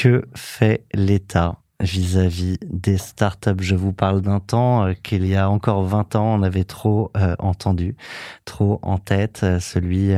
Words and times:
Que 0.00 0.22
fait 0.32 0.84
l'État 0.94 1.58
vis-à-vis 1.80 2.56
des 2.62 2.98
startups? 2.98 3.50
Je 3.58 3.74
vous 3.74 3.92
parle 3.92 4.20
d'un 4.20 4.38
temps 4.38 4.86
euh, 4.86 4.92
qu'il 4.92 5.26
y 5.26 5.34
a 5.34 5.50
encore 5.50 5.82
20 5.82 6.14
ans, 6.14 6.38
on 6.38 6.44
avait 6.44 6.62
trop 6.62 7.10
euh, 7.16 7.34
entendu, 7.40 7.96
trop 8.44 8.78
en 8.82 8.98
tête, 8.98 9.40
euh, 9.42 9.58
celui 9.58 10.12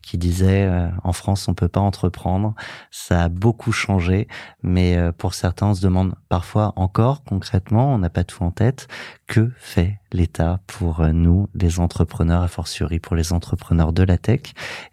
qui 0.00 0.16
disait 0.16 0.66
en 1.04 1.12
France 1.12 1.48
on 1.48 1.54
peut 1.54 1.68
pas 1.68 1.80
entreprendre. 1.80 2.54
Ça 2.90 3.24
a 3.24 3.28
beaucoup 3.28 3.72
changé, 3.72 4.26
mais 4.62 4.96
pour 5.18 5.34
certains 5.34 5.66
on 5.66 5.74
se 5.74 5.82
demande 5.82 6.14
parfois 6.30 6.72
encore 6.76 7.22
concrètement, 7.22 7.92
on 7.92 7.98
n'a 7.98 8.08
pas 8.08 8.24
tout 8.24 8.42
en 8.42 8.50
tête, 8.52 8.88
que 9.30 9.48
fait 9.58 10.00
l'État 10.12 10.58
pour 10.66 11.06
nous, 11.06 11.48
les 11.54 11.78
entrepreneurs, 11.78 12.42
a 12.42 12.48
fortiori 12.48 12.98
pour 12.98 13.14
les 13.14 13.32
entrepreneurs 13.32 13.92
de 13.92 14.02
la 14.02 14.18
tech? 14.18 14.40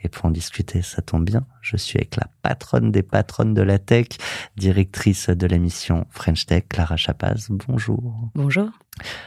Et 0.04 0.10
pour 0.10 0.26
en 0.26 0.30
discuter, 0.30 0.84
ça 0.84 1.02
tombe 1.02 1.26
bien, 1.26 1.44
je 1.62 1.76
suis 1.76 1.98
avec 1.98 2.16
la 2.16 2.28
patronne 2.44 2.92
des 2.92 3.02
patronnes 3.02 3.56
de 3.56 3.64
la 3.64 3.80
tech, 3.80 4.10
directrice 4.56 5.30
de 5.30 5.48
la 5.48 5.58
mission 5.58 6.06
French 6.12 6.46
Tech, 6.46 6.66
Clara 6.70 6.98
Chapaz. 6.98 7.48
Bonjour. 7.50 8.30
Bonjour. 8.36 8.70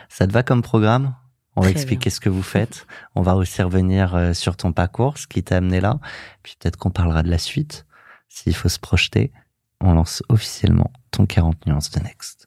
Ça 0.08 0.28
te 0.28 0.32
va 0.32 0.44
comme 0.44 0.62
programme? 0.62 1.16
On 1.56 1.62
va 1.62 1.70
expliquer 1.70 2.10
ce 2.10 2.20
que 2.20 2.28
vous 2.28 2.44
faites. 2.44 2.86
On 3.16 3.22
va 3.22 3.34
aussi 3.34 3.60
revenir 3.60 4.14
euh, 4.14 4.32
sur 4.32 4.56
ton 4.56 4.72
parcours, 4.72 5.18
ce 5.18 5.26
qui 5.26 5.42
t'a 5.42 5.56
amené 5.56 5.80
là. 5.80 5.98
Puis 6.44 6.54
peut-être 6.58 6.76
qu'on 6.76 6.90
parlera 6.90 7.24
de 7.24 7.30
la 7.30 7.38
suite. 7.38 7.84
S'il 8.28 8.54
faut 8.54 8.68
se 8.68 8.78
projeter, 8.78 9.32
on 9.80 9.92
lance 9.92 10.22
officiellement 10.28 10.92
ton 11.10 11.26
40 11.26 11.66
nuances 11.66 11.90
de 11.90 11.98
Next. 11.98 12.46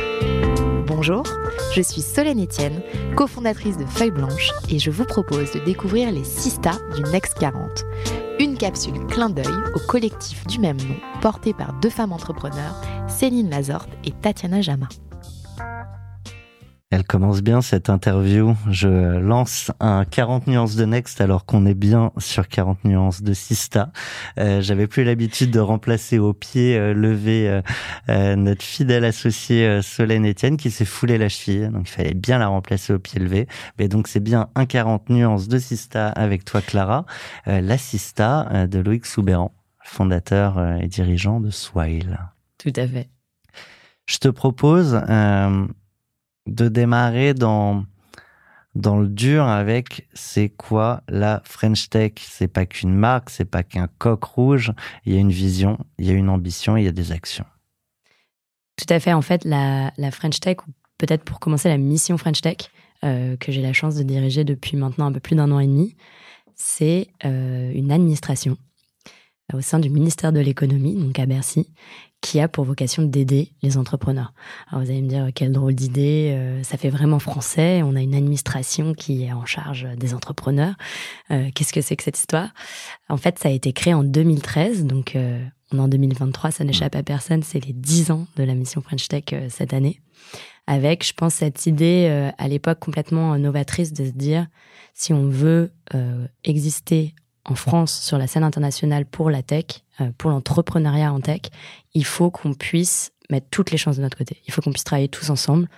Bonjour, 0.93 1.23
je 1.73 1.81
suis 1.81 2.01
Solène 2.01 2.43
Etienne, 2.43 2.81
cofondatrice 3.15 3.77
de 3.77 3.85
Feuille 3.85 4.11
Blanche, 4.11 4.51
et 4.69 4.77
je 4.77 4.91
vous 4.91 5.05
propose 5.05 5.49
de 5.53 5.59
découvrir 5.59 6.11
les 6.11 6.25
Sista 6.25 6.71
du 6.93 7.01
Next 7.13 7.39
40. 7.39 7.85
Une 8.41 8.57
capsule 8.57 9.07
clin 9.07 9.29
d'œil 9.29 9.45
au 9.73 9.79
collectif 9.87 10.45
du 10.47 10.59
même 10.59 10.75
nom, 10.75 10.97
porté 11.21 11.53
par 11.53 11.71
deux 11.79 11.89
femmes 11.89 12.11
entrepreneurs, 12.11 12.75
Céline 13.07 13.49
Lazorte 13.49 13.89
et 14.03 14.11
Tatiana 14.11 14.59
Jama. 14.59 14.89
Elle 16.91 17.05
commence 17.05 17.41
bien 17.41 17.61
cette 17.61 17.89
interview. 17.89 18.53
Je 18.69 19.17
lance 19.17 19.71
un 19.79 20.03
40 20.03 20.47
nuances 20.47 20.75
de 20.75 20.83
Next 20.83 21.21
alors 21.21 21.45
qu'on 21.45 21.65
est 21.65 21.73
bien 21.73 22.11
sur 22.17 22.49
40 22.49 22.83
nuances 22.83 23.23
de 23.23 23.33
Sista. 23.33 23.93
Euh, 24.37 24.59
J'avais 24.59 24.87
plus 24.87 25.05
l'habitude 25.05 25.51
de 25.51 25.61
remplacer 25.61 26.19
au 26.19 26.33
pied 26.33 26.77
euh, 26.77 26.93
levé 26.93 27.47
euh, 27.47 27.61
euh, 28.09 28.35
notre 28.35 28.63
fidèle 28.63 29.05
associé 29.05 29.81
Solène 29.81 30.29
Etienne 30.29 30.57
qui 30.57 30.69
s'est 30.69 30.83
foulé 30.83 31.17
la 31.17 31.29
cheville. 31.29 31.69
Donc 31.71 31.87
il 31.87 31.91
fallait 31.91 32.13
bien 32.13 32.39
la 32.39 32.47
remplacer 32.47 32.91
au 32.91 32.99
pied 32.99 33.21
levé. 33.21 33.47
Mais 33.79 33.87
donc 33.87 34.09
c'est 34.09 34.19
bien 34.19 34.49
un 34.55 34.65
40 34.65 35.09
nuances 35.09 35.47
de 35.47 35.59
Sista 35.59 36.09
avec 36.09 36.43
toi 36.43 36.61
Clara. 36.61 37.05
la 37.45 37.77
Sista 37.77 38.67
de 38.67 38.79
Loïc 38.79 39.05
Soubéran, 39.05 39.53
fondateur 39.81 40.59
et 40.81 40.87
dirigeant 40.87 41.39
de 41.39 41.51
Swile. 41.51 42.19
Tout 42.57 42.73
à 42.75 42.85
fait. 42.85 43.09
Je 44.07 44.17
te 44.17 44.27
propose 44.27 45.01
de 46.47 46.67
démarrer 46.67 47.33
dans 47.33 47.85
dans 48.73 48.99
le 48.99 49.07
dur 49.07 49.45
avec 49.45 50.07
c'est 50.13 50.49
quoi 50.49 51.03
la 51.09 51.41
French 51.43 51.89
Tech? 51.89 52.13
C'est 52.17 52.47
pas 52.47 52.65
qu'une 52.65 52.93
marque, 52.93 53.29
c'est 53.29 53.45
pas 53.45 53.63
qu'un 53.63 53.87
coq 53.97 54.23
rouge. 54.23 54.71
Il 55.05 55.13
y 55.13 55.17
a 55.17 55.19
une 55.19 55.31
vision, 55.31 55.77
il 55.97 56.05
y 56.05 56.09
a 56.09 56.13
une 56.13 56.29
ambition, 56.29 56.77
il 56.77 56.85
y 56.85 56.87
a 56.87 56.93
des 56.93 57.11
actions. 57.11 57.45
Tout 58.77 58.91
à 58.93 58.99
fait. 58.99 59.13
En 59.13 59.21
fait, 59.21 59.43
la, 59.45 59.91
French 60.11 60.39
Tech, 60.39 60.57
ou 60.67 60.71
peut-être 60.97 61.23
pour 61.23 61.39
commencer 61.39 61.69
la 61.69 61.77
mission 61.77 62.17
French 62.17 62.41
Tech, 62.41 62.57
euh, 63.03 63.35
que 63.37 63.51
j'ai 63.51 63.61
la 63.61 63.73
chance 63.73 63.95
de 63.95 64.03
diriger 64.03 64.43
depuis 64.43 64.77
maintenant 64.77 65.07
un 65.07 65.11
peu 65.11 65.19
plus 65.19 65.35
d'un 65.35 65.51
an 65.51 65.59
et 65.59 65.67
demi, 65.67 65.95
c'est 66.55 67.07
euh, 67.25 67.71
une 67.73 67.91
administration 67.91 68.57
au 69.53 69.61
sein 69.61 69.79
du 69.79 69.89
ministère 69.89 70.31
de 70.31 70.39
l'économie, 70.39 70.95
donc 70.95 71.19
à 71.19 71.25
Bercy, 71.25 71.67
qui 72.21 72.39
a 72.39 72.47
pour 72.47 72.65
vocation 72.65 73.01
d'aider 73.03 73.51
les 73.63 73.77
entrepreneurs. 73.77 74.33
Alors 74.69 74.83
vous 74.83 74.91
allez 74.91 75.01
me 75.01 75.09
dire 75.09 75.29
quelle 75.33 75.51
drôle 75.51 75.73
d'idée, 75.73 76.31
euh, 76.33 76.63
ça 76.63 76.77
fait 76.77 76.89
vraiment 76.89 77.17
français, 77.17 77.81
on 77.83 77.95
a 77.95 78.01
une 78.01 78.13
administration 78.13 78.93
qui 78.93 79.23
est 79.23 79.33
en 79.33 79.45
charge 79.45 79.87
des 79.97 80.13
entrepreneurs. 80.13 80.75
Euh, 81.31 81.49
qu'est-ce 81.53 81.73
que 81.73 81.81
c'est 81.81 81.95
que 81.95 82.03
cette 82.03 82.19
histoire? 82.19 82.49
En 83.09 83.17
fait, 83.17 83.39
ça 83.39 83.49
a 83.49 83.51
été 83.51 83.73
créé 83.73 83.95
en 83.95 84.03
2013, 84.03 84.85
donc 84.85 85.15
euh, 85.15 85.43
on 85.71 85.77
est 85.77 85.81
en 85.81 85.87
2023, 85.87 86.51
ça 86.51 86.63
n'échappe 86.63 86.95
à 86.95 87.01
personne, 87.01 87.41
c'est 87.41 87.65
les 87.65 87.73
10 87.73 88.11
ans 88.11 88.27
de 88.35 88.43
la 88.43 88.53
mission 88.53 88.81
French 88.81 89.07
Tech 89.07 89.23
cette 89.49 89.73
année. 89.73 89.99
Avec, 90.67 91.05
je 91.05 91.13
pense, 91.13 91.35
cette 91.35 91.65
idée 91.65 92.31
à 92.37 92.47
l'époque 92.47 92.79
complètement 92.79 93.37
novatrice 93.37 93.93
de 93.93 94.05
se 94.05 94.11
dire, 94.11 94.47
si 94.93 95.11
on 95.11 95.27
veut 95.27 95.71
exister 96.43 97.15
en 97.45 97.55
France 97.55 98.01
sur 98.01 98.17
la 98.17 98.27
scène 98.27 98.43
internationale 98.43 99.05
pour 99.05 99.29
la 99.29 99.41
tech, 99.41 99.65
euh, 99.99 100.11
pour 100.17 100.29
l'entrepreneuriat 100.31 101.11
en 101.11 101.19
tech, 101.19 101.41
il 101.93 102.05
faut 102.05 102.29
qu'on 102.29 102.53
puisse 102.53 103.11
mettre 103.29 103.47
toutes 103.49 103.71
les 103.71 103.77
chances 103.77 103.95
de 103.95 104.01
notre 104.01 104.17
côté. 104.17 104.41
Il 104.45 104.53
faut 104.53 104.61
qu'on 104.61 104.71
puisse 104.71 104.83
travailler 104.83 105.07
tous 105.07 105.29
ensemble. 105.29 105.69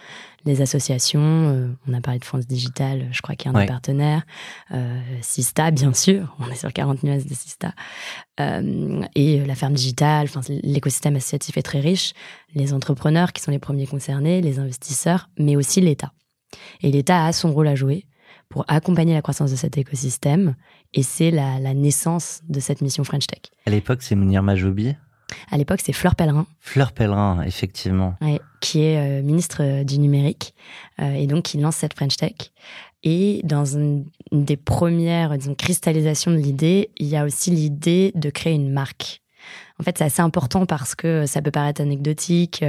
Les 0.43 0.61
associations, 0.61 1.21
euh, 1.21 1.67
on 1.87 1.93
a 1.93 2.01
parlé 2.01 2.19
de 2.19 2.25
France 2.25 2.47
Digital, 2.47 3.07
je 3.11 3.21
crois 3.21 3.35
qu'il 3.35 3.51
y 3.51 3.55
a 3.55 3.57
un 3.57 3.65
partenaire. 3.65 4.23
Euh, 4.71 4.99
Sista, 5.21 5.71
bien 5.71 5.93
sûr, 5.93 6.35
on 6.39 6.49
est 6.49 6.55
sur 6.55 6.73
40 6.73 7.03
nuances 7.03 7.25
de 7.25 7.33
Sista. 7.33 7.73
et 8.39 9.45
la 9.45 9.55
ferme 9.55 9.73
digitale, 9.73 10.27
l'écosystème 10.63 11.15
associatif 11.15 11.57
est 11.57 11.61
très 11.61 11.79
riche. 11.79 12.13
Les 12.55 12.73
entrepreneurs 12.73 13.31
qui 13.33 13.41
sont 13.41 13.51
les 13.51 13.59
premiers 13.59 13.87
concernés, 13.87 14.41
les 14.41 14.59
investisseurs, 14.59 15.29
mais 15.37 15.55
aussi 15.55 15.79
l'État. 15.79 16.11
Et 16.81 16.91
l'État 16.91 17.25
a 17.25 17.31
son 17.33 17.53
rôle 17.53 17.67
à 17.67 17.75
jouer 17.75 18.05
pour 18.53 18.65
accompagner 18.67 19.15
la 19.15 19.23
croissance 19.23 19.49
de 19.49 19.55
cet 19.55 19.79
écosystème. 19.79 20.53
Et 20.93 21.01
c'est 21.01 21.31
la, 21.31 21.73
naissance 21.73 22.41
de 22.47 22.59
cette 22.59 22.81
mission 22.81 23.03
French 23.03 23.25
Tech. 23.25 23.41
À 23.65 23.71
l'époque, 23.71 24.03
c'est 24.03 24.13
Mounir 24.13 24.43
Majoubi 24.43 24.93
À 25.49 25.57
l'époque, 25.57 25.79
c'est 25.83 25.91
Fleur 25.91 26.15
Pellerin. 26.15 26.45
Fleur 26.59 26.91
Pellerin, 26.91 27.41
effectivement. 27.41 28.13
qui 28.61 28.81
est 28.81 28.97
euh, 28.99 29.23
ministre 29.23 29.63
euh, 29.63 29.83
du 29.83 29.97
numérique 29.97 30.53
euh, 31.01 31.13
et 31.13 31.25
donc 31.25 31.45
qui 31.45 31.57
lance 31.57 31.77
cette 31.77 31.95
French 31.95 32.15
Tech. 32.15 32.51
Et 33.01 33.41
dans 33.43 33.65
une, 33.65 34.05
des 34.31 34.55
premières 34.55 35.35
disons, 35.35 35.55
cristallisations 35.55 36.29
de 36.29 36.37
l'idée, 36.37 36.91
il 36.97 37.07
y 37.07 37.17
a 37.17 37.25
aussi 37.25 37.49
l'idée 37.49 38.11
de 38.13 38.29
créer 38.29 38.53
une 38.53 38.71
marque. 38.71 39.21
En 39.79 39.83
fait, 39.83 39.97
c'est 39.97 40.03
assez 40.03 40.21
important 40.21 40.67
parce 40.67 40.93
que 40.93 41.25
ça 41.25 41.41
peut 41.41 41.49
paraître 41.49 41.81
anecdotique, 41.81 42.63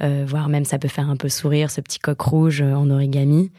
voire 0.00 0.48
même 0.48 0.64
ça 0.64 0.78
peut 0.78 0.86
faire 0.86 1.08
un 1.08 1.16
peu 1.16 1.28
sourire, 1.28 1.70
ce 1.70 1.80
petit 1.80 1.98
coq 1.98 2.20
rouge 2.20 2.60
en 2.60 2.90
origami 2.90 3.50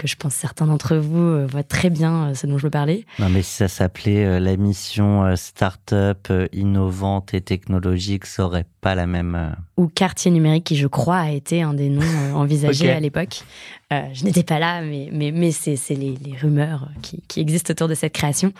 que 0.00 0.08
je 0.08 0.16
pense 0.16 0.34
certains 0.34 0.66
d'entre 0.66 0.96
vous 0.96 1.20
euh, 1.20 1.46
voient 1.46 1.62
très 1.62 1.90
bien 1.90 2.30
euh, 2.30 2.34
ce 2.34 2.46
dont 2.46 2.56
je 2.56 2.64
veux 2.64 2.70
parler. 2.70 3.04
Non, 3.18 3.28
mais 3.28 3.42
si 3.42 3.52
ça 3.52 3.68
s'appelait 3.68 4.24
euh, 4.24 4.40
la 4.40 4.56
mission 4.56 5.36
start-up 5.36 6.32
innovante 6.52 7.34
et 7.34 7.42
technologique, 7.42 8.24
ça 8.24 8.46
aurait 8.46 8.64
pas 8.80 8.94
la 8.94 9.06
même. 9.06 9.54
Ou 9.76 9.88
quartier 9.88 10.30
numérique, 10.30 10.64
qui 10.64 10.76
je 10.76 10.86
crois 10.86 11.18
a 11.18 11.30
été 11.30 11.60
un 11.60 11.74
des 11.74 11.90
noms 11.90 12.34
envisagés 12.34 12.90
à 12.90 12.98
l'époque. 12.98 13.42
je 13.90 14.24
n'étais 14.24 14.42
pas 14.42 14.58
là, 14.58 14.80
mais, 14.80 15.10
mais, 15.12 15.32
mais 15.32 15.52
c'est 15.52 15.76
les, 15.90 16.14
les, 16.24 16.36
rumeurs 16.40 16.88
qui, 17.02 17.22
qui, 17.28 17.40
existent 17.40 17.72
autour 17.72 17.88
de 17.88 17.94
cette 17.94 18.14
création. 18.14 18.52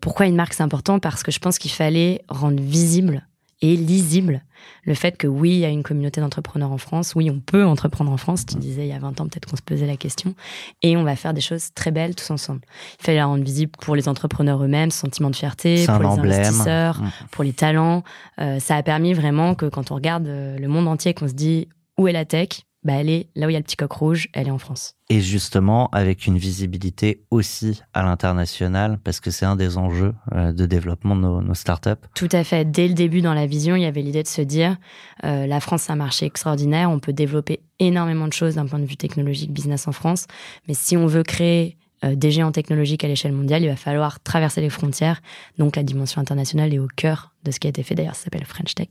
pourquoi 0.00 0.26
une 0.26 0.36
marque, 0.36 0.54
c'est 0.54 0.62
important? 0.62 1.00
Parce 1.00 1.24
que 1.24 1.32
je 1.32 1.40
pense 1.40 1.58
qu'il 1.58 1.72
fallait 1.72 2.22
rendre 2.28 2.62
visible 2.62 3.26
et 3.62 3.76
lisible 3.76 4.42
le 4.84 4.94
fait 4.94 5.16
que 5.16 5.26
oui, 5.26 5.50
il 5.50 5.58
y 5.58 5.64
a 5.64 5.68
une 5.68 5.82
communauté 5.82 6.20
d'entrepreneurs 6.20 6.72
en 6.72 6.78
France, 6.78 7.14
oui, 7.14 7.30
on 7.30 7.40
peut 7.40 7.64
entreprendre 7.64 8.10
en 8.10 8.16
France, 8.16 8.46
tu 8.46 8.56
disais 8.56 8.82
il 8.82 8.88
y 8.88 8.92
a 8.92 8.98
20 8.98 9.20
ans 9.20 9.28
peut-être 9.28 9.48
qu'on 9.48 9.56
se 9.56 9.62
posait 9.62 9.86
la 9.86 9.96
question, 9.96 10.34
et 10.82 10.96
on 10.96 11.04
va 11.04 11.16
faire 11.16 11.34
des 11.34 11.40
choses 11.40 11.72
très 11.74 11.90
belles 11.90 12.14
tous 12.14 12.30
ensemble. 12.30 12.60
Il 13.00 13.04
fallait 13.04 13.18
la 13.18 13.26
rendre 13.26 13.44
visible 13.44 13.72
pour 13.80 13.96
les 13.96 14.08
entrepreneurs 14.08 14.62
eux-mêmes, 14.62 14.90
sentiment 14.90 15.30
de 15.30 15.36
fierté, 15.36 15.84
pour 15.86 15.98
les 15.98 16.30
investisseurs, 16.34 17.00
mm. 17.00 17.10
pour 17.30 17.44
les 17.44 17.52
talents. 17.52 18.02
Euh, 18.40 18.58
ça 18.58 18.76
a 18.76 18.82
permis 18.82 19.14
vraiment 19.14 19.54
que 19.54 19.66
quand 19.66 19.90
on 19.90 19.94
regarde 19.94 20.26
euh, 20.26 20.58
le 20.58 20.68
monde 20.68 20.88
entier, 20.88 21.14
qu'on 21.14 21.28
se 21.28 21.34
dit 21.34 21.68
où 21.98 22.08
est 22.08 22.12
la 22.12 22.24
tech, 22.24 22.48
bah, 22.84 22.94
elle 22.94 23.10
est 23.10 23.28
là 23.36 23.46
où 23.46 23.50
il 23.50 23.52
y 23.52 23.56
a 23.56 23.58
le 23.58 23.64
petit 23.64 23.76
coq 23.76 23.92
rouge, 23.92 24.28
elle 24.32 24.48
est 24.48 24.52
en 24.52 24.58
France. 24.58 24.94
Et 25.08 25.20
justement, 25.20 25.88
avec 25.90 26.26
une 26.26 26.38
visibilité 26.38 27.22
aussi 27.30 27.82
à 27.94 28.02
l'international, 28.02 28.98
parce 29.04 29.20
que 29.20 29.30
c'est 29.30 29.44
un 29.46 29.56
des 29.56 29.78
enjeux 29.78 30.14
euh, 30.32 30.52
de 30.52 30.66
développement 30.66 31.14
de 31.14 31.20
nos, 31.20 31.54
startups. 31.54 31.90
Tout 32.14 32.28
à 32.32 32.44
fait. 32.44 32.70
Dès 32.70 32.88
le 32.88 32.94
début 32.94 33.20
dans 33.20 33.34
la 33.34 33.46
vision, 33.46 33.76
il 33.76 33.82
y 33.82 33.86
avait 33.86 34.02
l'idée 34.02 34.22
de 34.22 34.28
se 34.28 34.42
dire, 34.42 34.76
euh, 35.24 35.46
la 35.46 35.60
France, 35.60 35.82
c'est 35.82 35.92
un 35.92 35.96
marché 35.96 36.26
extraordinaire, 36.26 36.90
on 36.90 36.98
peut 36.98 37.12
développer 37.12 37.60
énormément 37.78 38.26
de 38.26 38.32
choses 38.32 38.56
d'un 38.56 38.66
point 38.66 38.78
de 38.78 38.84
vue 38.84 38.96
technologique, 38.96 39.52
business 39.52 39.86
en 39.86 39.92
France, 39.92 40.26
mais 40.66 40.74
si 40.74 40.96
on 40.96 41.06
veut 41.06 41.22
créer 41.22 41.76
euh, 42.04 42.16
des 42.16 42.30
géants 42.30 42.50
technologiques 42.50 43.04
à 43.04 43.08
l'échelle 43.08 43.32
mondiale, 43.32 43.62
il 43.62 43.68
va 43.68 43.76
falloir 43.76 44.20
traverser 44.20 44.60
les 44.60 44.70
frontières. 44.70 45.22
Donc 45.58 45.76
la 45.76 45.84
dimension 45.84 46.20
internationale 46.20 46.74
est 46.74 46.78
au 46.78 46.88
cœur 46.88 47.32
de 47.44 47.50
ce 47.52 47.60
qui 47.60 47.68
a 47.68 47.70
été 47.70 47.82
fait. 47.82 47.94
D'ailleurs, 47.94 48.16
ça 48.16 48.24
s'appelle 48.24 48.44
French 48.44 48.74
Tech. 48.74 48.88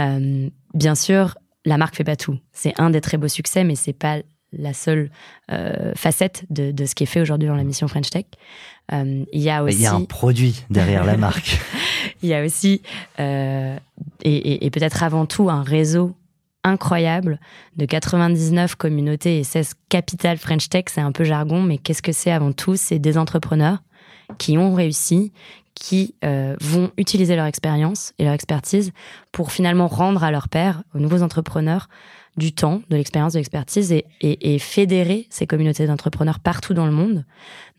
Euh, 0.00 0.48
bien 0.74 0.94
sûr, 0.94 1.36
la 1.64 1.76
marque 1.78 1.96
fait 1.96 2.04
pas 2.04 2.16
tout. 2.16 2.38
C'est 2.52 2.74
un 2.78 2.90
des 2.90 3.00
très 3.00 3.16
beaux 3.16 3.28
succès, 3.28 3.64
mais 3.64 3.74
c'est 3.74 3.92
pas 3.92 4.18
la 4.52 4.74
seule 4.74 5.10
euh, 5.50 5.92
facette 5.94 6.44
de, 6.50 6.72
de, 6.72 6.84
ce 6.84 6.94
qui 6.94 7.04
est 7.04 7.06
fait 7.06 7.20
aujourd'hui 7.20 7.48
dans 7.48 7.56
la 7.56 7.64
mission 7.64 7.88
French 7.88 8.10
Tech. 8.10 8.26
il 8.92 9.26
y 9.32 9.50
a 9.50 9.62
aussi. 9.62 9.76
Il 9.78 9.82
y 9.82 9.86
a 9.86 9.94
un 9.94 10.04
produit 10.04 10.64
derrière 10.70 11.04
la 11.04 11.16
marque. 11.16 11.58
il 12.22 12.28
y 12.28 12.34
a 12.34 12.44
aussi, 12.44 12.82
et, 13.18 13.76
et, 14.24 14.66
et 14.66 14.70
peut-être 14.70 15.02
avant 15.02 15.26
tout, 15.26 15.48
un 15.48 15.62
réseau 15.62 16.14
incroyable 16.64 17.40
de 17.76 17.86
99 17.86 18.76
communautés 18.76 19.38
et 19.38 19.44
16 19.44 19.74
capitales 19.88 20.38
French 20.38 20.68
Tech. 20.68 20.84
C'est 20.88 21.00
un 21.00 21.12
peu 21.12 21.24
jargon, 21.24 21.62
mais 21.62 21.78
qu'est-ce 21.78 22.02
que 22.02 22.12
c'est 22.12 22.30
avant 22.30 22.52
tout? 22.52 22.76
C'est 22.76 22.98
des 22.98 23.18
entrepreneurs 23.18 23.82
qui 24.38 24.56
ont 24.56 24.74
réussi, 24.74 25.32
qui 25.82 26.14
euh, 26.24 26.54
vont 26.60 26.92
utiliser 26.96 27.34
leur 27.34 27.46
expérience 27.46 28.12
et 28.20 28.24
leur 28.24 28.34
expertise 28.34 28.92
pour 29.32 29.50
finalement 29.50 29.88
rendre 29.88 30.22
à 30.22 30.30
leur 30.30 30.48
père, 30.48 30.84
aux 30.94 31.00
nouveaux 31.00 31.22
entrepreneurs, 31.22 31.88
du 32.36 32.54
temps, 32.54 32.82
de 32.88 32.96
l'expérience, 32.96 33.32
de 33.32 33.38
l'expertise 33.38 33.90
et, 33.90 34.06
et, 34.20 34.58
fédérer 34.60 35.26
ces 35.28 35.48
communautés 35.48 35.88
d'entrepreneurs 35.88 36.38
partout 36.38 36.72
dans 36.72 36.86
le 36.86 36.92
monde. 36.92 37.24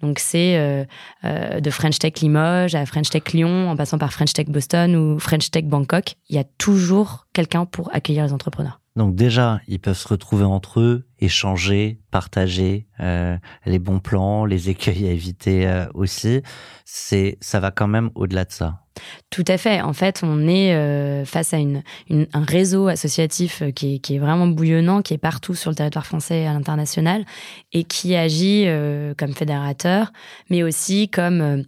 Donc 0.01 0.19
c'est 0.19 0.57
euh, 0.57 0.83
euh, 1.23 1.61
de 1.61 1.69
French 1.71 1.97
Tech 1.97 2.19
Limoges 2.21 2.75
à 2.75 2.85
French 2.85 3.09
Tech 3.09 3.23
Lyon, 3.31 3.69
en 3.69 3.77
passant 3.77 3.97
par 3.97 4.11
French 4.11 4.33
Tech 4.33 4.47
Boston 4.47 4.97
ou 4.97 5.17
French 5.17 5.49
Tech 5.49 5.63
Bangkok. 5.63 6.15
Il 6.27 6.35
y 6.35 6.39
a 6.39 6.43
toujours 6.43 7.27
quelqu'un 7.31 7.65
pour 7.65 7.89
accueillir 7.95 8.25
les 8.25 8.33
entrepreneurs. 8.33 8.82
Donc 8.95 9.15
déjà, 9.15 9.59
ils 9.67 9.79
peuvent 9.79 9.97
se 9.97 10.07
retrouver 10.07 10.43
entre 10.43 10.79
eux, 10.79 11.07
échanger, 11.19 11.99
partager 12.11 12.87
euh, 12.99 13.37
les 13.65 13.79
bons 13.79 13.99
plans, 13.99 14.45
les 14.45 14.69
écueils 14.69 15.07
à 15.07 15.11
éviter 15.11 15.85
aussi. 15.95 16.43
C'est, 16.85 17.37
ça 17.41 17.59
va 17.59 17.71
quand 17.71 17.87
même 17.87 18.11
au-delà 18.13 18.45
de 18.45 18.51
ça. 18.51 18.82
Tout 19.29 19.45
à 19.47 19.57
fait. 19.57 19.81
En 19.81 19.93
fait, 19.93 20.21
on 20.23 20.47
est 20.47 20.75
euh, 20.75 21.25
face 21.25 21.55
à 21.55 21.57
un 21.57 22.43
réseau 22.45 22.87
associatif 22.87 23.63
euh, 23.63 23.71
qui 23.71 23.99
est, 24.07 24.19
vraiment 24.19 24.45
bouillonnant, 24.45 25.01
qui 25.01 25.15
est 25.15 25.17
partout 25.17 25.55
sur 25.55 25.71
le 25.71 25.75
territoire 25.75 26.05
français 26.05 26.41
et 26.41 26.47
à 26.47 26.53
l'international, 26.53 27.25
et 27.71 27.83
qui 27.83 28.15
agit 28.15 28.65
euh, 28.67 29.15
comme 29.17 29.33
fédérateur, 29.33 30.13
mais 30.51 30.61
aussi 30.61 31.09
comme 31.09 31.63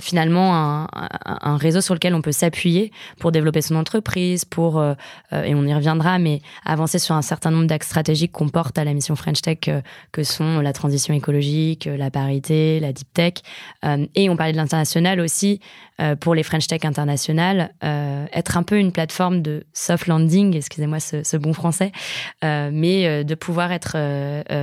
finalement 0.00 0.56
un, 0.56 0.88
un, 1.24 1.56
réseau 1.56 1.80
sur 1.80 1.94
lequel 1.94 2.14
on 2.14 2.22
peut 2.22 2.32
s'appuyer 2.32 2.90
pour 3.18 3.30
développer 3.30 3.62
son 3.62 3.76
entreprise, 3.76 4.44
pour, 4.44 4.82
et 4.82 5.54
on 5.54 5.64
y 5.64 5.74
reviendra, 5.74 6.18
mais 6.18 6.40
avancer 6.64 6.98
sur 6.98 7.14
un 7.14 7.22
certain 7.22 7.50
nombre 7.50 7.66
d'axes 7.66 7.86
stratégiques 7.86 8.32
qu'on 8.32 8.48
porte 8.48 8.78
à 8.78 8.84
la 8.84 8.94
mission 8.94 9.14
French 9.14 9.40
Tech, 9.40 9.58
que 10.10 10.22
sont 10.24 10.60
la 10.60 10.72
transition 10.72 11.14
écologique, 11.14 11.88
la 11.96 12.10
parité, 12.10 12.80
la 12.80 12.92
deep 12.92 13.12
tech, 13.12 13.34
et 14.14 14.28
on 14.30 14.36
parlait 14.36 14.52
de 14.52 14.58
l'international 14.58 15.20
aussi, 15.20 15.60
pour 16.20 16.34
les 16.34 16.42
French 16.42 16.66
Tech 16.66 16.84
internationales, 16.84 17.72
euh, 17.84 18.26
être 18.32 18.56
un 18.56 18.62
peu 18.62 18.78
une 18.78 18.92
plateforme 18.92 19.42
de 19.42 19.64
soft 19.72 20.06
landing, 20.06 20.56
excusez-moi 20.56 21.00
ce, 21.00 21.36
bon 21.36 21.52
français, 21.52 21.92
euh, 22.44 22.70
mais 22.72 23.06
euh, 23.06 23.24
de 23.24 23.34
pouvoir 23.34 23.72
être 23.72 23.96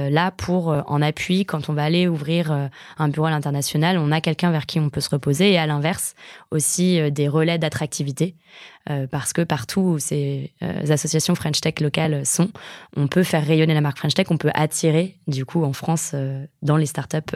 là 0.09 0.31
pour 0.31 0.67
en 0.67 1.01
appui 1.01 1.45
quand 1.45 1.69
on 1.69 1.73
va 1.73 1.83
aller 1.83 2.07
ouvrir 2.07 2.69
un 2.97 3.07
bureau 3.07 3.27
à 3.27 3.31
l'international, 3.31 3.97
on 3.97 4.11
a 4.11 4.21
quelqu'un 4.21 4.51
vers 4.51 4.65
qui 4.65 4.79
on 4.79 4.89
peut 4.89 5.01
se 5.01 5.09
reposer 5.09 5.51
et 5.51 5.57
à 5.57 5.65
l'inverse 5.65 6.15
aussi 6.51 7.11
des 7.11 7.27
relais 7.27 7.57
d'attractivité. 7.57 8.35
parce 9.11 9.33
que 9.33 9.41
partout 9.43 9.81
où 9.81 9.99
ces 9.99 10.51
associations 10.89 11.35
French 11.35 11.61
Tech 11.61 11.79
locales 11.79 12.25
sont, 12.25 12.49
on 12.95 13.07
peut 13.07 13.23
faire 13.23 13.45
rayonner 13.45 13.73
la 13.73 13.81
marque 13.81 13.99
French 13.99 14.15
Tech, 14.15 14.27
on 14.31 14.37
peut 14.37 14.51
attirer, 14.55 15.19
du 15.27 15.45
coup, 15.45 15.63
en 15.63 15.73
France, 15.73 16.15
dans 16.63 16.77
les 16.77 16.87
startups 16.87 17.35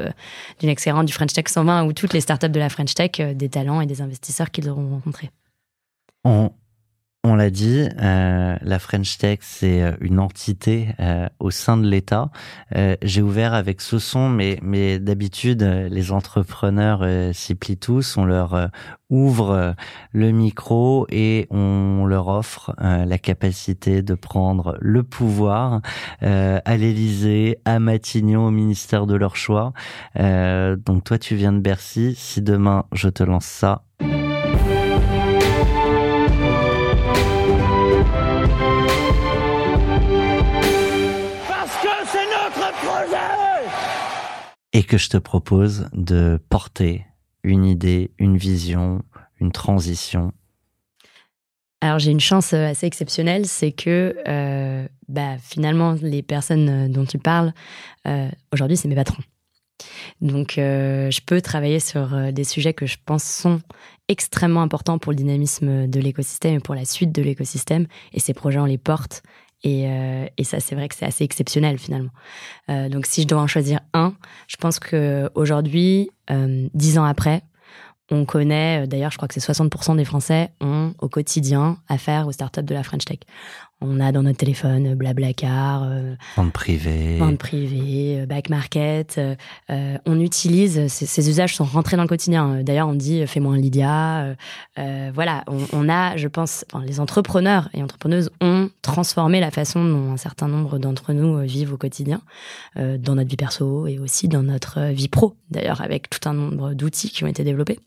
du 0.59 0.65
Next 0.65 0.89
du 1.05 1.13
French 1.13 1.33
Tech 1.33 1.45
120 1.47 1.85
ou 1.85 1.93
toutes 1.93 2.13
les 2.13 2.21
startups 2.21 2.49
de 2.49 2.59
la 2.59 2.69
French 2.69 2.95
Tech, 2.95 3.11
des 3.35 3.49
talents 3.49 3.81
et 3.81 3.85
des 3.85 4.01
investisseurs 4.01 4.49
qu'ils 4.49 4.69
auront 4.69 4.89
rencontrés. 4.89 5.29
On, 6.23 6.49
on 7.25 7.35
l'a 7.35 7.49
dit, 7.49 7.87
euh, 8.01 8.57
la 8.61 8.79
French 8.79 9.17
Tech, 9.17 9.39
c'est 9.41 9.81
euh, 9.81 9.93
une 10.01 10.19
entité 10.19 10.89
euh, 10.99 11.29
au 11.39 11.51
sein 11.51 11.77
de 11.77 11.87
l'État. 11.87 12.29
J'ai 13.01 13.21
ouvert 13.21 13.53
avec 13.53 13.79
ce 13.81 13.97
son, 13.97 14.27
mais, 14.27 14.59
mais 14.61 14.99
d'habitude, 14.99 15.61
les 15.61 16.11
entrepreneurs 16.11 17.05
s'y 17.33 17.55
plient 17.55 17.77
tous. 17.77 18.17
On 18.17 18.25
leur 18.25 18.69
ouvre 19.09 19.75
le 20.11 20.31
micro 20.31 21.05
et 21.09 21.47
on 21.51 22.05
leur 22.05 22.27
offre 22.29 22.75
la 22.79 23.17
capacité 23.19 24.01
de 24.01 24.15
prendre 24.15 24.75
le 24.81 25.03
pouvoir 25.03 25.81
à 26.21 26.77
l'Élysée, 26.77 27.59
à 27.65 27.79
Matignon, 27.79 28.47
au 28.47 28.51
ministère 28.51 29.05
de 29.05 29.15
leur 29.15 29.35
choix. 29.35 29.73
donc 30.15 31.03
toi, 31.03 31.19
tu 31.19 31.35
viens 31.35 31.53
de 31.53 31.59
Bercy. 31.59 32.15
Si 32.17 32.41
demain, 32.41 32.85
je 32.91 33.09
te 33.09 33.23
lance 33.23 33.45
ça, 33.45 33.83
et 44.73 44.83
que 44.83 44.97
je 44.97 45.09
te 45.09 45.17
propose 45.17 45.87
de 45.93 46.39
porter 46.49 47.05
une 47.43 47.65
idée, 47.65 48.11
une 48.17 48.37
vision, 48.37 49.03
une 49.39 49.51
transition 49.51 50.33
alors 51.83 51.99
j'ai 51.99 52.11
une 52.11 52.21
chance 52.21 52.53
euh, 52.53 52.69
assez 52.69 52.87
exceptionnelle, 52.87 53.45
c'est 53.45 53.73
que 53.73 54.15
euh, 54.25 54.87
bah, 55.09 55.37
finalement 55.37 55.97
les 56.01 56.23
personnes 56.23 56.69
euh, 56.69 56.87
dont 56.87 57.03
tu 57.03 57.17
parles, 57.17 57.51
aujourd'hui 58.53 58.77
c'est 58.77 58.87
mes 58.87 58.95
patrons. 58.95 59.21
Donc 60.21 60.53
je 60.55 61.19
peux 61.25 61.41
travailler 61.41 61.81
sur 61.81 62.31
des 62.31 62.43
sujets 62.45 62.73
que 62.73 62.85
je 62.85 62.97
pense 63.05 63.23
sont 63.23 63.59
extrêmement 64.07 64.61
importants 64.61 64.97
pour 64.97 65.11
le 65.11 65.17
dynamisme 65.17 65.87
de 65.87 65.99
l'écosystème 65.99 66.55
et 66.55 66.59
pour 66.59 66.75
la 66.75 66.85
suite 66.85 67.11
de 67.11 67.21
l'écosystème. 67.21 67.87
Et 68.13 68.21
ces 68.21 68.33
projets, 68.33 68.59
on 68.59 68.65
les 68.65 68.77
porte 68.77 69.23
euh, 69.65 70.25
et, 70.37 70.43
ça, 70.43 70.59
c'est 70.59 70.75
vrai 70.75 70.89
que 70.89 70.95
c'est 70.95 71.05
assez 71.05 71.23
exceptionnel 71.23 71.77
finalement. 71.77 72.11
Euh, 72.69 72.89
donc, 72.89 73.05
si 73.05 73.21
je 73.21 73.27
dois 73.27 73.41
en 73.41 73.47
choisir 73.47 73.79
un, 73.93 74.13
je 74.47 74.57
pense 74.57 74.79
que 74.79 75.29
aujourd'hui, 75.35 76.09
euh, 76.29 76.67
dix 76.73 76.97
ans 76.97 77.05
après, 77.05 77.41
on 78.11 78.25
connaît, 78.25 78.85
d'ailleurs, 78.85 79.11
je 79.11 79.17
crois 79.17 79.27
que 79.27 79.33
c'est 79.33 79.51
60% 79.51 79.95
des 79.95 80.05
Français 80.05 80.51
ont 80.59 80.93
au 80.99 81.07
quotidien 81.07 81.77
affaire 81.87 82.27
aux 82.27 82.33
startups 82.33 82.63
de 82.63 82.73
la 82.73 82.83
French 82.83 83.05
Tech. 83.05 83.19
On 83.85 83.99
a 83.99 84.13
dans 84.13 84.23
notre 84.23 84.37
téléphone 84.37 84.95
Blablacar, 84.95 85.83
euh, 85.83 86.15
vente 86.37 86.53
privée, 86.53 87.17
vente 87.17 87.37
privée, 87.37 88.21
euh, 88.21 88.25
back 88.25 88.49
market. 88.49 89.17
Euh, 89.17 89.97
on 90.05 90.21
utilise 90.21 90.87
ces, 90.87 91.29
usages 91.29 91.55
sont 91.55 91.65
rentrés 91.65 91.97
dans 91.97 92.03
le 92.03 92.07
quotidien. 92.07 92.63
D'ailleurs, 92.63 92.87
on 92.87 92.93
dit 92.93 93.27
fais-moi 93.27 93.55
un 93.55 93.57
Lydia. 93.57 94.35
voilà, 95.13 95.43
on, 95.73 95.89
a, 95.89 96.15
je 96.15 96.29
pense, 96.29 96.63
les 96.85 97.01
entrepreneurs 97.01 97.69
et 97.73 97.83
entrepreneuses 97.83 98.29
ont 98.39 98.69
transformé 98.81 99.41
la 99.41 99.51
façon 99.51 99.83
dont 99.83 100.13
un 100.13 100.17
certain 100.17 100.47
nombre 100.47 100.77
d'entre 100.77 101.11
nous 101.11 101.39
vivent 101.39 101.73
au 101.73 101.77
quotidien, 101.77 102.21
dans 102.75 103.15
notre 103.15 103.29
vie 103.29 103.35
perso 103.35 103.85
et 103.87 103.99
aussi 103.99 104.29
dans 104.29 104.43
notre 104.43 104.91
vie 104.91 105.09
pro. 105.09 105.35
D'ailleurs, 105.51 105.81
avec 105.81 106.09
tout 106.09 106.27
un 106.29 106.33
nombre 106.33 106.73
d'outils 106.73 107.09
qui 107.09 107.25
ont 107.25 107.27
été 107.27 107.43
développés. 107.43 107.79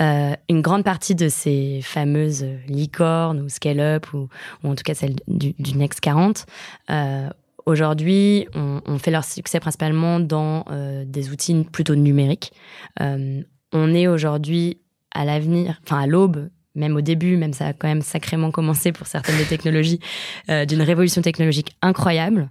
Euh, 0.00 0.34
une 0.48 0.62
grande 0.62 0.84
partie 0.84 1.14
de 1.14 1.28
ces 1.28 1.80
fameuses 1.82 2.46
licornes 2.68 3.40
ou 3.40 3.48
scale-up, 3.48 4.06
ou, 4.12 4.28
en 4.62 4.74
tout 4.74 4.84
cas 4.84 4.94
celles 4.94 5.16
du, 5.26 5.54
Next 5.74 6.00
40, 6.00 6.46
euh, 6.90 7.28
aujourd'hui, 7.66 8.46
on, 8.54 8.98
fait 8.98 9.10
leur 9.10 9.24
succès 9.24 9.60
principalement 9.60 10.20
dans 10.20 10.64
euh, 10.70 11.04
des 11.04 11.30
outils 11.30 11.66
plutôt 11.70 11.94
numériques. 11.94 12.52
on 13.00 13.94
est 13.94 14.06
aujourd'hui 14.06 14.78
à 15.14 15.24
l'avenir, 15.24 15.80
enfin 15.84 16.00
à 16.00 16.06
l'aube 16.06 16.48
même 16.74 16.94
au 16.94 17.00
début, 17.00 17.36
même 17.36 17.52
ça 17.52 17.66
a 17.66 17.72
quand 17.72 17.88
même 17.88 18.02
sacrément 18.02 18.52
commencé 18.52 18.92
pour 18.92 19.08
certaines 19.08 19.36
des 19.36 19.46
technologies, 19.46 19.98
d'une 20.46 20.82
révolution 20.82 21.22
technologique 21.22 21.76
incroyable. 21.82 22.50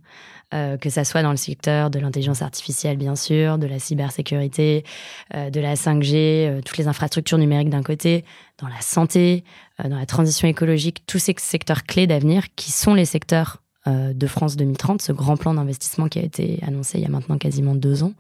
Euh, 0.54 0.78
que 0.78 0.90
ça 0.90 1.04
soit 1.04 1.24
dans 1.24 1.32
le 1.32 1.38
secteur 1.38 1.90
de 1.90 2.00
l'intelligence 2.00 2.42
artificielle, 2.42 2.96
bien 2.96 3.18
sûr, 3.18 3.58
de 3.58 3.68
la 3.68 3.80
cybersécurité, 3.80 4.86
euh, 5.36 5.50
de 5.50 5.60
la 5.60 5.76
5G, 5.76 6.14
euh, 6.16 6.62
toutes 6.62 6.78
les 6.78 6.88
infrastructures 6.88 7.38
numériques 7.38 7.70
d'un 7.70 7.84
côté, 7.84 8.24
dans 8.58 8.70
la 8.70 8.80
santé, 8.80 9.44
dans 9.84 9.98
la 9.98 10.06
transition 10.06 10.48
écologique, 10.48 11.06
tous 11.06 11.20
ces 11.20 11.36
secteurs 11.38 11.84
clés 11.84 12.08
d'avenir 12.08 12.46
qui 12.56 12.72
sont 12.72 12.94
les 12.94 13.06
secteurs 13.06 13.62
de 13.86 14.28
France 14.28 14.58
2030, 14.58 15.02
ce 15.02 15.14
grand 15.14 15.38
plan 15.38 15.54
d'investissement 15.54 16.10
qui 16.10 16.20
a 16.20 16.24
été 16.24 16.60
annoncé 16.66 16.98
il 16.98 17.04
y 17.04 17.06
a 17.06 17.10
maintenant 17.10 17.38
quasiment 17.38 17.76
deux 17.76 18.04
ans, 18.04 18.14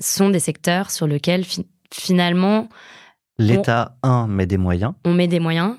sont 0.00 0.28
des 0.28 0.38
secteurs 0.38 0.90
sur 0.90 1.06
lesquels 1.06 1.44
finalement... 1.92 2.68
L'État, 3.38 3.96
un, 4.02 4.26
met 4.28 4.46
des 4.46 4.58
moyens. 4.58 4.92
On 5.04 5.14
met 5.14 5.26
des 5.26 5.40
moyens 5.40 5.76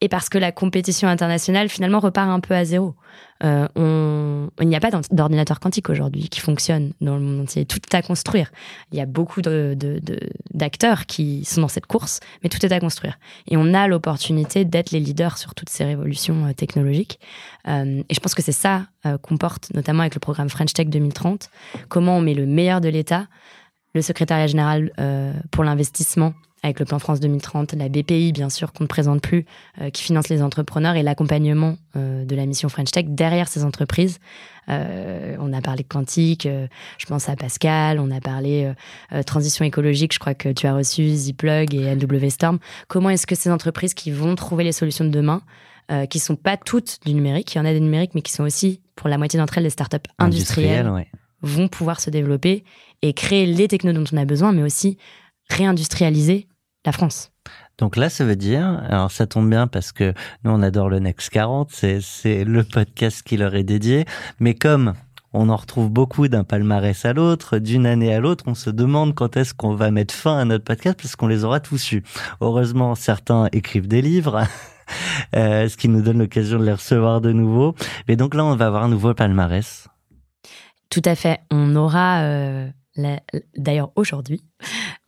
et 0.00 0.08
parce 0.08 0.28
que 0.28 0.38
la 0.38 0.52
compétition 0.52 1.08
internationale 1.08 1.68
finalement 1.68 2.00
repart 2.00 2.28
un 2.28 2.40
peu 2.40 2.54
à 2.54 2.64
zéro. 2.64 2.94
Euh, 3.42 3.66
on, 3.74 4.50
il 4.60 4.68
n'y 4.68 4.76
a 4.76 4.80
pas 4.80 4.90
d'ordinateur 5.10 5.60
quantique 5.60 5.88
aujourd'hui 5.90 6.28
qui 6.28 6.40
fonctionne 6.40 6.92
dans 7.00 7.16
le 7.16 7.22
monde 7.22 7.40
entier. 7.40 7.64
Tout 7.64 7.78
est 7.78 7.94
à 7.94 8.02
construire. 8.02 8.50
Il 8.92 8.98
y 8.98 9.00
a 9.00 9.06
beaucoup 9.06 9.40
d'acteurs 9.40 9.76
de, 9.76 10.00
de, 10.04 11.06
qui 11.06 11.44
sont 11.44 11.62
dans 11.62 11.68
cette 11.68 11.86
course, 11.86 12.20
mais 12.42 12.48
tout 12.48 12.64
est 12.64 12.72
à 12.72 12.80
construire. 12.80 13.18
Et 13.48 13.56
on 13.56 13.74
a 13.74 13.88
l'opportunité 13.88 14.64
d'être 14.64 14.90
les 14.90 15.00
leaders 15.00 15.38
sur 15.38 15.54
toutes 15.54 15.70
ces 15.70 15.84
révolutions 15.84 16.46
euh, 16.46 16.52
technologiques. 16.52 17.18
Euh, 17.68 18.02
et 18.08 18.14
je 18.14 18.20
pense 18.20 18.34
que 18.34 18.42
c'est 18.42 18.52
ça 18.52 18.86
euh, 19.06 19.18
qu'on 19.18 19.36
porte, 19.36 19.72
notamment 19.74 20.00
avec 20.00 20.14
le 20.14 20.20
programme 20.20 20.48
French 20.48 20.72
Tech 20.72 20.88
2030. 20.88 21.50
Comment 21.88 22.16
on 22.16 22.20
met 22.20 22.34
le 22.34 22.46
meilleur 22.46 22.80
de 22.80 22.88
l'État, 22.88 23.26
le 23.94 24.02
secrétariat 24.02 24.46
général 24.46 24.92
euh, 24.98 25.32
pour 25.50 25.64
l'investissement 25.64 26.34
avec 26.62 26.78
le 26.78 26.84
plan 26.84 26.98
France 26.98 27.20
2030, 27.20 27.72
la 27.74 27.88
BPI 27.88 28.32
bien 28.32 28.50
sûr 28.50 28.72
qu'on 28.72 28.84
ne 28.84 28.88
présente 28.88 29.22
plus, 29.22 29.46
euh, 29.80 29.90
qui 29.90 30.02
finance 30.02 30.28
les 30.28 30.42
entrepreneurs 30.42 30.94
et 30.94 31.02
l'accompagnement 31.02 31.76
euh, 31.96 32.24
de 32.24 32.36
la 32.36 32.44
mission 32.46 32.68
French 32.68 32.90
Tech 32.90 33.06
derrière 33.08 33.48
ces 33.48 33.64
entreprises. 33.64 34.18
Euh, 34.68 35.36
on 35.40 35.52
a 35.52 35.60
parlé 35.62 35.84
quantique, 35.84 36.46
je 36.46 37.06
pense 37.06 37.28
à 37.28 37.36
Pascal, 37.36 37.98
on 37.98 38.10
a 38.10 38.20
parlé 38.20 38.72
transition 39.26 39.64
écologique, 39.64 40.12
je 40.12 40.18
crois 40.18 40.34
que 40.34 40.50
tu 40.50 40.66
as 40.66 40.74
reçu 40.74 41.08
Zplug 41.08 41.74
et 41.74 41.94
NW 41.96 42.28
Storm. 42.28 42.58
Comment 42.86 43.10
est-ce 43.10 43.26
que 43.26 43.34
ces 43.34 43.50
entreprises 43.50 43.94
qui 43.94 44.10
vont 44.10 44.34
trouver 44.36 44.62
les 44.62 44.72
solutions 44.72 45.04
de 45.04 45.10
demain, 45.10 45.42
qui 46.08 46.20
sont 46.20 46.36
pas 46.36 46.56
toutes 46.56 46.98
du 47.04 47.14
numérique, 47.14 47.54
il 47.54 47.58
y 47.58 47.60
en 47.60 47.64
a 47.64 47.72
des 47.72 47.80
numériques, 47.80 48.14
mais 48.14 48.22
qui 48.22 48.30
sont 48.30 48.44
aussi 48.44 48.80
pour 48.94 49.08
la 49.08 49.18
moitié 49.18 49.40
d'entre 49.40 49.58
elles 49.58 49.64
des 49.64 49.70
startups 49.70 49.96
industrielles, 50.18 50.86
industrielles 50.86 51.06
vont 51.42 51.68
pouvoir 51.68 52.00
se 52.00 52.10
développer 52.10 52.64
et 53.02 53.12
créer 53.12 53.46
les 53.46 53.66
technos 53.66 53.92
dont 53.92 54.04
on 54.12 54.16
a 54.18 54.24
besoin, 54.24 54.52
mais 54.52 54.62
aussi 54.62 54.98
réindustrialiser 55.48 56.46
la 56.84 56.92
France. 56.92 57.32
Donc 57.78 57.96
là, 57.96 58.10
ça 58.10 58.24
veut 58.24 58.36
dire, 58.36 58.82
alors 58.88 59.10
ça 59.10 59.26
tombe 59.26 59.48
bien 59.48 59.66
parce 59.66 59.92
que 59.92 60.12
nous, 60.44 60.50
on 60.50 60.62
adore 60.62 60.88
le 60.88 60.98
Next 60.98 61.30
40, 61.30 61.70
c'est 61.70 62.44
le 62.44 62.62
podcast 62.62 63.22
qui 63.22 63.36
leur 63.36 63.54
est 63.54 63.64
dédié, 63.64 64.04
mais 64.38 64.54
comme 64.54 64.94
on 65.32 65.48
en 65.48 65.56
retrouve 65.56 65.90
beaucoup 65.90 66.28
d'un 66.28 66.44
palmarès 66.44 67.04
à 67.04 67.12
l'autre, 67.12 67.58
d'une 67.58 67.86
année 67.86 68.12
à 68.12 68.20
l'autre, 68.20 68.44
on 68.46 68.54
se 68.54 68.70
demande 68.70 69.14
quand 69.14 69.36
est-ce 69.36 69.54
qu'on 69.54 69.74
va 69.74 69.90
mettre 69.90 70.14
fin 70.14 70.38
à 70.38 70.44
notre 70.44 70.64
podcast 70.64 70.98
parce 71.00 71.16
qu'on 71.16 71.28
les 71.28 71.44
aura 71.44 71.60
tous 71.60 71.92
eus. 71.92 72.02
Heureusement, 72.40 72.94
certains 72.94 73.48
écrivent 73.52 73.88
des 73.88 74.02
livres. 74.02 74.44
Euh, 75.36 75.68
ce 75.68 75.76
qui 75.76 75.88
nous 75.88 76.02
donne 76.02 76.18
l'occasion 76.18 76.58
de 76.58 76.64
les 76.64 76.72
recevoir 76.72 77.20
de 77.20 77.30
nouveau. 77.30 77.76
Mais 78.08 78.16
donc 78.16 78.34
là, 78.34 78.44
on 78.44 78.56
va 78.56 78.66
avoir 78.66 78.82
un 78.82 78.88
nouveau 78.88 79.14
palmarès. 79.14 79.86
Tout 80.88 81.02
à 81.04 81.14
fait. 81.14 81.38
On 81.52 81.76
aura 81.76 82.22
euh, 82.22 82.68
D'ailleurs, 83.56 83.92
aujourd'hui, 83.96 84.42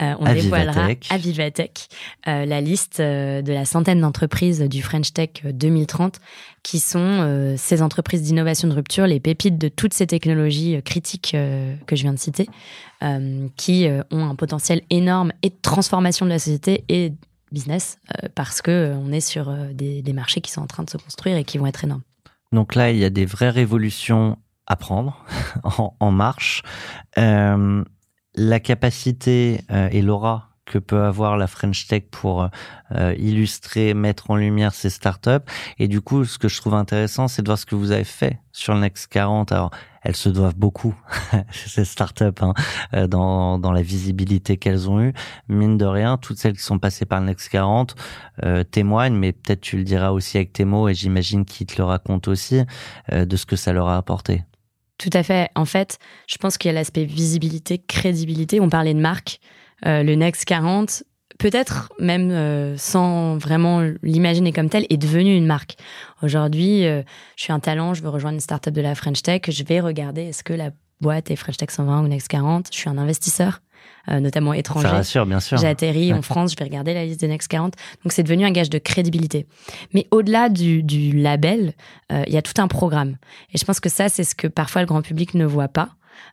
euh, 0.00 0.14
on 0.18 0.32
dévoilera 0.32 0.88
à 1.10 1.18
Vivatech 1.18 1.88
euh, 2.26 2.44
la 2.44 2.60
liste 2.60 3.00
euh, 3.00 3.42
de 3.42 3.52
la 3.52 3.64
centaine 3.64 4.00
d'entreprises 4.00 4.60
du 4.62 4.82
French 4.82 5.12
Tech 5.12 5.30
2030 5.44 6.20
qui 6.62 6.78
sont 6.78 7.56
ces 7.58 7.82
entreprises 7.82 8.22
d'innovation 8.22 8.68
de 8.68 8.74
rupture, 8.74 9.08
les 9.08 9.18
pépites 9.18 9.58
de 9.58 9.66
toutes 9.66 9.94
ces 9.94 10.06
technologies 10.06 10.80
critiques 10.84 11.32
que 11.32 11.96
je 11.96 12.02
viens 12.02 12.12
de 12.12 12.20
citer, 12.20 12.46
qui 13.56 13.88
ont 14.12 14.24
un 14.24 14.36
potentiel 14.36 14.82
énorme 14.88 15.32
et 15.42 15.48
de 15.48 15.56
transformation 15.60 16.24
de 16.24 16.30
la 16.30 16.38
société 16.38 16.84
et 16.88 17.14
business 17.50 17.98
parce 18.36 18.62
que 18.62 18.94
on 18.94 19.10
est 19.10 19.20
sur 19.20 19.52
des, 19.72 20.02
des 20.02 20.12
marchés 20.12 20.40
qui 20.40 20.52
sont 20.52 20.60
en 20.60 20.68
train 20.68 20.84
de 20.84 20.90
se 20.90 20.98
construire 20.98 21.36
et 21.36 21.42
qui 21.42 21.58
vont 21.58 21.66
être 21.66 21.82
énormes. 21.82 22.02
Donc 22.52 22.76
là, 22.76 22.92
il 22.92 22.98
y 22.98 23.04
a 23.04 23.10
des 23.10 23.26
vraies 23.26 23.50
révolutions 23.50 24.38
à 24.72 24.76
prendre 24.76 25.24
en, 26.00 26.10
marche. 26.10 26.62
Euh, 27.18 27.84
la 28.34 28.60
capacité 28.60 29.60
euh, 29.70 29.88
et 29.92 30.00
l'aura 30.00 30.52
que 30.64 30.78
peut 30.78 31.02
avoir 31.02 31.36
la 31.36 31.46
French 31.46 31.86
Tech 31.86 32.04
pour 32.10 32.48
euh, 32.92 33.14
illustrer, 33.18 33.94
mettre 33.94 34.30
en 34.30 34.36
lumière 34.36 34.72
ces 34.72 34.90
startups. 34.90 35.44
Et 35.78 35.88
du 35.88 36.00
coup, 36.00 36.24
ce 36.24 36.38
que 36.38 36.48
je 36.48 36.58
trouve 36.60 36.74
intéressant, 36.74 37.28
c'est 37.28 37.42
de 37.42 37.48
voir 37.48 37.58
ce 37.58 37.66
que 37.66 37.74
vous 37.74 37.90
avez 37.90 38.04
fait 38.04 38.40
sur 38.52 38.74
le 38.74 38.80
Next 38.80 39.08
40. 39.08 39.52
Alors, 39.52 39.70
elles 40.02 40.16
se 40.16 40.28
doivent 40.28 40.56
beaucoup, 40.56 40.94
ces 41.52 41.84
startups, 41.84 42.24
hein, 42.40 42.54
euh, 42.94 43.06
dans, 43.06 43.58
dans 43.58 43.72
la 43.72 43.82
visibilité 43.82 44.56
qu'elles 44.56 44.88
ont 44.88 45.00
eue. 45.00 45.12
Mine 45.48 45.76
de 45.76 45.84
rien, 45.84 46.16
toutes 46.16 46.38
celles 46.38 46.56
qui 46.56 46.62
sont 46.62 46.78
passées 46.78 47.06
par 47.06 47.20
le 47.20 47.26
Next 47.26 47.48
40 47.50 47.94
euh, 48.42 48.64
témoignent, 48.64 49.16
mais 49.16 49.32
peut-être 49.32 49.60
tu 49.60 49.76
le 49.76 49.84
diras 49.84 50.10
aussi 50.10 50.38
avec 50.38 50.52
tes 50.52 50.64
mots, 50.64 50.88
et 50.88 50.94
j'imagine 50.94 51.44
qu'ils 51.44 51.66
te 51.66 51.76
le 51.76 51.84
racontent 51.84 52.30
aussi, 52.30 52.62
de 53.10 53.36
ce 53.36 53.46
que 53.46 53.56
ça 53.56 53.72
leur 53.72 53.88
a 53.88 53.96
apporté. 53.96 54.44
Tout 55.02 55.10
à 55.14 55.24
fait. 55.24 55.50
En 55.56 55.64
fait, 55.64 55.98
je 56.28 56.36
pense 56.36 56.58
qu'il 56.58 56.68
y 56.68 56.70
a 56.70 56.74
l'aspect 56.74 57.04
visibilité, 57.04 57.78
crédibilité. 57.78 58.60
On 58.60 58.68
parlait 58.68 58.94
de 58.94 59.00
marque. 59.00 59.40
Euh, 59.84 60.04
le 60.04 60.14
Next 60.14 60.44
40, 60.44 61.02
peut-être 61.40 61.92
même 61.98 62.30
euh, 62.30 62.76
sans 62.76 63.36
vraiment 63.36 63.82
l'imaginer 64.04 64.52
comme 64.52 64.68
tel, 64.68 64.86
est 64.90 64.96
devenu 64.96 65.34
une 65.36 65.46
marque. 65.46 65.74
Aujourd'hui, 66.22 66.86
euh, 66.86 67.02
je 67.36 67.42
suis 67.42 67.52
un 67.52 67.58
talent, 67.58 67.94
je 67.94 68.02
veux 68.04 68.10
rejoindre 68.10 68.34
une 68.34 68.40
startup 68.40 68.72
de 68.72 68.80
la 68.80 68.94
French 68.94 69.22
Tech, 69.22 69.40
je 69.48 69.64
vais 69.64 69.80
regarder 69.80 70.22
est-ce 70.22 70.44
que 70.44 70.52
la 70.52 70.70
boîte 71.00 71.32
est 71.32 71.36
French 71.36 71.56
Tech 71.56 71.70
120 71.70 72.04
ou 72.04 72.06
Next 72.06 72.28
40. 72.28 72.68
Je 72.70 72.78
suis 72.78 72.88
un 72.88 72.96
investisseur. 72.96 73.60
Euh, 74.10 74.18
notamment 74.18 74.52
étrangers. 74.52 74.88
Ça 74.88 74.94
rassure, 74.94 75.26
bien 75.26 75.38
sûr. 75.38 75.58
J'ai 75.58 75.68
atterri 75.68 76.12
en 76.12 76.22
France, 76.22 76.52
je 76.52 76.56
vais 76.56 76.64
regarder 76.64 76.92
la 76.92 77.04
liste 77.04 77.20
des 77.20 77.28
Next 77.28 77.48
40. 77.48 77.74
Donc 78.02 78.12
c'est 78.12 78.24
devenu 78.24 78.44
un 78.44 78.50
gage 78.50 78.68
de 78.68 78.78
crédibilité. 78.78 79.46
Mais 79.94 80.08
au-delà 80.10 80.48
du, 80.48 80.82
du, 80.82 81.12
label, 81.12 81.74
euh, 82.10 82.24
il 82.26 82.32
y 82.32 82.36
a 82.36 82.42
tout 82.42 82.60
un 82.60 82.66
programme. 82.66 83.16
Et 83.54 83.58
je 83.58 83.64
pense 83.64 83.78
que 83.78 83.88
ça, 83.88 84.08
c'est 84.08 84.24
ce 84.24 84.34
que 84.34 84.48
parfois 84.48 84.82
le 84.82 84.86
grand 84.86 85.02
public 85.02 85.34
ne 85.34 85.44
voit 85.44 85.68
pas. 85.68 85.90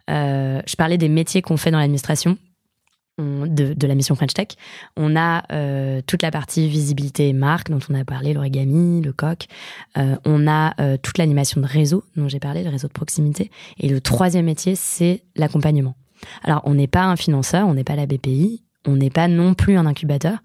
Euh, 0.10 0.62
je 0.66 0.76
parlais 0.76 0.98
des 0.98 1.10
métiers 1.10 1.42
qu'on 1.42 1.58
fait 1.58 1.72
dans 1.72 1.80
l'administration. 1.80 2.38
De, 3.20 3.74
de, 3.74 3.86
la 3.86 3.96
mission 3.96 4.16
French 4.16 4.34
Tech. 4.34 4.48
On 4.96 5.18
a 5.18 5.44
euh, 5.52 6.02
toute 6.08 6.22
la 6.22 6.32
partie 6.32 6.70
visibilité 6.70 7.28
et 7.28 7.34
marque 7.34 7.70
dont 7.70 7.80
on 7.90 7.94
a 7.94 8.06
parlé, 8.06 8.32
l'origami, 8.32 9.02
le 9.02 9.12
coq. 9.12 9.48
Euh, 9.98 10.16
on 10.24 10.48
a 10.48 10.74
euh, 10.80 10.96
toute 10.96 11.18
l'animation 11.18 11.60
de 11.60 11.66
réseau 11.66 12.06
dont 12.16 12.30
j'ai 12.30 12.40
parlé, 12.40 12.64
le 12.64 12.70
réseau 12.70 12.88
de 12.88 12.94
proximité. 12.94 13.52
Et 13.78 13.90
le 13.90 14.00
troisième 14.00 14.46
métier, 14.46 14.76
c'est 14.76 15.24
l'accompagnement. 15.36 15.96
Alors, 16.44 16.62
on 16.66 16.76
n'est 16.76 16.88
pas 16.88 17.04
un 17.04 17.16
financeur, 17.16 17.68
on 17.68 17.74
n'est 17.74 17.84
pas 17.84 17.96
la 17.96 18.06
BPI, 18.06 18.64
on 18.86 18.96
n'est 18.96 19.10
pas 19.10 19.28
non 19.28 19.54
plus 19.54 19.78
un 19.78 19.86
incubateur, 19.86 20.40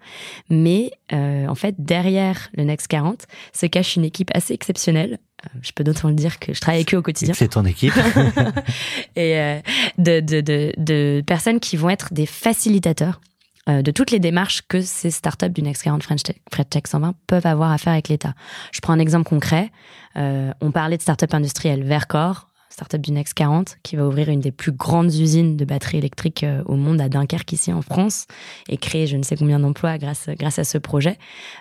mais 0.50 0.90
euh, 1.12 1.46
en 1.46 1.54
fait, 1.54 1.76
derrière 1.78 2.50
le 2.56 2.64
Next 2.64 2.88
40 2.88 3.26
se 3.52 3.66
cache 3.66 3.96
une 3.96 4.04
équipe 4.04 4.30
assez 4.34 4.52
exceptionnelle. 4.54 5.18
Euh, 5.44 5.48
je 5.62 5.72
peux 5.72 5.84
d'autant 5.84 6.08
le 6.08 6.14
dire 6.14 6.38
que 6.38 6.52
je 6.52 6.60
travaille 6.60 6.80
avec 6.80 6.94
eux 6.94 6.98
au 6.98 7.02
quotidien. 7.02 7.34
C'est 7.34 7.48
ton 7.48 7.64
équipe. 7.64 7.94
et 9.16 9.38
euh, 9.38 9.60
de, 9.98 10.20
de, 10.20 10.40
de, 10.40 10.72
de, 10.76 11.22
personnes 11.26 11.60
qui 11.60 11.76
vont 11.76 11.90
être 11.90 12.12
des 12.12 12.26
facilitateurs 12.26 13.20
de 13.66 13.90
toutes 13.90 14.10
les 14.10 14.18
démarches 14.18 14.60
que 14.68 14.82
ces 14.82 15.10
startups 15.10 15.48
du 15.48 15.62
Next 15.62 15.84
40 15.84 16.02
French 16.02 16.22
Tech, 16.22 16.36
French 16.52 16.68
Tech 16.68 16.82
120 16.86 17.14
peuvent 17.26 17.46
avoir 17.46 17.72
à 17.72 17.78
faire 17.78 17.94
avec 17.94 18.10
l'État. 18.10 18.34
Je 18.72 18.80
prends 18.80 18.92
un 18.92 18.98
exemple 18.98 19.26
concret. 19.26 19.70
on 20.14 20.70
parlait 20.70 20.98
de 20.98 21.02
startups 21.02 21.32
industrielles. 21.32 21.82
Vercor, 21.82 22.50
startup 22.74 23.00
du 23.00 23.12
Next 23.12 23.34
40, 23.34 23.76
qui 23.84 23.94
va 23.94 24.04
ouvrir 24.04 24.28
une 24.28 24.40
des 24.40 24.50
plus 24.50 24.72
grandes 24.72 25.14
usines 25.14 25.56
de 25.56 25.64
batteries 25.64 25.98
électriques 25.98 26.42
euh, 26.42 26.62
au 26.66 26.74
monde 26.74 27.00
à 27.00 27.08
Dunkerque, 27.08 27.52
ici 27.52 27.72
en 27.72 27.82
France, 27.82 28.26
et 28.68 28.78
créer 28.78 29.06
je 29.06 29.16
ne 29.16 29.22
sais 29.22 29.36
combien 29.36 29.60
d'emplois 29.60 29.96
grâce, 29.96 30.28
grâce 30.36 30.58
à 30.58 30.64
ce 30.64 30.78
projet. 30.78 31.16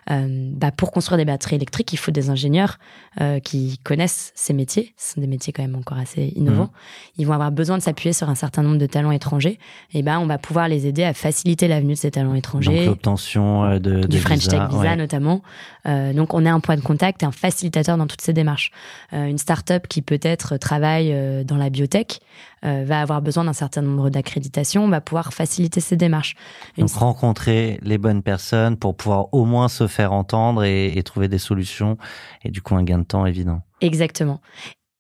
Euh, 0.10 0.50
bah 0.54 0.72
pour 0.72 0.92
construire 0.92 1.18
des 1.20 1.26
batteries 1.26 1.58
électriques, 1.58 1.94
il 1.94 1.98
faut 1.98 2.12
des 2.12 2.32
ingénieurs 2.32 2.80
euh, 3.22 3.40
qui 3.40 3.78
connaissent 3.84 4.32
ces 4.34 4.54
métiers. 4.54 4.96
Ce 4.98 5.14
sont 5.14 5.22
des 5.22 5.28
métiers 5.28 5.54
quand 5.54 5.62
même 5.62 5.76
encore 5.76 6.00
assez 6.00 6.34
innovants. 6.36 6.64
Mmh. 6.64 7.20
Ils 7.20 7.28
vont 7.28 7.34
avoir 7.34 7.52
besoin 7.52 7.78
de 7.78 7.84
s'appuyer 7.84 8.14
sur 8.14 8.30
un 8.30 8.36
certain 8.36 8.64
nombre 8.64 8.80
de 8.80 8.88
talents 8.88 9.12
étrangers. 9.12 9.60
Et 9.94 10.02
ben, 10.02 10.18
on 10.18 10.26
va 10.26 10.40
pouvoir 10.40 10.68
les 10.68 10.88
aider 10.88 11.04
à 11.04 11.14
faciliter 11.14 11.68
l'avenue 11.68 11.94
de 11.94 12.00
ces 12.00 12.10
talents 12.10 12.34
étrangers. 12.34 12.76
Donc 12.76 12.86
l'obtention 12.88 13.78
de, 13.78 14.02
du 14.08 14.20
French 14.20 14.48
Tech 14.48 14.62
Visa 14.72 14.96
notamment. 14.96 15.44
donc 15.86 16.34
on 16.34 16.44
est 16.44 16.50
un 16.50 16.60
point 16.60 16.76
de 16.76 16.82
contact 16.82 17.22
et 17.22 17.26
un 17.26 17.32
facilitateur 17.32 17.98
dans 17.98 18.08
toutes 18.08 18.22
ces 18.22 18.34
démarches. 18.34 18.72
une 19.12 19.38
start-up 19.38 19.88
qui 19.88 20.02
peut-être 20.02 20.58
travaille 20.58 21.03
euh, 21.12 21.44
dans 21.44 21.58
la 21.58 21.70
biotech 21.70 22.20
euh, 22.66 22.84
va 22.86 23.02
avoir 23.02 23.22
besoin 23.22 23.44
d'un 23.44 23.54
certain 23.54 23.82
nombre 23.82 24.10
d'accréditations, 24.10 24.88
va 24.88 25.02
pouvoir 25.02 25.34
faciliter 25.34 25.82
ces 25.82 25.96
démarches. 25.96 26.36
Donc 26.78 26.92
rencontrer 26.92 27.80
les 27.82 27.98
bonnes 27.98 28.24
personnes 28.24 28.78
pour 28.78 28.96
pouvoir 28.96 29.34
au 29.34 29.46
moins 29.46 29.68
se 29.68 29.88
faire 29.88 30.14
entendre 30.14 30.64
et, 30.64 31.02
trouver 31.04 31.28
des 31.28 31.38
solutions 31.38 31.98
et 32.44 32.50
du 32.50 32.62
coup 32.62 32.76
un 32.76 32.84
gain 32.84 33.00
de 33.00 33.04
temps 33.04 33.26
évident. 33.26 33.62
Exactement. 33.82 34.40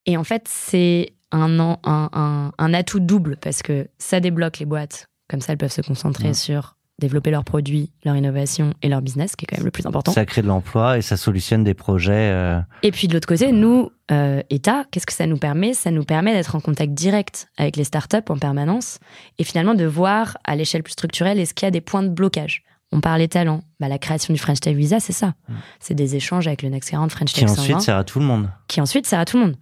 Et 0.05 0.17
en 0.17 0.25
fait, 0.25 0.47
c'est 0.49 1.13
un, 1.31 1.77
un, 1.83 2.51
un, 2.57 2.73
atout 2.73 2.99
double 2.99 3.37
parce 3.37 3.61
que 3.61 3.87
ça 3.97 4.19
débloque 4.19 4.59
les 4.59 4.65
boîtes, 4.65 5.07
comme 5.29 5.39
ça 5.39 5.53
elles 5.53 5.57
peuvent 5.57 5.71
se 5.71 5.81
concentrer 5.81 6.33
sur 6.33 6.75
développer 6.99 7.31
leurs 7.31 7.43
produits, 7.43 7.91
leur 8.05 8.15
innovation 8.15 8.73
et 8.81 8.89
leur 8.89 9.01
business, 9.01 9.35
qui 9.35 9.45
est 9.45 9.47
quand 9.47 9.57
même 9.57 9.65
le 9.65 9.71
plus 9.71 9.85
important. 9.85 10.11
Ça 10.11 10.25
crée 10.25 10.41
de 10.41 10.47
l'emploi 10.47 10.97
et 10.97 11.01
ça 11.01 11.17
solutionne 11.17 11.63
des 11.63 11.73
projets. 11.73 12.31
Euh, 12.31 12.59
et 12.83 12.91
puis 12.91 13.07
de 13.07 13.13
l'autre 13.13 13.27
côté, 13.27 13.51
nous, 13.51 13.91
euh, 14.11 14.41
État, 14.49 14.85
qu'est-ce 14.91 15.05
que 15.05 15.13
ça 15.13 15.25
nous 15.25 15.37
permet? 15.37 15.73
Ça 15.73 15.91
nous 15.91 16.03
permet 16.03 16.33
d'être 16.33 16.55
en 16.55 16.59
contact 16.59 16.93
direct 16.93 17.47
avec 17.57 17.77
les 17.77 17.83
startups 17.83 18.17
en 18.29 18.37
permanence 18.37 18.99
et 19.39 19.43
finalement 19.43 19.73
de 19.73 19.85
voir 19.85 20.37
à 20.43 20.55
l'échelle 20.55 20.83
plus 20.83 20.93
structurelle 20.93 21.39
est-ce 21.39 21.53
qu'il 21.53 21.65
y 21.65 21.67
a 21.67 21.71
des 21.71 21.81
points 21.81 22.03
de 22.03 22.09
blocage? 22.09 22.63
On 22.91 23.01
parlait 23.01 23.27
talent. 23.27 23.63
Bah, 23.79 23.87
la 23.87 23.97
création 23.97 24.33
du 24.35 24.39
French 24.39 24.59
Tech 24.59 24.75
Visa, 24.75 24.99
c'est 24.99 25.13
ça. 25.13 25.33
Mm. 25.49 25.53
C'est 25.79 25.95
des 25.95 26.15
échanges 26.15 26.45
avec 26.45 26.61
le 26.61 26.69
Next 26.69 26.91
40 26.91 27.11
French 27.11 27.33
Tech 27.33 27.45
Qui 27.45 27.49
ensuite 27.49 27.81
sert 27.81 27.97
à 27.97 28.03
tout 28.03 28.19
le 28.19 28.25
monde. 28.25 28.51
Qui 28.67 28.81
ensuite 28.81 29.07
sert 29.07 29.19
à 29.19 29.25
tout 29.25 29.37
le 29.37 29.45
monde. 29.45 29.55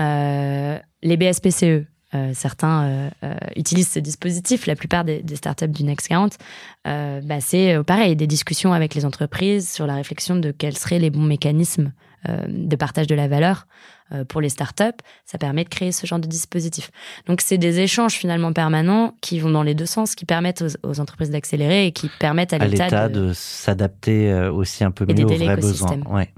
Euh, 0.00 0.78
les 1.02 1.16
BSPCE, 1.16 1.86
certains 2.34 3.10
utilisent 3.56 3.90
ce 3.90 3.98
dispositif, 3.98 4.66
la 4.66 4.76
plupart 4.76 5.04
des, 5.04 5.22
startups 5.34 5.68
du 5.68 5.84
Next 5.84 6.08
40, 6.08 6.36
bah, 6.84 7.40
c'est 7.40 7.82
pareil, 7.86 8.16
des 8.16 8.26
discussions 8.26 8.72
avec 8.72 8.94
les 8.94 9.04
entreprises 9.04 9.70
sur 9.70 9.86
la 9.86 9.94
réflexion 9.94 10.36
de 10.36 10.50
quels 10.50 10.76
seraient 10.76 10.98
les 10.98 11.10
bons 11.10 11.22
mécanismes 11.22 11.92
de 12.28 12.76
partage 12.76 13.06
de 13.06 13.14
la 13.14 13.28
valeur 13.28 13.66
euh, 14.12 14.24
pour 14.24 14.40
les 14.40 14.48
startups, 14.48 15.00
ça 15.24 15.38
permet 15.38 15.64
de 15.64 15.68
créer 15.68 15.92
ce 15.92 16.06
genre 16.06 16.18
de 16.18 16.26
dispositif. 16.26 16.90
Donc 17.26 17.40
c'est 17.40 17.56
des 17.56 17.80
échanges 17.80 18.14
finalement 18.14 18.52
permanents 18.52 19.14
qui 19.20 19.38
vont 19.38 19.50
dans 19.50 19.62
les 19.62 19.74
deux 19.74 19.86
sens, 19.86 20.14
qui 20.14 20.24
permettent 20.24 20.64
aux, 20.82 21.00
entreprises 21.00 21.30
d'accélérer 21.30 21.86
et 21.86 21.92
qui 21.92 22.10
permettent 22.18 22.52
à, 22.52 22.58
l'État 22.58 23.08
de, 23.08 23.32
s'adapter 23.32 24.30
euh, 24.30 24.52
aussi 24.52 24.84
un 24.84 24.90
peu 24.90 25.06
mieux 25.06 25.24
aux 25.24 25.28
vrais 25.28 25.56
besoins. 25.56 26.00
Ouais. 26.10 26.32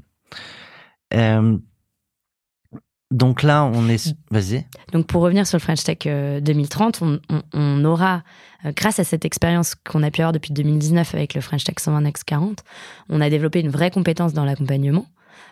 Euh, 1.15 1.57
donc 3.15 3.45
là, 3.45 3.65
on 3.65 3.89
est. 3.89 4.13
Vas-y. 4.33 4.65
Donc 4.93 5.07
pour 5.07 5.23
revenir 5.23 5.47
sur 5.47 5.57
le 5.57 5.63
French 5.63 5.85
Tech 5.85 5.99
2030, 6.03 7.01
on, 7.03 7.21
on 7.53 7.85
aura, 7.85 8.25
grâce 8.77 8.99
à 8.99 9.05
cette 9.05 9.25
expérience 9.25 9.77
qu'on 9.77 10.03
a 10.03 10.11
pu 10.11 10.21
avoir 10.21 10.33
depuis 10.33 10.53
2019 10.53 11.15
avec 11.15 11.35
le 11.35 11.41
French 11.41 11.63
Tech 11.63 11.77
120 11.79 12.03
X40, 12.11 12.59
on 13.09 13.21
a 13.21 13.31
développé 13.31 13.61
une 13.61 13.71
vraie 13.71 13.93
compétence 13.93 14.33
dans 14.33 14.45
l'accompagnement. 14.45 15.07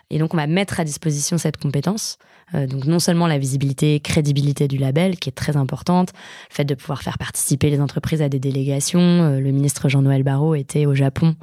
Et 0.09 0.19
donc, 0.19 0.33
on 0.33 0.37
va 0.37 0.47
mettre 0.47 0.79
à 0.79 0.83
disposition 0.83 1.37
cette 1.37 1.57
compétence. 1.57 2.17
Euh, 2.55 2.67
donc, 2.67 2.85
non 2.85 2.99
seulement 2.99 3.27
la 3.27 3.37
visibilité, 3.37 3.99
crédibilité 3.99 4.67
du 4.67 4.77
label, 4.77 5.17
qui 5.17 5.29
est 5.29 5.33
très 5.33 5.57
importante, 5.57 6.11
le 6.49 6.55
fait 6.55 6.65
de 6.65 6.75
pouvoir 6.75 7.01
faire 7.01 7.17
participer 7.17 7.69
les 7.69 7.81
entreprises 7.81 8.21
à 8.21 8.29
des 8.29 8.39
délégations. 8.39 8.99
Euh, 8.99 9.39
le 9.39 9.51
ministre 9.51 9.89
Jean-Noël 9.89 10.23
Barrot 10.23 10.55
était 10.55 10.85
au 10.85 10.93
Japon 10.93 11.35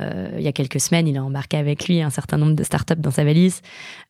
euh, 0.00 0.30
il 0.36 0.42
y 0.42 0.48
a 0.48 0.52
quelques 0.52 0.80
semaines. 0.80 1.08
Il 1.08 1.16
a 1.16 1.24
embarqué 1.24 1.56
avec 1.56 1.88
lui 1.88 2.02
un 2.02 2.10
certain 2.10 2.38
nombre 2.38 2.54
de 2.54 2.64
startups 2.64 2.96
dans 2.96 3.10
sa 3.10 3.24
valise. 3.24 3.62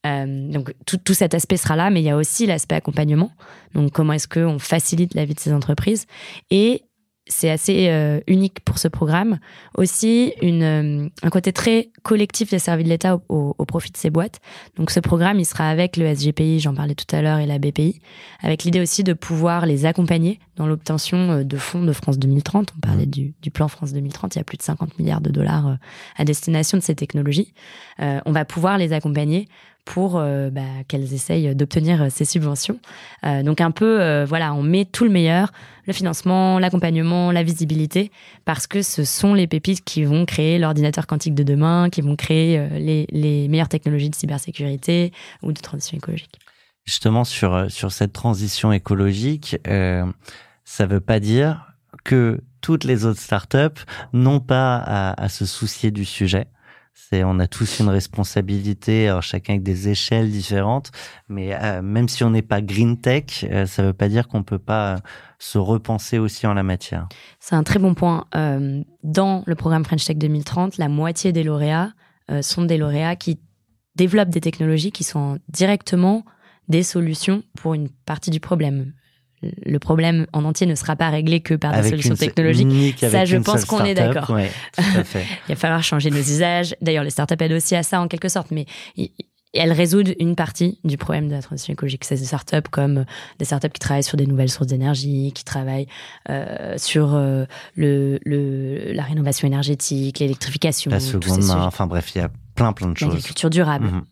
donc, 0.05 0.75
tout, 0.87 1.15
cet 1.15 1.35
aspect 1.35 1.57
sera 1.57 1.77
là, 1.77 1.91
mais 1.91 2.00
il 2.00 2.05
y 2.05 2.11
a 2.11 2.17
aussi 2.17 2.47
l'aspect 2.47 2.75
accompagnement. 2.75 3.31
Donc, 3.75 3.93
comment 3.93 4.15
est-ce 4.15 4.29
qu'on 4.29 4.59
facilite 4.59 5.15
la 5.15 5.25
vie 5.25 5.35
de 5.35 5.41
ces 5.41 5.53
entreprises? 5.53 6.07
Et 6.50 6.83
c'est 7.28 7.50
assez 7.50 7.88
euh, 7.88 8.20
unique 8.26 8.61
pour 8.61 8.78
ce 8.78 8.88
programme. 8.88 9.38
Aussi, 9.76 10.32
une, 10.42 10.62
euh, 10.62 11.08
un 11.23 11.30
côté 11.30 11.52
très 11.52 11.90
collectif 12.02 12.50
des 12.50 12.58
services 12.58 12.87
de 12.87 12.90
l'État 12.90 13.20
au, 13.28 13.54
profit 13.66 13.92
de 13.92 13.97
ces 13.97 14.11
boîtes. 14.11 14.40
Donc, 14.76 14.90
ce 14.90 15.00
programme, 15.00 15.38
il 15.38 15.44
sera 15.44 15.68
avec 15.68 15.97
le 15.97 16.12
SGPI, 16.14 16.61
j'en 16.61 16.75
parlais 16.75 16.94
tout 16.94 17.14
à 17.14 17.20
l'heure, 17.20 17.38
et 17.38 17.47
la 17.47 17.58
BPI, 17.58 18.00
avec 18.40 18.64
l'idée 18.64 18.80
aussi 18.80 19.04
de 19.04 19.12
pouvoir 19.12 19.66
les 19.66 19.85
accompagner 19.85 20.40
dans 20.56 20.66
l'obtention 20.66 21.30
euh, 21.30 21.44
de 21.44 21.56
fonds 21.56 21.85
de 21.85 21.92
France 21.92 22.18
2030. 22.18 22.73
On 22.76 22.80
parlait 22.80 23.06
du, 23.06 23.35
du, 23.42 23.50
plan 23.50 23.68
France 23.68 23.92
2030, 23.92 24.35
il 24.35 24.38
y 24.38 24.40
a 24.40 24.44
plus 24.44 24.56
de 24.56 24.62
50 24.62 24.99
milliards 24.99 25.20
de 25.20 25.30
dollars 25.30 25.76
à 26.16 26.25
destination 26.25 26.78
de 26.78 26.82
ces 26.82 26.94
technologies. 26.94 27.52
on 27.99 28.32
va 28.32 28.44
pouvoir 28.44 28.78
les 28.78 28.92
accompagner 28.92 29.49
pour 29.88 30.18
euh, 30.18 30.50
bah, 30.50 30.61
qu'elles 30.87 31.14
essayent 31.14 31.54
d'obtenir 31.54 32.02
euh, 32.02 32.07
ces 32.11 32.26
subventions. 32.26 32.78
Euh, 33.25 33.42
donc 33.42 33.62
un 33.62 33.71
peu, 33.71 34.23
voilà, 34.25 34.52
on 34.52 34.62
met 34.62 34.85
tout 34.85 35.04
le 35.04 35.11
meilleur, 35.11 35.50
le 35.87 35.95
financement, 35.95 36.59
l'accompagnement, 36.59 37.33
la 37.33 37.42
visibilité, 37.42 38.12
parce 38.45 38.66
que 38.66 38.83
ce 38.83 39.04
sont 39.04 39.33
les 39.33 39.47
pépites 39.47 39.83
qui 39.83 40.04
vont 40.04 40.26
créer 40.26 40.59
l'ordinateur 40.59 41.07
quantique 41.07 41.35
de 41.35 41.42
demain, 41.42 41.88
qui 41.88 42.02
vont 42.02 42.16
créer 42.16 42.68
les, 42.78 43.49
meilleures 43.49 43.71
technologies 43.71 44.11
de 44.11 44.14
cybersécurité 44.14 45.11
ou 45.42 45.52
de 45.52 45.61
transition 45.61 45.97
écologique. 45.97 46.38
Justement, 46.85 47.25
sur, 47.25 47.71
sur 47.71 47.90
cette 47.90 48.12
transition 48.12 48.73
écologique, 48.73 49.57
ça 49.64 50.87
ne 50.87 50.90
veut 50.90 51.00
pas 51.00 51.18
dire 51.18 51.73
que 52.04 52.42
toutes 52.61 52.85
les 52.85 53.07
autres 53.07 53.21
startups 53.21 53.85
n'ont 54.12 54.40
pas 54.40 54.76
à 54.76 55.28
se 55.30 55.47
soucier 55.47 55.90
du 55.90 56.04
sujet 56.04 56.47
on 57.12 57.38
a 57.38 57.47
tous 57.47 57.81
une 57.81 57.88
responsabilité, 57.88 59.17
chacun 59.23 59.55
avec 59.55 59.62
des 59.62 59.88
échelles 59.88 60.31
différentes, 60.31 60.90
mais 61.28 61.55
euh, 61.55 61.83
même 61.83 62.09
si 62.09 62.25
on 62.25 62.31
n'est 62.31 62.43
pas 62.43 62.61
green 62.61 63.00
tech, 63.00 63.45
euh, 63.45 63.67
ça 63.67 63.83
ne 63.83 63.88
veut 63.88 63.93
pas 63.93 64.09
dire 64.09 64.28
qu'on 64.28 64.43
peut 64.43 64.59
pas 64.59 64.95
euh, 64.95 64.99
se 65.38 65.59
repenser 65.59 66.19
aussi 66.19 66.47
en 66.47 66.55
la 66.55 66.62
matière. 66.62 67.09
C'est 67.40 67.55
un 67.55 67.62
très 67.62 67.78
bon 67.78 67.95
point. 67.95 68.26
dans 69.02 69.43
le 69.47 69.55
programme 69.55 69.85
French 69.85 70.05
Tech 70.05 70.17
2030, 70.17 70.78
la 70.78 70.88
moitié 70.88 71.33
des 71.33 71.43
lauréats 71.43 71.93
sont 72.43 72.64
des 72.64 72.76
lauréats 72.76 73.17
qui 73.17 73.40
développent 73.95 74.28
des 74.28 74.40
technologies 74.40 74.93
qui 74.93 75.05
sont 75.05 75.38
directement 75.49 76.25
des 76.69 76.83
solutions 76.83 77.43
pour 77.57 77.75
une 77.75 77.88
partie 77.88 78.31
du 78.31 78.40
problème 78.40 78.93
le 79.42 79.78
problème 79.78 80.26
en 80.33 80.45
entier 80.45 80.66
ne 80.66 80.75
sera 80.75 80.97
pas 80.97 81.11
réglé 81.11 81.40
que 81.40 81.54
par 81.54 81.80
des 81.80 81.88
solutions 81.88 82.14
technologiques. 82.14 82.98
Ça, 82.98 83.24
je 83.24 83.37
pense 83.37 83.64
qu'on 83.64 83.85
est 83.85 83.94
d'accord. 83.94 84.37
Il 84.79 84.85
va 85.48 85.57
falloir 85.57 85.83
changer 85.83 86.11
nos 86.11 86.18
usages. 86.18 86.74
D'ailleurs, 86.81 87.05
les 87.05 87.11
startups 87.11 87.37
aident 87.40 87.53
aussi 87.53 87.77
à 87.77 87.83
ça 87.83 88.01
en 88.01 88.09
quelque 88.09 88.29
sorte, 88.29 88.51
mais 88.51 88.66
elles 89.55 89.72
résoudent 89.72 90.14
une 90.18 90.37
partie 90.37 90.79
du 90.85 90.96
problème 90.96 91.29
de 91.29 91.33
la 91.33 91.42
transition 91.42 91.72
écologique. 91.72 92.05
C'est 92.05 92.16
des 92.16 92.24
startups 92.24 92.68
comme 92.70 93.05
des 93.38 93.44
startups 93.44 93.70
qui 93.70 93.81
travaillent 93.81 94.03
sur 94.03 94.16
des 94.16 94.27
nouvelles 94.27 94.51
sources 94.51 94.66
d'énergie, 94.66 95.33
qui 95.35 95.44
travaillent 95.44 95.87
euh, 96.29 96.74
sur 96.77 97.14
euh, 97.14 97.44
le, 97.74 98.18
la 98.92 99.03
rénovation 99.03 99.46
énergétique, 99.46 100.18
l'électrification. 100.18 100.90
La 100.90 101.01
seconde 101.01 101.44
main, 101.44 101.64
enfin 101.64 101.87
bref, 101.87 102.14
il 102.14 102.18
y 102.18 102.20
a 102.20 102.31
plein 102.59 102.73
plein 102.73 102.88
de 102.88 102.97
choses. 102.97 103.09
L'agriculture 103.09 103.51
durable. 103.51 103.87
Mhm. 103.87 104.03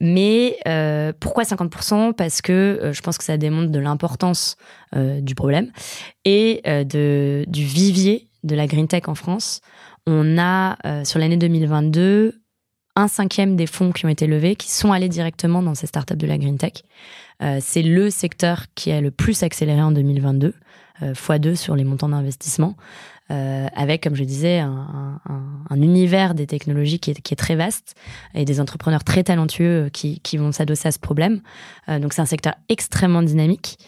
Mais 0.00 0.56
euh, 0.66 1.12
pourquoi 1.18 1.44
50% 1.44 2.14
Parce 2.14 2.40
que 2.40 2.52
euh, 2.52 2.92
je 2.92 3.00
pense 3.02 3.18
que 3.18 3.24
ça 3.24 3.36
démontre 3.36 3.70
de 3.70 3.78
l'importance 3.78 4.56
euh, 4.94 5.20
du 5.20 5.34
problème 5.34 5.70
et 6.24 6.62
de, 6.64 7.44
du 7.48 7.64
vivier 7.64 8.28
de 8.42 8.54
la 8.54 8.66
green 8.66 8.88
tech 8.88 9.02
en 9.06 9.14
France. 9.14 9.60
On 10.06 10.38
a 10.38 10.76
sur 11.04 11.18
l'année 11.18 11.36
2022 11.36 12.40
un 12.94 13.08
cinquième 13.08 13.56
des 13.56 13.66
fonds 13.66 13.92
qui 13.92 14.06
ont 14.06 14.08
été 14.08 14.26
levés 14.26 14.56
qui 14.56 14.70
sont 14.70 14.92
allés 14.92 15.08
directement 15.08 15.62
dans 15.62 15.74
ces 15.74 15.86
startups 15.86 16.16
de 16.16 16.26
la 16.26 16.38
green 16.38 16.56
tech. 16.56 16.84
C'est 17.60 17.82
le 17.82 18.10
secteur 18.10 18.66
qui 18.74 18.92
a 18.92 19.00
le 19.00 19.10
plus 19.10 19.42
accéléré 19.42 19.82
en 19.82 19.90
2022, 19.90 20.54
x2 21.02 21.56
sur 21.56 21.74
les 21.74 21.84
montants 21.84 22.08
d'investissement. 22.08 22.76
Euh, 23.32 23.66
avec, 23.74 24.04
comme 24.04 24.14
je 24.14 24.22
disais, 24.22 24.60
un, 24.60 25.20
univers 25.70 26.34
des 26.34 26.46
technologies 26.46 26.98
qui 27.00 27.10
est, 27.10 27.36
très 27.36 27.56
vaste 27.56 27.96
et 28.34 28.44
des 28.44 28.60
entrepreneurs 28.60 29.04
très 29.04 29.24
talentueux 29.24 29.90
qui, 29.92 30.20
qui 30.20 30.36
vont 30.36 30.52
s'adosser 30.52 30.88
à 30.88 30.92
ce 30.92 30.98
problème. 30.98 31.42
Euh, 31.88 31.98
donc 31.98 32.12
c'est 32.12 32.22
un 32.22 32.26
secteur 32.26 32.54
extrêmement 32.68 33.22
dynamique. 33.22 33.78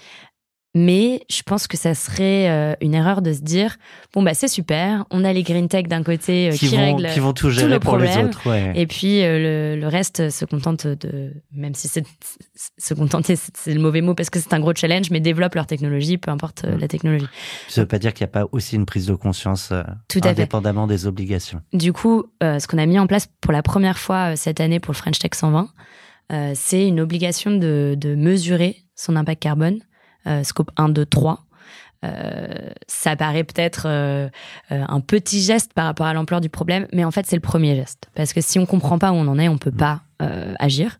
Mais 0.74 1.22
je 1.30 1.42
pense 1.42 1.66
que 1.66 1.78
ça 1.78 1.94
serait 1.94 2.50
euh, 2.50 2.74
une 2.82 2.94
erreur 2.94 3.22
de 3.22 3.32
se 3.32 3.40
dire 3.40 3.76
bon 4.12 4.22
bah 4.22 4.34
c'est 4.34 4.48
super, 4.48 5.06
on 5.10 5.24
a 5.24 5.32
les 5.32 5.42
green 5.42 5.66
tech 5.66 5.84
d'un 5.84 6.02
côté 6.02 6.50
euh, 6.50 6.52
qui, 6.52 6.76
règlent 6.76 7.08
qui 7.08 7.20
vont 7.20 7.32
tout 7.32 7.48
gérer 7.50 7.80
pour 7.80 7.96
les 7.96 8.16
autres, 8.18 8.46
et 8.74 8.86
puis 8.86 9.22
euh, 9.22 9.76
le, 9.76 9.88
reste 9.88 10.28
se 10.28 10.44
contente 10.44 10.86
de 10.86 11.32
même 11.52 11.74
si 11.74 11.88
c'est 11.88 12.04
se 12.76 12.92
contenter 12.92 13.36
c'est 13.36 13.72
le 13.72 13.80
mauvais 13.80 14.02
mot 14.02 14.14
parce 14.14 14.28
que 14.28 14.38
c'est 14.38 14.52
un 14.52 14.60
gros 14.60 14.74
challenge, 14.74 15.10
mais 15.10 15.20
développe 15.20 15.54
leur 15.54 15.66
technologie, 15.66 16.18
peu 16.18 16.30
importe 16.30 16.64
mm. 16.64 16.78
la 16.78 16.88
technologie. 16.88 17.28
Ça 17.68 17.80
veut 17.80 17.88
pas 17.88 17.98
dire 17.98 18.12
qu'il 18.12 18.24
n'y 18.24 18.30
a 18.30 18.32
pas 18.32 18.46
aussi 18.52 18.76
une 18.76 18.86
prise 18.86 19.06
de 19.06 19.14
conscience 19.14 19.72
tout 20.08 20.20
indépendamment 20.24 20.86
des 20.86 21.06
obligations. 21.06 21.62
Du 21.72 21.94
coup, 21.94 22.26
ce 22.42 22.66
qu'on 22.66 22.78
a 22.78 22.86
mis 22.86 22.98
en 22.98 23.06
place 23.06 23.26
pour 23.40 23.52
la 23.52 23.62
première 23.62 23.98
fois 23.98 24.36
cette 24.36 24.60
année 24.60 24.80
pour 24.80 24.92
le 24.92 24.98
French 24.98 25.18
Tech 25.18 25.30
120, 25.32 25.70
c'est 26.54 26.86
une 26.86 27.00
obligation 27.00 27.52
de, 27.52 27.96
de 27.96 28.14
mesurer 28.14 28.84
son 28.94 29.16
impact 29.16 29.42
carbone 29.42 29.80
scope 30.42 30.70
1, 30.76 30.90
2, 30.90 31.06
3. 31.06 31.44
ça 32.86 33.16
paraît 33.16 33.44
peut-être 33.44 33.86
euh, 33.86 34.28
euh, 34.72 34.84
un 34.88 35.00
petit 35.00 35.40
geste 35.40 35.72
par 35.72 35.86
rapport 35.86 36.06
à 36.06 36.14
l'ampleur 36.14 36.40
du 36.40 36.48
problème, 36.48 36.86
mais 36.92 37.04
en 37.04 37.10
fait 37.10 37.26
c'est 37.26 37.36
le 37.36 37.42
premier 37.42 37.74
geste. 37.76 38.08
Parce 38.14 38.32
que 38.32 38.40
si 38.40 38.58
on 38.58 38.66
comprend 38.66 38.98
pas 38.98 39.12
où 39.12 39.16
on 39.16 39.26
en 39.26 39.38
est, 39.38 39.48
on 39.48 39.58
peut 39.58 39.72
pas 39.72 40.02
agir. 40.58 40.98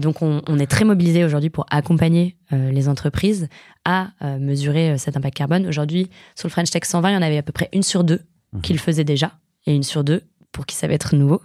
donc 0.00 0.22
on, 0.22 0.58
est 0.58 0.66
très 0.66 0.84
mobilisé 0.84 1.24
aujourd'hui 1.24 1.50
pour 1.50 1.66
accompagner 1.70 2.36
les 2.50 2.88
entreprises 2.88 3.48
à 3.84 4.08
mesurer 4.40 4.98
cet 4.98 5.16
impact 5.16 5.36
carbone. 5.36 5.68
Aujourd'hui, 5.68 6.10
sur 6.34 6.48
le 6.48 6.50
French 6.50 6.68
Tech 6.68 6.82
120, 6.84 7.10
il 7.10 7.14
y 7.14 7.16
en 7.16 7.22
avait 7.22 7.38
à 7.38 7.44
peu 7.44 7.52
près 7.52 7.68
une 7.72 7.84
sur 7.84 8.02
deux 8.02 8.22
mhm. 8.52 8.62
qui 8.62 8.72
le 8.72 8.80
faisaient 8.80 9.04
déjà, 9.04 9.30
et 9.66 9.74
une 9.76 9.84
sur 9.84 10.02
deux 10.02 10.24
pour 10.50 10.66
qui 10.66 10.74
ça 10.74 10.88
va 10.88 10.94
être 10.94 11.14
nouveau. 11.14 11.40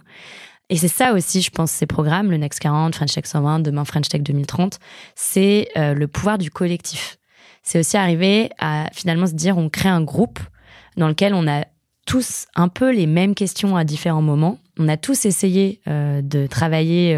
Et 0.68 0.76
c'est 0.76 0.88
ça 0.88 1.12
aussi, 1.12 1.42
je 1.42 1.50
pense, 1.50 1.70
ces 1.70 1.86
programmes, 1.86 2.30
le 2.30 2.38
Next 2.38 2.58
40, 2.60 2.94
French 2.94 3.12
Tech 3.14 3.26
120, 3.26 3.60
demain 3.60 3.84
French 3.84 4.08
Tech 4.08 4.22
2030, 4.22 4.78
c'est 5.14 5.68
euh, 5.76 5.94
le 5.94 6.08
pouvoir 6.08 6.38
du 6.38 6.50
collectif. 6.50 7.18
C'est 7.62 7.78
aussi 7.78 7.96
arriver 7.96 8.50
à 8.58 8.88
finalement 8.92 9.26
se 9.26 9.34
dire, 9.34 9.58
on 9.58 9.68
crée 9.68 9.88
un 9.88 10.02
groupe 10.02 10.40
dans 10.96 11.08
lequel 11.08 11.34
on 11.34 11.46
a 11.46 11.64
tous 12.06 12.46
un 12.54 12.68
peu 12.68 12.92
les 12.92 13.06
mêmes 13.06 13.34
questions 13.34 13.76
à 13.76 13.84
différents 13.84 14.22
moments. 14.22 14.58
On 14.78 14.88
a 14.88 14.96
tous 14.96 15.24
essayé 15.24 15.80
euh, 15.88 16.22
de 16.22 16.46
travailler, 16.46 17.16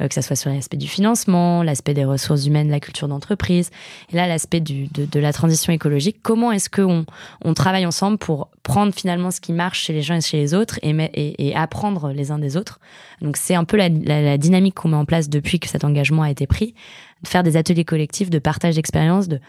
euh, 0.00 0.08
que 0.08 0.14
ce 0.14 0.22
soit 0.22 0.36
sur 0.36 0.50
l'aspect 0.50 0.76
du 0.76 0.86
financement, 0.88 1.62
l'aspect 1.62 1.92
des 1.92 2.04
ressources 2.04 2.46
humaines, 2.46 2.70
la 2.70 2.80
culture 2.80 3.06
d'entreprise, 3.06 3.70
et 4.12 4.16
là 4.16 4.26
l'aspect 4.26 4.60
de, 4.60 4.86
de, 4.92 5.20
la 5.20 5.32
transition 5.32 5.72
écologique. 5.72 6.18
Comment 6.22 6.52
est-ce 6.52 6.70
qu'on 6.70 7.04
on 7.44 7.52
travaille 7.52 7.84
ensemble 7.84 8.16
pour 8.16 8.48
prendre 8.62 8.94
finalement 8.94 9.30
ce 9.30 9.40
qui 9.40 9.52
marche 9.52 9.82
chez 9.82 9.92
les 9.92 10.02
gens 10.02 10.14
et 10.14 10.20
chez 10.20 10.38
les 10.38 10.54
autres 10.54 10.78
et, 10.82 10.90
et, 10.90 11.48
et 11.48 11.54
apprendre 11.54 12.10
les 12.10 12.30
uns 12.30 12.38
des 12.38 12.56
autres? 12.56 12.80
Donc 13.20 13.36
c'est 13.36 13.54
un 13.54 13.64
peu 13.64 13.76
la, 13.76 13.88
la, 13.88 14.22
la 14.22 14.38
dynamique 14.38 14.74
qu'on 14.74 14.88
met 14.88 14.96
en 14.96 15.04
place 15.04 15.28
depuis 15.28 15.60
que 15.60 15.68
cet 15.68 15.84
engagement 15.84 16.22
a 16.22 16.30
été 16.30 16.46
pris, 16.46 16.74
de 17.22 17.28
faire 17.28 17.42
des 17.42 17.56
ateliers 17.56 17.84
collectifs 17.84 18.30
de 18.30 18.38
partage 18.38 18.76
d'expériences, 18.76 19.28
de 19.28 19.40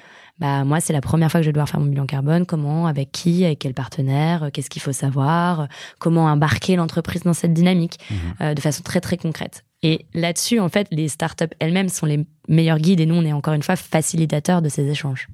bah 0.42 0.64
moi 0.66 0.82
c'est 0.82 0.92
la 0.92 1.02
première 1.02 1.32
fois 1.32 1.40
que 1.40 1.44
je 1.44 1.50
vais 1.50 1.54
devoir 1.54 1.70
faire 1.70 1.80
mon 1.80 1.86
bilan 1.86 2.08
carbone, 2.08 2.46
comment, 2.48 2.88
avec 2.88 3.12
qui, 3.12 3.46
avec 3.46 3.60
quel 3.60 3.76
partenaire, 3.76 4.44
euh, 4.44 4.50
qu'est-ce 4.52 4.72
qu'il 4.72 4.82
faut 4.82 4.92
savoir, 4.92 5.62
euh, 5.62 5.66
comment 6.00 6.26
embarquer 6.26 6.76
l'entreprise 6.76 7.22
dans 7.22 7.34
cette 7.34 7.54
dynamique 7.54 8.00
mhm. 8.10 8.18
euh, 8.42 8.54
de 8.56 8.60
façon 8.60 8.82
très 8.82 9.00
très 9.00 9.18
concrète. 9.18 9.64
Et 9.84 10.06
là-dessus, 10.14 10.60
en 10.60 10.70
fait, 10.70 10.88
les 10.92 11.08
startups 11.08 11.46
elles-mêmes 11.60 11.90
sont 11.90 12.08
les 12.08 12.26
meilleurs 12.48 12.80
guides 12.80 13.00
et 13.00 13.06
nous, 13.06 13.16
on 13.16 13.24
est 13.24 13.34
encore 13.34 13.54
une 13.54 13.64
fois 13.64 13.76
facilitateurs 13.76 14.64
de 14.64 14.70
ces 14.70 14.88
échanges. 14.88 15.28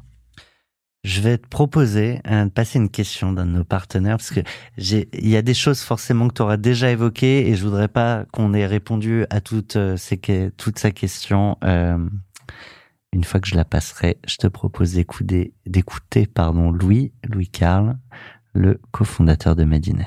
Je 1.06 1.22
vais 1.22 1.38
te 1.38 1.48
proposer 1.48 2.20
euh, 2.30 2.46
de 2.46 2.50
passer 2.50 2.78
une 2.78 2.89
question 2.89 3.32
d'un 3.32 3.46
de 3.46 3.52
nos 3.52 3.63
partenaires 3.63 4.17
parce 4.17 4.32
que 4.32 4.41
j'ai, 4.78 5.08
il 5.13 5.30
y 5.30 5.38
a 5.38 5.41
des 5.41 5.54
choses 5.54 5.80
forcément 5.80 6.28
que 6.28 6.34
tu 6.34 6.41
auras 6.41 6.58
déjà 6.58 6.91
évoquées 6.91 7.48
et 7.48 7.56
je 7.56 7.63
voudrais 7.63 7.88
pas 7.88 8.26
qu'on 8.34 8.54
ait 8.54 8.65
répondu 8.65 9.26
à 9.30 9.39
toutes 9.39 9.78
ces, 9.96 10.20
toutes 10.58 10.80
sa 10.80 10.91
questions. 10.91 11.58
Euh, 11.63 11.98
une 13.13 13.24
fois 13.24 13.39
que 13.39 13.48
je 13.48 13.56
la 13.56 13.65
passerai, 13.65 14.17
je 14.28 14.38
te 14.38 14.48
propose 14.48 14.93
d'écouter, 14.93 15.54
d'écouter 15.65 16.28
pardon, 16.28 16.72
Louis, 16.72 17.13
Louis 17.24 17.48
Carl, 17.48 17.98
le 18.54 18.80
cofondateur 18.91 19.56
de 19.56 19.63
Medines. 19.63 20.06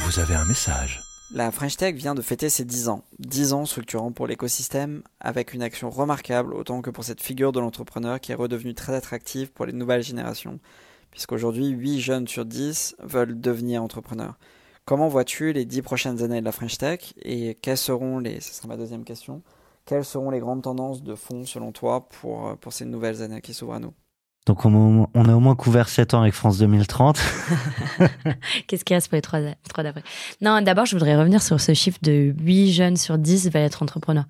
Vous 0.00 0.18
avez 0.18 0.34
un 0.34 0.44
message. 0.46 1.02
La 1.34 1.50
French 1.50 1.76
Tech 1.76 1.94
vient 1.94 2.14
de 2.14 2.22
fêter 2.22 2.48
ses 2.48 2.64
10 2.64 2.88
ans. 2.88 3.04
10 3.18 3.52
ans 3.52 3.66
structurant 3.66 4.12
pour 4.12 4.26
l'écosystème, 4.26 5.02
avec 5.20 5.52
une 5.52 5.62
action 5.62 5.90
remarquable 5.90 6.54
autant 6.54 6.80
que 6.80 6.88
pour 6.88 7.04
cette 7.04 7.20
figure 7.20 7.52
de 7.52 7.60
l'entrepreneur 7.60 8.18
qui 8.18 8.32
est 8.32 8.36
redevenue 8.36 8.74
très 8.74 8.94
attractive 8.94 9.52
pour 9.52 9.66
les 9.66 9.74
nouvelles 9.74 10.02
générations, 10.02 10.58
puisqu'aujourd'hui 11.10 11.66
8 11.66 12.00
jeunes 12.00 12.28
sur 12.28 12.46
10 12.46 12.96
veulent 13.00 13.38
devenir 13.38 13.82
entrepreneurs. 13.82 14.38
Comment 14.86 15.08
vois-tu 15.08 15.52
les 15.52 15.66
10 15.66 15.82
prochaines 15.82 16.22
années 16.22 16.40
de 16.40 16.46
la 16.46 16.52
French 16.52 16.78
Tech 16.78 17.12
et 17.20 17.58
quelles 17.60 17.76
seront 17.76 18.18
les, 18.20 18.40
ce 18.40 18.54
sera 18.54 18.68
ma 18.68 18.78
deuxième 18.78 19.04
question, 19.04 19.42
quelles 19.88 20.04
seront 20.04 20.28
les 20.30 20.38
grandes 20.38 20.62
tendances 20.62 21.02
de 21.02 21.14
fond 21.14 21.46
selon 21.46 21.72
toi 21.72 22.10
pour, 22.10 22.58
pour 22.58 22.74
ces 22.74 22.84
nouvelles 22.84 23.22
années 23.22 23.40
qui 23.40 23.54
s'ouvrent 23.54 23.72
à 23.72 23.80
nous? 23.80 23.94
Donc 24.48 24.64
on, 24.64 25.04
a 25.14 25.34
au 25.34 25.40
moins 25.40 25.54
couvert 25.54 25.90
7 25.90 26.14
ans 26.14 26.22
avec 26.22 26.32
France 26.32 26.56
2030. 26.56 27.20
Qu'est-ce 28.66 28.82
qu'il 28.82 28.96
reste 28.96 29.08
pour 29.08 29.16
les 29.16 29.20
3, 29.20 29.84
d'après 29.84 30.02
Non, 30.40 30.62
d'abord, 30.62 30.86
je 30.86 30.96
voudrais 30.96 31.16
revenir 31.18 31.42
sur 31.42 31.60
ce 31.60 31.74
chiffre 31.74 31.98
de 32.00 32.34
8 32.40 32.72
jeunes 32.72 32.96
sur 32.96 33.18
10 33.18 33.50
veulent 33.50 33.62
être 33.62 33.82
entrepreneurs. 33.82 34.24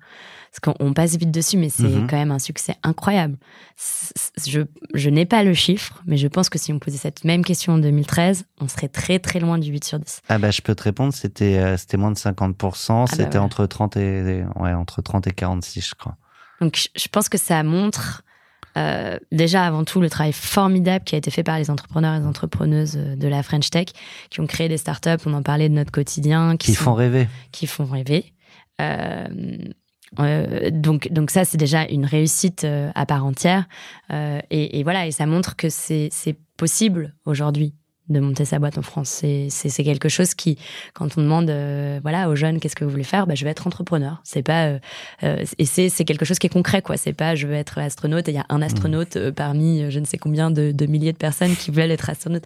Parce 0.51 0.75
qu'on 0.75 0.93
passe 0.93 1.15
vite 1.15 1.31
dessus, 1.31 1.55
mais 1.55 1.69
c'est 1.69 1.83
mhm. 1.83 2.07
quand 2.07 2.17
même 2.17 2.31
un 2.31 2.39
succès 2.39 2.75
incroyable. 2.83 3.37
Je, 4.45 4.61
je 4.93 5.09
n'ai 5.09 5.25
pas 5.25 5.43
le 5.43 5.53
chiffre, 5.53 6.01
mais 6.05 6.17
je 6.17 6.27
pense 6.27 6.49
que 6.49 6.59
si 6.59 6.73
on 6.73 6.79
posait 6.79 6.97
cette 6.97 7.23
même 7.23 7.45
question 7.45 7.73
en 7.73 7.77
2013, 7.77 8.43
on 8.59 8.67
serait 8.67 8.89
très 8.89 9.19
très 9.19 9.39
loin 9.39 9.57
du 9.57 9.71
8 9.71 9.83
sur 9.85 9.99
10. 9.99 10.21
Ah 10.27 10.37
bah 10.37 10.51
je 10.51 10.61
peux 10.61 10.75
te 10.75 10.83
répondre, 10.83 11.13
c'était 11.13 11.59
euh, 11.59 11.77
moins 11.97 12.11
de 12.11 12.17
50%, 12.17 12.25
ah 12.89 13.05
bah 13.05 13.15
c'était 13.15 13.37
entre 13.37 13.65
30 13.67 13.95
et 13.95 14.43
ouais, 14.57 14.73
entre 14.73 15.01
30 15.01 15.27
et 15.27 15.31
46 15.31 15.87
je 15.87 15.95
crois. 15.95 16.17
Donc 16.59 16.89
je 16.93 17.07
pense 17.07 17.29
que 17.29 17.37
ça 17.37 17.63
montre 17.63 18.23
euh, 18.79 19.17
déjà 19.31 19.65
avant 19.65 19.83
tout 19.83 19.99
le 19.99 20.09
travail 20.09 20.31
formidable 20.31 21.03
qui 21.03 21.15
a 21.15 21.17
été 21.17 21.31
fait 21.31 21.43
par 21.43 21.57
les 21.59 21.69
entrepreneurs 21.69 22.15
et 22.15 22.19
les 22.19 22.25
entrepreneuses 22.25 22.97
euh, 22.97 23.15
de 23.15 23.27
la 23.27 23.43
French 23.43 23.69
Tech, 23.69 23.87
qui 24.29 24.39
ont 24.39 24.47
créé 24.47 24.69
des 24.69 24.77
startups, 24.77 25.21
on 25.25 25.33
en 25.33 25.43
parlait 25.43 25.69
de 25.69 25.73
notre 25.73 25.91
quotidien. 25.91 26.55
Qui, 26.57 26.73
font 26.73 26.93
rêver. 26.93 27.27
Qui 27.51 27.67
font 27.67 27.85
rêver. 27.85 28.33
Euh, 28.81 29.27
donc, 30.71 31.11
donc 31.11 31.29
ça, 31.29 31.45
c'est 31.45 31.57
déjà 31.57 31.85
une 31.85 32.05
réussite 32.05 32.65
à 32.95 33.05
part 33.05 33.23
entière. 33.23 33.67
Et, 34.09 34.79
et, 34.79 34.83
voilà, 34.83 35.05
et 35.05 35.11
ça 35.11 35.27
montre 35.27 35.55
que 35.55 35.69
c'est 35.69 36.09
possible 36.57 37.13
aujourd'hui 37.25 37.75
de 38.09 38.19
monter 38.19 38.45
sa 38.45 38.59
boîte 38.59 38.77
en 38.77 38.81
France. 38.81 39.23
C'est 39.49 39.83
quelque 39.83 40.09
chose 40.09 40.33
qui, 40.33 40.57
quand 40.93 41.17
on 41.17 41.21
demande 41.21 41.49
euh, 41.49 41.99
voilà 42.01 42.29
aux 42.29 42.35
jeunes 42.35 42.59
qu'est-ce 42.59 42.75
que 42.75 42.83
vous 42.83 42.89
voulez 42.89 43.03
faire, 43.03 43.27
bah, 43.27 43.35
je 43.35 43.43
vais 43.45 43.51
être 43.51 43.67
entrepreneur. 43.67 44.21
C'est 44.23 44.43
pas 44.43 44.65
euh, 44.65 44.79
euh, 45.23 45.45
et 45.57 45.65
c'est 45.65 46.05
quelque 46.05 46.25
chose 46.25 46.39
qui 46.39 46.47
est 46.47 46.51
concret 46.51 46.81
quoi. 46.81 46.97
C'est 46.97 47.13
pas 47.13 47.35
je 47.35 47.47
veux 47.47 47.53
être 47.53 47.77
astronaute 47.77 48.27
il 48.27 48.33
y 48.33 48.37
a 48.37 48.45
un 48.49 48.61
astronaute 48.61 49.15
mmh. 49.15 49.31
parmi 49.31 49.91
je 49.91 49.99
ne 49.99 50.05
sais 50.05 50.17
combien 50.17 50.51
de, 50.51 50.71
de, 50.71 50.85
milliers 50.85 51.13
de 51.13 51.17
personnes 51.17 51.55
qui 51.55 51.71
veulent 51.71 51.91
être 51.91 52.09
astronaute. 52.09 52.43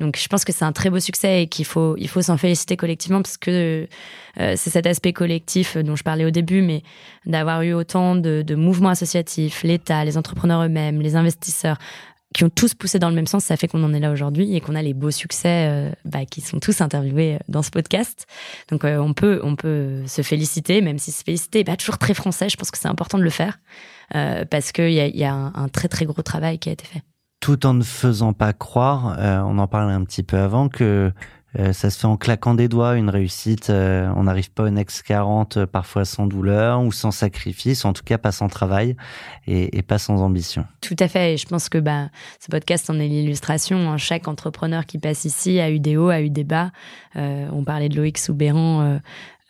Donc 0.00 0.18
je 0.18 0.28
pense 0.28 0.44
que 0.44 0.52
c'est 0.52 0.64
un 0.64 0.72
très 0.72 0.90
beau 0.90 1.00
succès 1.00 1.42
et 1.42 1.46
qu'il 1.46 1.64
faut 1.64 1.96
il 1.98 2.08
faut 2.08 2.22
s'en 2.22 2.36
féliciter 2.36 2.76
collectivement 2.76 3.22
parce 3.22 3.36
que 3.36 3.88
c'est 4.38 4.68
cet 4.68 4.86
aspect 4.86 5.14
collectif 5.14 5.78
dont 5.78 5.96
je 5.96 6.02
parlais 6.02 6.26
au 6.26 6.30
début, 6.30 6.60
mais 6.60 6.82
d'avoir 7.24 7.62
eu 7.62 7.72
autant 7.72 8.16
de, 8.16 8.42
de 8.42 8.54
mouvements 8.54 8.90
associatifs, 8.90 9.62
l'État, 9.62 10.04
les 10.04 10.18
entrepreneurs 10.18 10.62
eux-mêmes, 10.62 11.00
les 11.00 11.16
investisseurs 11.16 11.78
qui 12.36 12.44
ont 12.44 12.50
tous 12.50 12.74
poussé 12.74 12.98
dans 12.98 13.08
le 13.08 13.14
même 13.14 13.26
sens, 13.26 13.44
ça 13.44 13.56
fait 13.56 13.66
qu'on 13.66 13.82
en 13.82 13.94
est 13.94 13.98
là 13.98 14.12
aujourd'hui 14.12 14.54
et 14.54 14.60
qu'on 14.60 14.74
a 14.74 14.82
les 14.82 14.92
beaux 14.92 15.10
succès 15.10 15.68
euh, 15.70 15.90
bah, 16.04 16.26
qui 16.26 16.42
sont 16.42 16.60
tous 16.60 16.82
interviewés 16.82 17.36
euh, 17.36 17.38
dans 17.48 17.62
ce 17.62 17.70
podcast. 17.70 18.26
Donc 18.70 18.84
euh, 18.84 18.98
on 18.98 19.14
peut 19.14 19.40
on 19.42 19.56
peut 19.56 20.02
se 20.06 20.20
féliciter, 20.20 20.82
même 20.82 20.98
si 20.98 21.12
se 21.12 21.24
féliciter 21.24 21.64
n'est 21.64 21.76
toujours 21.78 21.96
très 21.96 22.12
français. 22.12 22.50
Je 22.50 22.58
pense 22.58 22.70
que 22.70 22.76
c'est 22.76 22.88
important 22.88 23.16
de 23.16 23.22
le 23.22 23.30
faire 23.30 23.58
parce 24.50 24.70
qu'il 24.70 24.92
y 24.92 25.00
a, 25.00 25.08
y 25.08 25.24
a 25.24 25.32
un, 25.32 25.68
très 25.68 25.88
très 25.88 26.04
gros 26.04 26.22
travail 26.22 26.58
qui 26.58 26.68
a 26.68 26.72
été 26.72 26.84
fait. 26.84 27.02
Tout 27.40 27.66
en 27.66 27.74
ne 27.74 27.82
faisant 27.82 28.34
pas 28.34 28.52
croire, 28.52 29.16
on 29.18 29.58
en 29.58 29.66
parlait 29.66 29.94
un 29.94 30.04
petit 30.04 30.22
peu 30.22 30.36
avant 30.36 30.68
que 30.68 31.12
euh, 31.58 31.72
ça 31.72 31.90
se 31.90 31.98
fait 31.98 32.06
en 32.06 32.16
claquant 32.16 32.54
des 32.54 32.68
doigts, 32.68 32.96
une 32.96 33.08
réussite. 33.08 33.70
Euh, 33.70 34.10
on 34.16 34.24
n'arrive 34.24 34.50
pas 34.50 34.64
au 34.64 34.70
Next 34.70 35.02
40 35.02 35.56
euh, 35.56 35.66
parfois 35.66 36.04
sans 36.04 36.26
douleur 36.26 36.82
ou 36.82 36.92
sans 36.92 37.10
sacrifice, 37.10 37.84
en 37.84 37.92
tout 37.92 38.02
cas 38.04 38.18
pas 38.18 38.32
sans 38.32 38.48
travail 38.48 38.96
et, 39.46 39.82
pas 39.82 39.98
sans 39.98 40.22
ambition. 40.22 40.66
Tout 40.80 40.96
à 40.98 41.08
fait. 41.08 41.34
Et 41.34 41.36
je 41.36 41.46
pense 41.46 41.68
que 41.68 41.78
bah, 41.78 42.08
ce 42.40 42.48
podcast 42.48 42.90
en 42.90 42.98
est 42.98 43.08
l'illustration. 43.08 43.90
Hein. 43.90 43.96
Chaque 43.96 44.28
entrepreneur 44.28 44.84
qui 44.84 44.98
passe 44.98 45.24
ici 45.24 45.60
a 45.60 45.70
eu 45.70 45.78
des 45.78 45.96
hauts, 45.96 46.08
a 46.08 46.20
eu 46.20 46.30
des 46.30 46.44
bas. 46.44 46.70
on 47.14 47.62
parlait 47.64 47.88
de 47.88 47.96
Loïc 47.96 48.18
Soubéran 48.18 48.98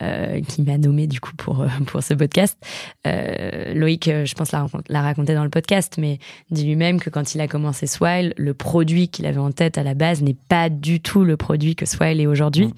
euh, 0.03 0.41
qui 0.41 0.61
m'a 0.61 0.77
nommé 0.77 1.07
du 1.07 1.19
coup 1.19 1.35
pour 1.35 1.61
euh, 1.61 1.67
pour 1.87 2.03
ce 2.03 2.13
podcast. 2.13 2.57
Euh, 3.05 3.73
Loïc, 3.73 4.07
euh, 4.07 4.25
je 4.25 4.35
pense 4.35 4.51
l'a, 4.51 4.67
l'a 4.89 5.01
raconté 5.01 5.33
dans 5.33 5.43
le 5.43 5.49
podcast, 5.49 5.95
mais 5.97 6.19
dit 6.51 6.65
lui-même 6.65 6.99
que 6.99 7.09
quand 7.09 7.33
il 7.33 7.41
a 7.41 7.47
commencé 7.47 7.87
Swile, 7.87 8.33
le 8.37 8.53
produit 8.53 9.09
qu'il 9.09 9.25
avait 9.25 9.39
en 9.39 9.51
tête 9.51 9.77
à 9.77 9.83
la 9.83 9.93
base 9.93 10.21
n'est 10.21 10.37
pas 10.49 10.69
du 10.69 10.99
tout 10.99 11.23
le 11.23 11.37
produit 11.37 11.75
que 11.75 11.85
Swile 11.85 12.21
est 12.21 12.27
aujourd'hui. 12.27 12.73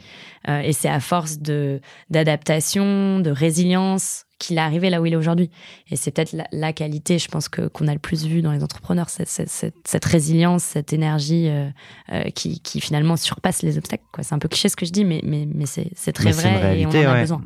Mmh. 0.47 0.51
et 0.63 0.73
c'est 0.73 0.89
à 0.89 0.99
force 0.99 1.39
de 1.39 1.81
d'adaptation, 2.09 3.19
de 3.19 3.29
résilience, 3.29 4.25
qu'il 4.39 4.57
est 4.57 4.61
arrivé 4.61 4.89
là 4.89 5.01
où 5.01 5.05
il 5.05 5.13
est 5.13 5.17
aujourd'hui. 5.17 5.51
Et 5.91 5.95
c'est 5.95 6.11
peut-être 6.11 6.35
la, 6.51 6.73
qualité, 6.73 7.19
je 7.19 7.27
pense, 7.27 7.49
que 7.49 7.67
qu'on 7.67 7.87
a 7.87 7.93
le 7.93 7.99
plus 7.99 8.25
vu 8.25 8.41
dans 8.41 8.51
les 8.51 8.63
entrepreneurs, 8.63 9.09
cette, 9.09 9.27
cette, 9.27 9.75
cette 9.85 10.05
résilience, 10.05 10.63
cette 10.63 10.93
énergie 10.93 11.47
euh, 11.49 11.69
euh, 12.11 12.23
qui, 12.31 12.59
qui, 12.61 12.81
finalement 12.81 13.17
surpasse 13.17 13.61
les 13.61 13.77
obstacles. 13.77 14.05
Quoi. 14.11 14.23
C'est 14.23 14.33
un 14.33 14.39
peu 14.39 14.47
cliché 14.47 14.69
ce 14.69 14.75
que 14.75 14.85
je 14.85 14.91
dis, 14.91 15.05
mais, 15.05 15.21
mais, 15.23 15.47
mais 15.53 15.65
c'est, 15.65 15.91
c'est 15.93 16.13
très 16.13 16.31
vrai 16.31 16.79
et 16.79 16.85
on 16.85 16.89
en 16.89 16.93
a 16.93 17.19
besoin. 17.19 17.41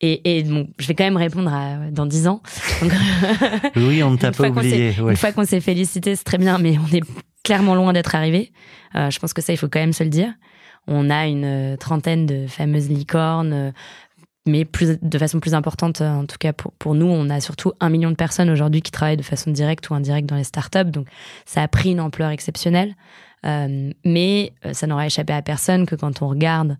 Et, 0.00 0.38
et, 0.38 0.42
bon, 0.42 0.68
je 0.78 0.86
vais 0.86 0.94
quand 0.94 1.04
même 1.04 1.16
répondre 1.16 1.52
à, 1.52 1.90
dans 1.90 2.06
dix 2.06 2.26
ans. 2.26 2.42
oui, 3.76 4.02
on 4.02 4.10
ne 4.10 4.16
t'a 4.16 4.32
pas 4.32 4.48
oublié. 4.48 4.92
Une 4.98 5.16
fois 5.16 5.32
qu'on 5.32 5.44
s'est 5.44 5.60
félicité, 5.60 6.16
c'est 6.16 6.24
très 6.24 6.38
bien, 6.38 6.58
mais 6.58 6.76
on 6.78 6.94
est 6.94 7.02
clairement 7.44 7.74
loin 7.74 7.92
d'être 7.92 8.14
arrivé. 8.14 8.52
Euh, 8.96 9.10
je 9.10 9.18
pense 9.18 9.32
que 9.32 9.40
ça, 9.40 9.52
il 9.52 9.56
faut 9.56 9.68
quand 9.68 9.80
même 9.80 9.92
se 9.92 10.02
le 10.02 10.10
dire. 10.10 10.32
On 10.88 11.08
a 11.08 11.28
une 11.28 11.76
trentaine 11.78 12.26
de 12.26 12.48
fameuses 12.48 12.88
licornes, 12.88 13.72
mais 14.46 14.64
plus, 14.64 14.98
de 15.00 15.18
façon 15.18 15.38
plus 15.40 15.54
importante, 15.54 16.00
euh, 16.00 16.10
en 16.10 16.26
tout 16.26 16.36
cas 16.38 16.52
pour, 16.52 16.72
pour 16.72 16.94
nous, 16.94 17.06
on 17.06 17.30
a 17.30 17.40
surtout 17.40 17.72
un 17.80 17.88
million 17.88 18.10
de 18.10 18.16
personnes 18.16 18.50
aujourd'hui 18.50 18.82
qui 18.82 18.90
travaillent 18.90 19.16
de 19.16 19.22
façon 19.22 19.50
directe 19.50 19.88
ou 19.90 19.94
indirecte 19.94 20.28
dans 20.28 20.36
les 20.36 20.44
startups. 20.44 20.90
Donc 20.90 21.06
ça 21.46 21.62
a 21.62 21.68
pris 21.68 21.92
une 21.92 22.00
ampleur 22.00 22.30
exceptionnelle. 22.30 22.94
Euh, 23.44 23.92
mais 24.04 24.52
euh, 24.64 24.72
ça 24.72 24.86
n'aura 24.86 25.06
échappé 25.06 25.32
à 25.32 25.42
personne 25.42 25.86
que 25.86 25.94
quand 25.94 26.22
on 26.22 26.28
regarde 26.28 26.78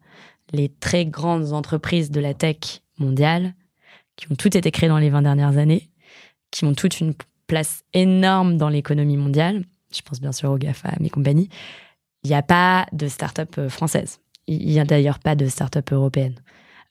les 0.52 0.68
très 0.68 1.06
grandes 1.06 1.52
entreprises 1.52 2.10
de 2.10 2.20
la 2.20 2.34
tech 2.34 2.82
mondiale, 2.98 3.54
qui 4.16 4.30
ont 4.30 4.34
toutes 4.34 4.56
été 4.56 4.70
créées 4.70 4.88
dans 4.88 4.98
les 4.98 5.10
20 5.10 5.22
dernières 5.22 5.56
années, 5.56 5.88
qui 6.50 6.64
ont 6.64 6.74
toutes 6.74 7.00
une 7.00 7.14
place 7.46 7.82
énorme 7.94 8.58
dans 8.58 8.68
l'économie 8.68 9.16
mondiale, 9.16 9.64
je 9.94 10.02
pense 10.02 10.20
bien 10.20 10.32
sûr 10.32 10.50
aux 10.50 10.58
GAFA, 10.58 10.90
à 10.90 11.00
mes 11.00 11.10
compagnies, 11.10 11.48
il 12.22 12.28
n'y 12.28 12.36
a 12.36 12.42
pas 12.42 12.86
de 12.92 13.08
start-up 13.08 13.68
française. 13.68 14.20
Il 14.46 14.66
n'y 14.66 14.78
a 14.78 14.84
d'ailleurs 14.84 15.18
pas 15.18 15.34
de 15.34 15.46
start-up 15.46 15.90
européenne. 15.92 16.34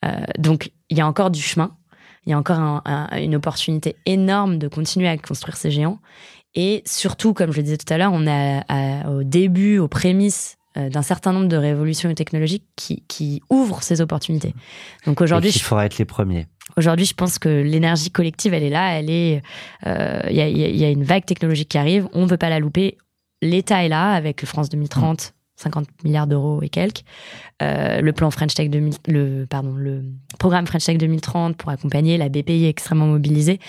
Euh, 0.05 0.09
donc, 0.37 0.71
il 0.89 0.97
y 0.97 1.01
a 1.01 1.07
encore 1.07 1.31
du 1.31 1.41
chemin. 1.41 1.75
Il 2.25 2.29
y 2.29 2.33
a 2.33 2.37
encore 2.37 2.83
une 3.13 3.35
opportunité 3.35 3.95
énorme 4.05 4.59
de 4.59 4.67
continuer 4.67 5.07
à 5.07 5.17
construire 5.17 5.57
ces 5.57 5.71
géants. 5.71 5.99
Et 6.53 6.83
surtout, 6.85 7.33
comme 7.33 7.51
je 7.51 7.57
le 7.57 7.63
disais 7.63 7.77
tout 7.77 7.91
à 7.91 7.97
l'heure, 7.97 8.11
on 8.13 8.27
est 8.27 8.61
au 9.07 9.23
début, 9.23 9.79
aux 9.79 9.87
prémices 9.87 10.57
euh, 10.77 10.87
d'un 10.87 11.01
certain 11.01 11.33
nombre 11.33 11.49
de 11.49 11.57
révolutions 11.57 12.13
technologiques 12.13 12.63
qui, 12.77 13.03
qui 13.09 13.41
ouvrent 13.49 13.83
ces 13.83 13.99
opportunités. 13.99 14.55
Donc 15.05 15.19
aujourd'hui, 15.19 15.49
il 15.53 15.61
faudra 15.61 15.85
être 15.85 15.97
les 15.97 16.05
premiers. 16.05 16.47
Aujourd'hui, 16.77 17.05
je 17.05 17.13
pense 17.13 17.39
que 17.39 17.49
l'énergie 17.49 18.09
collective, 18.09 18.53
elle 18.53 18.63
est 18.63 18.69
là. 18.69 18.97
Elle 18.97 19.09
est, 19.09 19.41
euh, 19.85 20.21
il 20.29 20.35
y, 20.37 20.39
a, 20.39 20.47
y, 20.47 20.85
a, 20.85 20.89
une 20.89 21.03
vague 21.03 21.25
technologique 21.25 21.67
qui 21.67 21.77
arrive. 21.77 22.07
On 22.13 22.21
ne 22.21 22.27
veut 22.27 22.37
pas 22.37 22.47
la 22.47 22.59
louper. 22.59 22.97
L'État 23.41 23.83
est 23.83 23.89
là 23.89 24.13
avec 24.13 24.45
France 24.45 24.69
2030. 24.69 25.33
50 25.61 25.87
milliards 26.03 26.27
d'euros 26.27 26.61
et 26.61 26.69
quelques. 26.69 27.03
Euh, 27.61 28.01
le 28.01 28.13
plan 28.13 28.31
French 28.31 28.53
Tech 28.53 28.69
2000, 28.69 28.93
le, 29.07 29.45
pardon, 29.45 29.73
le 29.75 30.03
programme 30.39 30.67
French 30.67 30.85
Tech 30.85 30.97
2030 30.97 31.57
pour 31.57 31.69
accompagner 31.69 32.17
la 32.17 32.29
BPI 32.29 32.65
est 32.65 32.69
extrêmement 32.69 33.07
mobilisée. 33.07 33.59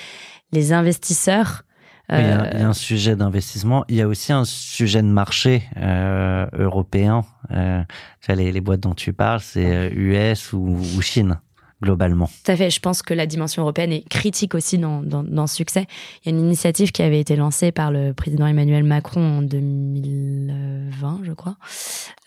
Les 0.53 0.73
investisseurs. 0.73 1.65
il, 2.11 2.17
y 2.17 2.21
a, 2.21 2.69
un 2.69 2.73
sujet 2.73 3.17
d'investissement. 3.17 3.85
Il 3.89 3.97
y 3.97 4.03
a 4.03 4.09
aussi 4.09 4.33
un 4.33 4.45
sujet 4.45 5.03
de 5.03 5.09
marché 5.09 5.63
euh, 5.77 6.47
européen. 6.53 7.25
Euh, 7.51 7.83
les, 8.29 8.53
les, 8.53 8.61
boîtes 8.61 8.81
dont 8.81 8.95
tu 8.95 9.13
parles, 9.13 9.41
c'est 9.41 9.91
US 9.95 10.53
ou, 10.53 10.79
ou 10.97 11.03
Chine. 11.03 11.39
Globalement. 11.83 12.31
Tout 12.45 12.53
à 12.53 12.57
fait. 12.57 12.71
Je 12.71 12.81
pense 12.81 13.03
que 13.03 13.13
la 13.13 13.27
dimension 13.27 13.63
européenne 13.63 13.93
est 13.93 14.09
critique 14.09 14.55
aussi 14.55 14.79
dans, 14.79 15.03
dans, 15.03 15.23
dans 15.23 15.47
ce 15.47 15.57
succès. 15.57 15.87
Il 16.25 16.31
y 16.31 16.35
a 16.35 16.39
une 16.39 16.45
initiative 16.45 16.93
qui 16.93 17.03
avait 17.03 17.21
été 17.21 17.37
lancée 17.37 17.73
par 17.73 17.91
le 17.91 18.15
président 18.15 18.47
Emmanuel 18.47 18.85
Macron 18.85 19.39
en 19.39 19.43
2020, 19.43 21.21
je 21.25 21.33
crois. 21.33 21.57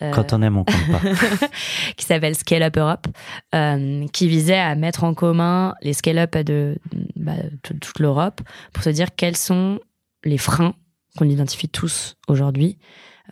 Euh, 0.02 0.10
Quand 0.12 0.32
on 0.32 0.42
aime, 0.42 0.58
on 0.58 0.64
compte 0.64 0.90
pas. 0.92 1.00
qui 1.96 2.04
s'appelle 2.04 2.34
Scale 2.34 2.62
Up 2.62 2.76
Europe, 2.76 3.06
euh, 3.54 4.06
qui 4.12 4.28
visait 4.28 4.58
à 4.58 4.74
mettre 4.74 5.04
en 5.04 5.14
commun 5.14 5.74
les 5.82 5.94
scale-up 5.94 6.36
de, 6.36 6.76
bah, 7.16 7.36
de 7.36 7.78
toute 7.78 7.98
l'Europe 7.98 8.42
pour 8.72 8.84
se 8.84 8.90
dire 8.90 9.08
quels 9.16 9.36
sont 9.36 9.80
les 10.24 10.38
freins 10.38 10.74
qu'on 11.16 11.28
identifie 11.28 11.68
tous 11.68 12.16
aujourd'hui 12.28 12.76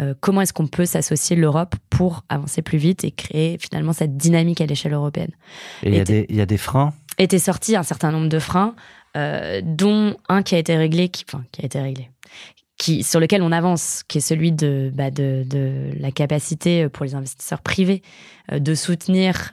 euh, 0.01 0.15
comment 0.21 0.41
est-ce 0.41 0.53
qu'on 0.53 0.67
peut 0.67 0.87
s'associer 0.87 1.37
l'Europe 1.37 1.75
pour 1.91 2.25
avancer 2.29 2.63
plus 2.63 2.79
vite 2.79 3.05
et 3.05 3.11
créer 3.11 3.59
finalement 3.59 3.93
cette 3.93 4.17
dynamique 4.17 4.61
à 4.61 4.67
l'échelle 4.67 4.93
européenne. 4.93 5.31
Et 5.83 5.89
il 5.89 6.31
y, 6.31 6.37
y, 6.37 6.41
a 6.41 6.47
des 6.47 6.57
freins 6.57 6.93
Était 7.19 7.39
sorti 7.39 7.77
un 7.77 7.83
certain 7.83 8.11
nombre 8.11 8.29
de 8.29 8.39
freins, 8.39 8.75
euh, 9.17 9.61
dont 9.65 10.17
un 10.29 10.43
qui 10.43 10.57
a 10.57 10.59
été 10.59 10.77
réglé, 10.77 11.09
qui, 11.09 11.25
enfin, 11.29 11.45
qui 11.53 11.63
a 11.63 11.65
été 11.65 11.81
réglé, 11.81 12.11
qui, 12.77 13.05
sur 13.05 13.21
lequel 13.21 13.43
on 13.43 13.53
avance, 13.53 14.03
qui 14.09 14.19
est 14.19 14.23
celui 14.23 14.51
de, 14.51 14.91
bah, 14.93 15.11
de, 15.11 15.45
de 15.47 15.91
la 15.99 16.11
capacité 16.11 16.89
pour 16.89 17.05
les 17.05 17.15
investisseurs 17.15 17.61
privés 17.63 18.03
euh, 18.53 18.59
de 18.59 18.75
soutenir 18.75 19.53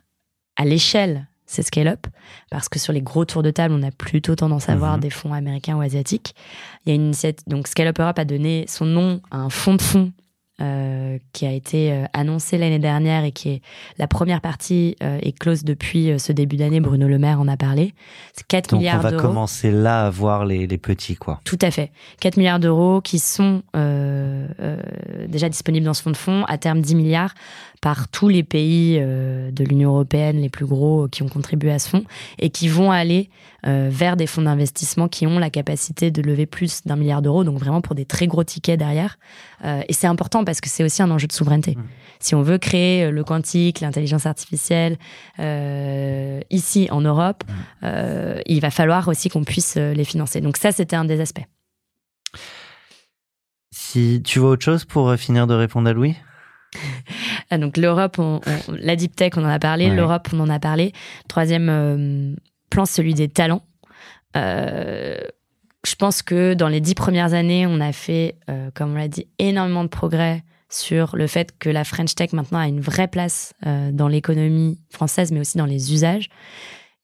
à 0.56 0.66
l'échelle 0.66 1.28
ces 1.52 1.64
scale-up, 1.64 2.08
parce 2.50 2.70
que 2.70 2.80
sur 2.80 2.94
les 2.94 3.02
gros 3.02 3.26
tours 3.26 3.44
de 3.44 3.52
table, 3.52 3.76
on 3.78 3.84
a 3.84 3.92
plutôt 3.92 4.36
tendance 4.36 4.70
à 4.70 4.76
voir 4.76 4.96
mhm. 4.96 5.02
des 5.02 5.10
fonds 5.10 5.34
américains 5.34 5.76
ou 5.76 5.82
asiatiques. 5.82 6.34
Il 6.86 6.90
y 6.90 6.92
a 6.94 6.96
une 6.96 7.12
donc 7.46 7.68
Scale-up 7.68 8.00
Europe 8.00 8.20
a 8.20 8.26
donné 8.26 8.66
son 8.68 8.86
nom 8.86 9.22
à 9.32 9.38
un 9.38 9.50
fonds 9.50 9.76
de 9.76 9.82
fonds 9.82 10.14
euh, 10.60 11.18
qui 11.34 11.48
a 11.48 11.52
été 11.52 11.92
euh, 11.92 12.06
annoncé 12.14 12.58
l'année 12.58 12.78
dernière 12.78 13.24
et 13.24 13.32
qui 13.32 13.50
est 13.50 13.62
la 13.98 14.08
première 14.08 14.42
partie 14.42 14.96
euh, 15.02 15.18
est 15.22 15.32
close 15.32 15.64
depuis 15.64 16.20
ce 16.20 16.32
début 16.32 16.58
d'année. 16.58 16.80
Bruno 16.80 17.08
Le 17.08 17.18
Maire 17.18 17.40
en 17.40 17.48
a 17.48 17.58
parlé. 17.58 17.96
C'est 18.34 18.46
4 18.46 18.76
milliards 18.76 19.02
d'euros. 19.02 19.14
On 19.14 19.18
va 19.18 19.22
commencer 19.24 19.72
là 19.72 20.06
à 20.06 20.10
voir 20.12 20.46
les, 20.46 20.68
les, 20.68 20.78
petits, 20.78 21.16
quoi. 21.16 21.40
Tout 21.46 21.58
à 21.62 21.72
fait. 21.72 21.92
4 22.20 22.38
milliards 22.38 22.60
d'euros 22.60 23.02
qui 23.02 23.18
sont 23.18 23.64
déjà 23.74 25.50
disponibles 25.50 25.86
dans 25.86 25.96
ce 25.96 26.04
fonds 26.04 26.12
de 26.12 26.18
fonds. 26.18 26.44
À 26.46 26.60
terme, 26.60 26.82
10 26.82 26.94
milliards 26.96 27.34
par 27.82 28.08
tous 28.08 28.30
les 28.30 28.44
pays 28.44 29.00
de 29.00 29.64
l'Union 29.64 29.92
européenne, 29.92 30.40
les 30.40 30.50
plus 30.50 30.66
gros 30.66 31.08
qui 31.08 31.24
ont 31.24 31.28
contribué 31.28 31.72
à 31.72 31.80
ce 31.80 31.90
fonds, 31.90 32.04
et 32.40 32.50
qui 32.50 32.68
vont 32.68 32.92
aller 32.92 33.30
vers 33.64 34.18
des 34.18 34.28
fonds 34.28 34.44
d'investissement 34.44 35.08
qui 35.08 35.26
ont 35.28 35.40
la 35.40 35.50
capacité 35.50 36.12
de 36.12 36.22
lever 36.22 36.46
plus 36.46 36.84
d'un 36.86 36.96
milliard 36.96 37.22
d'euros, 37.22 37.44
donc 37.44 37.58
vraiment 37.58 37.82
pour 37.82 37.96
des 37.96 38.06
très 38.06 38.28
gros 38.28 38.44
tickets 38.44 38.78
derrière. 38.78 39.18
et 39.64 39.94
c'est 39.94 40.08
important 40.08 40.44
parce 40.44 40.62
que 40.62 40.70
c'est 40.70 40.84
aussi 40.84 41.02
un 41.02 41.10
enjeu 41.12 41.28
de 41.28 41.34
souveraineté. 41.34 41.76
Mmh. 41.76 41.84
Si 42.22 42.36
on 42.36 42.44
veut 42.44 42.60
créer 42.60 43.06
euh, 43.06 43.12
le 43.12 43.24
quantique, 43.24 43.82
l'intelligence 43.82 44.26
artificielle 44.26 44.98
euh, 45.40 46.40
ici 46.52 46.88
en 46.92 47.02
Europe, 47.02 47.44
mmh. 47.48 47.54
euh, 47.84 48.40
il 48.46 48.62
va 48.62 48.70
falloir 48.70 49.08
aussi 49.08 49.30
qu'on 49.30 49.44
puisse 49.44 49.76
les 49.76 50.06
financer. 50.06 50.40
Donc 50.40 50.58
ça, 50.58 50.72
c'était 50.72 50.96
un 50.96 51.06
des 51.06 51.20
aspects. 51.20 51.46
Si 53.72 54.22
tu 54.24 54.40
vois 54.40 54.52
autre 54.52 54.64
chose 54.64 54.86
pour 54.86 55.14
finir 55.16 55.48
de 55.48 55.56
répondre 55.56 55.90
à 55.90 55.94
Louis? 55.94 56.16
Donc 57.52 57.78
l'Europe, 57.78 58.20
la 58.68 58.96
deep 58.96 59.16
tech, 59.16 59.34
on 59.38 59.44
en 59.44 59.50
a 59.50 59.60
parlé. 59.60 59.90
L'Europe, 59.90 60.30
on 60.34 60.40
en 60.40 60.50
a 60.50 60.60
parlé. 60.60 60.94
Troisième 61.28 62.36
plan, 62.70 62.86
celui 62.86 63.14
des 63.14 63.30
talents. 63.30 63.64
Euh, 64.36 65.18
je 65.86 65.96
pense 65.96 66.22
que 66.22 66.54
dans 66.54 66.68
les 66.68 66.82
dix 66.82 66.96
premières 66.96 67.34
années, 67.34 67.66
on 67.68 67.80
a 67.80 67.92
fait, 67.92 68.36
euh, 68.50 68.70
comme 68.74 68.94
on 68.94 68.96
l'a 68.96 69.08
dit, 69.08 69.28
énormément 69.40 69.84
de 69.84 69.90
progrès 69.90 70.44
sur 70.70 71.16
le 71.16 71.28
fait 71.28 71.58
que 71.58 71.70
la 71.70 71.84
French 71.84 72.16
Tech 72.16 72.34
maintenant 72.34 72.60
a 72.60 72.68
une 72.68 72.80
vraie 72.80 73.08
place 73.08 73.54
euh, 73.66 73.92
dans 73.92 74.08
l'économie 74.08 74.80
française, 74.90 75.32
mais 75.32 75.40
aussi 75.40 75.58
dans 75.58 75.66
les 75.66 75.94
usages. 75.94 76.30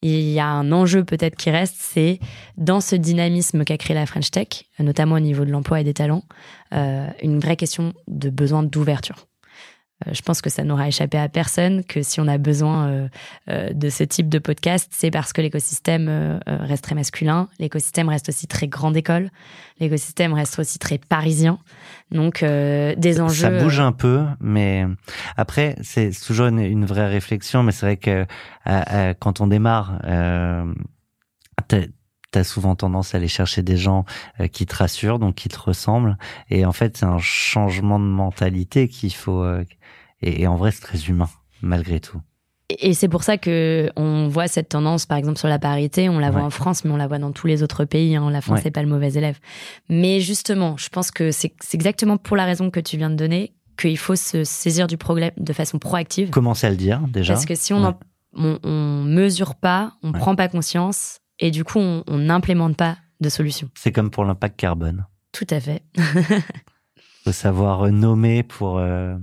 Il 0.03 0.29
y 0.29 0.39
a 0.39 0.45
un 0.45 0.71
enjeu 0.71 1.03
peut-être 1.03 1.35
qui 1.35 1.49
reste, 1.49 1.75
c'est 1.77 2.19
dans 2.55 2.81
ce 2.81 2.95
dynamisme 2.95 3.63
qu'a 3.63 3.77
créé 3.77 3.95
la 3.95 4.05
French 4.05 4.29
Tech, 4.29 4.47
notamment 4.77 5.15
au 5.15 5.19
niveau 5.19 5.43
de 5.43 5.49
l'emploi 5.49 5.81
et 5.81 5.83
des 5.83 5.95
talents, 5.95 6.23
euh, 6.73 7.07
une 7.23 7.39
vraie 7.39 7.55
question 7.55 7.93
de 8.07 8.29
besoin 8.29 8.61
d'ouverture. 8.61 9.25
Euh, 10.05 10.11
je 10.13 10.21
pense 10.21 10.41
que 10.41 10.49
ça 10.49 10.63
n'aura 10.63 10.87
échappé 10.87 11.17
à 11.17 11.27
personne 11.27 11.83
que 11.83 12.03
si 12.03 12.19
on 12.19 12.27
a 12.27 12.37
besoin 12.37 12.87
euh, 12.87 13.07
euh, 13.49 13.73
de 13.73 13.89
ce 13.89 14.03
type 14.03 14.29
de 14.29 14.37
podcast, 14.37 14.89
c'est 14.91 15.09
parce 15.09 15.33
que 15.33 15.41
l'écosystème 15.41 16.39
reste 16.45 16.83
très 16.83 16.95
masculin, 16.95 17.47
l'écosystème 17.59 18.09
reste 18.09 18.29
aussi 18.29 18.47
très 18.47 18.67
grande 18.67 18.95
école, 18.95 19.31
l'écosystème 19.79 20.33
reste 20.33 20.59
aussi 20.59 20.77
très 20.79 20.97
parisien. 20.97 21.57
Donc 22.11 22.43
des 22.43 23.21
enjeux. 23.21 23.41
Ça 23.41 23.49
bouge 23.49 23.79
un 23.79 23.91
peu, 23.91 24.23
mais 24.39 24.85
après 25.35 25.75
c'est 25.81 26.11
toujours 26.25 26.47
une, 26.47 26.85
vraie 26.85 27.07
réflexion. 27.07 27.63
Mais 27.63 27.71
c'est 27.71 27.85
vrai 27.85 27.97
que 27.97 28.25
quand 29.19 29.41
on 29.41 29.47
démarre, 29.47 29.99
t'as 31.67 32.43
souvent 32.43 32.75
tendance 32.75 33.13
à 33.13 33.17
aller 33.17 33.27
chercher 33.27 33.61
des 33.61 33.77
gens 33.77 34.05
qui 34.51 34.65
te 34.65 34.75
rassurent, 34.75 35.19
donc 35.19 35.35
qui 35.35 35.49
te 35.49 35.59
ressemblent. 35.59 36.17
Et 36.49 36.65
en 36.65 36.73
fait, 36.73 36.97
c'est 36.97 37.05
un 37.05 37.19
changement 37.19 37.99
de 37.99 38.05
mentalité 38.05 38.87
qu'il 38.87 39.13
faut 39.13 39.43
et, 40.21 40.47
en 40.47 40.55
vrai, 40.55 40.71
c'est 40.71 40.81
très 40.81 40.99
humain, 41.05 41.29
malgré 41.61 41.99
tout. 41.99 42.21
Et 42.69 42.93
c'est 42.93 43.07
pour 43.07 43.23
ça 43.23 43.37
que 43.37 43.89
on 43.95 44.27
voit 44.27 44.49
cette 44.49 44.69
tendance, 44.69 45.05
par 45.05 45.17
exemple 45.17 45.39
sur 45.39 45.47
la 45.47 45.57
parité, 45.57 46.09
on 46.09 46.19
la 46.19 46.31
voit 46.31 46.43
en 46.43 46.49
France, 46.49 46.83
mais 46.83 46.91
on 46.91 46.97
la 46.97 47.07
voit 47.07 47.17
dans 47.17 47.31
tous 47.31 47.47
les 47.47 47.63
autres 47.63 47.85
pays. 47.85 48.15
Hein. 48.17 48.29
La 48.29 48.41
France 48.41 48.65
n'est 48.65 48.71
pas 48.71 48.81
le 48.81 48.89
mauvais 48.89 49.13
élève. 49.13 49.39
Mais 49.87 50.19
justement, 50.19 50.75
je 50.75 50.89
pense 50.89 51.09
que 51.09 51.31
c'est 51.31 51.53
exactement 51.73 52.17
pour 52.17 52.35
la 52.35 52.43
raison 52.43 52.69
que 52.69 52.81
tu 52.81 52.97
viens 52.97 53.09
de 53.09 53.15
donner 53.15 53.53
qu'il 53.77 53.97
faut 53.97 54.15
se 54.15 54.43
saisir 54.43 54.87
du 54.87 54.97
problème 54.97 55.31
de 55.37 55.53
façon 55.53 55.79
proactive. 55.79 56.29
Commencer 56.29 56.67
à 56.67 56.71
le 56.71 56.75
dire 56.75 56.99
déjà. 57.07 57.33
Parce 57.33 57.45
que 57.45 57.55
si 57.55 57.73
on 57.73 57.95
on, 58.33 59.03
mesure 59.03 59.55
pas, 59.55 59.93
on 60.03 60.11
prend 60.11 60.35
pas 60.35 60.49
conscience, 60.49 61.19
et 61.39 61.51
du 61.51 61.63
coup 61.63 61.79
on 61.79 62.03
n'implémente 62.17 62.75
pas 62.75 62.97
de 63.21 63.29
solution. 63.29 63.69
C'est 63.75 63.91
comme 63.91 64.09
pour 64.09 64.25
l'impact 64.25 64.59
carbone. 64.59 65.05
Tout 65.31 65.47
à 65.49 65.59
fait. 65.59 65.83
savoir 67.31 67.91
nommer 67.91 68.43
pour. 68.43 68.77
Euh, 68.77 69.15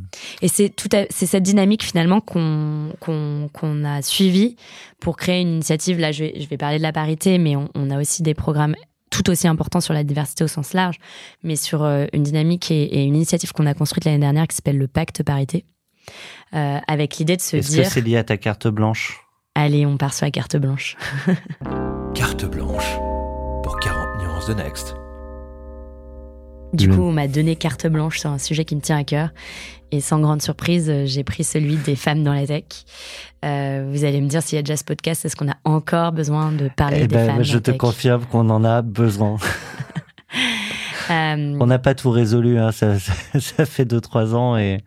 Et 0.43 0.49
c'est 0.49 0.69
tout, 0.69 0.89
c'est 1.11 1.27
cette 1.27 1.43
dynamique 1.43 1.83
finalement 1.83 2.21
qu'on 2.21 2.93
qu'on 3.01 3.85
a 3.85 4.03
suivi 4.03 4.57
pour 5.01 5.17
créer 5.17 5.41
une 5.41 5.55
initiative. 5.55 5.99
Là, 5.99 6.13
je 6.13 6.25
vais, 6.25 6.41
je 6.41 6.49
vais 6.49 6.57
parler 6.57 6.79
de 6.79 6.83
la 6.83 6.93
parité, 6.93 7.39
mais 7.39 7.57
on, 7.57 7.91
a 7.91 8.01
aussi 8.01 8.23
des 8.23 8.35
programmes 8.35 8.75
tout 9.11 9.31
aussi 9.31 9.47
importants 9.47 9.81
sur 9.81 9.95
la 9.95 10.03
diversité 10.03 10.45
au 10.45 10.49
sens 10.49 10.73
large, 10.73 10.97
mais 11.43 11.57
sur 11.57 11.85
euh, 11.85 12.07
une 12.13 12.23
dynamique 12.23 12.71
et, 12.71 13.05
une 13.05 13.15
initiative 13.15 13.53
qu'on 13.53 13.67
a 13.67 13.75
construite 13.75 14.05
l'année 14.05 14.19
dernière 14.19 14.49
qui 14.49 14.57
s'appelle 14.57 14.79
le 14.79 14.89
Pacte 14.89 15.23
Parité, 15.23 15.65
euh, 16.55 16.79
avec 16.89 17.19
l'idée 17.19 17.37
de 17.37 17.43
se 17.43 17.57
dire. 17.57 17.81
Est-ce 17.81 17.89
que 17.89 17.95
c'est 17.95 18.01
lié 18.01 18.17
à 18.17 18.25
ta 18.25 18.37
carte 18.37 18.67
blanche? 18.67 19.21
Allez, 19.55 19.87
on 19.87 19.97
part 19.97 20.15
sur 20.15 20.27
la 20.27 20.33
carte 20.33 20.57
blanche. 20.57 20.97
carte 22.15 22.45
blanche 22.45 22.97
pour 23.63 23.79
40 23.79 24.23
nuances 24.23 24.47
de 24.49 24.55
Next. 24.55 25.04
Du 26.75 26.89
coup, 26.89 27.03
on 27.03 27.13
m'a 27.13 27.29
donné 27.29 27.55
carte 27.55 27.87
blanche 27.87 28.19
sur 28.19 28.31
un 28.31 28.39
sujet 28.39 28.65
qui 28.65 28.75
me 28.75 28.81
tient 28.81 28.99
à 28.99 29.05
cœur. 29.05 29.31
Et 29.93 30.01
sans 30.01 30.19
grande 30.19 30.43
surprise, 30.43 30.93
j'ai 31.05 31.23
pris 31.23 31.45
celui 31.45 31.77
des 31.77 31.95
femmes 31.95 32.25
dans 32.25 32.35
la 32.35 32.47
tech. 32.47 32.65
Euh, 33.45 33.89
vous 33.93 34.05
allez 34.05 34.21
me 34.21 34.27
dire 34.27 34.43
s'il 34.43 34.57
y 34.57 34.59
a 34.59 34.63
déjà 34.63 34.77
ce 34.77 34.83
podcast, 34.83 35.25
est-ce 35.25 35.37
qu'on 35.37 35.49
a 35.49 35.57
encore 35.63 36.11
besoin 36.11 36.51
de 36.51 36.69
parler 36.69 37.03
eh 37.03 37.07
des 37.07 37.15
ben, 37.15 37.27
femmes 37.27 37.43
Je 37.45 37.59
te 37.59 37.71
confirme 37.71 38.25
qu'on 38.25 38.51
en 38.51 38.65
a 38.65 38.83
besoin. 38.83 39.37
Euh, 41.11 41.59
on 41.61 41.67
n'a 41.67 41.79
pas 41.79 41.95
tout 41.95 42.11
résolu, 42.11 42.59
hein. 42.59 42.73
ça, 42.73 42.99
ça, 43.39 43.67
fait 43.67 43.85
2-3 43.85 44.33
ans. 44.33 44.57
et 44.57 44.81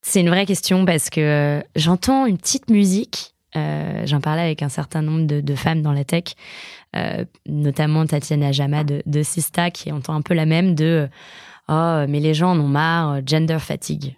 C'est 0.00 0.22
une 0.22 0.30
vraie 0.30 0.46
question 0.46 0.86
parce 0.86 1.10
que 1.10 1.20
euh, 1.20 1.60
j'entends 1.76 2.24
une 2.24 2.38
petite 2.38 2.70
musique. 2.70 3.34
J'en 3.54 4.22
parlais 4.22 4.40
avec 4.40 4.62
un 4.62 4.70
certain 4.70 5.02
nombre 5.02 5.26
de, 5.26 5.42
de 5.42 5.54
femmes 5.54 5.82
dans 5.82 5.92
la 5.92 6.04
tech 6.04 6.24
euh, 6.96 7.24
notamment 7.46 8.06
Tatiana 8.06 8.52
Jama 8.52 8.84
de, 8.84 9.02
de, 9.06 9.22
Sista, 9.22 9.70
qui 9.70 9.92
entend 9.92 10.14
un 10.14 10.22
peu 10.22 10.34
la 10.34 10.46
même 10.46 10.74
de 10.74 11.08
Oh, 11.68 12.04
mais 12.08 12.20
les 12.20 12.34
gens 12.34 12.50
en 12.50 12.60
ont 12.60 12.68
marre, 12.68 13.20
gender 13.24 13.58
fatigue. 13.60 14.16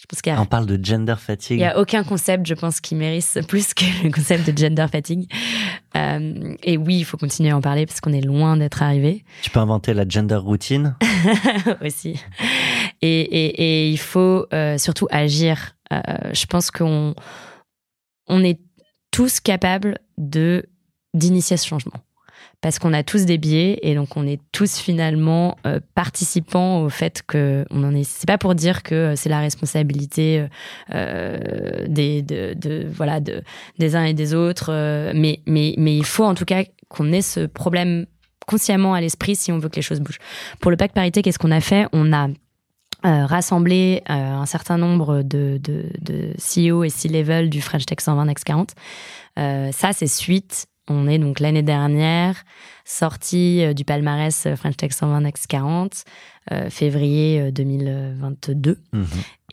Je 0.00 0.06
pense 0.06 0.38
On 0.38 0.46
parle 0.46 0.64
de 0.64 0.82
gender 0.82 1.16
fatigue. 1.18 1.58
Il 1.58 1.60
n'y 1.60 1.66
a 1.66 1.78
aucun 1.78 2.04
concept, 2.04 2.46
je 2.46 2.54
pense, 2.54 2.80
qui 2.80 2.94
mérite 2.94 3.40
plus 3.48 3.74
que 3.74 3.84
le 4.02 4.10
concept 4.10 4.48
de 4.48 4.56
gender 4.56 4.86
fatigue. 4.90 5.30
Euh, 5.94 6.54
et 6.62 6.78
oui, 6.78 7.00
il 7.00 7.04
faut 7.04 7.18
continuer 7.18 7.50
à 7.50 7.56
en 7.56 7.60
parler 7.60 7.84
parce 7.84 8.00
qu'on 8.00 8.14
est 8.14 8.22
loin 8.22 8.56
d'être 8.56 8.82
arrivé. 8.82 9.24
Tu 9.42 9.50
peux 9.50 9.60
inventer 9.60 9.92
la 9.92 10.08
gender 10.08 10.36
routine 10.36 10.96
aussi. 11.84 12.18
Et, 13.02 13.20
et, 13.20 13.62
et, 13.62 13.90
il 13.90 13.98
faut 13.98 14.46
euh, 14.54 14.78
surtout 14.78 15.06
agir. 15.10 15.76
Euh, 15.92 16.00
je 16.32 16.46
pense 16.46 16.70
qu'on 16.70 17.14
on 18.26 18.42
est 18.42 18.58
tous 19.10 19.40
capables 19.40 19.98
de 20.16 20.69
d'initier 21.14 21.56
ce 21.56 21.66
changement. 21.66 22.00
Parce 22.60 22.78
qu'on 22.78 22.92
a 22.92 23.02
tous 23.02 23.24
des 23.24 23.38
biais 23.38 23.78
et 23.82 23.94
donc 23.94 24.16
on 24.18 24.26
est 24.26 24.40
tous 24.52 24.78
finalement 24.78 25.56
euh, 25.66 25.80
participants 25.94 26.82
au 26.82 26.90
fait 26.90 27.22
que 27.26 27.64
on 27.70 27.84
en 27.84 27.94
est. 27.94 28.04
C'est 28.04 28.26
pas 28.26 28.36
pour 28.36 28.54
dire 28.54 28.82
que 28.82 28.94
euh, 28.94 29.16
c'est 29.16 29.30
la 29.30 29.40
responsabilité 29.40 30.46
euh, 30.94 31.86
des 31.88 32.20
de, 32.20 32.52
de, 32.54 32.86
voilà 32.92 33.20
de, 33.20 33.42
des 33.78 33.96
uns 33.96 34.04
et 34.04 34.12
des 34.12 34.34
autres, 34.34 34.72
mais 35.14 35.40
mais 35.46 35.74
mais 35.78 35.96
il 35.96 36.04
faut 36.04 36.24
en 36.24 36.34
tout 36.34 36.44
cas 36.44 36.64
qu'on 36.88 37.12
ait 37.12 37.22
ce 37.22 37.46
problème 37.46 38.04
consciemment 38.46 38.92
à 38.92 39.00
l'esprit 39.00 39.36
si 39.36 39.52
on 39.52 39.58
veut 39.58 39.70
que 39.70 39.76
les 39.76 39.82
choses 39.82 40.00
bougent. 40.00 40.18
Pour 40.60 40.70
le 40.70 40.76
pacte 40.76 40.94
parité, 40.94 41.22
qu'est-ce 41.22 41.38
qu'on 41.38 41.52
a 41.52 41.60
fait? 41.60 41.86
On 41.92 42.12
a 42.12 42.28
rassembler 43.02 44.02
un 44.06 44.44
certain 44.44 44.76
nombre 44.76 45.22
de, 45.22 45.58
de, 45.62 45.86
de 46.02 46.34
CEO 46.36 46.84
et 46.84 46.90
C-level 46.90 47.48
du 47.48 47.62
French 47.62 47.86
Tech 47.86 48.00
120 48.00 48.26
Next 48.26 48.44
40. 48.44 48.74
ça, 49.36 49.92
c'est 49.94 50.06
suite 50.06 50.66
on 50.90 51.08
est 51.08 51.18
donc 51.18 51.40
l'année 51.40 51.62
dernière 51.62 52.44
sorti 52.84 53.74
du 53.74 53.84
palmarès 53.84 54.48
French 54.56 54.76
Tech 54.76 54.92
120 54.92 55.20
Next 55.22 55.46
40, 55.46 56.04
février 56.68 57.52
2022. 57.52 58.78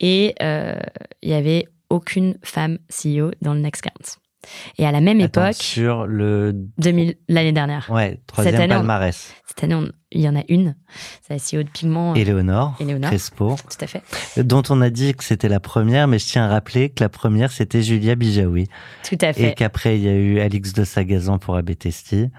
Et 0.00 0.34
il 0.40 1.30
y 1.30 1.34
avait 1.34 1.66
aucune 1.90 2.36
femme 2.42 2.78
CEO 2.90 3.30
dans 3.40 3.54
le 3.54 3.60
Next 3.60 3.82
40. 3.82 4.18
Et 4.78 4.86
à 4.86 4.92
la 4.92 5.00
même 5.00 5.20
époque. 5.20 5.54
Sur 5.54 6.06
le. 6.06 6.54
L'année 7.28 7.52
dernière. 7.52 7.90
Ouais, 7.90 8.20
troisième 8.26 8.68
palmarès. 8.68 9.34
cette 9.46 9.64
année, 9.64 9.88
il 10.12 10.20
y 10.20 10.28
en 10.28 10.36
a 10.36 10.42
une. 10.48 10.76
C'est 11.22 11.34
la 11.34 11.38
CEO 11.38 11.64
de 11.64 11.70
Pigment. 11.70 12.14
Éléonore. 12.14 12.76
Éléonore. 12.80 13.10
Crespo. 13.10 13.56
Tout 13.56 13.84
à 13.84 13.86
fait. 13.86 14.02
Dont 14.42 14.62
on 14.70 14.80
a 14.80 14.90
dit 14.90 15.14
que 15.14 15.24
c'était 15.24 15.48
la 15.48 15.60
première, 15.60 16.08
mais 16.08 16.18
je 16.18 16.26
tiens 16.26 16.44
à 16.44 16.48
rappeler 16.48 16.90
que 16.90 17.02
la 17.02 17.08
première, 17.08 17.50
c'était 17.50 17.82
Julia 17.82 18.14
Bijawi. 18.14 18.68
Tout 19.08 19.18
à 19.20 19.32
fait. 19.32 19.50
Et 19.50 19.54
qu'après, 19.54 19.98
il 19.98 20.04
y 20.04 20.08
a 20.08 20.14
eu 20.14 20.38
Alix 20.40 20.72
de 20.72 20.84
Sagazan 20.84 21.38
pour 21.38 21.56
Abetesti. 21.56 22.30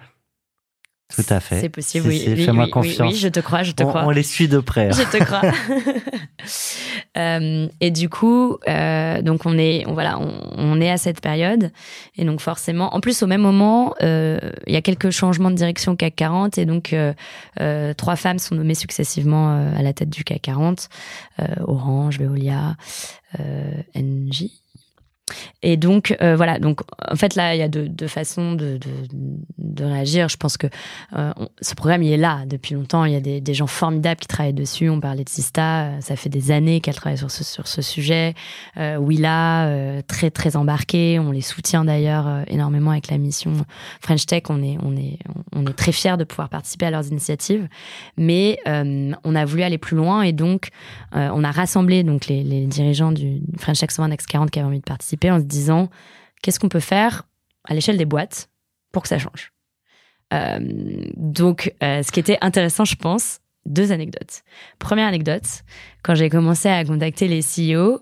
Tout 1.16 1.26
à 1.30 1.40
fait. 1.40 1.60
C'est 1.60 1.70
possible, 1.70 2.08
oui. 2.08 2.20
Fais-moi 2.46 2.68
confiance. 2.68 3.14
Oui, 3.14 3.18
je 3.18 3.30
te 3.30 3.40
crois, 3.40 3.64
je 3.64 3.72
te 3.72 3.82
on, 3.82 3.88
crois. 3.88 4.06
On 4.06 4.12
les 4.12 4.22
suit 4.22 4.48
de 4.48 4.60
près. 4.60 4.92
Je 4.92 5.02
te 5.04 5.24
crois. 5.24 5.42
euh, 7.18 7.68
et 7.82 7.90
du 7.90 8.10
coup, 8.10 8.58
euh, 8.68 9.22
donc 9.24 9.46
on 9.46 9.58
est, 9.58 9.86
on, 9.88 9.94
voilà, 9.94 10.20
on, 10.20 10.32
on, 10.56 10.80
est 10.80 10.92
à 10.92 10.98
cette 10.98 11.20
période, 11.20 11.72
et 12.16 12.26
donc 12.26 12.42
forcément, 12.42 12.94
en 12.94 13.00
plus 13.00 13.24
au 13.24 13.28
même 13.28 13.42
moment, 13.42 13.96
euh, 14.04 14.40
il 14.68 14.74
y 14.74 14.78
a 14.78 14.82
quelques 14.82 15.10
changements 15.10 15.50
de 15.50 15.56
direction 15.56 15.94
au 15.94 15.96
CAC 15.96 16.16
40, 16.16 16.58
et 16.60 16.66
donc 16.66 16.96
trois 17.98 18.16
femmes 18.16 18.40
sont 18.40 18.56
nommées 18.56 18.76
successivement 18.76 19.50
à 19.76 19.82
la 19.82 19.94
tête 19.94 20.10
du 20.10 20.24
CAC 20.24 20.44
40 20.44 20.90
Orange, 21.62 22.20
Veolia, 22.20 22.76
NJ. 23.96 24.46
Et 25.62 25.78
donc 25.78 26.16
euh, 26.22 26.36
voilà, 26.36 26.60
donc 26.60 26.82
en 27.10 27.16
fait 27.16 27.36
là 27.36 27.56
il 27.56 27.60
y 27.60 27.64
a 27.64 27.68
deux, 27.68 27.90
deux 27.90 28.08
façons 28.08 28.54
de, 28.54 28.78
de, 28.78 28.90
de, 29.58 29.84
réagir. 29.84 30.30
Je 30.30 30.38
pense 30.38 30.58
que 30.58 30.68
euh, 31.16 31.34
ce 31.62 31.76
programme 31.76 32.04
il 32.04 32.12
est 32.12 32.18
là 32.18 32.44
depuis 32.46 32.76
longtemps. 32.76 33.06
Il 33.06 33.14
y 33.14 33.16
a 33.16 33.20
des, 33.20 33.42
des, 33.42 33.54
gens 33.54 33.68
formidables 33.68 34.20
qui 34.20 34.28
travaillent 34.28 34.54
dessus. 34.54 34.90
On 34.90 35.00
parlait 35.00 35.24
de 35.24 35.30
Sista, 35.30 35.84
euh, 35.84 36.02
ça 36.02 36.16
fait 36.16 36.30
des 36.30 36.52
années 36.52 36.82
qu'elle 36.82 36.96
travaille 36.96 37.18
sur 37.18 37.32
ce, 37.32 37.44
sur 37.44 37.68
ce 37.68 37.82
sujet. 37.82 38.34
Euh, 38.78 38.98
Willa, 38.98 39.68
euh, 39.68 40.02
très 40.08 40.32
très 40.32 40.56
embarquée. 40.56 41.20
On 41.20 41.32
les 41.32 41.42
soutient 41.42 41.86
d'ailleurs 41.86 42.28
euh, 42.28 42.44
énormément 42.48 42.92
avec 42.92 43.10
la 43.10 43.18
mission 43.18 43.52
French 44.02 44.26
Tech. 44.26 44.44
On 44.50 44.64
est 44.64 44.78
on 44.84 44.96
est 44.96 45.20
on 45.56 45.66
est 45.66 45.74
très 45.74 45.92
fiers 45.92 46.18
de 46.18 46.24
pouvoir 46.24 46.50
participer 46.50 46.86
à 46.88 46.92
leurs 46.92 47.08
initiatives, 47.08 47.68
mais 48.18 48.60
on 48.66 49.36
a 49.36 49.46
voulu 49.46 49.64
aller 49.64 49.78
plus 49.78 49.96
loin 49.96 50.22
et 50.22 50.32
donc 50.32 50.70
on 51.12 51.44
a 51.44 51.52
rassemblé 51.52 52.04
donc 52.04 52.28
les, 52.28 52.44
les 52.44 52.66
dirigeants 52.66 53.12
du 53.12 53.42
French 53.58 53.80
Tech 53.80 53.92
120 53.92 54.16
X40 54.16 54.50
qui 54.50 54.60
avaient 54.60 54.68
envie 54.68 54.80
de 54.80 54.84
participer 54.84 55.19
en 55.28 55.40
se 55.40 55.46
disant 55.46 55.90
qu'est-ce 56.42 56.60
qu'on 56.60 56.70
peut 56.70 56.80
faire 56.80 57.24
à 57.66 57.74
l'échelle 57.74 57.98
des 57.98 58.06
boîtes 58.06 58.50
pour 58.92 59.04
que 59.04 59.10
ça 59.10 59.20
change. 59.20 59.52
Euh, 60.34 60.60
donc, 61.16 61.74
euh, 61.84 62.04
ce 62.04 62.12
qui 62.12 62.20
était 62.20 62.38
intéressant, 62.42 62.86
je 62.86 62.96
pense, 62.96 63.40
deux 63.66 63.92
anecdotes. 63.92 64.44
Première 64.78 65.08
anecdote, 65.08 65.64
quand 66.04 66.16
j'ai 66.16 66.30
commencé 66.30 66.70
à 66.70 66.84
contacter 66.86 67.28
les 67.28 67.42
CEO, 67.42 68.02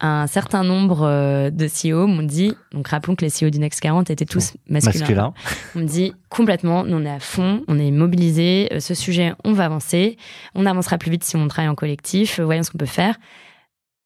un 0.00 0.26
certain 0.26 0.64
nombre 0.64 1.02
euh, 1.02 1.50
de 1.50 1.66
CEO 1.66 2.06
m'ont 2.06 2.22
dit, 2.22 2.54
donc 2.72 2.88
rappelons 2.88 3.14
que 3.14 3.24
les 3.24 3.30
CEO 3.30 3.50
du 3.50 3.58
Next 3.58 3.80
40 3.80 4.10
étaient 4.10 4.24
tous 4.24 4.54
masculins. 4.68 5.00
Masculin. 5.00 5.34
On 5.76 5.80
me 5.80 5.84
dit 5.84 6.12
complètement, 6.28 6.84
nous 6.84 6.96
on 6.96 7.04
est 7.04 7.10
à 7.10 7.20
fond, 7.20 7.62
on 7.68 7.78
est 7.78 7.90
mobilisés, 7.90 8.68
ce 8.80 8.94
sujet, 8.94 9.34
on 9.44 9.52
va 9.52 9.66
avancer, 9.66 10.16
on 10.54 10.66
avancera 10.66 10.98
plus 10.98 11.10
vite 11.10 11.24
si 11.24 11.36
on 11.36 11.46
travaille 11.46 11.68
en 11.68 11.76
collectif, 11.76 12.40
voyons 12.40 12.64
ce 12.64 12.70
qu'on 12.70 12.78
peut 12.78 12.86
faire. 12.86 13.16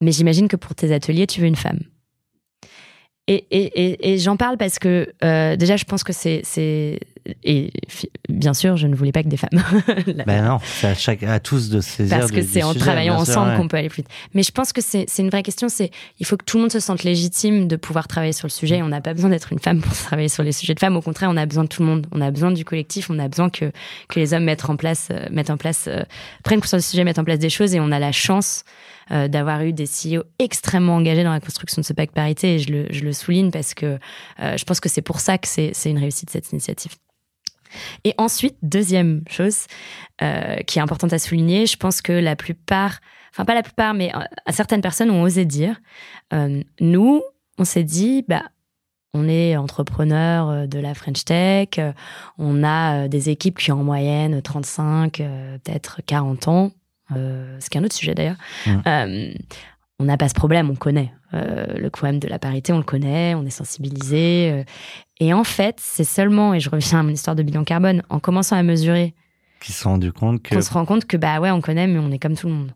Mais 0.01 0.13
j'imagine 0.13 0.47
que 0.47 0.57
pour 0.57 0.75
tes 0.75 0.93
ateliers, 0.93 1.27
tu 1.27 1.41
veux 1.41 1.47
une 1.47 1.57
femme. 1.57 1.81
Et, 3.31 3.45
et, 3.51 4.13
et, 4.13 4.19
j'en 4.19 4.39
parle 4.39 4.57
parce 4.57 4.79
que 4.79 5.13
euh, 5.23 5.55
déjà, 5.57 5.77
je 5.77 5.85
pense 5.85 6.03
que 6.03 6.15
c'est, 6.15 6.41
c'est 6.45 6.99
et 7.45 7.71
bien 8.29 8.55
sûr, 8.55 8.77
je 8.77 8.87
ne 8.87 8.95
voulais 8.95 9.13
pas 9.13 9.23
que 9.23 9.29
des 9.29 9.37
femmes. 9.37 9.63
ben 10.27 10.45
non, 10.45 10.59
c'est 10.63 10.87
à, 10.87 10.95
chaque, 10.95 11.23
à 11.23 11.39
tous 11.39 11.69
de 11.69 11.81
saisir. 11.81 12.19
Parce 12.19 12.33
que 12.33 12.43
c'est 12.43 12.63
en 12.63 12.73
travaillant 12.75 13.17
ensemble 13.17 13.55
qu'on 13.57 13.69
peut 13.69 13.77
aller 13.77 13.89
plus 13.89 14.03
vite. 14.03 14.11
Mais 14.35 14.43
je 14.43 14.51
pense 14.51 14.73
que 14.73 14.81
c'est, 14.81 15.05
c'est 15.09 15.23
une 15.23 15.29
vraie 15.29 15.43
question. 15.43 15.69
C'est 15.69 15.91
il 16.19 16.27
faut 16.27 16.37
que 16.39 16.45
tout 16.45 16.57
le 16.57 16.63
monde 16.63 16.73
se 16.73 16.81
sente 16.81 17.05
légitime 17.05 17.69
de 17.69 17.77
pouvoir 17.77 18.09
travailler 18.09 18.33
sur 18.33 18.47
le 18.47 18.53
sujet. 18.53 18.81
On 18.83 18.89
n'a 18.89 19.01
pas 19.01 19.15
besoin 19.15 19.31
d'être 19.31 19.53
une 19.53 19.59
femme 19.59 19.81
pour 19.81 19.93
travailler 20.05 20.29
sur 20.29 20.43
les 20.43 20.53
sujets 20.53 20.75
de 20.75 20.81
femmes. 20.81 20.97
Au 20.97 21.03
contraire, 21.03 21.29
on 21.31 21.37
a 21.37 21.47
besoin 21.47 21.65
de 21.65 21.69
tout 21.69 21.83
le 21.83 21.89
monde. 21.89 22.07
On 22.13 22.21
a 22.21 22.31
besoin 22.31 22.51
du 22.51 22.65
collectif. 22.65 23.11
On 23.11 23.19
a 23.19 23.29
besoin 23.29 23.51
que 23.51 23.73
que 24.09 24.19
les 24.19 24.33
hommes 24.33 24.45
mettent 24.45 24.69
en 24.69 24.77
place, 24.77 25.09
euh, 25.11 25.27
mettent 25.31 25.51
en 25.51 25.59
place, 25.59 25.85
euh, 25.87 26.03
prennent 26.45 26.61
conscience 26.61 26.83
du 26.83 26.89
sujet, 26.89 27.05
mettent 27.05 27.19
en 27.19 27.25
place 27.25 27.39
des 27.39 27.51
choses. 27.51 27.75
Et 27.75 27.81
on 27.81 27.93
a 27.93 27.99
la 27.99 28.13
chance 28.13 28.65
euh, 29.11 29.27
d'avoir 29.27 29.63
eu 29.63 29.73
des 29.73 29.87
CEO 29.87 30.23
extrêmement 30.39 30.97
engagés 30.97 31.25
dans 31.25 31.33
la 31.33 31.41
construction 31.41 31.81
de 31.81 31.87
ce 31.87 31.95
pacte 31.95 32.15
parité. 32.15 32.57
Et 32.57 32.59
je 32.59 32.71
le, 32.71 32.87
je 32.91 33.05
le 33.05 33.13
souligne 33.13 33.51
parce 33.51 33.73
que 33.73 33.99
euh, 34.41 34.57
je 34.57 34.65
pense 34.65 34.81
que 34.81 34.89
c'est 34.89 35.03
pour 35.03 35.21
ça 35.21 35.39
que 35.39 35.49
c'est 35.49 35.73
une 35.87 35.99
réussite 35.99 36.29
cette 36.29 36.53
initiative. 36.53 36.93
Et 38.05 38.15
ensuite, 38.19 38.57
deuxième 38.63 39.23
chose 39.29 39.67
euh, 40.23 40.57
qui 40.67 40.79
est 40.79 40.83
importante 40.83 41.13
à 41.13 41.19
souligner, 41.19 41.67
je 41.67 41.77
pense 41.77 42.03
que 42.03 42.13
la 42.13 42.37
plupart, 42.37 43.01
enfin 43.33 43.45
pas 43.45 43.55
la 43.55 43.63
plupart, 43.63 43.95
mais 43.95 44.13
certaines 44.51 44.81
personnes 44.83 45.11
ont 45.11 45.23
osé 45.23 45.45
dire, 45.45 45.81
nous, 46.81 47.23
on 47.59 47.65
s'est 47.65 47.85
dit, 47.85 48.25
bah, 48.27 48.43
on 49.15 49.29
est 49.29 49.57
entrepreneur 49.57 50.67
de 50.67 50.79
la 50.79 50.95
French 50.95 51.25
Tech, 51.25 51.69
on 52.39 52.65
a 52.65 53.09
des 53.09 53.29
équipes 53.29 53.59
qui 53.59 53.71
ont 53.71 53.81
en 53.81 53.85
moyenne 53.85 54.41
35, 54.41 55.19
peut-être 55.19 56.01
40 56.07 56.49
ans. 56.49 56.73
Euh, 57.17 57.57
ce 57.61 57.71
qui 57.71 57.79
est 57.79 57.81
un 57.81 57.85
autre 57.85 57.95
sujet 57.95 58.15
d'ailleurs. 58.15 58.37
Mmh. 58.67 58.71
Euh, 58.87 59.33
on 59.99 60.05
n'a 60.05 60.17
pas 60.17 60.29
ce 60.29 60.35
problème, 60.35 60.71
on 60.71 60.77
connaît. 60.77 61.13
Euh, 61.35 61.67
le 61.77 61.91
problème 61.91 62.19
de 62.19 62.29
la 62.29 62.39
parité, 62.39 62.73
on 62.73 62.79
le 62.79 62.85
connaît, 62.85 63.35
on 63.35 63.45
est 63.45 63.51
sensibilisé. 63.51 64.65
et 65.21 65.33
en 65.33 65.45
fait, 65.45 65.79
c'est 65.81 66.05
seulement, 66.05 66.55
et 66.55 66.61
je 66.61 66.71
reviens 66.71 67.01
à 67.01 67.03
mon 67.03 67.11
histoire 67.11 67.35
de 67.35 67.43
bilan 67.43 67.65
carbone, 67.65 68.03
en 68.09 68.21
commençant 68.21 68.57
à 68.57 68.63
mesurer. 68.63 69.15
Qui 69.61 69.73
se 69.73 69.85
rendu 69.85 70.13
compte 70.13 70.43
que. 70.43 70.55
On 70.57 70.61
se 70.61 70.73
rend 70.73 70.85
compte 70.85 71.05
que, 71.05 71.17
bah 71.17 71.41
ouais, 71.41 71.51
on 71.51 71.61
connaît, 71.61 71.89
mais 71.89 71.99
on 71.99 72.13
est 72.13 72.21
comme 72.21 72.37
tout 72.37 72.47
le 72.47 72.55
monde. 72.55 72.73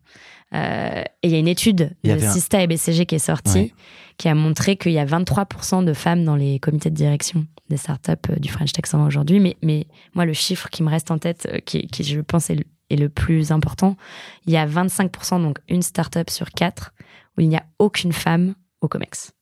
et 0.52 1.04
il 1.22 1.30
y 1.30 1.36
a 1.36 1.38
une 1.38 1.48
étude 1.48 1.94
de 2.02 2.18
Sista 2.18 2.60
et 2.60 2.66
BCG 2.66 3.06
qui 3.06 3.14
est 3.14 3.20
sortie, 3.20 3.72
qui 4.16 4.28
a 4.28 4.34
montré 4.34 4.76
qu'il 4.76 4.92
y 4.92 4.98
a 4.98 5.06
23% 5.06 5.84
de 5.84 5.92
femmes 5.92 6.24
dans 6.24 6.36
les 6.36 6.58
comités 6.58 6.90
de 6.90 6.96
direction 6.96 7.46
des 7.70 7.76
startups 7.76 8.34
du 8.38 8.48
French 8.50 8.72
Tech 8.72 8.84
aujourd'hui. 8.94 9.38
Mais, 9.38 9.56
mais 9.62 9.86
moi, 10.14 10.26
le 10.26 10.32
chiffre 10.32 10.68
qui 10.70 10.82
me 10.82 10.90
reste 10.90 11.12
en 11.12 11.18
tête, 11.18 11.48
qui, 11.64 11.86
qui 11.86 12.02
je 12.02 12.20
pense 12.20 12.50
est 12.50 12.66
et 12.92 12.96
le 12.96 13.08
plus 13.08 13.50
important, 13.52 13.96
il 14.46 14.52
y 14.52 14.58
a 14.58 14.66
25%, 14.66 15.42
donc 15.42 15.58
une 15.68 15.80
start-up 15.80 16.28
sur 16.28 16.50
quatre, 16.50 16.92
où 17.36 17.40
il 17.40 17.48
n'y 17.48 17.56
a 17.56 17.64
aucune 17.78 18.12
femme 18.12 18.54
au 18.82 18.88
COMEX. 18.88 19.32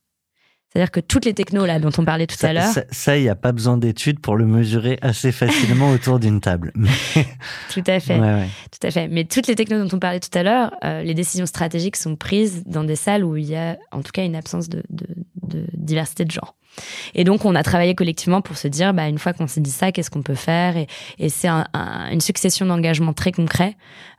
C'est-à-dire 0.73 0.93
que 0.93 1.01
toutes 1.01 1.25
les 1.25 1.35
technos 1.35 1.67
là 1.67 1.81
dont 1.81 1.91
on 1.99 2.05
parlait 2.05 2.29
tout 2.29 2.47
à 2.47 2.53
l'heure. 2.53 2.73
Ça, 2.93 3.19
il 3.19 3.23
n'y 3.23 3.29
a 3.29 3.35
pas 3.35 3.51
besoin 3.51 3.77
d'études 3.77 4.21
pour 4.21 4.37
le 4.37 4.47
mesurer 4.47 5.01
assez 5.03 5.33
facilement 5.33 5.91
autour 5.95 6.21
d'une 6.21 6.41
table. 6.41 6.73
tout 7.73 7.83
à 7.89 7.99
fait. 7.99 8.21
Tout 8.71 8.87
à 8.87 8.91
fait. 8.93 9.09
Mais 9.09 9.25
toutes 9.25 9.49
les 9.49 9.57
technos 9.57 9.85
dont 9.85 9.97
on 9.97 9.99
parlait 9.99 10.21
tout 10.21 10.39
à 10.39 10.45
l'heure, 10.45 10.73
euh, 10.85 11.03
les 11.03 11.15
décisions 11.15 11.47
stratégiques 11.47 11.97
sont 11.97 12.15
prises 12.15 12.63
dans 12.67 12.85
des 12.85 12.95
salles 12.95 13.25
où 13.25 13.37
il 13.37 13.47
y 13.47 13.57
a 13.57 13.79
en 13.91 14.03
tout 14.03 14.13
cas 14.13 14.25
une 14.25 14.37
absence 14.37 14.69
de, 14.69 14.85
de, 14.91 15.09
de 15.43 15.67
diversité 15.73 16.25
de 16.25 16.31
genre. 16.31 16.55
Et 17.15 17.25
donc, 17.25 17.45
on 17.45 17.55
a 17.55 17.63
travaillé 17.63 17.95
collectivement 17.95 18.41
pour 18.41 18.57
se 18.57 18.69
dire, 18.69 18.95
bah, 18.95 19.09
une 19.09 19.19
fois 19.19 19.33
qu'on 19.33 19.47
s'est 19.47 19.61
dit 19.61 19.71
ça, 19.71 19.93
qu'est-ce 19.93 20.11
qu'on 20.11 20.23
peut 20.23 20.35
faire? 20.35 20.77
Et, 20.77 20.87
et 21.19 21.29
c'est 21.29 21.49
un, 21.49 21.67
une 22.11 22.21
succession 22.21 22.67
d'engagements 22.67 23.13
très 23.13 23.33
concrets. 23.33 23.77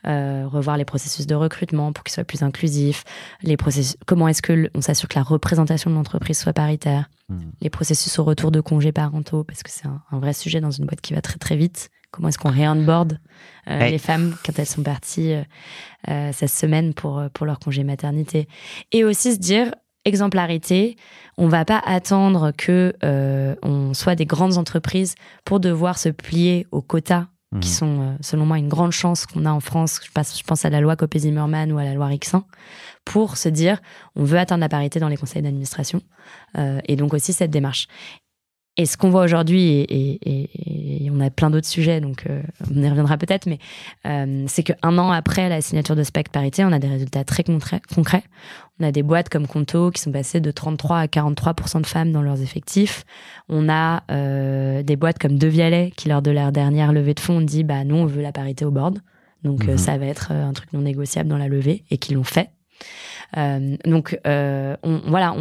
Euh, 0.08 0.48
revoir 0.48 0.78
les 0.78 0.86
processus 0.86 1.28
de 1.28 1.36
recrutement 1.36 1.94
pour 1.94 2.04
qu'ils 2.04 2.14
soient 2.14 2.24
plus 2.24 2.42
inclusifs. 2.42 3.04
Les 3.44 3.56
processus, 3.56 3.98
comment 4.08 4.28
est-ce 4.28 4.42
que 4.42 4.72
on 4.74 4.82
s'assure 4.82 5.08
que 5.08 5.18
la 5.18 5.24
représentation 5.24 5.92
de 5.92 5.96
l'entreprise 5.96 6.40
soit 6.40 6.54
paritaire 6.54 7.08
mmh. 7.30 7.38
Les 7.62 7.70
processus 7.70 8.18
au 8.18 8.24
retour 8.24 8.50
de 8.50 8.62
congés 8.62 8.92
parentaux, 8.92 9.44
parce 9.44 9.62
que 9.62 9.70
c'est 9.70 9.86
un, 9.86 10.02
un, 10.12 10.20
vrai 10.20 10.34
sujet 10.34 10.60
dans 10.60 10.72
une 10.72 10.86
boîte 10.86 11.02
qui 11.02 11.14
va 11.14 11.22
très 11.22 11.38
très 11.38 11.56
vite. 11.56 11.92
Comment 12.10 12.30
est-ce 12.30 12.40
qu'on 12.40 12.50
réonboard 12.50 13.20
euh, 13.70 13.88
les 13.88 14.00
femmes 14.00 14.36
quand 14.44 14.58
elles 14.58 14.66
sont 14.66 14.82
parties 14.82 15.34
euh, 15.34 15.44
euh 16.10 16.32
cette 16.34 16.50
semaine 16.50 16.96
pour 16.96 17.24
pour 17.32 17.46
leur 17.46 17.60
congé 17.60 17.84
maternité? 17.84 18.48
Et 18.92 19.04
aussi 19.04 19.34
se 19.34 19.40
dire, 19.40 19.72
exemplarité. 20.06 20.96
On 21.38 21.48
va 21.48 21.66
pas 21.66 21.82
attendre 21.86 22.52
que 22.58 22.94
euh, 23.04 23.56
on 23.64 23.94
soit 23.94 24.16
des 24.16 24.26
grandes 24.26 24.58
entreprises 24.58 25.16
pour 25.46 25.60
devoir 25.60 25.98
se 25.98 26.10
plier 26.10 26.68
aux 26.72 26.82
quotas 26.82 27.28
qui 27.60 27.68
mhm. 27.70 27.76
sont, 27.76 28.02
euh, 28.02 28.16
selon 28.22 28.46
moi, 28.46 28.60
une 28.60 28.70
grande 28.70 28.94
chance 28.94 29.26
qu'on 29.26 29.46
a 29.46 29.52
en 29.52 29.60
France. 29.60 30.00
Je 30.06 30.12
pense, 30.12 30.40
je 30.40 30.44
pense 30.44 30.64
à 30.64 30.70
la 30.70 30.80
loi 30.80 30.96
Copé-Zimmermann 30.96 31.72
ou 31.74 31.78
à 31.78 31.84
la 31.84 31.94
loi 31.94 32.06
Rixin 32.06 32.46
pour 33.04 33.36
se 33.36 33.50
dire 33.50 33.80
on 34.16 34.24
veut 34.24 34.38
atteindre 34.38 34.62
la 34.62 34.70
parité 34.70 35.00
dans 35.00 35.10
les 35.10 35.18
conseils 35.18 35.42
d'administration 35.42 36.02
euh, 36.58 36.80
et 36.86 36.96
donc 36.96 37.14
aussi 37.14 37.34
cette 37.34 37.52
démarche. 37.52 37.88
Et 38.78 38.86
ce 38.86 38.96
qu'on 38.96 39.10
voit 39.10 39.24
aujourd'hui, 39.24 39.86
et, 39.90 41.10
on 41.14 41.20
a 41.20 41.30
plein 41.30 41.50
d'autres 41.50 41.68
sujets, 41.68 42.00
donc 42.00 42.24
euh, 42.30 42.42
on 42.74 42.82
y 42.82 42.90
reviendra 42.90 43.18
peut-être, 43.18 43.46
mais 43.46 43.60
euh, 44.08 44.46
c'est 44.48 44.64
qu'un 44.64 44.98
an 44.98 45.12
après 45.12 45.50
la 45.50 45.62
signature 45.62 45.96
de 45.96 46.04
SPEC 46.04 46.30
parité, 46.30 46.64
on 46.64 46.72
a 46.72 46.80
des 46.80 46.88
résultats 46.88 47.26
très 47.26 47.44
concrets. 47.44 48.24
On 48.80 48.84
a 48.86 48.92
des 48.92 49.04
boîtes 49.04 49.30
comme 49.30 49.46
Conto 49.46 49.92
qui 49.92 50.02
sont 50.02 50.12
passées 50.12 50.40
de 50.40 50.50
33 50.52 50.98
à 51.00 51.06
43% 51.06 51.82
de 51.82 51.86
femmes 51.86 52.12
dans 52.12 52.22
leurs 52.22 52.42
effectifs. 52.42 53.04
On 53.50 53.70
a 53.70 54.04
euh, 54.10 54.84
des 54.84 54.96
boîtes 54.96 55.20
comme 55.20 55.38
Devialet 55.38 55.92
qui, 55.96 56.08
lors 56.10 56.22
de 56.22 56.32
leur 56.32 56.52
dernière 56.52 56.94
levée 56.94 57.14
de 57.14 57.20
fonds, 57.20 57.38
ont 57.38 57.42
dit 57.42 57.64
bah 57.64 57.84
nous 57.84 57.96
on 57.98 58.06
veut 58.06 58.22
la 58.22 58.32
parité 58.32 58.66
au 58.66 58.72
board. 58.72 59.00
Donc 59.44 59.68
euh, 59.68 59.74
Mhm. 59.74 59.78
ça 59.78 59.98
va 59.98 60.06
être 60.06 60.30
euh, 60.32 60.46
un 60.46 60.54
truc 60.54 60.72
non 60.74 60.82
négociable 60.82 61.30
dans 61.30 61.38
la 61.38 61.48
levée 61.48 61.84
et 61.92 61.98
qu'ils 61.98 62.16
l'ont 62.16 62.24
fait. 62.24 62.50
Euh, 63.38 63.78
donc 63.86 64.20
euh, 64.28 64.76
voilà, 65.06 65.36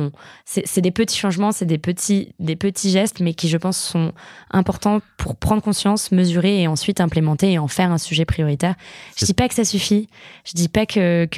c'est 0.44 0.80
des 0.80 0.90
petits 0.90 1.18
changements, 1.18 1.52
c'est 1.52 1.66
des 1.66 1.78
petits, 1.78 2.34
des 2.38 2.56
petits 2.56 2.90
gestes, 2.90 3.20
mais 3.20 3.34
qui 3.34 3.48
je 3.48 3.56
pense 3.56 3.78
sont 3.78 4.12
importants 4.50 5.00
pour 5.16 5.36
prendre 5.36 5.62
conscience, 5.62 6.12
mesurer 6.12 6.62
et 6.62 6.68
ensuite 6.68 7.00
implémenter 7.00 7.52
et 7.52 7.58
en 7.58 7.68
faire 7.68 7.90
un 7.90 7.98
sujet 7.98 8.24
prioritaire. 8.24 8.74
Je 9.16 9.24
dis 9.24 9.34
pas 9.34 9.48
que 9.48 9.54
ça 9.54 9.64
suffit, 9.64 10.08
je 10.44 10.52
dis 10.54 10.68
pas 10.68 10.86
que, 10.86 11.28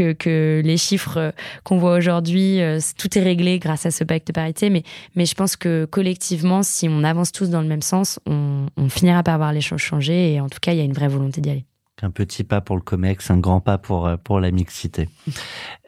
les 0.65 0.77
chiffres 0.77 1.17
euh, 1.19 1.31
qu'on 1.65 1.79
voit 1.79 1.97
aujourd'hui, 1.97 2.61
tout 2.99 3.19
est 3.19 3.23
réglé 3.23 3.59
grâce 3.59 3.87
à 3.87 3.91
ce 3.91 4.05
pacte 4.05 4.29
de 4.29 4.33
parité, 4.33 4.71
mais, 4.71 4.83
mais 5.15 5.27
je 5.27 5.35
pense 5.35 5.57
que 5.57 5.85
collectivement, 5.85 6.63
si 6.63 6.89
on 6.89 7.03
avance 7.05 7.33
tous 7.33 7.49
dans 7.49 7.61
le 7.61 7.69
même 7.69 7.83
sens, 7.83 8.19
on, 8.27 8.67
on 8.77 8.89
finira 8.89 9.23
par 9.23 9.39
voir 9.39 9.53
les 9.53 9.61
choses 9.61 9.81
changer 9.81 10.35
et 10.35 10.41
en 10.41 10.49
tout 10.49 10.59
cas, 10.61 10.73
il 10.73 10.79
y 10.79 10.81
a 10.81 10.85
une 10.85 10.93
vraie 10.93 11.09
volonté 11.09 11.41
d'y 11.41 11.51
aller. 11.51 11.65
Un 12.01 12.11
petit 12.11 12.43
pas 12.43 12.61
pour 12.61 12.77
le 12.77 12.83
COMEX, 12.83 13.31
un 13.31 13.39
grand 13.39 13.61
pas 13.61 13.79
pour, 13.79 14.07
euh, 14.07 14.17
pour 14.17 14.41
la 14.41 14.51
mixité. 14.51 15.09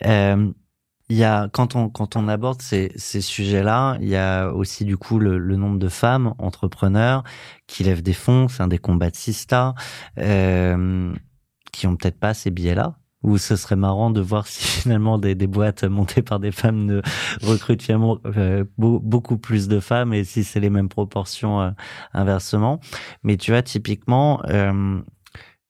Euh, 0.06 0.52
il 1.10 1.16
y 1.16 1.24
a, 1.24 1.48
quand 1.52 1.76
on, 1.76 1.88
quand 1.90 2.16
on 2.16 2.28
aborde 2.28 2.62
ces, 2.62 2.92
ces 2.96 3.20
sujets-là, 3.20 3.98
il 4.00 4.08
y 4.08 4.16
a 4.16 4.50
aussi 4.50 4.84
du 4.84 4.96
coup 4.96 5.18
le, 5.18 5.38
le 5.38 5.56
nombre 5.56 5.78
de 5.78 5.88
femmes 5.88 6.34
entrepreneurs 6.38 7.24
qui 7.66 7.84
lèvent 7.84 8.02
des 8.02 8.12
fonds, 8.14 8.48
c'est 8.48 8.62
un 8.62 8.68
des 8.68 8.78
combats 8.78 9.10
de 9.10 9.16
euh, 10.18 11.14
qui 11.72 11.86
ont 11.86 11.96
peut-être 11.96 12.18
pas 12.18 12.34
ces 12.34 12.50
billets-là. 12.50 12.96
Ou 13.22 13.38
ce 13.38 13.56
serait 13.56 13.76
marrant 13.76 14.10
de 14.10 14.20
voir 14.20 14.46
si 14.46 14.64
finalement 14.82 15.18
des, 15.18 15.34
des 15.34 15.46
boîtes 15.46 15.84
montées 15.84 16.22
par 16.22 16.40
des 16.40 16.52
femmes 16.52 16.84
ne 16.86 17.02
recrutent 17.42 17.82
finalement 17.82 18.18
euh, 18.26 18.64
beau- 18.78 19.00
beaucoup 19.00 19.38
plus 19.38 19.68
de 19.68 19.80
femmes 19.80 20.12
et 20.14 20.24
si 20.24 20.44
c'est 20.44 20.60
les 20.60 20.70
mêmes 20.70 20.88
proportions 20.90 21.60
euh, 21.60 21.70
inversement. 22.12 22.80
Mais 23.22 23.36
tu 23.36 23.50
vois, 23.52 23.62
typiquement, 23.62 24.42
euh, 24.48 25.00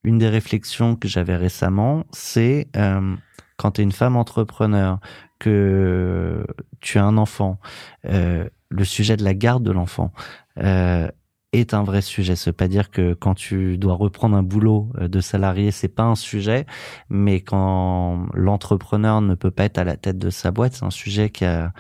une 0.05 0.19
des 0.19 0.29
réflexions 0.29 0.97
que 0.97 1.09
j'avais 1.09 1.37
récemment, 1.37 2.05
c'est 2.13 2.69
euh, 2.77 3.17
quand 3.57 3.73
tu 3.73 3.81
es 3.81 3.85
une 3.85 3.93
femme 3.93 4.17
entrepreneur, 4.17 5.01
que 5.41 6.47
tu 6.81 6.99
as 6.99 7.05
un 7.05 7.17
enfant, 7.17 7.59
euh, 8.07 8.49
le 8.69 8.85
sujet 8.85 9.17
de 9.17 9.25
la 9.25 9.35
garde 9.35 9.63
de 9.63 9.73
l'enfant 9.73 10.13
euh, 10.59 11.09
est 11.53 11.75
un 11.75 11.83
vrai 11.83 12.03
sujet. 12.03 12.37
Ça 12.37 12.51
veut 12.51 12.57
pas 12.57 12.69
dire 12.69 12.91
que 12.91 13.15
quand 13.15 13.35
tu 13.35 13.79
dois 13.79 13.95
reprendre 13.95 14.37
un 14.37 14.43
boulot 14.43 14.91
de 14.99 15.21
salarié, 15.21 15.71
c'est 15.71 15.89
pas 15.89 16.05
un 16.05 16.15
sujet, 16.15 16.67
mais 17.09 17.41
quand 17.41 18.27
l'entrepreneur 18.35 19.21
ne 19.23 19.35
peut 19.35 19.51
pas 19.51 19.65
être 19.65 19.79
à 19.79 19.85
la 19.85 19.97
tête 19.97 20.19
de 20.19 20.31
sa 20.31 20.51
boîte, 20.51 20.75
c'est 20.75 20.85
un 20.85 20.91
sujet 20.91 21.31
qui 21.31 21.45
a 21.45 21.73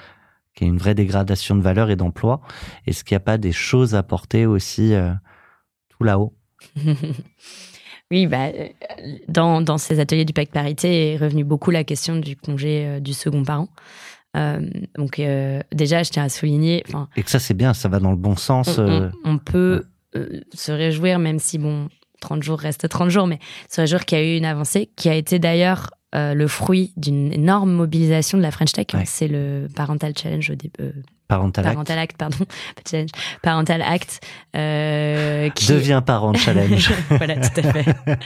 qui 0.54 0.62
a 0.62 0.68
une 0.68 0.78
vraie 0.78 0.94
dégradation 0.94 1.56
de 1.56 1.62
valeur 1.62 1.90
et 1.90 1.96
d'emploi. 1.96 2.40
Est-ce 2.86 3.02
qu'il 3.02 3.16
n'y 3.16 3.22
a 3.22 3.24
pas 3.24 3.38
des 3.38 3.50
choses 3.50 3.96
à 3.96 4.04
porter 4.04 4.46
aussi 4.46 4.94
tout 5.88 6.04
là-haut? 6.04 6.36
Oui, 8.10 8.26
bah, 8.26 8.46
euh, 8.48 8.68
dans, 9.28 9.60
dans 9.62 9.78
ces 9.78 9.98
ateliers 10.00 10.24
du 10.24 10.32
pacte 10.32 10.52
parité 10.52 11.12
est 11.12 11.16
revenue 11.16 11.44
beaucoup 11.44 11.70
la 11.70 11.84
question 11.84 12.16
du 12.16 12.36
congé 12.36 12.84
euh, 12.86 13.00
du 13.00 13.12
second 13.14 13.42
parent. 13.44 13.68
Euh, 14.36 14.60
donc 14.98 15.18
euh, 15.18 15.60
déjà, 15.72 16.02
je 16.02 16.10
tiens 16.10 16.24
à 16.24 16.28
souligner, 16.28 16.82
Et 17.16 17.22
que 17.22 17.30
ça, 17.30 17.38
c'est 17.38 17.54
bien, 17.54 17.72
ça 17.72 17.88
va 17.88 18.00
dans 18.00 18.10
le 18.10 18.16
bon 18.16 18.36
sens. 18.36 18.78
on, 18.78 18.82
euh, 18.88 19.10
on- 19.24 19.32
on 19.34 19.38
peut 19.38 19.84
se 20.54 20.70
réjouir, 20.70 21.18
même 21.18 21.38
si 21.38 21.58
bon, 21.58 21.88
30 22.20 22.42
jours 22.42 22.58
reste 22.60 22.88
30 22.88 23.10
jours, 23.10 23.26
mais 23.26 23.38
se 23.68 23.80
réjouir 23.80 24.04
qu'il 24.04 24.18
y 24.18 24.20
a 24.20 24.24
eu 24.24 24.36
une 24.36 24.44
avancée, 24.44 24.90
qui 24.96 25.08
a 25.08 25.14
été 25.14 25.38
d'ailleurs 25.38 25.90
le 26.16 26.46
fruit 26.46 26.92
d'une 26.96 27.32
énorme 27.32 27.72
mobilisation 27.72 28.38
de 28.38 28.42
la 28.44 28.52
French 28.52 28.70
Tech. 28.72 28.86
Ouais. 28.94 29.02
C'est 29.04 29.26
le 29.26 29.66
Parental 29.74 30.12
Challenge 30.16 30.52
parental 31.28 31.66
act. 31.66 31.74
Parental 31.74 31.98
Act, 31.98 32.16
pardon, 32.16 32.36
Parental 33.42 33.82
Act, 33.82 34.20
euh, 34.56 35.50
qui, 35.50 35.68
Deviens 35.68 36.02
parent 36.02 36.34
challenge. 36.34 36.92
voilà, 37.10 37.36
tout 37.36 37.60
à 37.60 37.72
fait. 37.72 37.96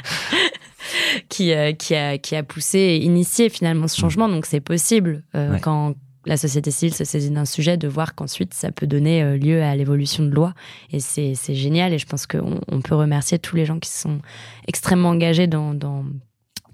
qui, 1.28 1.52
euh, 1.52 1.72
qui, 1.72 1.94
a, 1.94 2.18
qui 2.18 2.36
a 2.36 2.42
poussé 2.42 2.78
et 2.78 3.04
initié 3.04 3.48
finalement 3.48 3.88
ce 3.88 4.00
changement. 4.00 4.28
Donc 4.28 4.46
c'est 4.46 4.60
possible 4.60 5.22
euh, 5.34 5.52
Ouais. 5.52 5.60
quand 5.60 5.94
la 6.26 6.36
société 6.36 6.70
civile 6.70 6.94
se 6.94 7.04
saisit 7.04 7.30
d'un 7.30 7.44
sujet 7.44 7.76
de 7.76 7.88
voir 7.88 8.14
qu'ensuite 8.14 8.52
ça 8.52 8.70
peut 8.70 8.86
donner 8.86 9.22
euh, 9.22 9.36
lieu 9.36 9.62
à 9.62 9.74
l'évolution 9.76 10.24
de 10.24 10.30
loi. 10.30 10.52
Et 10.92 11.00
c'est 11.00 11.34
génial. 11.54 11.92
Et 11.92 11.98
je 11.98 12.06
pense 12.06 12.26
qu'on 12.26 12.60
on 12.68 12.80
peut 12.80 12.94
remercier 12.94 13.38
tous 13.38 13.56
les 13.56 13.64
gens 13.64 13.78
qui 13.78 13.90
sont 13.90 14.20
extrêmement 14.66 15.10
engagés 15.10 15.46
dans, 15.46 15.74
dans, 15.74 16.04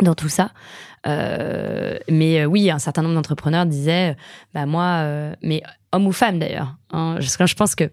dans 0.03 0.15
tout 0.15 0.29
ça. 0.29 0.51
Euh, 1.07 1.99
mais 2.11 2.41
euh, 2.41 2.45
oui, 2.47 2.71
un 2.71 2.79
certain 2.79 3.03
nombre 3.03 3.15
d'entrepreneurs 3.15 3.67
disaient, 3.67 4.11
euh, 4.13 4.15
bah 4.55 4.67
moi, 4.67 4.85
euh, 5.03 5.35
mais 5.43 5.63
homme 5.93 6.07
ou 6.07 6.13
femme 6.13 6.39
d'ailleurs. 6.39 6.77
Hein, 6.93 7.17
parce 7.19 7.37
que 7.37 7.47
je 7.47 7.55
pense 7.55 7.75
que 7.75 7.91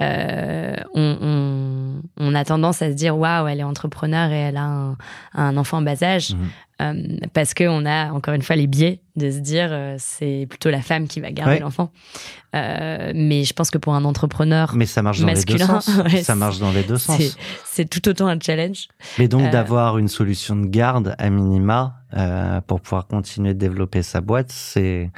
euh, 0.00 0.74
on, 0.94 1.16
on, 1.20 2.02
on 2.18 2.34
a 2.34 2.44
tendance 2.44 2.82
à 2.82 2.90
se 2.90 2.94
dire 2.94 3.16
waouh, 3.16 3.46
elle 3.48 3.60
est 3.60 3.64
entrepreneur 3.64 4.30
et 4.30 4.38
elle 4.38 4.56
a 4.56 4.64
un, 4.64 4.96
un 5.34 5.56
enfant 5.56 5.78
en 5.78 5.82
bas 5.82 6.02
âge. 6.02 6.34
Mhm. 6.34 6.48
Euh, 6.82 6.94
parce 7.34 7.52
qu'on 7.52 7.84
a 7.84 8.10
encore 8.10 8.32
une 8.32 8.40
fois 8.40 8.56
les 8.56 8.66
biais 8.66 9.02
de 9.14 9.30
se 9.30 9.36
dire 9.38 9.68
euh, 9.70 9.96
c'est 9.98 10.46
plutôt 10.48 10.70
la 10.70 10.80
femme 10.80 11.08
qui 11.08 11.20
va 11.20 11.30
garder 11.30 11.54
Ouais. 11.56 11.60
l'enfant. 11.60 11.90
Euh, 12.56 13.12
mais 13.14 13.44
je 13.44 13.52
pense 13.52 13.70
que 13.70 13.76
pour 13.76 13.94
un 13.94 14.04
entrepreneur, 14.04 14.72
Mais 14.74 14.86
ça 14.86 15.02
marche 15.02 15.20
dans 15.20 15.26
les 15.26 15.34
deux 15.34 15.38
Masculin, 15.58 15.80
sens. 15.80 15.90
ouais, 16.12 16.22
ça 16.22 16.34
marche 16.34 16.58
dans 16.58 16.72
les 16.72 16.82
deux 16.82 16.96
sens. 16.96 17.20
c'est 17.66 17.88
tout 17.88 18.08
autant 18.08 18.28
un 18.28 18.38
challenge. 18.40 18.88
Mais 19.18 19.28
donc 19.28 19.50
d'avoir 19.50 19.98
une 19.98 20.08
solution 20.08 20.56
de 20.56 20.66
garde 20.66 21.14
à 21.18 21.28
minima 21.28 21.96
euh, 22.16 22.60
pour 22.62 22.80
pouvoir 22.80 23.06
continuer 23.06 23.54
de 23.54 23.58
développer 23.58 24.02
sa 24.02 24.20
boîte, 24.20 24.50
c'est 24.50 25.10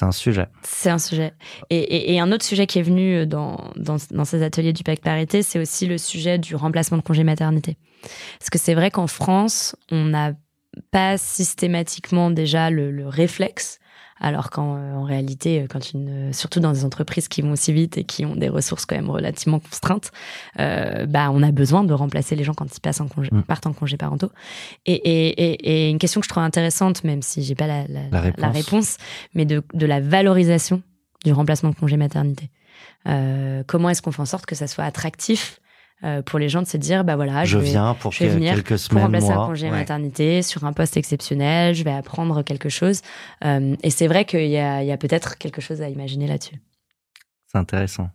un 0.00 0.12
sujet. 0.12 0.46
C'est 0.62 0.90
un 0.90 0.98
sujet. 0.98 1.32
Et, 1.70 2.20
un 2.20 2.30
autre 2.32 2.44
sujet 2.44 2.66
qui 2.66 2.78
est 2.78 2.82
venu 2.82 3.26
dans, 3.26 3.72
dans, 3.76 3.96
dans 4.10 4.24
ces 4.24 4.42
ateliers 4.42 4.72
du 4.72 4.84
pacte 4.84 5.02
parité, 5.02 5.42
c'est 5.42 5.58
aussi 5.58 5.86
le 5.86 5.98
sujet 5.98 6.38
du 6.38 6.54
remplacement 6.54 6.98
de 6.98 7.02
congé 7.02 7.24
maternité. 7.24 7.76
Parce 8.38 8.50
que 8.50 8.58
c'est 8.58 8.74
vrai 8.74 8.90
qu'en 8.90 9.08
France, 9.08 9.74
on 9.90 10.04
n'a 10.04 10.32
pas 10.92 11.18
systématiquement 11.18 12.30
déjà 12.30 12.70
le, 12.70 12.90
le 12.90 13.08
réflexe, 13.08 13.79
alors 14.20 14.50
qu'en 14.50 14.76
euh, 14.76 14.94
en 14.94 15.02
réalité, 15.02 15.62
euh, 15.62 15.66
quand 15.68 15.92
une, 15.92 16.32
surtout 16.32 16.60
dans 16.60 16.72
des 16.72 16.84
entreprises 16.84 17.26
qui 17.28 17.42
vont 17.42 17.52
aussi 17.52 17.72
vite 17.72 17.96
et 17.98 18.04
qui 18.04 18.24
ont 18.24 18.36
des 18.36 18.48
ressources 18.48 18.84
quand 18.86 18.96
même 18.96 19.10
relativement 19.10 19.58
contraintes, 19.58 20.12
euh, 20.58 21.06
bah, 21.06 21.30
on 21.32 21.42
a 21.42 21.50
besoin 21.50 21.82
de 21.84 21.92
remplacer 21.94 22.36
les 22.36 22.44
gens 22.44 22.54
quand 22.54 22.66
ils 22.76 22.80
passent 22.80 23.00
en 23.00 23.08
congé, 23.08 23.30
Mm. 23.32 23.42
partent 23.42 23.66
en 23.66 23.72
congé 23.72 23.96
parentaux. 23.96 24.30
Et, 24.86 24.92
et, 24.92 25.28
et, 25.28 25.86
et 25.86 25.90
une 25.90 25.98
question 25.98 26.20
que 26.20 26.26
je 26.26 26.30
trouve 26.30 26.42
intéressante, 26.42 27.02
même 27.04 27.22
si 27.22 27.42
j'ai 27.42 27.54
pas 27.54 27.66
la, 27.66 27.86
la, 27.88 28.08
La 28.10 28.20
réponse. 28.20 28.54
réponse, 28.54 28.96
mais 29.34 29.44
de, 29.46 29.62
de 29.74 29.86
la 29.86 30.00
valorisation 30.00 30.82
du 31.24 31.32
remplacement 31.32 31.70
de 31.70 31.74
congé 31.76 31.96
maternité. 31.96 32.50
Euh, 33.08 33.62
comment 33.66 33.88
est-ce 33.90 34.02
qu'on 34.02 34.12
fait 34.12 34.22
en 34.22 34.26
sorte 34.26 34.46
que 34.46 34.54
ça 34.54 34.66
soit 34.66 34.84
attractif 34.84 35.60
euh, 36.04 36.22
pour 36.22 36.38
les 36.38 36.48
gens 36.48 36.62
de 36.62 36.66
se 36.66 36.76
dire, 36.76 37.04
bah 37.04 37.16
voilà, 37.16 37.44
je 37.44 37.58
vais- 37.58 37.64
viens 37.64 37.94
pour 37.94 38.12
je 38.12 38.20
vais 38.24 38.28
que- 38.30 38.34
venir 38.34 38.54
quelques 38.54 38.68
pour 38.70 38.78
semaines, 38.78 39.04
remplacer 39.04 39.26
mois. 39.34 39.44
un 39.44 39.46
congé 39.48 39.66
Ouais. 39.70 39.78
maternité 39.78 40.42
sur 40.42 40.64
un 40.64 40.72
poste 40.72 40.96
exceptionnel, 40.96 41.74
je 41.74 41.84
vais 41.84 41.92
apprendre 41.92 42.42
quelque 42.42 42.68
chose. 42.68 43.02
Euh, 43.44 43.76
et 43.82 43.90
c'est 43.90 44.06
vrai 44.06 44.24
qu'il 44.24 44.46
y 44.48 44.56
a, 44.58 44.82
il 44.82 44.86
y 44.88 44.92
a 44.92 44.96
peut-être 44.96 45.36
quelque 45.38 45.60
chose 45.60 45.82
à 45.82 45.88
imaginer 45.88 46.26
là-dessus. 46.26 46.56
C'est 47.46 47.58
intéressant. 47.58 48.10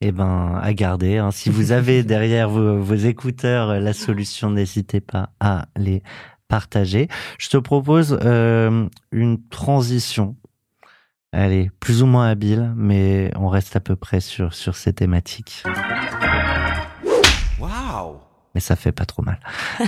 Eh 0.00 0.10
ben, 0.12 0.58
à 0.62 0.72
garder. 0.74 1.18
hein. 1.18 1.30
Si 1.30 1.48
vous 1.48 1.72
avez 1.72 2.02
derrière 2.04 2.48
vos, 2.50 2.78
vos 2.80 2.94
écouteurs 2.94 3.70
euh, 3.70 3.78
la 3.80 3.92
solution, 3.92 4.50
n'hésitez 4.50 5.00
pas 5.00 5.30
à 5.40 5.66
les 5.76 6.02
partager. 6.48 7.08
Je 7.38 7.48
te 7.48 7.56
propose 7.56 8.18
euh, 8.22 8.86
une 9.12 9.38
transition. 9.48 10.36
Allez, 11.32 11.70
plus 11.80 12.02
ou 12.02 12.06
moins 12.06 12.28
habile, 12.28 12.72
mais 12.76 13.30
on 13.36 13.48
reste 13.48 13.74
à 13.76 13.80
peu 13.80 13.96
près 13.96 14.20
sur, 14.20 14.54
sur 14.54 14.76
ces 14.76 14.92
thématiques. 14.92 15.64
Mais 18.54 18.60
ça 18.60 18.76
fait 18.76 18.92
pas 18.92 19.04
trop 19.04 19.22
mal. 19.22 19.40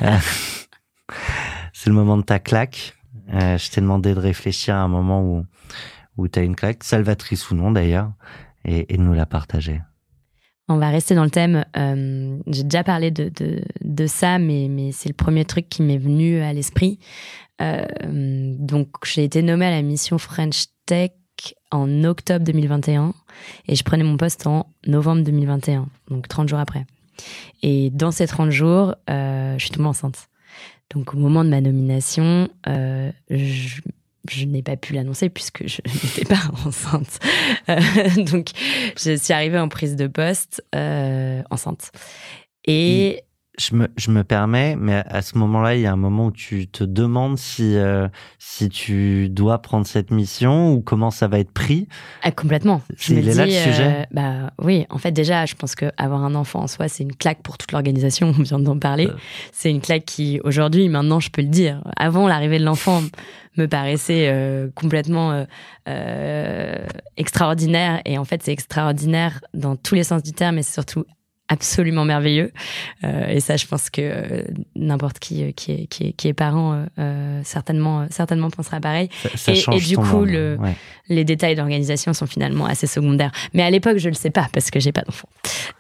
Euh, 0.03 0.19
C'est 1.73 1.91
le 1.91 1.97
moment 1.97 2.17
de 2.17 2.23
ta 2.23 2.39
claque. 2.39 2.97
Euh, 3.33 3.59
je 3.59 3.71
t'ai 3.71 3.81
demandé 3.81 4.15
de 4.15 4.21
réfléchir 4.21 4.75
à 4.75 4.79
un 4.79 4.89
moment 4.89 5.23
où, 5.23 5.45
où 6.17 6.29
tu 6.29 6.39
as 6.39 6.43
une 6.43 6.57
claque, 6.57 6.85
salvatrice 6.85 7.51
ou 7.51 7.55
non 7.55 7.71
d'ailleurs, 7.71 8.13
et, 8.65 8.97
de 8.97 9.03
nous 9.03 9.13
la 9.15 9.27
partager. 9.27 9.81
On 10.69 10.79
va 10.79 10.89
rester 10.91 11.15
dans 11.15 11.23
le 11.25 11.31
thème. 11.31 11.65
euh, 11.77 12.39
J'ai 12.49 12.65
déjà 12.65 12.83
parlé 12.83 13.11
de, 13.13 13.31
de, 13.81 14.07
ça, 14.07 14.39
mais, 14.39 14.67
mais 14.69 14.91
c'est 14.91 15.09
le 15.09 15.15
premier 15.15 15.45
truc 15.45 15.69
qui 15.69 15.83
m'est 15.83 15.99
venu 15.99 16.41
à 16.41 16.53
l'esprit. 16.53 16.99
Donc, 17.61 18.89
j'ai 19.05 19.25
été 19.25 19.43
nommée 19.43 19.67
à 19.67 19.71
la 19.71 19.83
mission 19.83 20.19
French 20.19 20.67
Tech 20.87 21.13
en 21.71 22.05
octobre 22.05 22.45
2021 22.45 23.15
et 23.69 23.75
je 23.75 23.85
prenais 23.85 24.05
mon 24.05 24.17
poste 24.17 24.47
en 24.47 24.73
novembre 24.87 25.23
2021, 25.23 25.87
donc 26.11 26.29
30 26.29 26.49
jours 26.49 26.59
après. 26.59 26.87
Et 27.63 27.91
dans 27.91 28.11
ces 28.11 28.27
30 28.27 28.51
jours, 28.51 28.95
euh, 29.11 29.55
je 29.59 29.65
suis 29.65 29.71
tombée 29.71 29.89
enceinte. 29.89 30.29
Donc, 30.95 31.15
au 31.15 31.17
moment 31.17 31.45
de 31.45 31.51
ma 31.51 31.61
nomination, 31.61 32.49
euh, 32.69 33.11
je, 33.29 34.45
n'ai 34.45 34.63
pas 34.63 34.77
pu 34.77 34.93
l'annoncer 34.93 35.29
puisque 35.29 35.67
je 35.67 35.81
n'étais 35.87 36.25
pas 36.25 36.43
enceinte. 36.65 37.19
Euh, 37.69 37.81
donc, 38.25 38.51
je 38.97 39.17
suis 39.17 39.33
arrivée 39.33 39.59
en 39.59 39.69
prise 39.69 39.97
de 39.97 40.07
poste 40.07 40.63
enceinte. 41.51 41.91
Et 42.67 43.23
je 43.59 43.75
me, 43.75 43.89
je 43.97 44.11
me 44.11 44.23
permets, 44.25 44.77
mais 44.77 45.03
à 45.07 45.23
ce 45.23 45.39
moment-là, 45.39 45.75
il 45.75 45.81
y 45.83 45.87
a 45.87 45.93
un 45.93 45.97
moment 45.97 46.27
où 46.27 46.33
tu 46.33 46.67
te 46.69 46.85
demandes 46.85 47.39
si, 47.39 47.77
euh, 47.77 48.09
si 48.39 48.69
tu 48.69 49.29
dois 49.29 49.59
prendre 49.61 49.87
cette 49.87 50.11
mission 50.11 50.73
ou 50.73 50.81
comment 50.81 51.11
ça 51.11 51.27
va 51.29 51.39
être 51.39 51.53
pris. 51.53 51.89
Ah, 52.23 52.31
complètement. 52.31 52.83
Je 52.97 53.15
me 53.15 53.21
Il 53.21 53.29
est 53.29 53.33
dis, 53.33 53.39
là 53.39 53.45
le 53.47 53.51
sujet? 53.51 54.01
euh, 54.01 54.05
bah 54.13 54.51
oui, 54.63 54.87
en 54.91 54.99
fait 54.99 55.13
déjà, 55.13 55.47
je 55.47 55.55
pense 55.55 55.75
que 55.75 55.87
avoir 55.97 56.23
un 56.25 56.35
enfant 56.35 56.61
en 56.61 56.67
soi, 56.67 56.89
c'est 56.89 57.03
une 57.03 57.15
claque 57.15 57.43
pour 57.43 57.57
toute 57.59 57.73
l'organisation. 57.73 58.35
On 58.39 58.43
vient 58.43 58.59
d'en 58.59 58.79
parler. 58.79 59.07
Euh. 59.07 59.17
C'est 59.53 59.71
une 59.71 59.81
claque 59.81 60.05
qui, 60.05 60.41
aujourd'hui, 60.45 60.89
maintenant, 60.89 61.21
je 61.21 61.31
peux 61.31 61.43
le 61.43 61.49
dire. 61.49 61.83
Avant 61.97 62.29
l'arrivée 62.29 62.59
de 62.59 62.65
l'enfant, 62.65 63.03
me 63.57 63.67
paraissait 63.67 64.29
euh, 64.29 64.69
complètement 64.75 65.33
euh, 65.33 65.45
euh, 65.89 66.87
extraordinaire. 67.17 68.01
Et 68.05 68.19
en 68.19 68.25
fait, 68.25 68.43
c'est 68.43 68.53
extraordinaire 68.53 69.41
dans 69.55 69.77
tous 69.77 69.95
les 69.95 70.05
sens 70.05 70.23
du 70.23 70.33
terme, 70.33 70.59
et 70.59 70.63
c'est 70.63 70.75
surtout 70.75 71.05
absolument 71.49 72.05
merveilleux. 72.05 72.53
Euh, 73.05 73.29
et 73.29 73.41
ça, 73.41 73.57
je 73.57 73.67
pense 73.67 73.89
que 73.91 74.01
euh, 74.03 74.43
n'importe 74.75 75.19
qui 75.21 75.45
euh, 75.45 75.53
qui 75.53 75.73
est, 75.73 75.87
qui 75.87 76.09
est, 76.09 76.13
qui 76.13 76.29
est 76.29 76.33
parent 76.35 76.73
euh, 76.73 76.85
euh, 76.99 77.41
certainement 77.45 78.01
euh, 78.03 78.07
certainement 78.11 78.51
pensera 78.51 78.81
pareil. 78.81 79.09
Ça, 79.23 79.29
ça 79.37 79.53
Et- 79.73 79.77
et 79.77 79.81
du 79.81 79.97
coup, 79.97 80.05
monde. 80.05 80.29
le- 80.29 80.57
Ouais. 80.61 80.75
Les 81.09 81.25
détails 81.25 81.55
d'organisation 81.55 82.13
sont 82.15 82.27
finalement 82.27 82.67
assez 82.67 82.89
secondaires. 82.89 83.31
Mais 83.55 83.63
à 83.63 83.71
l'époque, 83.71 83.99
je 83.99 84.09
le 84.09 84.15
sais 84.17 84.31
pas 84.31 84.49
parce 84.53 84.73
que 84.73 84.81
j'ai 84.81 84.91
pas 84.91 85.03
d'enfant. 85.03 85.29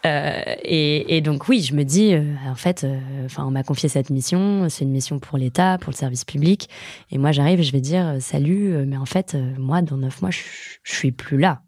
Euh, 0.04 0.40
et, 0.62 1.16
et 1.16 1.20
donc 1.20 1.48
oui, 1.48 1.62
je 1.62 1.74
me 1.74 1.82
dis, 1.82 2.14
euh, 2.14 2.22
en 2.48 2.54
fait, 2.54 2.84
euh, 2.84 2.96
enfin, 3.24 3.44
on 3.44 3.50
m'a 3.50 3.64
confié 3.64 3.88
cette 3.88 4.10
mission. 4.10 4.68
C'est 4.68 4.84
une 4.84 4.92
mission 4.92 5.18
pour 5.18 5.36
l'État, 5.36 5.78
pour 5.80 5.90
le 5.90 5.96
service 5.96 6.24
public. 6.24 6.68
Et 7.10 7.18
moi, 7.18 7.32
j'arrive, 7.32 7.60
je 7.62 7.72
vais 7.72 7.80
dire, 7.80 8.16
salut, 8.20 8.84
mais 8.86 8.96
en 8.96 9.06
fait, 9.06 9.34
euh, 9.34 9.52
moi, 9.58 9.82
dans 9.82 9.96
neuf 9.96 10.22
mois, 10.22 10.30
je, 10.30 10.38
je 10.84 10.94
suis 10.94 11.10
plus 11.10 11.38
là. 11.38 11.60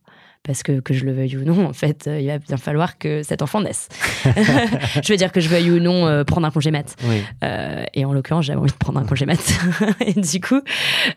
Parce 0.49 0.63
que, 0.63 0.81
que 0.81 0.95
je 0.95 1.05
le 1.05 1.13
veuille 1.13 1.37
ou 1.37 1.45
non, 1.45 1.67
en 1.67 1.75
fait, 1.75 2.07
euh, 2.07 2.19
il 2.19 2.27
va 2.27 2.39
bien 2.39 2.57
falloir 2.57 2.97
que 2.97 3.23
cet 3.23 3.43
enfant 3.43 3.61
naisse. 3.61 3.91
je 4.25 5.13
veux 5.13 5.19
dire 5.19 5.31
que 5.31 5.43
je 5.43 5.49
veuille 5.51 5.71
ou 5.71 5.79
non 5.79 6.07
euh, 6.07 6.25
prendre 6.25 6.47
un 6.47 6.51
congé 6.51 6.71
mat. 6.71 6.97
Oui. 7.05 7.23
Euh, 7.45 7.85
et 7.93 8.07
en 8.07 8.15
l'occurrence, 8.15 8.47
j'avais 8.47 8.59
envie 8.59 8.73
de 8.73 8.77
prendre 8.79 8.99
un 8.99 9.05
congé 9.05 9.27
mat. 9.27 9.39
et 10.07 10.19
du 10.19 10.41
coup, 10.41 10.63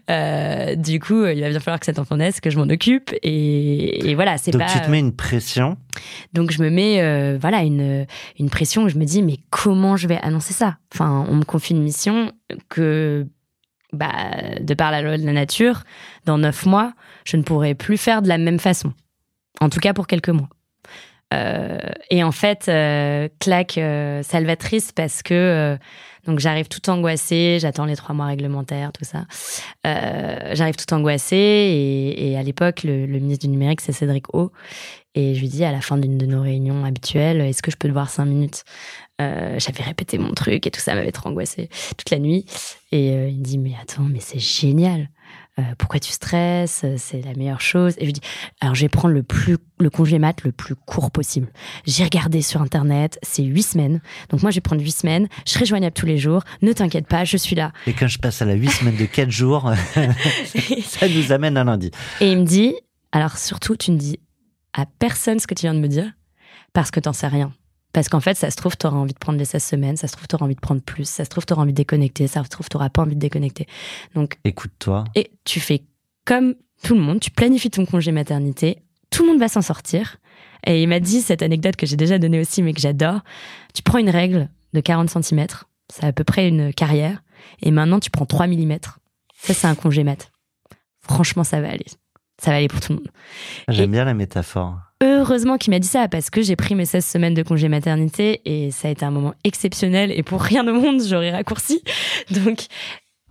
euh, 0.09 0.75
du 0.75 0.99
coup, 0.99 1.23
il 1.25 1.39
va 1.39 1.49
bien 1.49 1.59
falloir 1.61 1.79
que 1.79 1.85
cet 1.85 1.97
enfant 1.97 2.17
naisse, 2.17 2.41
que 2.41 2.49
je 2.49 2.57
m'en 2.57 2.67
occupe. 2.69 3.13
Et, 3.23 4.09
et 4.09 4.15
voilà, 4.15 4.37
c'est 4.37 4.51
Donc 4.51 4.63
pas. 4.63 4.67
tu 4.67 4.81
te 4.81 4.91
mets 4.91 4.99
une 4.99 5.15
pression. 5.15 5.77
Donc 6.33 6.51
je 6.51 6.61
me 6.61 6.69
mets, 6.69 7.37
voilà, 7.37 7.61
une 7.63 8.05
une 8.37 8.49
pression. 8.49 8.83
où 8.83 8.89
Je 8.89 8.97
me 8.97 9.05
dis, 9.05 9.23
mais 9.23 9.37
comment 9.49 9.95
je 9.95 10.09
vais 10.09 10.19
annoncer 10.21 10.53
ça? 10.53 10.75
Enfin, 10.93 11.25
on 11.29 11.35
me 11.35 11.45
confie 11.45 11.73
une 11.73 11.83
mission 11.83 12.33
que, 12.67 13.25
bah, 13.93 14.11
de 14.59 14.73
par 14.73 14.91
la 14.91 15.01
loi 15.01 15.17
de 15.17 15.25
la 15.25 15.31
nature, 15.31 15.83
dans 16.25 16.37
neuf 16.37 16.65
mois, 16.65 16.91
je 17.23 17.37
ne 17.37 17.43
pourrai 17.43 17.75
plus 17.75 17.95
faire 17.95 18.21
de 18.21 18.27
la 18.27 18.37
même 18.37 18.59
façon. 18.59 18.91
En 19.59 19.69
tout 19.69 19.79
cas 19.79 19.93
pour 19.93 20.07
quelques 20.07 20.29
mois. 20.29 20.49
Euh, 21.33 21.79
et 22.09 22.23
en 22.23 22.31
fait, 22.31 22.67
euh, 22.67 23.29
claque 23.39 23.77
euh, 23.77 24.21
salvatrice 24.23 24.91
parce 24.91 25.23
que 25.23 25.77
donc 26.27 26.39
j'arrive 26.39 26.67
tout 26.67 26.87
angoissée, 26.89 27.57
j'attends 27.59 27.85
les 27.85 27.95
trois 27.95 28.13
mois 28.13 28.27
réglementaires, 28.27 28.91
tout 28.91 29.05
ça. 29.05 29.25
J'arrive 29.83 30.75
tout 30.75 30.93
angoissée 30.93 32.13
et, 32.17 32.37
à 32.37 32.43
l'époque, 32.43 32.83
le, 32.83 33.05
le 33.07 33.19
ministre 33.19 33.45
du 33.45 33.51
numérique, 33.51 33.81
c'est 33.81 33.91
Cédric 33.91 34.33
O. 34.35 34.51
Et 35.15 35.35
je 35.35 35.41
lui 35.41 35.49
dis 35.49 35.65
à 35.65 35.71
la 35.71 35.81
fin 35.81 35.97
d'une 35.97 36.17
de 36.17 36.25
nos 36.25 36.41
réunions 36.41 36.85
habituelles, 36.85 37.41
est-ce 37.41 37.61
que 37.63 37.71
je 37.71 37.75
peux 37.75 37.87
te 37.87 37.93
voir 37.93 38.09
cinq 38.09 38.25
minutes? 38.25 38.63
J'avais 39.19 39.83
répété 39.83 40.17
mon 40.17 40.33
truc 40.33 40.65
et 40.65 40.71
tout 40.71 40.79
ça 40.79 40.95
m'avait 40.95 41.11
trop 41.11 41.29
angoissée 41.29 41.69
toute 41.95 42.09
la 42.09 42.17
nuit. 42.19 42.45
Et 42.91 43.09
il 43.09 43.37
me 43.37 43.43
dit, 43.43 43.57
mais 43.57 43.73
attends, 43.81 44.03
mais 44.03 44.19
c'est 44.19 44.39
génial. 44.39 45.09
Euh, 45.59 45.63
pourquoi 45.77 45.99
tu 45.99 46.11
stresses 46.11 46.85
C'est 46.97 47.21
la 47.21 47.33
meilleure 47.33 47.61
chose. 47.61 47.95
Et 47.97 48.01
je 48.01 48.05
lui 48.05 48.13
dis, 48.13 48.21
alors 48.61 48.73
je 48.73 48.81
vais 48.81 48.89
prendre 48.89 49.13
le 49.13 49.23
plus 49.23 49.57
le 49.79 49.89
congé 49.89 50.19
mat 50.19 50.43
le 50.43 50.51
plus 50.51 50.75
court 50.75 51.11
possible. 51.11 51.47
J'ai 51.85 52.03
regardé 52.03 52.41
sur 52.41 52.61
internet, 52.61 53.19
c'est 53.23 53.43
huit 53.43 53.63
semaines. 53.63 53.99
Donc 54.29 54.41
moi 54.41 54.51
je 54.51 54.55
vais 54.55 54.61
prendre 54.61 54.81
huit 54.81 54.91
semaines. 54.91 55.27
Je 55.45 55.51
serai 55.51 55.65
joignable 55.65 55.93
tous 55.93 56.05
les 56.05 56.17
jours. 56.17 56.43
Ne 56.61 56.71
t'inquiète 56.71 57.07
pas, 57.07 57.25
je 57.25 57.35
suis 57.37 57.55
là. 57.55 57.71
Et 57.87 57.93
quand 57.93 58.07
je 58.07 58.19
passe 58.19 58.41
à 58.41 58.45
la 58.45 58.53
8 58.53 58.69
semaines 58.69 58.97
de 58.97 59.05
4 59.05 59.29
jours, 59.29 59.71
ça 60.85 61.07
nous 61.09 61.31
amène 61.31 61.57
à 61.57 61.63
lundi. 61.63 61.91
Et 62.21 62.31
il 62.31 62.39
me 62.39 62.45
dit, 62.45 62.75
alors 63.11 63.37
surtout, 63.37 63.75
tu 63.75 63.91
ne 63.91 63.97
dis 63.97 64.19
à 64.73 64.85
personne 64.85 65.39
ce 65.39 65.47
que 65.47 65.53
tu 65.53 65.63
viens 65.63 65.73
de 65.73 65.79
me 65.79 65.87
dire, 65.87 66.11
parce 66.73 66.91
que 66.91 66.99
t'en 66.99 67.13
sais 67.13 67.27
rien. 67.27 67.51
Parce 67.93 68.09
qu'en 68.09 68.19
fait, 68.19 68.35
ça 68.35 68.49
se 68.49 68.55
trouve, 68.55 68.77
t'auras 68.77 68.97
envie 68.97 69.13
de 69.13 69.19
prendre 69.19 69.37
les 69.37 69.45
16 69.45 69.63
semaines, 69.63 69.97
ça 69.97 70.07
se 70.07 70.13
trouve, 70.13 70.27
t'auras 70.27 70.45
envie 70.45 70.55
de 70.55 70.61
prendre 70.61 70.81
plus, 70.81 71.05
ça 71.05 71.25
se 71.25 71.29
trouve, 71.29 71.45
t'auras 71.45 71.63
envie 71.63 71.73
de 71.73 71.77
déconnecter, 71.77 72.27
ça 72.27 72.43
se 72.43 72.49
trouve, 72.49 72.69
t'auras 72.69 72.89
pas 72.89 73.01
envie 73.01 73.15
de 73.15 73.19
déconnecter. 73.19 73.67
Donc, 74.15 74.37
Écoute-toi. 74.43 75.03
et 75.15 75.31
tu 75.43 75.59
fais 75.59 75.83
comme 76.25 76.55
tout 76.83 76.95
le 76.95 77.01
monde, 77.01 77.19
tu 77.19 77.31
planifies 77.31 77.69
ton 77.69 77.85
congé 77.85 78.11
maternité, 78.11 78.81
tout 79.09 79.23
le 79.23 79.29
monde 79.29 79.39
va 79.39 79.47
s'en 79.47 79.61
sortir. 79.61 80.17
Et 80.65 80.83
il 80.83 80.87
m'a 80.87 80.99
dit 80.99 81.21
cette 81.21 81.41
anecdote 81.41 81.75
que 81.75 81.85
j'ai 81.85 81.95
déjà 81.97 82.19
donnée 82.19 82.39
aussi, 82.39 82.61
mais 82.61 82.73
que 82.73 82.79
j'adore. 82.79 83.21
Tu 83.73 83.81
prends 83.81 83.97
une 83.97 84.11
règle 84.11 84.47
de 84.73 84.79
40 84.79 85.09
cm, 85.09 85.47
c'est 85.91 86.05
à 86.05 86.13
peu 86.13 86.23
près 86.23 86.47
une 86.47 86.73
carrière, 86.73 87.23
et 87.61 87.71
maintenant 87.71 87.99
tu 87.99 88.09
prends 88.09 88.25
3 88.25 88.47
mm. 88.47 88.77
Ça, 89.37 89.53
c'est 89.55 89.67
un 89.67 89.75
congé 89.75 90.03
mat. 90.03 90.31
Franchement, 91.01 91.43
ça 91.43 91.61
va 91.61 91.69
aller. 91.69 91.85
Ça 92.39 92.51
va 92.51 92.57
aller 92.57 92.67
pour 92.67 92.79
tout 92.79 92.93
le 92.93 92.99
monde. 92.99 93.09
J'aime 93.67 93.91
bien 93.91 94.05
la 94.05 94.13
métaphore. 94.13 94.79
Heureusement 95.01 95.57
qu'il 95.57 95.71
m'a 95.71 95.79
dit 95.79 95.87
ça 95.87 96.07
parce 96.07 96.29
que 96.29 96.41
j'ai 96.41 96.55
pris 96.55 96.75
mes 96.75 96.85
16 96.85 97.03
semaines 97.03 97.33
de 97.33 97.41
congé 97.43 97.67
maternité 97.69 98.41
et 98.45 98.69
ça 98.71 98.87
a 98.87 98.91
été 98.91 99.03
un 99.03 99.11
moment 99.11 99.33
exceptionnel 99.43 100.11
et 100.11 100.21
pour 100.23 100.41
rien 100.41 100.67
au 100.67 100.73
monde 100.73 101.01
j'aurais 101.03 101.31
raccourci. 101.31 101.83
Donc, 102.31 102.65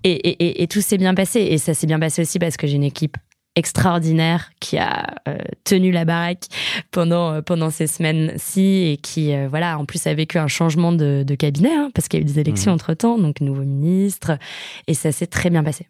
et, 0.03 0.11
et, 0.13 0.45
et, 0.45 0.63
et 0.63 0.67
tout 0.67 0.81
s'est 0.81 0.99
bien 0.99 1.15
passé 1.15 1.41
et 1.41 1.59
ça 1.59 1.75
s'est 1.75 1.87
bien 1.87 2.01
passé 2.01 2.23
aussi 2.23 2.39
parce 2.39 2.57
que 2.57 2.67
j'ai 2.67 2.75
une 2.75 2.83
équipe 2.85 3.17
extraordinaire 3.57 4.51
qui 4.61 4.79
a 4.79 5.15
euh, 5.29 5.37
tenu 5.65 5.91
la 5.91 6.05
baraque 6.05 6.45
pendant 6.93 7.33
euh, 7.35 7.43
pendant 7.43 7.71
ces 7.71 7.87
semaines-ci 7.89 8.91
et 8.93 8.97
qui 8.97 9.35
euh, 9.35 9.49
voilà 9.49 9.79
en 9.79 9.85
plus 9.85 10.07
a 10.07 10.15
vécu 10.15 10.39
un 10.39 10.47
changement 10.47 10.93
de, 10.93 11.25
de 11.27 11.35
cabinet 11.35 11.75
hein, 11.75 11.91
parce 11.95 12.09
qu'il 12.09 12.21
y 12.21 12.23
a 12.23 12.25
eu 12.25 12.27
des 12.33 12.39
élections 12.39 12.71
Mhm. 12.71 12.75
entre 12.77 12.95
temps 12.95 13.19
donc 13.19 13.41
nouveau 13.41 13.63
ministre 13.63 14.39
et 14.87 14.95
ça 14.95 15.11
s'est 15.13 15.27
très 15.27 15.51
bien 15.51 15.65
passé 15.65 15.87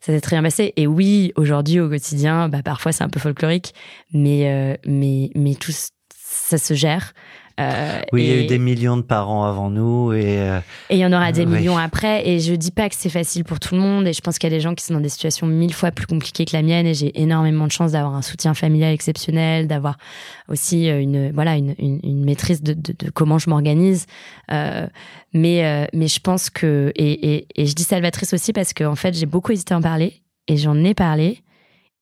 ça 0.00 0.12
s'est 0.12 0.20
très 0.20 0.36
bien 0.36 0.42
passé. 0.42 0.72
Et 0.76 0.86
oui 0.86 1.32
aujourd'hui 1.36 1.80
au 1.80 1.88
quotidien 1.88 2.48
bah 2.48 2.62
parfois 2.62 2.92
c'est 2.92 3.04
un 3.04 3.08
peu 3.08 3.20
folklorique 3.20 3.74
mais 4.12 4.50
euh, 4.50 4.76
mais 4.86 5.30
mais 5.34 5.54
tout 5.54 5.72
ça 6.24 6.58
se 6.58 6.74
gère 6.74 7.12
Euh, 7.60 8.00
Oui, 8.12 8.22
il 8.24 8.28
y 8.28 8.32
a 8.32 8.42
eu 8.42 8.46
des 8.46 8.58
millions 8.58 8.96
de 8.96 9.02
parents 9.02 9.44
avant 9.44 9.68
nous 9.70 10.12
et 10.12 10.38
euh, 10.40 10.58
et 10.90 10.96
il 10.96 10.98
y 10.98 11.06
en 11.06 11.12
aura 11.12 11.32
des 11.32 11.44
Oui. 11.44 11.58
millions 11.58 11.76
après. 11.76 12.26
Et 12.28 12.40
je 12.40 12.54
dis 12.54 12.70
pas 12.70 12.88
que 12.88 12.94
c'est 12.96 13.10
facile 13.10 13.44
pour 13.44 13.60
tout 13.60 13.74
le 13.74 13.80
monde. 13.80 14.06
Et 14.06 14.12
je 14.12 14.20
pense 14.20 14.38
qu'il 14.38 14.50
y 14.50 14.52
a 14.52 14.56
des 14.56 14.60
gens 14.60 14.74
qui 14.74 14.84
sont 14.84 14.94
dans 14.94 15.00
des 15.00 15.08
situations 15.08 15.46
mille 15.46 15.74
fois 15.74 15.90
plus 15.90 16.06
compliquées 16.06 16.44
que 16.44 16.56
la 16.56 16.62
mienne. 16.62 16.86
Et 16.86 16.94
j'ai 16.94 17.20
énormément 17.20 17.66
de 17.66 17.72
chance 17.72 17.92
d'avoir 17.92 18.14
un 18.14 18.22
soutien 18.22 18.54
familial 18.54 18.92
exceptionnel, 18.92 19.66
d'avoir 19.68 19.98
aussi 20.48 20.88
euh, 20.88 21.00
une 21.00 21.30
voilà 21.32 21.56
une, 21.56 21.74
une, 21.78 22.00
une 22.02 22.24
maîtrise 22.24 22.62
de, 22.62 22.72
de, 22.72 22.94
de 22.98 23.10
comment 23.10 23.38
je 23.38 23.50
m'organise. 23.50 24.06
Euh, 24.50 24.86
mais 25.34 25.64
euh, 25.64 25.86
mais 25.92 26.08
je 26.08 26.20
pense 26.20 26.50
que 26.50 26.92
et, 26.96 27.34
et, 27.34 27.46
et 27.56 27.66
je 27.66 27.74
dis 27.74 27.84
salvatrice 27.84 28.32
aussi 28.32 28.52
parce 28.52 28.72
que 28.72 28.84
en 28.84 28.96
fait 28.96 29.14
j'ai 29.14 29.26
beaucoup 29.26 29.52
hésité 29.52 29.74
à 29.74 29.78
en 29.78 29.82
parler 29.82 30.22
et 30.48 30.56
j'en 30.56 30.82
ai 30.84 30.94
parlé. 30.94 31.40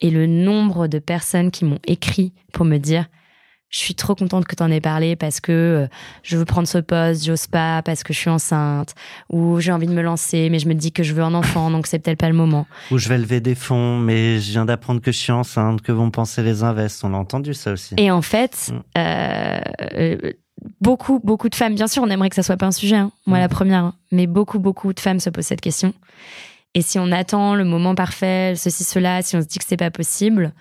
Et 0.03 0.09
le 0.11 0.27
nombre 0.27 0.87
de 0.87 0.99
personnes 0.99 1.51
qui 1.51 1.67
m'ont 1.67 1.79
écrit 1.87 2.33
pour 2.55 2.65
me 2.65 2.79
dire 2.79 3.05
je 3.71 3.79
suis 3.79 3.95
trop 3.95 4.15
contente 4.17 4.47
que 4.47 4.57
tu 4.57 4.63
en 4.63 4.71
aies 4.71 4.81
parlé 4.81 5.15
parce 5.17 5.41
que 5.41 5.53
euh, 5.53 5.87
je 6.25 6.37
veux 6.37 6.45
prendre 6.45 6.67
ce 6.69 6.79
poste, 6.79 7.25
j'ose 7.25 7.47
pas 7.47 7.83
parce 7.83 8.03
que 8.03 8.13
je 8.13 8.19
suis 8.19 8.29
enceinte 8.31 8.95
ou 9.31 9.61
j'ai 9.61 9.71
envie 9.73 9.87
de 9.87 9.93
me 9.93 10.03
lancer 10.03 10.49
mais 10.51 10.59
je 10.59 10.69
me 10.69 10.75
dis 10.75 10.91
que 10.93 11.03
je 11.05 11.15
veux 11.15 11.23
un 11.23 11.35
enfant 11.35 11.71
donc 11.71 11.87
c'est 11.87 12.01
peut-être 12.01 12.19
pas 12.19 12.29
le 12.29 12.35
moment. 12.35 12.67
où 12.91 12.99
je 12.99 13.09
vais 13.09 13.17
lever 13.19 13.41
des 13.41 13.55
fonds, 13.55 13.97
mais 13.99 14.41
je 14.41 14.51
viens 14.51 14.65
d'apprendre 14.65 15.01
que 15.01 15.13
je 15.13 15.19
suis 15.19 15.33
enceinte, 15.33 15.83
que 15.83 15.93
vont 15.93 16.11
penser 16.11 16.43
les 16.43 16.63
invests. 16.65 17.05
On 17.05 17.15
a 17.15 17.17
entendu 17.17 17.55
ça 17.55 17.73
aussi. 17.73 17.95
Et 17.97 18.11
en 18.11 18.23
fait, 18.23 18.73
Mm. 18.73 18.81
euh, 18.99 19.61
euh, 19.95 20.33
beaucoup 20.81 21.21
beaucoup 21.23 21.49
de 21.49 21.55
femmes, 21.55 21.75
bien 21.75 21.87
sûr, 21.87 22.03
on 22.03 22.09
aimerait 22.11 22.29
que 22.29 22.35
ça 22.37 22.43
soit 22.43 22.57
pas 22.57 22.67
un 22.67 22.73
sujet, 22.73 22.97
hein, 22.97 23.13
moi 23.27 23.39
Mm. 23.39 23.41
la 23.41 23.49
première, 23.49 23.85
hein, 23.85 23.95
mais 24.13 24.27
beaucoup 24.27 24.59
beaucoup 24.59 24.93
de 24.93 25.01
femmes 25.01 25.21
se 25.21 25.31
posent 25.31 25.47
cette 25.47 25.61
question. 25.61 25.95
Et 26.75 26.83
si 26.83 26.99
on 26.99 27.11
attend 27.11 27.55
le 27.55 27.65
moment 27.65 27.95
parfait, 27.95 28.55
ceci 28.57 28.85
cela, 28.85 29.23
si 29.23 29.37
on 29.37 29.43
se 29.43 29.47
dit 29.47 29.59
que 29.59 29.65
c'est 29.67 29.77
pas 29.77 29.91
possible, 29.91 30.53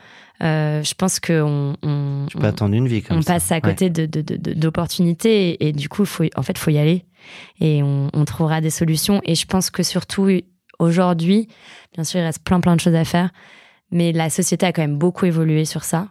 euh, 0.42 0.82
je 0.84 0.94
pense 0.94 1.20
que 1.20 1.42
on, 1.42 1.76
on, 1.84 2.26
Tu 2.30 2.38
peux 2.38 2.48
attendre 2.48 2.74
une 2.76 2.88
vie 2.88 3.02
comme 3.02 3.18
on 3.18 3.22
ça. 3.22 3.34
passe 3.34 3.52
à 3.52 3.60
côté 3.62 3.90
de, 3.90 4.06
de, 4.06 4.22
de- 4.22 4.54
d'opportunités 4.54 5.50
et, 5.52 5.68
et 5.68 5.72
du 5.74 5.90
coup, 5.90 6.06
faut, 6.06 6.24
en 6.36 6.42
fait, 6.44 6.58
faut 6.58 6.72
y 6.72 6.78
aller 6.78 7.06
et 7.60 7.84
on, 7.84 8.10
on 8.14 8.26
trouvera 8.26 8.62
des 8.62 8.70
solutions. 8.70 9.22
Et 9.26 9.36
je 9.36 9.46
pense 9.46 9.70
que 9.70 9.84
surtout 9.84 10.30
aujourd'hui, 10.80 11.48
bien 11.94 12.04
sûr, 12.04 12.20
il 12.20 12.24
reste 12.24 12.44
plein 12.44 12.60
plein 12.62 12.76
de 12.76 12.82
choses 12.82 12.96
à 12.96 13.06
faire, 13.06 13.32
mais 13.92 14.12
la 14.12 14.30
société 14.30 14.66
a 14.66 14.72
quand 14.72 14.82
même 14.82 14.98
beaucoup 14.98 15.26
évolué 15.26 15.66
sur 15.66 15.84
ça. 15.84 16.08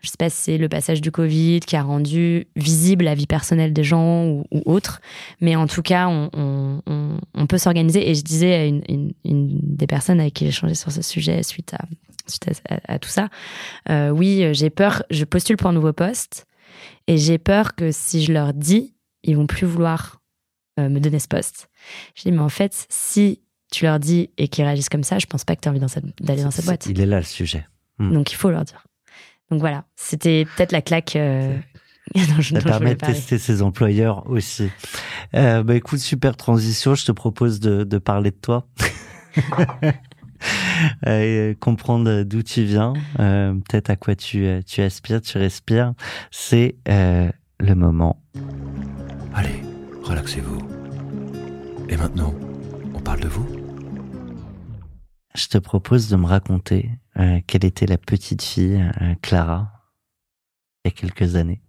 Je 0.00 0.08
sais 0.08 0.16
pas 0.18 0.30
si 0.30 0.36
c'est 0.42 0.58
le 0.58 0.68
passage 0.68 1.00
du 1.00 1.10
Covid 1.10 1.60
qui 1.60 1.74
a 1.76 1.82
rendu 1.82 2.46
visible 2.56 3.04
la 3.04 3.14
vie 3.14 3.26
personnelle 3.26 3.72
des 3.72 3.82
gens 3.84 4.26
ou, 4.26 4.44
ou 4.52 4.62
autre, 4.66 5.00
mais 5.40 5.56
en 5.56 5.66
tout 5.66 5.82
cas, 5.82 6.06
on, 6.08 6.30
on, 6.32 6.82
on, 6.86 7.18
on 7.34 7.46
peut 7.46 7.58
s'organiser. 7.58 8.08
Et 8.08 8.14
je 8.14 8.22
disais 8.22 8.54
à 8.54 8.64
une, 8.66 8.82
une, 8.88 9.12
une 9.24 9.58
des 9.76 9.86
personnes 9.86 10.20
avec 10.20 10.34
qui 10.34 10.44
j'ai 10.44 10.50
échangé 10.50 10.74
sur 10.74 10.92
ce 10.92 11.02
sujet 11.02 11.42
suite 11.42 11.74
à, 11.74 11.80
suite 12.28 12.48
à, 12.68 12.74
à- 12.74 12.94
à 12.94 12.98
tout 12.98 13.08
ça, 13.08 13.28
euh, 13.90 14.10
oui, 14.10 14.44
j'ai 14.52 14.70
peur, 14.70 15.02
je 15.10 15.24
postule 15.24 15.56
pour 15.56 15.68
un 15.68 15.72
nouveau 15.72 15.92
poste 15.92 16.46
et 17.08 17.16
j'ai 17.18 17.38
peur 17.38 17.74
que 17.74 17.90
si 17.90 18.22
je 18.24 18.32
leur 18.32 18.54
dis, 18.54 18.94
ils 19.24 19.36
vont 19.36 19.46
plus 19.48 19.66
vouloir 19.66 20.20
euh, 20.78 20.88
me 20.88 21.00
donner 21.00 21.18
ce 21.18 21.26
poste. 21.28 21.68
Je 22.14 22.22
dis, 22.22 22.30
mais 22.32 22.38
en 22.38 22.48
fait, 22.48 22.86
si 22.88 23.40
tu 23.72 23.84
leur 23.84 23.98
dis 23.98 24.30
et 24.38 24.46
qu'ils 24.48 24.64
réagissent 24.64 24.88
comme 24.88 25.02
ça, 25.02 25.18
je 25.18 25.26
pense 25.26 25.44
pas 25.44 25.56
que 25.56 25.60
tu 25.62 25.68
as 25.68 25.72
envie 25.72 25.80
d'aller 26.20 26.42
dans 26.42 26.50
cette 26.52 26.64
boîte. 26.66 26.86
Il 26.86 27.00
est 27.00 27.06
là 27.06 27.18
le 27.18 27.24
sujet. 27.24 27.66
Mm. 27.98 28.12
Donc 28.14 28.30
il 28.32 28.36
faut 28.36 28.50
leur 28.50 28.64
dire. 28.64 28.84
Donc 29.50 29.60
voilà, 29.60 29.84
c'était 29.96 30.46
peut-être 30.56 30.72
la 30.72 30.82
claque 30.82 31.16
euh, 31.16 31.56
non, 32.14 32.22
je, 32.40 32.54
Ça 32.54 32.60
non, 32.60 32.64
permet 32.64 32.94
de 32.94 33.06
tester 33.06 33.38
ses 33.38 33.62
employeurs 33.62 34.28
aussi. 34.28 34.70
Euh, 35.34 35.62
bah 35.62 35.74
écoute, 35.74 35.98
super 35.98 36.36
transition. 36.36 36.94
Je 36.94 37.06
te 37.06 37.12
propose 37.12 37.60
de, 37.60 37.84
de 37.84 37.98
parler 37.98 38.30
de 38.30 38.36
toi. 38.36 38.66
Euh, 41.06 41.52
comprendre 41.58 42.22
d'où 42.22 42.44
tu 42.44 42.62
viens, 42.62 42.92
euh, 43.18 43.54
peut-être 43.54 43.90
à 43.90 43.96
quoi 43.96 44.14
tu, 44.14 44.46
euh, 44.46 44.60
tu 44.64 44.80
aspires, 44.82 45.20
tu 45.20 45.36
respires. 45.36 45.94
C'est 46.30 46.76
euh, 46.88 47.28
le 47.58 47.74
moment. 47.74 48.22
Allez, 49.34 49.62
relaxez-vous. 50.04 50.58
Et 51.88 51.96
maintenant, 51.96 52.32
on 52.94 53.00
parle 53.00 53.18
de 53.18 53.26
vous 53.26 53.48
Je 55.34 55.48
te 55.48 55.58
propose 55.58 56.08
de 56.08 56.14
me 56.14 56.26
raconter 56.26 56.88
euh, 57.18 57.40
quelle 57.46 57.64
était 57.64 57.86
la 57.86 57.98
petite 57.98 58.42
fille 58.42 58.82
euh, 59.02 59.14
Clara 59.22 59.72
il 60.84 60.88
y 60.88 60.92
a 60.92 60.96
quelques 60.96 61.34
années? 61.36 61.60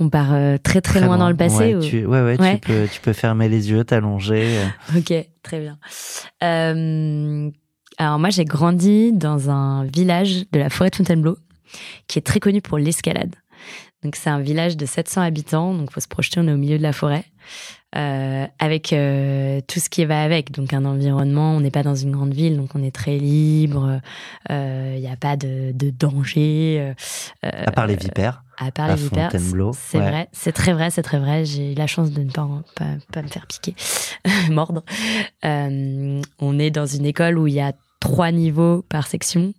On 0.00 0.08
part 0.08 0.32
euh, 0.32 0.56
très, 0.58 0.80
très 0.80 1.00
loin 1.00 1.16
dans 1.18 1.28
le 1.28 1.36
passé. 1.36 1.56
Ouais, 1.56 1.74
ou- 1.76 1.80
tu, 1.80 2.04
ouais, 2.06 2.22
ouais, 2.22 2.40
Ouais. 2.40 2.54
Tu, 2.54 2.60
peux, 2.60 2.88
tu 2.90 3.00
peux 3.00 3.12
fermer 3.12 3.48
les 3.48 3.70
yeux, 3.70 3.84
t'allonger. 3.84 4.58
Ok, 4.96 5.12
très 5.42 5.60
bien. 5.60 5.78
Alors 7.98 8.18
moi, 8.18 8.30
j'ai 8.30 8.44
grandi 8.44 9.12
dans 9.12 9.50
un 9.50 9.84
village 9.84 10.44
de 10.50 10.58
la 10.58 10.70
forêt 10.70 10.90
de 10.90 10.96
Fontainebleau 10.96 11.36
qui 12.08 12.18
est 12.18 12.22
très 12.22 12.40
connu 12.40 12.60
pour 12.60 12.78
l'escalade. 12.78 13.36
Donc 14.02 14.16
c'est 14.16 14.30
un 14.30 14.40
village 14.40 14.76
de 14.76 14.86
700 14.86 15.20
habitants, 15.22 15.74
donc 15.74 15.92
faut 15.92 16.00
se 16.00 16.08
projeter, 16.08 16.40
on 16.40 16.48
est 16.48 16.52
au 16.52 16.56
milieu 16.56 16.76
de 16.78 16.82
la 16.82 16.92
forêt, 16.92 17.24
euh, 17.94 18.46
avec 18.58 18.92
euh, 18.92 19.60
tout 19.68 19.78
ce 19.80 19.88
qui 19.88 20.04
va 20.04 20.22
avec. 20.22 20.50
Donc 20.50 20.72
un 20.72 20.84
environnement, 20.84 21.52
on 21.56 21.60
n'est 21.60 21.70
pas 21.70 21.82
dans 21.84 21.94
une 21.94 22.10
grande 22.10 22.34
ville, 22.34 22.56
donc 22.56 22.70
on 22.74 22.82
est 22.82 22.94
très 22.94 23.16
libre, 23.18 24.00
il 24.50 24.98
n'y 25.00 25.06
a 25.08 25.16
pas 25.16 25.36
de, 25.36 25.72
de 25.72 25.90
danger. 25.90 26.94
euh, 27.44 27.50
À 27.66 27.70
part 27.70 27.86
les 27.86 27.96
vipères. 27.96 28.42
à 28.58 28.70
part 28.72 28.88
les 28.88 28.94
vipères, 28.96 29.30
c'est 29.76 29.98
ouais. 29.98 30.08
vrai, 30.10 30.28
c'est 30.32 30.52
très 30.52 30.72
vrai, 30.72 30.90
c'est 30.90 31.02
très 31.02 31.18
vrai. 31.18 31.44
J'ai 31.44 31.72
eu 31.72 31.74
la 31.74 31.86
chance 31.86 32.10
de 32.10 32.22
ne 32.22 32.30
pas, 32.30 32.48
pas, 32.74 32.86
pas 33.12 33.22
me 33.22 33.28
faire 33.28 33.46
piquer, 33.46 33.74
mordre. 34.50 34.82
Euh, 35.44 36.20
on 36.40 36.58
est 36.58 36.70
dans 36.70 36.86
une 36.86 37.06
école 37.06 37.38
où 37.38 37.46
il 37.46 37.54
y 37.54 37.60
a 37.60 37.72
trois 38.00 38.32
niveaux 38.32 38.82
par 38.88 39.06
section. 39.06 39.52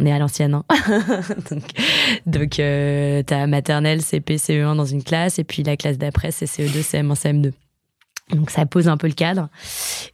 On 0.00 0.06
est 0.06 0.12
à 0.12 0.18
l'ancienne. 0.18 0.54
hein. 0.54 0.64
donc, 1.50 1.62
donc 2.26 2.60
euh, 2.60 3.22
t'as 3.26 3.46
maternelle, 3.46 4.00
CP, 4.02 4.36
CE1 4.36 4.76
dans 4.76 4.84
une 4.84 5.02
classe, 5.02 5.38
et 5.38 5.44
puis 5.44 5.62
la 5.62 5.76
classe 5.76 5.98
d'après, 5.98 6.30
c'est 6.30 6.44
E 6.46 6.66
CE2, 6.66 6.82
CM1, 6.82 7.14
CM2. 7.14 7.52
Donc 8.34 8.50
ça 8.50 8.66
pose 8.66 8.88
un 8.88 8.96
peu 8.98 9.06
le 9.06 9.14
cadre. 9.14 9.48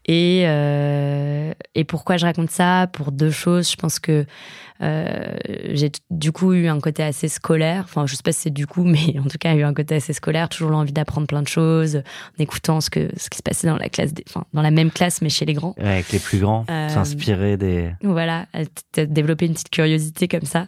Et, 0.07 0.45
euh, 0.47 1.53
et 1.75 1.85
pourquoi 1.85 2.17
je 2.17 2.25
raconte 2.27 2.51
ça? 2.51 2.87
Pour 2.93 3.11
deux 3.11 3.31
choses. 3.33 3.69
Je 3.71 3.77
pense 3.77 3.99
que 3.99 4.25
euh, 4.83 5.37
j'ai 5.73 5.91
du 6.11 6.33
coup 6.33 6.53
eu 6.53 6.67
un 6.67 6.81
côté 6.81 7.03
assez 7.03 7.29
scolaire. 7.29 7.83
Enfin, 7.85 8.07
je 8.07 8.15
sais 8.17 8.23
pas 8.23 8.33
si 8.33 8.41
c'est 8.43 8.51
du 8.51 8.67
coup, 8.67 8.85
mais 8.85 9.19
en 9.19 9.25
tout 9.25 9.39
cas, 9.39 9.55
eu 9.55 9.63
un 9.63 9.75
côté 9.75 9.97
assez 9.97 10.13
scolaire. 10.13 10.49
Toujours 10.49 10.71
l'envie 10.71 10.93
d'apprendre 10.93 11.27
plein 11.27 11.43
de 11.43 11.49
choses, 11.49 11.97
en 11.97 12.43
écoutant 12.43 12.81
ce 12.81 12.91
que 12.91 13.09
ce 13.17 13.31
qui 13.31 13.39
se 13.39 13.43
passait 13.43 13.67
dans 13.67 13.77
la 13.77 13.89
classe, 13.89 14.13
des, 14.13 14.25
enfin 14.29 14.45
dans 14.53 14.63
la 14.63 14.71
même 14.71 14.91
classe, 14.91 15.23
mais 15.23 15.29
chez 15.29 15.45
les 15.45 15.55
grands. 15.55 15.75
Ouais, 15.79 15.87
avec 15.87 16.13
les 16.13 16.19
plus 16.19 16.39
grands, 16.39 16.65
Euh, 16.69 16.89
s'inspirer 16.89 17.57
des. 17.57 17.93
Voilà, 18.03 18.47
développer 18.97 19.47
une 19.47 19.53
petite 19.55 19.71
curiosité 19.71 20.29
comme 20.29 20.43
ça. 20.47 20.67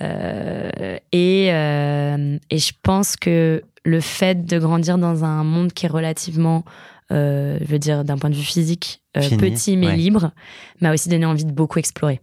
Euh, 0.00 0.98
et, 1.12 1.48
euh, 1.52 2.38
et 2.50 2.58
je 2.58 2.72
pense 2.82 3.16
que 3.16 3.62
le 3.84 4.00
fait 4.00 4.44
de 4.46 4.58
grandir 4.58 4.98
dans 4.98 5.24
un 5.24 5.42
monde 5.44 5.72
qui 5.72 5.86
est 5.86 5.88
relativement, 5.88 6.64
euh, 7.12 7.58
je 7.60 7.66
veux 7.66 7.78
dire, 7.78 8.04
d'un 8.04 8.18
point 8.18 8.30
de 8.30 8.34
vue 8.34 8.42
physique, 8.42 9.02
euh, 9.16 9.22
Fini, 9.22 9.38
petit 9.38 9.76
mais 9.76 9.88
ouais. 9.88 9.96
libre, 9.96 10.32
m'a 10.80 10.92
aussi 10.92 11.08
donné 11.08 11.24
envie 11.26 11.44
de 11.44 11.52
beaucoup 11.52 11.78
explorer. 11.78 12.20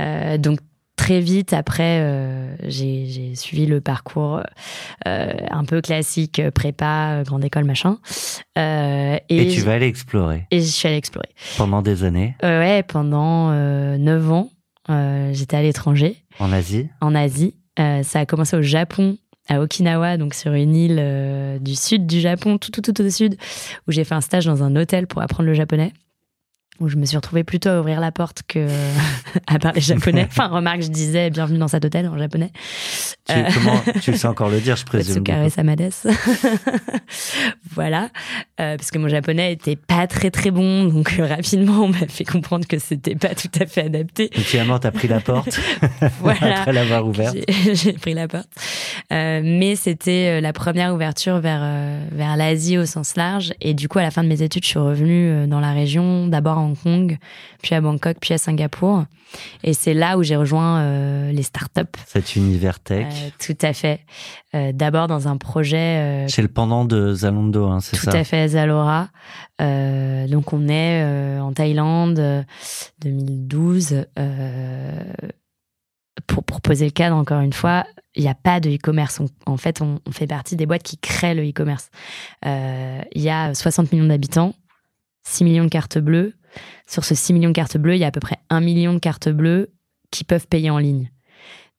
Euh, 0.00 0.38
donc 0.38 0.58
très 0.96 1.20
vite 1.20 1.52
après, 1.52 2.00
euh, 2.00 2.54
j'ai 2.66 3.34
suivi 3.36 3.66
le 3.66 3.80
parcours 3.80 4.42
euh, 5.06 5.32
un 5.50 5.64
peu 5.64 5.80
classique, 5.80 6.42
prépa, 6.54 7.22
grande 7.24 7.44
école, 7.44 7.64
machin. 7.64 7.98
Euh, 8.58 9.16
Et, 9.28 9.42
et 9.42 9.48
tu 9.48 9.60
vas 9.60 9.74
aller 9.74 9.86
explorer 9.86 10.46
et 10.50 10.60
je 10.60 10.66
suis 10.66 10.88
allée 10.88 10.96
explorer. 10.98 11.28
pendant 11.56 11.82
des 11.82 12.02
années 12.04 12.34
ouais, 12.42 12.82
pendant 12.82 13.50
euh, 13.52 13.96
9 13.96 14.32
ans, 14.32 14.50
j'étais 15.32 15.56
à 15.56 15.62
l'étranger, 15.62 16.16
en 16.40 16.52
Asie. 16.52 16.88
en 17.00 17.14
Asie. 17.14 17.54
Ça 17.78 18.18
a 18.20 18.26
commencé 18.26 18.56
au 18.56 18.62
Japon, 18.62 19.18
à 19.48 19.60
Okinawa, 19.60 20.16
donc 20.16 20.34
sur 20.34 20.52
une 20.52 20.74
île 20.74 21.58
du 21.60 21.76
sud 21.76 22.06
du 22.08 22.20
Japon, 22.20 22.58
tout, 22.58 22.72
tout, 22.72 22.82
tout 22.82 23.00
au 23.02 23.08
sud, 23.10 23.36
où 23.86 23.92
j'ai 23.92 24.02
fait 24.02 24.16
un 24.16 24.20
stage 24.20 24.46
dans 24.46 24.64
un 24.64 24.74
hôtel 24.74 25.06
pour 25.06 25.22
apprendre 25.22 25.46
le 25.48 25.54
japonais. 25.54 25.92
Où 26.80 26.88
je 26.88 26.96
me 26.96 27.04
suis 27.06 27.16
retrouvée 27.16 27.42
plutôt 27.42 27.70
à 27.70 27.80
ouvrir 27.80 27.98
la 27.98 28.12
porte 28.12 28.42
que 28.46 28.68
à 29.48 29.58
parler 29.58 29.80
japonais. 29.80 30.26
Enfin, 30.30 30.46
remarque, 30.46 30.82
je 30.82 30.88
disais 30.88 31.28
bienvenue 31.30 31.58
dans 31.58 31.66
cet 31.68 31.84
hôtel 31.84 32.06
en 32.06 32.16
japonais. 32.16 32.50
Tu, 33.28 33.34
Euh. 33.34 33.42
comment, 33.52 33.80
tu 34.00 34.14
sais 34.16 34.28
encore 34.28 34.48
le 34.48 34.60
dire, 34.60 34.76
je 34.76 34.84
présume. 34.84 35.24
Samades. 35.50 35.90
voilà. 37.74 38.10
Euh, 38.60 38.76
parce 38.76 38.90
que 38.90 38.98
mon 38.98 39.08
japonais 39.08 39.52
était 39.52 39.76
pas 39.76 40.06
très 40.06 40.30
très 40.30 40.50
bon, 40.50 40.84
donc 40.84 41.16
euh, 41.18 41.26
rapidement 41.26 41.82
on 41.84 41.88
m'a 41.88 42.06
fait 42.08 42.24
comprendre 42.24 42.66
que 42.66 42.78
c'était 42.78 43.14
pas 43.16 43.34
tout 43.34 43.48
à 43.60 43.66
fait 43.66 43.82
adapté. 43.82 44.28
Donc 44.34 44.44
finalement, 44.44 44.78
t'as 44.78 44.90
pris 44.90 45.08
la 45.08 45.20
porte 45.20 45.58
Voilà. 46.20 46.60
après 46.60 46.72
l'avoir 46.72 47.06
ouverte. 47.06 47.36
J'ai- 47.72 47.92
pris 47.94 48.14
la 48.14 48.28
porte. 48.28 48.48
Euh, 49.12 49.40
mais 49.44 49.74
c'était 49.76 50.40
la 50.40 50.52
première 50.52 50.94
ouverture 50.94 51.38
vers, 51.40 51.60
vers 52.12 52.36
l'Asie 52.36 52.78
au 52.78 52.86
sens 52.86 53.16
large. 53.16 53.52
Et 53.60 53.74
du 53.74 53.88
coup, 53.88 53.98
à 53.98 54.02
la 54.02 54.10
fin 54.10 54.22
de 54.22 54.28
mes 54.28 54.42
études, 54.42 54.62
je 54.64 54.68
suis 54.68 54.78
revenue 54.78 55.46
dans 55.46 55.60
la 55.60 55.72
région, 55.72 56.26
d'abord 56.28 56.58
à 56.58 56.60
Hong 56.68 56.76
Kong, 56.78 57.18
puis 57.62 57.74
à 57.74 57.80
Bangkok, 57.80 58.16
puis 58.20 58.34
à 58.34 58.38
Singapour. 58.38 59.04
Et 59.62 59.74
c'est 59.74 59.92
là 59.92 60.16
où 60.16 60.22
j'ai 60.22 60.36
rejoint 60.36 60.80
euh, 60.80 61.32
les 61.32 61.42
startups. 61.42 61.82
Cet 62.06 62.34
univers 62.36 62.80
tech. 62.80 63.06
Euh, 63.10 63.28
tout 63.38 63.58
à 63.60 63.72
fait. 63.74 64.00
Euh, 64.54 64.72
d'abord 64.72 65.06
dans 65.06 65.28
un 65.28 65.36
projet 65.36 66.24
C'est 66.28 66.40
le 66.40 66.48
pendant 66.48 66.84
de 66.86 67.12
Zalando, 67.12 67.66
hein, 67.66 67.80
c'est 67.80 67.96
tout 67.96 68.04
ça 68.10 68.18
à 68.18 68.24
fait, 68.24 68.48
Zalora. 68.48 69.08
Donc 69.60 70.52
on 70.52 70.68
est 70.68 71.38
en 71.40 71.52
Thaïlande, 71.52 72.18
euh, 72.18 72.42
2012. 73.00 74.06
euh, 74.18 75.02
pour, 76.26 76.42
pour 76.44 76.60
poser 76.60 76.84
le 76.84 76.90
cadre, 76.90 77.16
encore 77.16 77.40
une 77.40 77.52
fois, 77.52 77.86
il 78.16 78.22
n'y 78.22 78.28
a 78.28 78.34
pas 78.34 78.60
de 78.60 78.70
e-commerce. 78.70 79.20
En 79.46 79.56
fait, 79.56 79.80
on, 79.80 80.00
on 80.06 80.10
fait 80.10 80.26
partie 80.26 80.56
des 80.56 80.66
boîtes 80.66 80.82
qui 80.82 80.98
créent 80.98 81.34
le 81.34 81.48
e-commerce. 81.48 81.90
Euh, 82.44 83.00
Il 83.14 83.22
y 83.22 83.30
a 83.30 83.54
60 83.54 83.92
millions 83.92 84.06
d'habitants, 84.08 84.54
6 85.24 85.44
millions 85.44 85.64
de 85.64 85.68
cartes 85.68 85.98
bleues. 85.98 86.34
Sur 86.86 87.04
ce 87.04 87.14
6 87.14 87.32
millions 87.32 87.50
de 87.50 87.54
cartes 87.54 87.76
bleues, 87.76 87.96
il 87.96 88.00
y 88.00 88.04
a 88.04 88.08
à 88.08 88.12
peu 88.12 88.20
près 88.20 88.38
1 88.50 88.60
million 88.60 88.94
de 88.94 88.98
cartes 88.98 89.28
bleues 89.28 89.72
qui 90.10 90.24
peuvent 90.24 90.46
payer 90.46 90.70
en 90.70 90.78
ligne. 90.78 91.10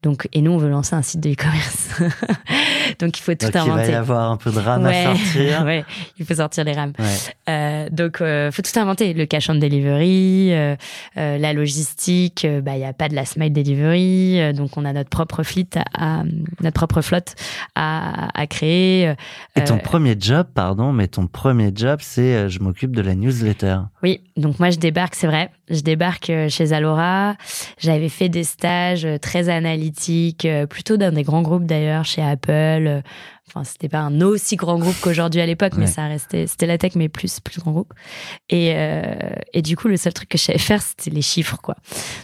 Donc, 0.02 0.30
et 0.32 0.42
nous, 0.42 0.52
on 0.52 0.58
veut 0.58 0.70
lancer 0.70 0.96
un 0.96 1.02
site 1.02 1.20
de 1.20 1.32
e-commerce. 1.32 1.90
donc, 3.00 3.18
il 3.20 3.22
faut 3.22 3.34
tout 3.36 3.48
Donc 3.48 3.52
il 3.54 3.60
va 3.60 3.66
y 3.66 3.70
inventer. 3.72 3.94
avoir 3.96 4.32
un 4.32 4.38
peu 4.38 4.50
de 4.52 4.58
rame 4.60 4.84
Ouais, 4.86 5.06
à 5.06 5.16
sortir. 5.16 5.64
ouais, 5.66 5.84
il 6.18 6.26
faut 6.26 6.36
sortir 6.36 6.64
les 6.64 6.72
rames. 6.72 6.94
Ouais. 6.98 7.06
Euh, 7.50 7.90
donc, 7.92 8.22
euh, 8.22 8.50
faut 8.52 8.62
tout 8.62 8.78
inventer. 8.80 9.14
Le 9.14 9.26
cash 9.26 9.50
on 9.50 9.56
delivery, 9.56 10.54
euh, 10.54 10.76
la 11.16 11.52
logistique. 11.54 12.48
bah, 12.64 12.76
il 12.78 12.82
y 12.82 12.86
a 12.86 12.94
pas 12.94 13.10
de 13.10 13.16
la 13.16 13.26
smile 13.26 13.52
delivery. 13.52 14.54
donc, 14.54 14.78
on 14.78 14.86
a 14.86 14.94
notre 14.94 15.10
propre 15.10 15.44
fleet, 15.44 15.68
à, 15.76 16.22
à- 16.22 16.24
notre 16.62 16.76
propre 16.76 17.02
flotte 17.02 17.36
à, 17.76 18.30
à 18.40 18.48
créer. 18.48 19.14
Et 19.58 19.64
ton 19.66 19.78
premier 19.80 20.16
job, 20.18 20.48
pardon, 20.54 20.94
mais 20.94 21.08
ton 21.08 21.28
premier 21.28 21.72
job, 21.76 22.00
c'est 22.02 22.50
je 22.50 22.60
m'occupe 22.60 22.96
de 22.96 23.02
la 23.02 23.16
newsletter. 23.16 23.80
Oui, 24.02 24.22
donc 24.38 24.60
moi 24.60 24.70
je 24.70 24.78
débarque, 24.78 25.16
c'est 25.16 25.28
vrai. 25.28 25.52
Je 25.70 25.82
débarque 25.82 26.32
chez 26.50 26.66
Zalora. 26.68 27.36
J'avais 27.80 28.10
fait 28.10 28.30
des 28.30 28.44
stages 28.44 29.08
très 29.22 29.50
analytiques, 29.50 29.89
euh, 30.46 30.66
plutôt 30.66 30.98
dans 30.98 31.14
des 31.14 31.24
grands 31.24 31.42
groupes 31.42 31.66
d'ailleurs, 31.66 32.06
chez 32.06 32.22
Apple. 32.22 33.02
Enfin, 33.48 33.64
c'était 33.64 33.90
pas 33.90 34.00
un 34.00 34.22
aussi 34.22 34.56
grand 34.56 34.78
groupe 34.78 34.96
qu'aujourd'hui 35.02 35.42
à 35.42 35.46
l'époque, 35.46 35.74
mais 35.76 35.88
ça 35.88 36.06
restait, 36.06 36.46
c'était 36.46 36.68
la 36.68 36.78
tech, 36.78 36.92
mais 36.96 37.10
plus, 37.10 37.40
plus 37.40 37.60
grand 37.60 37.72
groupe. 37.72 37.94
Et, 38.50 38.74
euh, 38.76 39.04
et 39.54 39.64
du 39.64 39.76
coup, 39.76 39.88
le 39.88 39.98
seul 39.98 40.14
truc 40.14 40.30
que 40.30 40.38
je 40.38 40.44
savais 40.44 40.60
faire, 40.60 40.82
c'était 40.82 41.10
les 41.10 41.24
chiffres, 41.24 41.58
quoi. 41.62 41.76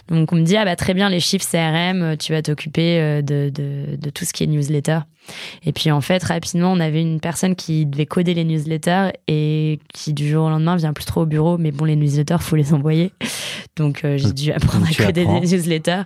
Donc, 0.08 0.32
on 0.32 0.36
me 0.36 0.42
dit, 0.42 0.56
ah 0.56 0.64
bah 0.64 0.76
très 0.76 0.94
bien, 0.94 1.08
les 1.08 1.18
chiffres 1.18 1.44
CRM, 1.50 2.16
tu 2.16 2.32
vas 2.32 2.42
t'occuper 2.42 3.00
euh, 3.00 3.22
de, 3.22 3.50
de, 3.52 3.96
de 3.96 4.10
tout 4.10 4.24
ce 4.24 4.32
qui 4.32 4.44
est 4.44 4.46
newsletter. 4.46 5.00
Et 5.64 5.72
puis, 5.72 5.90
en 5.90 6.00
fait, 6.00 6.22
rapidement, 6.24 6.72
on 6.72 6.80
avait 6.80 7.00
une 7.02 7.20
personne 7.20 7.54
qui 7.56 7.86
devait 7.86 8.06
coder 8.06 8.34
les 8.34 8.44
newsletters 8.44 9.10
et 9.28 9.78
qui, 9.92 10.12
du 10.12 10.28
jour 10.28 10.46
au 10.46 10.50
lendemain, 10.50 10.76
vient 10.76 10.92
plus 10.92 11.04
trop 11.04 11.22
au 11.22 11.26
bureau. 11.26 11.58
Mais 11.58 11.72
bon, 11.72 11.84
les 11.84 11.96
newsletters, 11.96 12.36
faut 12.40 12.56
les 12.56 12.72
envoyer. 12.74 13.12
Donc, 13.76 14.04
euh, 14.04 14.16
j'ai 14.16 14.32
dû 14.32 14.52
apprendre 14.52 14.86
à 14.86 14.90
tu 14.90 15.02
coder 15.02 15.22
apprends. 15.22 15.40
des 15.40 15.46
newsletters. 15.48 16.02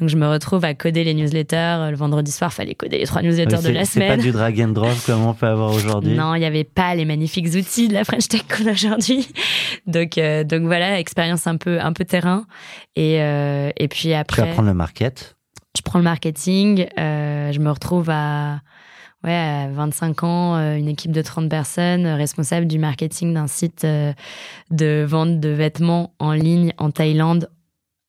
Donc, 0.00 0.08
je 0.08 0.16
me 0.16 0.26
retrouve 0.28 0.64
à 0.64 0.74
coder 0.74 1.04
les 1.04 1.14
newsletters. 1.14 1.88
Le 1.90 1.96
vendredi 1.96 2.30
soir, 2.32 2.52
fallait 2.52 2.74
coder 2.74 2.98
les 2.98 3.06
trois 3.06 3.22
newsletters 3.22 3.62
de 3.62 3.70
la 3.70 3.84
C'est 3.84 4.00
pas 4.00 4.06
semaine. 4.06 4.20
du 4.20 4.30
drag 4.32 4.60
and 4.60 4.68
drop 4.68 4.94
comme 5.06 5.24
on 5.24 5.34
peut 5.34 5.46
avoir 5.46 5.72
aujourd'hui. 5.72 6.14
Non, 6.14 6.34
il 6.34 6.40
n'y 6.40 6.44
avait 6.46 6.64
pas 6.64 6.94
les 6.94 7.04
magnifiques 7.04 7.46
outils 7.54 7.88
de 7.88 7.94
la 7.94 8.04
French 8.04 8.28
Tech 8.28 8.42
qu'on 8.48 8.66
a 8.66 8.72
aujourd'hui. 8.72 9.28
Donc, 9.86 10.18
euh, 10.18 10.44
donc 10.44 10.62
voilà, 10.62 10.98
expérience 10.98 11.46
un 11.46 11.56
peu, 11.56 11.80
un 11.80 11.92
peu 11.92 12.04
terrain. 12.04 12.44
Et, 12.96 13.20
euh, 13.20 13.70
et 13.76 13.88
puis 13.88 14.08
Tu 14.08 14.12
après, 14.14 14.50
prendre 14.52 14.68
le 14.68 14.74
market. 14.74 15.35
Je 15.76 15.82
prends 15.82 15.98
le 15.98 16.04
marketing. 16.04 16.86
euh, 16.98 17.52
je 17.52 17.60
me 17.60 17.70
retrouve 17.70 18.10
à, 18.10 18.60
ouais, 19.24 19.34
à 19.34 19.68
25 19.68 20.24
ans, 20.24 20.56
euh, 20.56 20.76
une 20.76 20.88
équipe 20.88 21.12
de 21.12 21.22
30 21.22 21.48
personnes, 21.48 22.06
euh, 22.06 22.16
responsable 22.16 22.66
du 22.66 22.78
marketing 22.78 23.34
d'un 23.34 23.46
site 23.46 23.86
de 24.70 25.04
vente 25.06 25.40
de 25.40 25.48
vêtements 25.50 26.14
en 26.18 26.32
ligne 26.32 26.72
en 26.78 26.90
Thaïlande. 26.90 27.50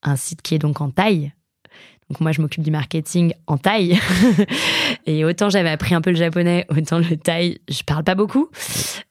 Un 0.04 0.16
site 0.16 0.42
qui 0.42 0.56
est 0.56 0.60
donc 0.60 0.82
en 0.82 0.90
Thaï. 0.90 1.34
Donc 2.10 2.22
moi, 2.22 2.32
je 2.32 2.42
m'occupe 2.42 2.64
du 2.64 2.72
marketing 2.72 3.34
en 3.48 3.58
thaï. 3.58 4.00
et 5.06 5.26
autant 5.26 5.50
j'avais 5.50 5.70
appris 5.70 5.94
un 5.94 6.00
peu 6.00 6.12
le 6.12 6.16
japonais, 6.16 6.66
autant 6.70 7.00
le 7.00 7.18
thaï, 7.18 7.60
je 7.68 7.84
parle 7.84 8.06
pas 8.06 8.16
beaucoup, 8.16 8.50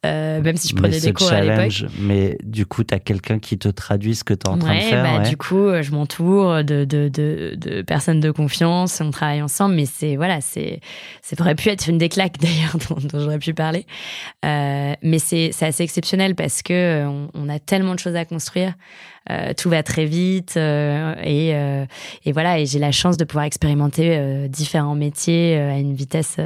euh, 0.07 0.41
même 0.41 0.57
si 0.57 0.69
je 0.69 0.75
prenais 0.75 0.99
des 0.99 1.13
cours 1.13 1.31
à 1.31 1.43
l'époque. 1.43 1.91
Mais 2.01 2.39
du 2.43 2.65
coup, 2.65 2.85
tu 2.85 2.95
as 2.95 2.99
quelqu'un 2.99 3.39
qui 3.39 3.59
te 3.59 3.69
traduit 3.69 4.15
ce 4.15 4.25
que 4.25 4.33
tu 4.33 4.47
es 4.47 4.49
en 4.49 4.57
train 4.57 4.77
de 4.77 4.81
faire. 4.81 5.03
Bah, 5.03 5.29
Du 5.29 5.37
coup, 5.37 5.69
je 5.83 5.91
m'entoure 5.91 6.65
de, 6.65 6.87
de, 6.87 7.09
de, 7.09 7.55
de, 7.57 7.83
personnes 7.83 8.21
de 8.21 8.31
confiance, 8.31 8.99
on 9.03 9.11
travaille 9.11 9.43
ensemble, 9.43 9.75
mais 9.75 9.87
c'est, 9.87 10.17
voilà, 10.17 10.41
c'est, 10.41 10.81
ça 11.21 11.37
aurait 11.39 11.55
pu 11.55 11.69
être 11.69 11.89
une 11.89 11.99
des 11.99 12.09
claques 12.09 12.39
d'ailleurs 12.41 12.79
dont, 12.89 13.21
j'aurais 13.21 13.39
pu 13.39 13.53
parler. 13.53 13.85
Euh, 14.47 14.95
mais 15.03 15.19
c'est, 15.19 15.51
c'est 15.53 15.67
assez 15.67 15.83
exceptionnel 15.83 16.35
parce 16.35 16.63
que 16.63 17.05
on, 17.07 17.29
on 17.35 17.49
a 17.51 17.59
tellement 17.59 17.95
de 17.95 17.99
choses 17.99 18.17
à 18.17 18.25
construire. 18.25 18.73
Euh, 19.31 19.53
tout 19.57 19.71
va 19.71 19.83
très 19.83 20.05
vite 20.05 20.55
euh, 20.57 21.15
et, 21.21 21.55
euh, 21.55 21.85
et, 22.25 22.31
voilà 22.31 22.61
et 22.61 22.67
j'ai 22.67 22.79
la 22.79 22.93
chance 22.93 23.17
de 23.17 23.25
pouvoir 23.25 23.45
expérimenter 23.45 24.49
différents 24.49 24.95
métiers 24.95 25.57
à 25.57 25.79
une 25.79 25.95
vitesse 25.95 26.37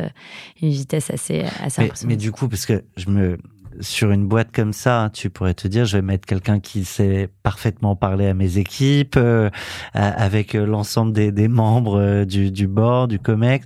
une 0.63 0.71
vitesse 0.71 1.11
assez 1.11 1.45
assez 1.63 1.83
mais, 1.83 1.91
mais 2.07 2.17
du 2.17 2.33
coup 2.33 2.49
parce 2.49 2.65
que 2.65 2.83
je 2.97 3.11
me 3.11 3.39
sur 3.81 4.11
une 4.11 4.27
boîte 4.27 4.49
comme 4.53 4.73
ça, 4.73 5.11
tu 5.13 5.31
pourrais 5.31 5.55
te 5.55 5.69
dire, 5.69 5.85
je 5.87 5.97
vais 5.97 6.03
mettre 6.03 6.27
quelqu'un 6.27 6.59
qui 6.59 6.85
sait 6.85 7.31
parfaitement 7.45 7.95
parler 7.95 8.27
à 8.27 8.35
mes 8.35 8.59
équipes, 8.59 9.19
avec 9.95 10.55
l'ensemble 10.55 11.13
des, 11.13 11.31
des 11.31 11.47
membres 11.47 12.25
du, 12.25 12.51
du 12.51 12.67
board, 12.67 13.11
du 13.11 13.21
COMEX. 13.21 13.65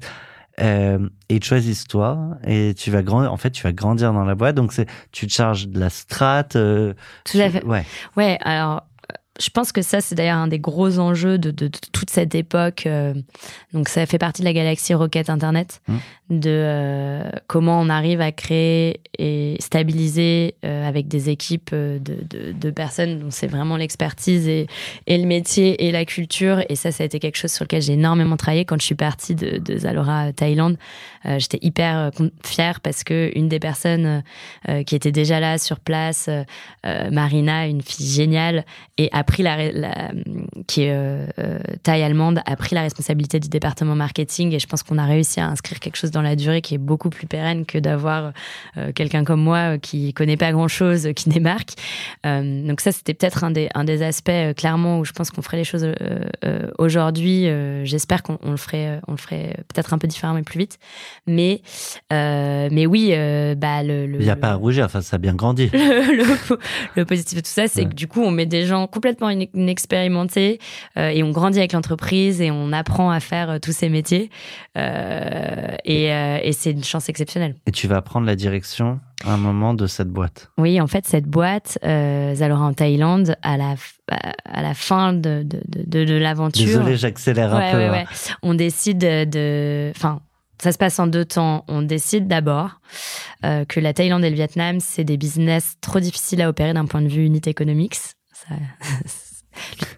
Euh, 0.61 1.09
et 1.29 1.37
ils 1.37 1.45
choisissent 1.45 1.87
toi 1.89 2.39
et 2.47 2.75
tu 2.77 2.93
vas 2.93 3.03
grandir 3.03 3.33
en 3.33 3.37
fait 3.37 3.51
tu 3.51 3.65
vas 3.65 3.73
grandir 3.73 4.13
dans 4.13 4.25
la 4.25 4.35
boîte. 4.35 4.55
Donc 4.55 4.73
c'est 4.73 4.87
tu 5.11 5.27
te 5.27 5.33
charges 5.33 5.69
de 5.69 5.81
la 5.81 5.91
strat 5.91 6.47
euh, 6.55 6.95
tout 7.25 7.39
à 7.39 7.51
fait. 7.51 7.65
ouais. 7.65 7.85
Ouais 8.17 8.39
alors 8.43 8.87
je 9.41 9.51
pense 9.51 9.73
que 9.73 9.83
ça, 9.83 10.01
c'est 10.01 10.15
d'ailleurs 10.15 10.39
un 10.39 10.47
des 10.47 10.61
gros 10.61 11.01
enjeux 11.01 11.39
de, 11.39 11.51
de, 11.51 11.67
toute 11.67 12.11
cette 12.11 12.37
époque. 12.37 12.85
Euh, 12.87 13.15
donc, 13.73 13.89
ça 13.89 14.07
fait 14.07 14.19
partie 14.19 14.43
de 14.43 14.47
la 14.47 14.53
galaxie 14.53 14.95
Rocket 14.95 15.29
Internet, 15.29 15.83
mmh. 15.89 15.97
de 16.31 16.51
euh, 16.51 17.31
comment 17.49 17.81
on 17.81 17.89
arrive 17.89 18.21
à 18.21 18.31
créer 18.31 19.01
et 19.19 19.57
stabiliser 19.59 20.55
euh, 20.65 20.89
avec 20.89 21.09
des 21.09 21.31
équipes 21.31 21.75
de, 21.75 21.99
de 22.53 22.71
personnes 22.71 23.19
dont 23.19 23.31
c'est 23.31 23.49
vraiment 23.49 23.77
l'expertise 23.77 24.47
et, 24.47 24.69
et, 25.09 25.19
le 25.19 25.27
métier 25.27 25.85
et 25.85 25.91
la 25.91 26.05
culture. 26.05 26.63
Et 26.69 26.77
ça, 26.77 26.93
ça 26.93 27.03
a 27.03 27.07
été 27.07 27.19
quelque 27.19 27.37
chose 27.37 27.53
sur 27.53 27.65
lequel 27.65 27.83
j'ai 27.83 27.95
énormément 27.95 28.37
travaillé 28.37 28.65
quand 28.65 28.81
je 28.81 28.87
suis 28.87 28.95
partie 28.95 29.35
de, 29.35 29.79
Zalora 29.79 30.33
Thaïlande. 30.33 30.79
J'étais 31.39 31.59
hyper 31.63 32.11
fière 32.45 32.81
parce 32.81 33.03
que 33.03 33.33
une 33.35 33.49
des 33.49 33.59
personnes 33.59 34.23
qui 34.87 34.95
était 34.95 35.11
déjà 35.11 35.41
là 35.41 35.57
sur 35.57 35.81
place, 35.81 36.29
Marina, 36.85 37.67
une 37.67 37.81
fille 37.81 38.07
géniale, 38.07 38.67
et 38.99 39.09
a 39.13 39.24
pris 39.25 39.43
la, 39.43 39.57
qui 40.67 40.83
est 40.83 40.93
euh, 40.93 41.27
euh, 41.39 41.59
taille 41.83 42.03
allemande, 42.03 42.41
a 42.47 42.57
pris 42.57 42.75
la 42.75 42.83
responsabilité 42.83 43.41
du 43.41 43.49
département 43.49 43.95
marketing 43.95 44.53
et 44.53 44.59
je 44.59 44.67
pense 44.67 44.83
qu'on 44.83 44.99
a 44.99 45.05
réussi 45.05 45.41
à 45.41 45.49
inscrire 45.49 45.81
quelque 45.81 45.97
chose 45.97 46.11
dans 46.11 46.23
la 46.23 46.37
durée 46.37 46.61
qui 46.61 46.75
est 46.75 46.79
beaucoup 46.79 47.11
plus 47.11 47.27
pérenne 47.27 47.67
que 47.67 47.79
d'avoir 47.79 48.33
euh, 48.77 48.93
quelqu'un 48.93 49.25
comme 49.25 49.43
moi 49.43 49.79
qui 49.79 50.13
connaît 50.13 50.37
pas 50.37 50.53
grand 50.53 50.69
chose, 50.69 51.09
qui 51.17 51.29
démarque. 51.29 51.73
donc 52.25 52.81
ça, 52.81 52.93
c'était 52.93 53.15
peut-être 53.15 53.45
un 53.45 53.51
des, 53.51 53.69
un 53.75 53.85
des 53.85 54.03
aspects 54.03 54.31
clairement 54.57 55.01
où 55.01 55.05
je 55.05 55.13
pense 55.13 55.31
qu'on 55.31 55.43
ferait 55.43 55.57
les 55.57 55.65
choses 55.65 55.87
aujourd'hui. 56.79 57.47
J'espère 57.85 58.23
qu'on 58.23 58.39
le 58.45 58.57
ferait, 58.57 59.01
on 59.09 59.13
le 59.13 59.17
ferait 59.17 59.57
peut-être 59.69 59.95
un 59.95 59.99
peu 59.99 60.07
différemment 60.07 60.39
et 60.39 60.43
plus 60.43 60.59
vite. 60.59 60.79
Mais, 61.27 61.63
mais 62.11 62.87
oui, 62.87 63.11
bah 63.57 63.83
le, 63.83 64.05
il 64.21 64.25
n'y 64.25 64.31
a 64.31 64.37
pas 64.37 64.51
à 64.51 64.55
rougir. 64.55 64.85
Enfin, 64.85 65.01
ça 65.01 65.17
a 65.17 65.19
bien 65.19 65.35
grandi. 65.35 65.71
Le, 66.97 67.05
positif 67.05 67.39
de 67.39 67.43
tout 67.43 67.51
ça, 67.51 67.69
c'est 67.69 67.85
que 67.85 67.95
du 67.95 68.07
coup, 68.07 68.21
on 68.21 68.31
met 68.31 68.47
des 68.47 68.67
gens 68.67 68.87
complètement 68.87 69.14
inexpérimenté 69.23 70.59
euh, 70.97 71.09
et 71.09 71.23
on 71.23 71.31
grandit 71.31 71.59
avec 71.59 71.73
l'entreprise 71.73 72.41
et 72.41 72.51
on 72.51 72.73
apprend 72.73 73.11
à 73.11 73.21
faire 73.21 73.51
euh, 73.51 73.59
tous 73.59 73.73
ces 73.73 73.89
métiers. 73.89 74.31
Euh, 74.77 75.77
et, 75.85 76.07
et 76.07 76.53
c'est 76.53 76.73
une 76.73 76.85
chance 76.85 77.09
exceptionnelle. 77.09 77.55
Et 77.67 77.73
tu 77.73 77.87
vas 77.87 78.03
prendre 78.03 78.27
la 78.27 78.37
direction 78.37 79.01
à 79.25 79.35
un 79.35 79.37
moment 79.37 79.75
de 79.75 79.87
cette 79.87 80.09
boîte? 80.09 80.51
Oui, 80.59 80.81
en 80.81 80.87
fait, 80.87 81.07
cette 81.07 81.27
boîte, 81.27 81.79
Zalora 81.83 82.65
en 82.65 82.75
Thaïlande, 82.75 83.37
à 83.43 83.57
la, 83.57 83.75
à 84.11 84.63
la 84.63 84.75
fin 84.75 85.13
de, 85.13 85.45
de, 85.45 85.61
de, 85.69 86.05
de 86.05 86.15
l'aventure. 86.15 86.67
Désolé, 86.67 86.97
j'accélère 86.97 87.55
un 87.55 87.73
peu. 87.73 87.79
Ouais, 87.79 88.01
hein. 88.01 88.05
On 88.43 88.55
décide 88.55 88.99
de. 88.99 89.91
Enfin, 89.95 90.21
ça 90.59 90.73
se 90.73 90.79
passe 90.79 90.99
en 90.99 91.07
deux 91.07 91.25
temps. 91.25 91.65
On 91.69 91.83
décide 91.83 92.27
d'abord 92.27 92.81
que 93.43 93.81
la 93.81 93.93
Thaïlande 93.93 94.25
et 94.25 94.31
le 94.31 94.37
Vietnam, 94.37 94.81
c'est 94.81 95.05
des 95.05 95.17
business 95.17 95.77
trop 95.81 96.01
difficiles 96.01 96.41
à 96.43 96.49
opérer 96.49 96.73
d'un 96.73 96.87
point 96.87 97.03
de 97.03 97.09
vue 97.09 97.25
unit 97.25 97.43
economics 97.47 97.97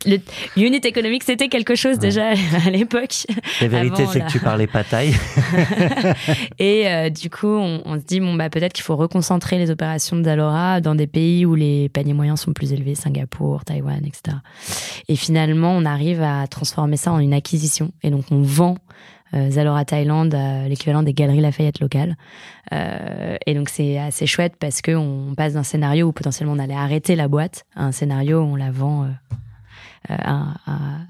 le 0.06 0.18
unit 0.56 0.80
économique, 0.84 1.24
c'était 1.24 1.48
quelque 1.48 1.74
chose 1.74 1.98
déjà 1.98 2.30
à 2.66 2.70
l'époque. 2.70 3.26
La 3.60 3.68
vérité, 3.68 4.06
c'est 4.12 4.20
que 4.20 4.30
tu 4.30 4.38
parlais 4.38 4.66
pas 4.66 4.84
taille. 4.84 5.14
et 6.58 6.88
euh, 6.88 7.10
du 7.10 7.30
coup, 7.30 7.48
on, 7.48 7.98
se 7.98 8.04
dit, 8.04 8.20
bon, 8.20 8.34
bah, 8.34 8.50
peut-être 8.50 8.72
qu'il 8.72 8.84
faut 8.84 8.96
reconcentrer 8.96 9.58
les 9.58 9.70
opérations 9.70 10.16
de 10.16 10.24
Zalora 10.24 10.80
dans 10.80 10.94
des 10.94 11.06
pays 11.06 11.44
où 11.46 11.54
les 11.54 11.88
paniers 11.88 12.14
moyens 12.14 12.40
sont 12.40 12.52
plus 12.52 12.72
élevés, 12.72 12.94
Singapour, 12.94 13.64
Taïwan, 13.64 14.04
etc. 14.04 14.36
Et 15.08 15.16
finalement, 15.16 15.72
on 15.72 15.84
arrive 15.84 16.22
à 16.22 16.46
transformer 16.46 16.96
ça 16.96 17.12
en 17.12 17.18
une 17.18 17.34
acquisition. 17.34 17.90
Et 18.02 18.10
donc, 18.10 18.26
on 18.30 18.42
vend 18.42 18.76
Zalora 19.50 19.84
Thaïlande, 19.84 20.34
euh, 20.34 20.68
l'équivalent 20.68 21.02
des 21.02 21.14
galeries 21.14 21.40
Lafayette 21.40 21.80
locales. 21.80 22.16
Euh, 22.72 23.36
et 23.46 23.54
donc 23.54 23.68
c'est 23.68 23.98
assez 23.98 24.26
chouette 24.26 24.54
parce 24.58 24.82
que 24.82 24.92
on 24.92 25.34
passe 25.34 25.54
d'un 25.54 25.62
scénario 25.62 26.08
où 26.08 26.12
potentiellement 26.12 26.54
on 26.54 26.58
allait 26.58 26.74
arrêter 26.74 27.16
la 27.16 27.28
boîte 27.28 27.64
à 27.74 27.84
un 27.84 27.92
scénario 27.92 28.40
où 28.40 28.44
on 28.44 28.56
la 28.56 28.70
vend 28.70 29.08
à, 30.08 30.54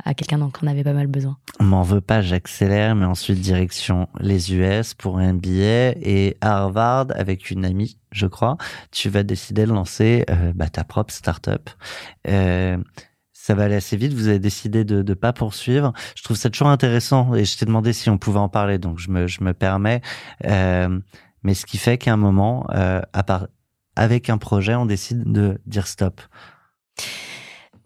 à, 0.05 0.15
quelqu'un 0.15 0.39
dont 0.39 0.51
on 0.63 0.67
avait 0.67 0.85
pas 0.85 0.95
mal 0.95 1.07
besoin. 1.07 1.37
On 1.61 1.65
m'en 1.65 1.83
veut 1.83 2.01
pas, 2.01 2.23
j'accélère, 2.23 2.95
mais 2.95 3.05
ensuite 3.05 3.41
direction 3.41 4.09
les 4.21 4.55
US 4.55 4.95
pour 4.95 5.19
un 5.19 5.35
MBA 5.35 5.99
et 6.01 6.37
Harvard 6.41 7.09
avec 7.15 7.51
une 7.51 7.67
amie, 7.67 7.99
je 8.11 8.27
crois. 8.27 8.57
Tu 8.93 9.11
vas 9.11 9.23
décider 9.23 9.67
de 9.67 9.73
lancer 9.73 10.25
bah, 10.55 10.71
ta 10.71 10.85
propre 10.85 11.13
startup. 11.13 11.69
Euh, 12.27 12.79
ça 13.47 13.55
va 13.55 13.63
aller 13.63 13.77
assez 13.77 13.97
vite. 13.97 14.13
Vous 14.13 14.27
avez 14.27 14.41
décidé 14.41 14.85
de 14.85 15.05
ne 15.05 15.15
pas 15.15 15.33
poursuivre. 15.33 15.93
Je 16.17 16.25
trouve 16.25 16.37
ça 16.37 16.51
toujours 16.51 16.67
intéressant 16.67 17.33
et 17.33 17.45
je 17.45 17.57
t'ai 17.57 17.65
demandé 17.65 17.93
si 17.93 18.11
on 18.11 18.19
pouvait 18.19 18.41
en 18.41 18.49
parler, 18.49 18.79
donc 18.79 18.99
je 18.99 19.09
me, 19.09 19.29
je 19.29 19.45
me 19.45 19.55
permets. 19.55 20.01
Euh, 20.47 20.99
mais 21.45 21.55
ce 21.55 21.65
qui 21.65 21.79
fait 21.79 21.97
qu'à 21.97 22.13
un 22.13 22.17
moment, 22.17 22.67
euh, 22.75 23.01
à 23.13 23.23
part, 23.23 23.47
avec 23.95 24.31
un 24.31 24.39
projet, 24.39 24.75
on 24.75 24.85
décide 24.85 25.31
de 25.31 25.61
dire 25.65 25.87
stop. 25.87 26.21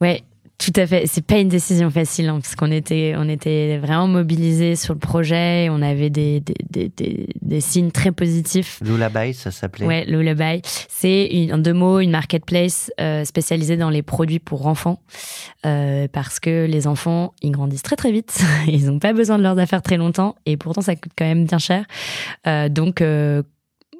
Ouais, 0.00 0.24
tout 0.60 0.72
à 0.76 0.86
fait. 0.86 1.06
C'est 1.06 1.24
pas 1.24 1.38
une 1.38 1.48
décision 1.48 1.90
facile 1.90 2.28
hein, 2.28 2.38
parce 2.40 2.54
qu'on 2.54 2.70
était, 2.70 3.14
on 3.16 3.28
était 3.28 3.78
vraiment 3.78 4.06
mobilisés 4.06 4.76
sur 4.76 4.94
le 4.94 5.00
projet. 5.00 5.64
Et 5.64 5.70
on 5.70 5.82
avait 5.82 6.10
des, 6.10 6.40
des, 6.40 6.90
des, 6.90 7.28
des, 7.40 7.60
signes 7.60 7.90
très 7.90 8.12
positifs. 8.12 8.78
Lullaby, 8.84 9.34
ça 9.34 9.50
s'appelait. 9.50 9.86
Ouais, 9.86 10.04
Lullaby. 10.04 10.62
C'est 10.88 11.48
en 11.52 11.58
deux 11.58 11.72
mots 11.72 12.00
une 12.00 12.10
marketplace 12.10 12.92
euh, 13.00 13.24
spécialisée 13.24 13.76
dans 13.76 13.90
les 13.90 14.02
produits 14.02 14.38
pour 14.38 14.66
enfants 14.66 15.00
euh, 15.66 16.06
parce 16.12 16.40
que 16.40 16.66
les 16.66 16.86
enfants 16.86 17.32
ils 17.42 17.50
grandissent 17.50 17.82
très 17.82 17.96
très 17.96 18.12
vite. 18.12 18.40
Ils 18.66 18.86
n'ont 18.86 18.98
pas 18.98 19.12
besoin 19.12 19.38
de 19.38 19.42
leurs 19.42 19.58
affaires 19.58 19.82
très 19.82 19.96
longtemps 19.96 20.36
et 20.46 20.56
pourtant 20.56 20.80
ça 20.82 20.94
coûte 20.94 21.12
quand 21.16 21.24
même 21.24 21.46
bien 21.46 21.58
cher. 21.58 21.84
Euh, 22.46 22.68
donc 22.68 23.00
euh, 23.00 23.42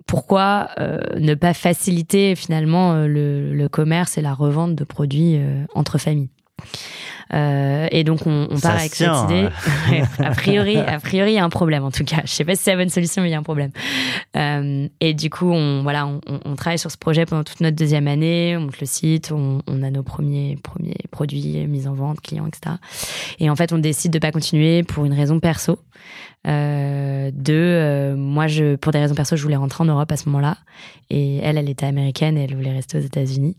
pourquoi 0.07 0.71
euh, 0.79 0.99
ne 1.19 1.35
pas 1.35 1.55
faciliter 1.55 2.35
finalement 2.35 2.93
euh, 2.93 3.07
le, 3.07 3.55
le, 3.55 3.69
commerce 3.69 4.19
et 4.19 4.23
la 4.23 4.35
revente 4.35 4.75
de 4.75 4.85
produits 4.85 5.39
entre 5.75 5.99
familles? 5.99 6.31
Euh, 7.33 7.87
et 7.91 8.03
donc 8.03 8.27
on, 8.27 8.49
on 8.51 8.59
part 8.59 8.77
avec 8.77 8.95
cette 8.95 9.09
idée. 9.25 9.49
a 10.19 10.31
priori, 10.31 10.77
a 10.77 10.99
priori, 10.99 11.33
il 11.33 11.35
y 11.35 11.39
a 11.39 11.45
un 11.45 11.51
problème 11.51 11.85
en 11.85 11.91
tout 11.91 12.05
cas. 12.05 12.23
Je 12.25 12.31
sais 12.31 12.45
pas 12.45 12.57
si 12.57 12.63
c'est 12.63 12.73
la 12.73 12.77
bonne 12.77 12.89
solution, 12.89 13.23
mais 13.23 13.29
il 13.29 13.33
y 13.33 13.35
a 13.35 13.39
un 13.39 13.45
problème. 13.45 13.71
Euh, 14.37 14.89
et 15.01 15.15
du 15.15 15.31
coup, 15.31 15.51
on 15.51 15.83
voilà, 15.83 16.07
on, 16.07 16.21
on, 16.27 16.57
travaille 16.57 16.79
sur 16.79 16.91
ce 16.91 16.99
projet 16.99 17.27
pendant 17.27 17.45
toute 17.45 17.61
notre 17.61 17.77
deuxième 17.77 18.09
année. 18.09 18.57
On 18.57 18.63
monte 18.63 18.81
le 18.81 18.87
site, 18.87 19.31
on, 19.33 19.63
on, 19.67 19.83
a 19.83 19.91
nos 19.91 20.03
premiers 20.03 20.59
premiers 20.63 20.97
produits 21.11 21.67
mis 21.69 21.87
en 21.87 21.95
vente, 21.95 22.21
clients, 22.21 22.47
etc. 22.47 22.77
Et 23.39 23.49
en 23.49 23.57
fait, 23.57 23.73
on 23.73 23.79
décide 23.79 24.13
de 24.13 24.19
pas 24.19 24.33
continuer 24.33 24.83
pour 24.83 25.05
une 25.05 25.15
raison 25.15 25.39
perso. 25.39 25.79
Euh, 26.47 27.31
de 27.35 27.53
euh, 27.53 28.17
moi 28.17 28.47
je 28.47 28.77
pour 28.77 28.93
des 28.93 28.99
raisons 28.99 29.15
perso 29.15 29.37
je 29.37 29.43
voulais 29.43 29.57
rentrer 29.57 29.85
en 29.85 29.87
Europe 29.87 30.11
à 30.11 30.17
ce 30.17 30.27
moment-là 30.31 30.57
et 31.11 31.37
elle 31.37 31.59
elle 31.59 31.69
était 31.69 31.85
américaine 31.85 32.39
et 32.39 32.45
elle 32.45 32.57
voulait 32.57 32.73
rester 32.73 32.97
aux 32.97 33.03
États-Unis 33.03 33.59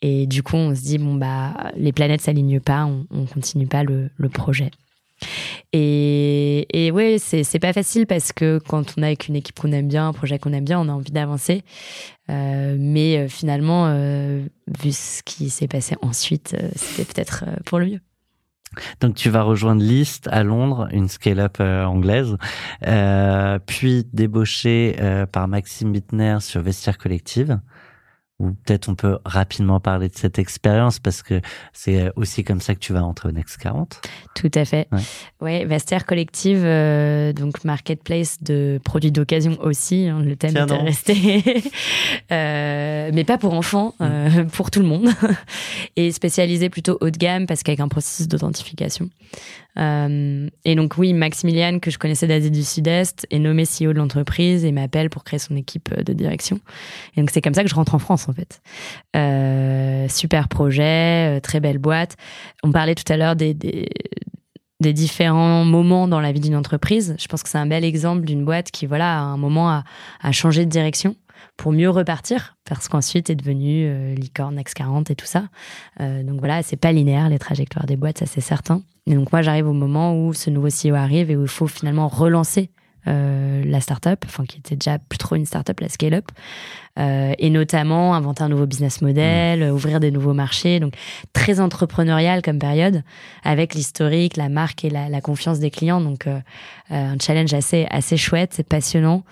et 0.00 0.26
du 0.26 0.42
coup 0.42 0.56
on 0.56 0.74
se 0.74 0.80
dit 0.80 0.96
bon 0.96 1.16
bah 1.16 1.70
les 1.76 1.92
planètes 1.92 2.22
s'alignent 2.22 2.60
pas 2.60 2.86
on, 2.86 3.06
on 3.10 3.26
continue 3.26 3.66
pas 3.66 3.84
le, 3.84 4.08
projet 4.32 4.70
et, 5.74 6.66
et 6.72 6.90
ouais, 6.92 7.18
c'est 7.18 7.58
pas 7.58 7.74
facile 7.74 8.06
parce 8.06 8.32
que 8.32 8.58
quand 8.58 8.94
on 8.96 9.02
est 9.02 9.06
avec 9.06 9.28
une 9.28 9.36
équipe 9.36 9.58
qu'on 9.58 9.72
aime 9.72 9.88
bien, 9.88 10.08
un 10.08 10.12
projet 10.12 10.38
qu'on 10.38 10.52
aime 10.52 10.64
bien, 10.64 10.80
on 10.80 10.88
a 10.88 10.92
envie 10.92 11.12
d'avancer. 11.12 11.62
Euh, 12.30 12.76
mais 12.78 13.18
euh, 13.18 13.28
finalement, 13.28 13.88
vu 14.66 14.92
ce 14.92 15.22
qui 15.22 15.50
s'est 15.50 15.68
passé 15.68 15.94
ensuite, 16.02 16.56
c'était 16.74 17.04
peut-être 17.04 17.44
pour 17.64 17.78
le 17.78 17.86
mieux. 17.86 18.00
Donc 19.00 19.14
tu 19.14 19.30
vas 19.30 19.42
rejoindre 19.42 19.82
List 19.82 20.28
à 20.30 20.42
Londres, 20.42 20.88
une 20.92 21.08
scale-up 21.08 21.58
euh, 21.60 21.84
anglaise, 21.84 22.36
euh, 22.86 23.58
puis 23.64 24.06
débauché 24.12 24.96
euh, 25.00 25.26
par 25.26 25.48
Maxime 25.48 25.92
Bittner 25.92 26.38
sur 26.40 26.60
Vestiaire 26.60 26.98
Collective. 26.98 27.60
Ou 28.40 28.50
peut-être 28.52 28.88
on 28.88 28.94
peut 28.96 29.18
rapidement 29.24 29.78
parler 29.78 30.08
de 30.08 30.16
cette 30.16 30.38
expérience 30.40 30.98
parce 30.98 31.22
que 31.22 31.40
c'est 31.72 32.10
aussi 32.16 32.42
comme 32.42 32.60
ça 32.60 32.74
que 32.74 32.80
tu 32.80 32.92
vas 32.92 33.04
entrer 33.04 33.28
au 33.28 33.32
Next 33.32 33.58
40. 33.58 34.00
Tout 34.34 34.50
à 34.54 34.64
fait. 34.64 34.88
Ouais. 34.90 35.00
Ouais, 35.40 35.64
Vestiaire 35.64 36.04
Collective, 36.04 36.62
euh, 36.64 37.32
donc 37.32 37.62
marketplace 37.64 38.42
de 38.42 38.80
produits 38.84 39.12
d'occasion 39.12 39.56
aussi. 39.60 40.08
hein, 40.08 40.20
le 40.20 40.34
thème 40.34 40.54
donc. 40.66 40.82
resté, 40.82 41.44
Euh, 42.32 43.10
mais 43.12 43.24
pas 43.24 43.38
pour 43.38 43.54
enfants, 43.54 43.94
euh, 44.00 44.44
pour 44.44 44.70
tout 44.70 44.80
le 44.80 44.86
monde, 44.86 45.08
et 45.96 46.10
spécialisé 46.10 46.70
plutôt 46.70 46.96
haut 47.00 47.10
de 47.10 47.16
gamme 47.18 47.46
parce 47.46 47.62
qu'avec 47.62 47.80
un 47.80 47.88
processus 47.88 48.28
d'authentification. 48.28 49.10
Euh, 49.76 50.48
et 50.64 50.74
donc 50.74 50.96
oui, 50.98 51.12
Maximilian 51.12 51.80
que 51.80 51.90
je 51.90 51.98
connaissais 51.98 52.26
d'Asie 52.26 52.50
du 52.50 52.62
Sud-Est 52.62 53.26
est 53.30 53.38
nommé 53.38 53.64
CEO 53.64 53.92
de 53.92 53.98
l'entreprise 53.98 54.64
et 54.64 54.72
m'appelle 54.72 55.10
pour 55.10 55.24
créer 55.24 55.38
son 55.40 55.56
équipe 55.56 55.92
de 55.94 56.12
direction. 56.12 56.60
Et 57.16 57.20
donc 57.20 57.30
c'est 57.30 57.42
comme 57.42 57.54
ça 57.54 57.62
que 57.62 57.68
je 57.68 57.74
rentre 57.74 57.94
en 57.94 57.98
France 57.98 58.23
en 58.28 58.32
fait. 58.32 58.60
Euh, 59.16 60.08
super 60.08 60.48
projet, 60.48 61.36
euh, 61.36 61.40
très 61.40 61.60
belle 61.60 61.78
boîte. 61.78 62.16
On 62.62 62.72
parlait 62.72 62.94
tout 62.94 63.10
à 63.12 63.16
l'heure 63.16 63.36
des, 63.36 63.54
différents 64.80 65.64
moments 65.64 66.08
dans 66.08 66.20
la 66.20 66.30
vie 66.32 66.40
d'une 66.40 66.56
entreprise. 66.56 67.16
Je 67.18 67.26
pense 67.26 67.42
que 67.42 67.48
c'est 67.48 67.58
un 67.58 67.66
bel 67.66 67.84
exemple 67.84 68.24
d'une 68.26 68.44
boîte 68.44 68.70
qui, 68.70 68.84
voilà, 68.84 69.18
à 69.18 69.22
un 69.22 69.38
moment 69.38 69.70
a, 69.70 69.84
a 70.20 70.32
changé 70.32 70.66
de 70.66 70.70
direction 70.70 71.16
pour 71.56 71.72
mieux 71.72 71.90
repartir, 71.90 72.56
parce 72.64 72.88
qu'ensuite 72.88 73.30
est 73.30 73.36
devenu 73.36 73.86
euh, 73.86 74.14
licorne 74.14 74.58
X40 74.58 75.10
et 75.12 75.14
tout 75.14 75.26
ça. 75.26 75.44
Euh, 76.00 76.22
donc 76.22 76.40
voilà, 76.40 76.62
c'est 76.62 76.76
pas 76.76 76.92
linéaire 76.92 77.28
les 77.28 77.38
trajectoires 77.38 77.86
des 77.86 77.96
boîtes, 77.96 78.18
ça 78.18 78.26
c'est 78.26 78.40
certain. 78.40 78.82
Et 79.06 79.14
donc 79.14 79.30
moi 79.32 79.42
j'arrive 79.42 79.68
au 79.68 79.72
moment 79.72 80.16
où 80.18 80.32
ce 80.32 80.50
nouveau 80.50 80.68
CEO 80.68 80.94
arrive 80.94 81.30
et 81.30 81.36
où 81.36 81.42
il 81.42 81.48
faut 81.48 81.66
finalement 81.66 82.08
relancer 82.08 82.70
euh, 83.06 83.62
la 83.66 83.80
startup, 83.80 84.24
enfin 84.26 84.44
qui 84.44 84.58
était 84.58 84.76
déjà 84.76 84.98
plus 84.98 85.18
trop 85.18 85.36
une 85.36 85.46
startup, 85.46 85.78
la 85.80 85.88
scale-up, 85.88 86.26
euh, 86.98 87.32
et 87.38 87.50
notamment 87.50 88.14
inventer 88.14 88.42
un 88.44 88.48
nouveau 88.48 88.66
business 88.66 89.02
model, 89.02 89.62
euh, 89.62 89.72
ouvrir 89.72 90.00
des 90.00 90.10
nouveaux 90.10 90.34
marchés, 90.34 90.80
donc 90.80 90.94
très 91.32 91.60
entrepreneurial 91.60 92.40
comme 92.42 92.58
période, 92.58 93.02
avec 93.42 93.74
l'historique, 93.74 94.36
la 94.36 94.48
marque 94.48 94.84
et 94.84 94.90
la, 94.90 95.08
la 95.08 95.20
confiance 95.20 95.58
des 95.58 95.70
clients, 95.70 96.00
donc 96.00 96.26
euh, 96.26 96.38
euh, 96.92 97.12
un 97.12 97.16
challenge 97.20 97.52
assez 97.54 97.86
assez 97.90 98.16
chouette, 98.16 98.52
c'est 98.54 98.66
passionnant. 98.68 99.24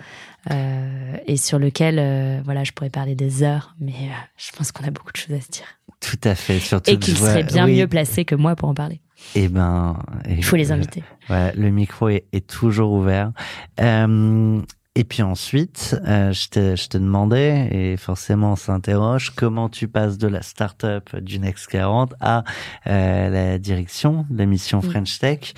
euh, 0.51 1.15
et 1.25 1.37
sur 1.37 1.57
lequel, 1.57 1.95
euh, 1.99 2.41
voilà, 2.43 2.63
je 2.65 2.73
pourrais 2.73 2.89
parler 2.89 3.15
des 3.15 3.43
heures, 3.43 3.75
mais 3.79 3.93
euh, 3.93 4.13
je 4.37 4.51
pense 4.57 4.71
qu'on 4.73 4.83
a 4.85 4.91
beaucoup 4.91 5.11
de 5.13 5.17
choses 5.17 5.35
à 5.35 5.39
se 5.41 5.49
dire. 5.49 5.65
Tout 6.01 6.19
à 6.25 6.35
fait. 6.35 6.59
Surtout 6.59 6.91
Et 6.91 6.97
vois- 7.13 7.29
seraient 7.29 7.43
bien 7.43 7.65
oui, 7.65 7.77
mieux 7.79 7.87
placés 7.87 8.25
que 8.25 8.35
moi 8.35 8.57
pour 8.57 8.67
en 8.67 8.73
parler. 8.73 8.99
Eh 9.35 9.47
ben, 9.49 9.97
Il 10.29 10.43
faut 10.43 10.55
les 10.55 10.71
euh, 10.71 10.75
inviter. 10.75 11.03
Ouais, 11.29 11.53
le 11.55 11.69
micro 11.69 12.09
est, 12.09 12.25
est 12.33 12.45
toujours 12.47 12.91
ouvert. 12.93 13.31
Euh, 13.79 14.61
et 14.95 15.03
puis 15.05 15.23
ensuite, 15.23 15.95
euh, 16.05 16.31
je, 16.33 16.49
te, 16.49 16.75
je 16.75 16.87
te 16.87 16.97
demandais, 16.99 17.67
et 17.71 17.97
forcément 17.97 18.51
on 18.51 18.55
s'interroge, 18.55 19.31
comment 19.35 19.67
tu 19.67 19.87
passes 19.87 20.19
de 20.19 20.27
la 20.27 20.43
start-up 20.43 21.15
du 21.15 21.39
Next 21.39 21.65
40 21.67 22.13
à 22.19 22.43
euh, 22.85 23.29
la 23.29 23.57
direction 23.57 24.27
de 24.29 24.37
la 24.37 24.45
mission 24.45 24.79
Mm. 24.79 24.89
French 24.91 25.17
Tech. 25.19 25.53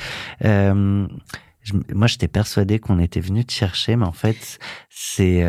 Euh, 0.46 1.06
je- 1.64 1.74
moi, 1.94 2.08
j'étais 2.08 2.30
persuadé 2.30 2.80
qu'on 2.80 3.00
était 3.00 3.20
venu 3.20 3.44
te 3.44 3.52
chercher, 3.52 3.96
mais 3.98 4.06
en 4.06 4.14
fait, 4.14 4.58
c'est... 4.90 5.44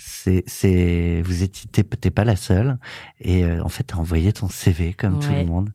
C'est, 0.00 0.44
c'est, 0.46 1.20
vous 1.24 1.42
étiez, 1.42 1.68
t'es, 1.70 2.10
pas 2.10 2.24
la 2.24 2.36
seule, 2.36 2.78
et 3.20 3.44
euh, 3.44 3.60
en 3.64 3.68
fait, 3.68 3.82
t'as 3.82 3.96
envoyé 3.96 4.32
ton 4.32 4.48
CV 4.48 4.94
comme 4.94 5.18
tout 5.18 5.28
le 5.40 5.44
monde. 5.44 5.70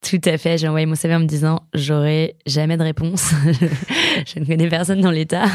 Tout 0.00 0.20
à 0.26 0.38
fait. 0.38 0.58
J'ai 0.58 0.68
envoyé 0.68 0.86
mon 0.86 0.94
CV 0.94 1.14
en 1.14 1.20
me 1.20 1.24
disant 1.26 1.62
j'aurai 1.74 2.36
jamais 2.46 2.76
de 2.76 2.82
réponse. 2.82 3.32
je 4.26 4.38
ne 4.38 4.44
connais 4.44 4.68
personne 4.68 5.00
dans 5.00 5.10
l'État. 5.10 5.46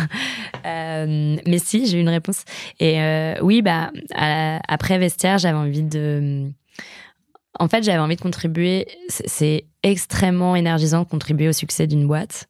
Euh, 0.65 1.37
mais 1.47 1.59
si, 1.59 1.85
j'ai 1.87 1.97
eu 1.97 2.01
une 2.01 2.09
réponse. 2.09 2.43
Et 2.79 2.99
euh, 3.01 3.35
oui, 3.41 3.61
bah 3.61 3.91
après 4.67 4.97
Vestiaire, 4.97 5.37
j'avais 5.37 5.57
envie 5.57 5.83
de. 5.83 6.49
En 7.59 7.67
fait, 7.67 7.83
j'avais 7.83 7.99
envie 7.99 8.15
de 8.15 8.21
contribuer. 8.21 8.87
C'est- 9.07 9.27
C'est 9.29 9.65
extrêmement 9.83 10.55
énergisant 10.55 11.03
de 11.03 11.07
contribuer 11.07 11.47
au 11.49 11.53
succès 11.53 11.87
d'une 11.87 12.05
boîte. 12.07 12.47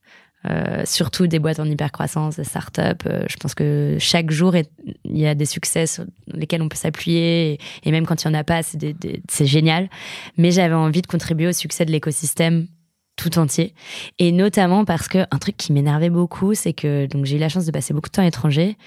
Euh, 0.48 0.84
surtout 0.86 1.28
des 1.28 1.38
boîtes 1.38 1.60
en 1.60 1.66
hypercroissance, 1.66 2.38
des 2.38 2.46
startups. 2.46 2.82
Euh, 3.08 3.24
je 3.28 3.36
pense 3.36 3.54
que 3.54 3.98
chaque 4.00 4.32
jour, 4.32 4.56
il 4.56 5.18
y 5.18 5.28
a 5.28 5.36
des 5.36 5.46
succès 5.46 5.86
sur 5.86 6.06
lesquels 6.28 6.62
on 6.62 6.70
peut 6.70 6.78
s'appuyer. 6.78 7.60
Et, 7.84 7.92
même 7.92 8.06
quand 8.06 8.24
il 8.24 8.30
n'y 8.30 8.36
en 8.36 8.40
a 8.40 8.44
pas, 8.46 8.62
c'est 8.64 9.46
génial 9.46 9.90
mais 10.38 10.52
j'avais 10.52 10.76
envie 10.76 11.02
de 11.02 11.08
contribuer 11.08 11.48
au 11.48 11.52
succès 11.52 11.86
de 11.86 11.92
l'écosystème 11.92 12.68
tout 13.16 13.40
entier 13.40 13.74
et 14.20 14.32
notamment 14.32 14.86
parce 14.86 15.08
que 15.08 15.20
un 15.32 15.38
truc 15.38 15.58
qui 15.58 15.74
m'énervait 15.74 16.10
beaucoup 16.10 16.54
c'est 16.54 16.74
que 16.74 17.08
donc 17.08 17.26
j'ai 17.26 17.38
eu 17.38 17.40
la 17.40 17.50
chance 17.50 17.66
de 17.66 17.72
passer 17.72 17.94
beaucoup 17.94 18.10
de 18.10 18.14
temps 18.14 18.22
à 18.22 18.26
l'étranger 18.26 18.78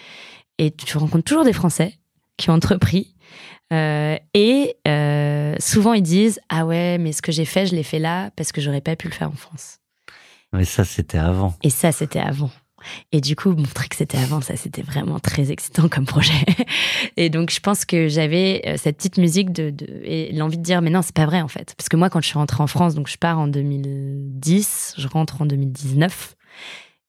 et 0.59 0.71
tu 0.71 0.97
rencontres 0.97 1.25
toujours 1.25 1.45
des 1.45 1.53
Français 1.53 1.99
qui 2.37 2.49
ont 2.51 2.55
entrepris 2.55 3.15
euh, 3.73 4.17
et 4.35 4.77
souvent 5.59 5.93
ils 5.93 6.03
disent 6.03 6.41
ah 6.49 6.65
ouais 6.65 6.99
mais 6.99 7.13
ce 7.13 7.23
que 7.23 7.33
j'ai 7.33 7.45
fait 7.45 7.67
je 7.67 7.75
l'ai 7.75 7.83
fait 7.83 7.99
là 7.99 8.31
parce 8.37 8.53
que 8.53 8.61
j'aurais 8.61 8.81
pas 8.81 8.97
pu 8.97 9.09
le 9.09 9.15
faire 9.15 9.29
en 9.29 9.37
France 9.37 9.82
Mais 10.53 10.65
ça, 10.65 10.85
c'était 10.85 11.19
avant. 11.19 11.55
et 11.63 11.71
ça, 11.71 11.93
c'était 11.93 12.21
avant. 12.21 12.51
Et 13.13 13.21
du 13.21 13.37
coup, 13.37 13.53
montrer 13.53 13.87
que 13.89 13.95
c'était 13.95 14.19
avant, 14.19 14.41
ça, 14.41 14.57
c'était 14.57 14.83
vraiment 14.83 15.21
très 15.21 15.53
excitant 15.53 15.89
comme 15.89 16.05
projet. 16.05 16.33
Et 17.17 17.31
donc, 17.31 17.51
je 17.53 17.61
pense 17.61 17.85
que 17.85 18.09
j'avais 18.09 18.61
euh, 18.67 18.77
cette 18.77 18.97
petite 18.97 19.19
musique 19.19 19.53
de, 19.53 19.71
de- 19.71 19.87
et 20.03 20.33
l'envie 20.33 20.59
de 20.59 20.65
dire, 20.65 20.83
mais 20.83 20.91
non, 20.91 21.01
c'est 21.01 21.15
pas 21.15 21.27
vrai, 21.27 21.41
en 21.43 21.47
fait. 21.49 21.75
Parce 21.79 21.89
que 21.89 21.97
moi, 21.97 22.11
quand 22.11 22.21
je 22.21 22.27
suis 22.27 22.39
rentrée 22.39 22.61
en 22.61 22.67
France, 22.67 22.97
donc 22.97 23.07
je 23.07 23.17
pars 23.19 23.39
en 23.39 23.47
2010, 23.47 24.95
je 24.99 25.09
rentre 25.09 25.43
en 25.43 25.47
2019. 25.47 26.35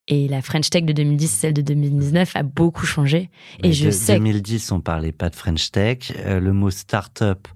Et 0.06 0.28
la 0.28 0.42
French 0.42 0.68
Tech 0.68 0.84
de 0.84 0.92
2010, 0.92 1.28
celle 1.28 1.54
de 1.54 1.62
2019 1.62 2.36
a 2.36 2.42
beaucoup 2.42 2.84
changé. 2.84 3.30
Et 3.60 3.68
Mais 3.68 3.72
je 3.72 3.86
de- 3.86 3.90
sais 3.90 4.12
que- 4.14 4.18
2010, 4.18 4.70
on 4.72 4.80
parlait 4.80 5.12
pas 5.12 5.30
de 5.30 5.34
French 5.34 5.70
Tech. 5.70 6.12
Euh, 6.18 6.40
le 6.40 6.52
mot 6.52 6.70
start-up, 6.70 7.48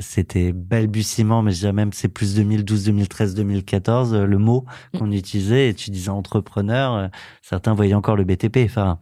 c'était 0.00 0.52
balbutiement, 0.52 1.42
mais 1.42 1.52
je 1.52 1.60
dirais 1.60 1.72
même 1.72 1.92
c'est 1.92 2.08
plus 2.08 2.34
2012, 2.34 2.84
2013, 2.84 3.34
2014, 3.34 4.14
euh, 4.14 4.24
le 4.26 4.38
mot 4.38 4.64
Mm. 4.92 4.98
qu'on 4.98 5.10
utilisait. 5.12 5.68
Et 5.70 5.74
tu 5.74 5.90
disais 5.90 6.10
entrepreneur, 6.10 6.94
euh, 6.94 7.08
certains 7.42 7.74
voyaient 7.74 7.94
encore 7.94 8.16
le 8.16 8.24
BTP. 8.24 8.58
Enfin, 8.64 8.98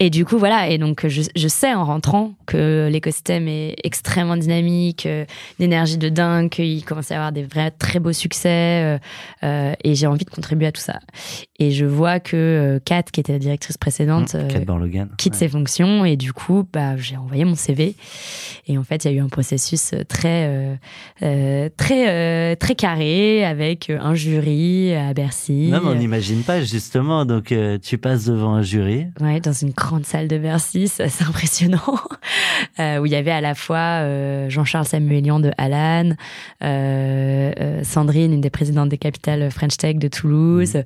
Et 0.00 0.10
du 0.10 0.24
coup, 0.24 0.36
voilà. 0.38 0.68
Et 0.68 0.78
donc, 0.78 1.06
je, 1.06 1.22
je 1.36 1.48
sais 1.48 1.72
en 1.74 1.84
rentrant 1.84 2.32
que 2.46 2.88
l'écosystème 2.90 3.46
est 3.48 3.76
extrêmement 3.84 4.36
dynamique, 4.36 5.06
euh, 5.06 5.24
une 5.58 5.66
énergie 5.66 5.98
de 5.98 6.08
dingue, 6.08 6.48
qu'il 6.50 6.84
commence 6.84 7.10
à 7.12 7.16
avoir 7.16 7.32
des 7.32 7.44
vrais 7.44 7.70
très 7.70 8.00
beaux 8.00 8.12
succès. 8.12 8.82
euh, 8.84 8.98
euh, 9.44 9.74
et 9.84 9.94
j'ai 9.94 10.06
envie 10.08 10.24
de 10.24 10.30
contribuer 10.30 10.66
à 10.66 10.72
tout 10.72 10.80
ça. 10.80 10.98
Et 11.60 11.70
je 11.70 11.84
vois 11.86 12.18
que 12.18 12.36
euh, 12.36 12.78
Kat, 12.84 13.04
qui 13.04 13.20
était 13.20 13.32
la 13.32 13.38
directrice 13.38 13.78
précédente, 13.78 14.34
euh, 14.34 14.48
Kate 14.48 14.64
Borlogan. 14.64 15.08
quitte 15.18 15.34
Ouais. 15.34 15.38
ses 15.38 15.48
fonctions. 15.48 16.04
Et 16.04 16.16
du 16.16 16.32
coup, 16.32 16.66
bah, 16.72 16.96
j'ai 16.96 17.16
envoyé 17.16 17.44
mon 17.44 17.54
CV. 17.54 17.94
Et 18.66 18.76
en 18.76 18.82
fait, 18.82 19.04
il 19.04 19.12
y 19.12 19.14
a 19.14 19.16
eu 19.18 19.20
un 19.20 19.28
processus 19.28 19.94
très, 20.08 20.46
euh, 20.48 20.74
euh, 21.22 21.68
très, 21.76 22.08
euh, 22.08 22.56
très 22.56 22.74
carré 22.74 23.44
avec 23.44 23.88
un 23.90 24.14
jury 24.14 24.94
à 24.94 25.14
Bercy. 25.14 25.68
Non, 25.70 25.80
mais 25.84 25.90
on 25.90 25.94
n'imagine 25.94 26.42
pas, 26.42 26.60
justement. 26.60 27.24
Donc, 27.24 27.52
euh, 27.52 27.78
tu 27.78 27.98
passes 27.98 28.24
devant 28.24 28.54
un 28.54 28.62
jury. 28.62 29.06
Ouais, 29.20 29.38
dans 29.38 29.52
une 29.52 29.70
grande 29.70 30.06
salle 30.06 30.26
de 30.26 30.38
Bercy, 30.38 30.88
c'est 30.88 31.04
impressionnant, 31.22 31.78
euh, 32.80 32.98
où 32.98 33.06
il 33.06 33.12
y 33.12 33.16
avait 33.16 33.30
à 33.30 33.40
la 33.40 33.54
fois 33.54 34.00
euh, 34.02 34.48
Jean-Charles 34.50 34.86
Samuelian 34.86 35.38
de 35.38 35.52
Alan, 35.56 36.10
euh, 36.64 37.52
euh, 37.60 37.84
Sandrine, 37.84 38.32
une 38.32 38.40
des 38.40 38.50
présidentes 38.50 38.88
des 38.88 38.98
capitales 38.98 39.50
French 39.52 39.76
Tech 39.76 39.96
de 39.96 40.08
Toulouse, 40.08 40.78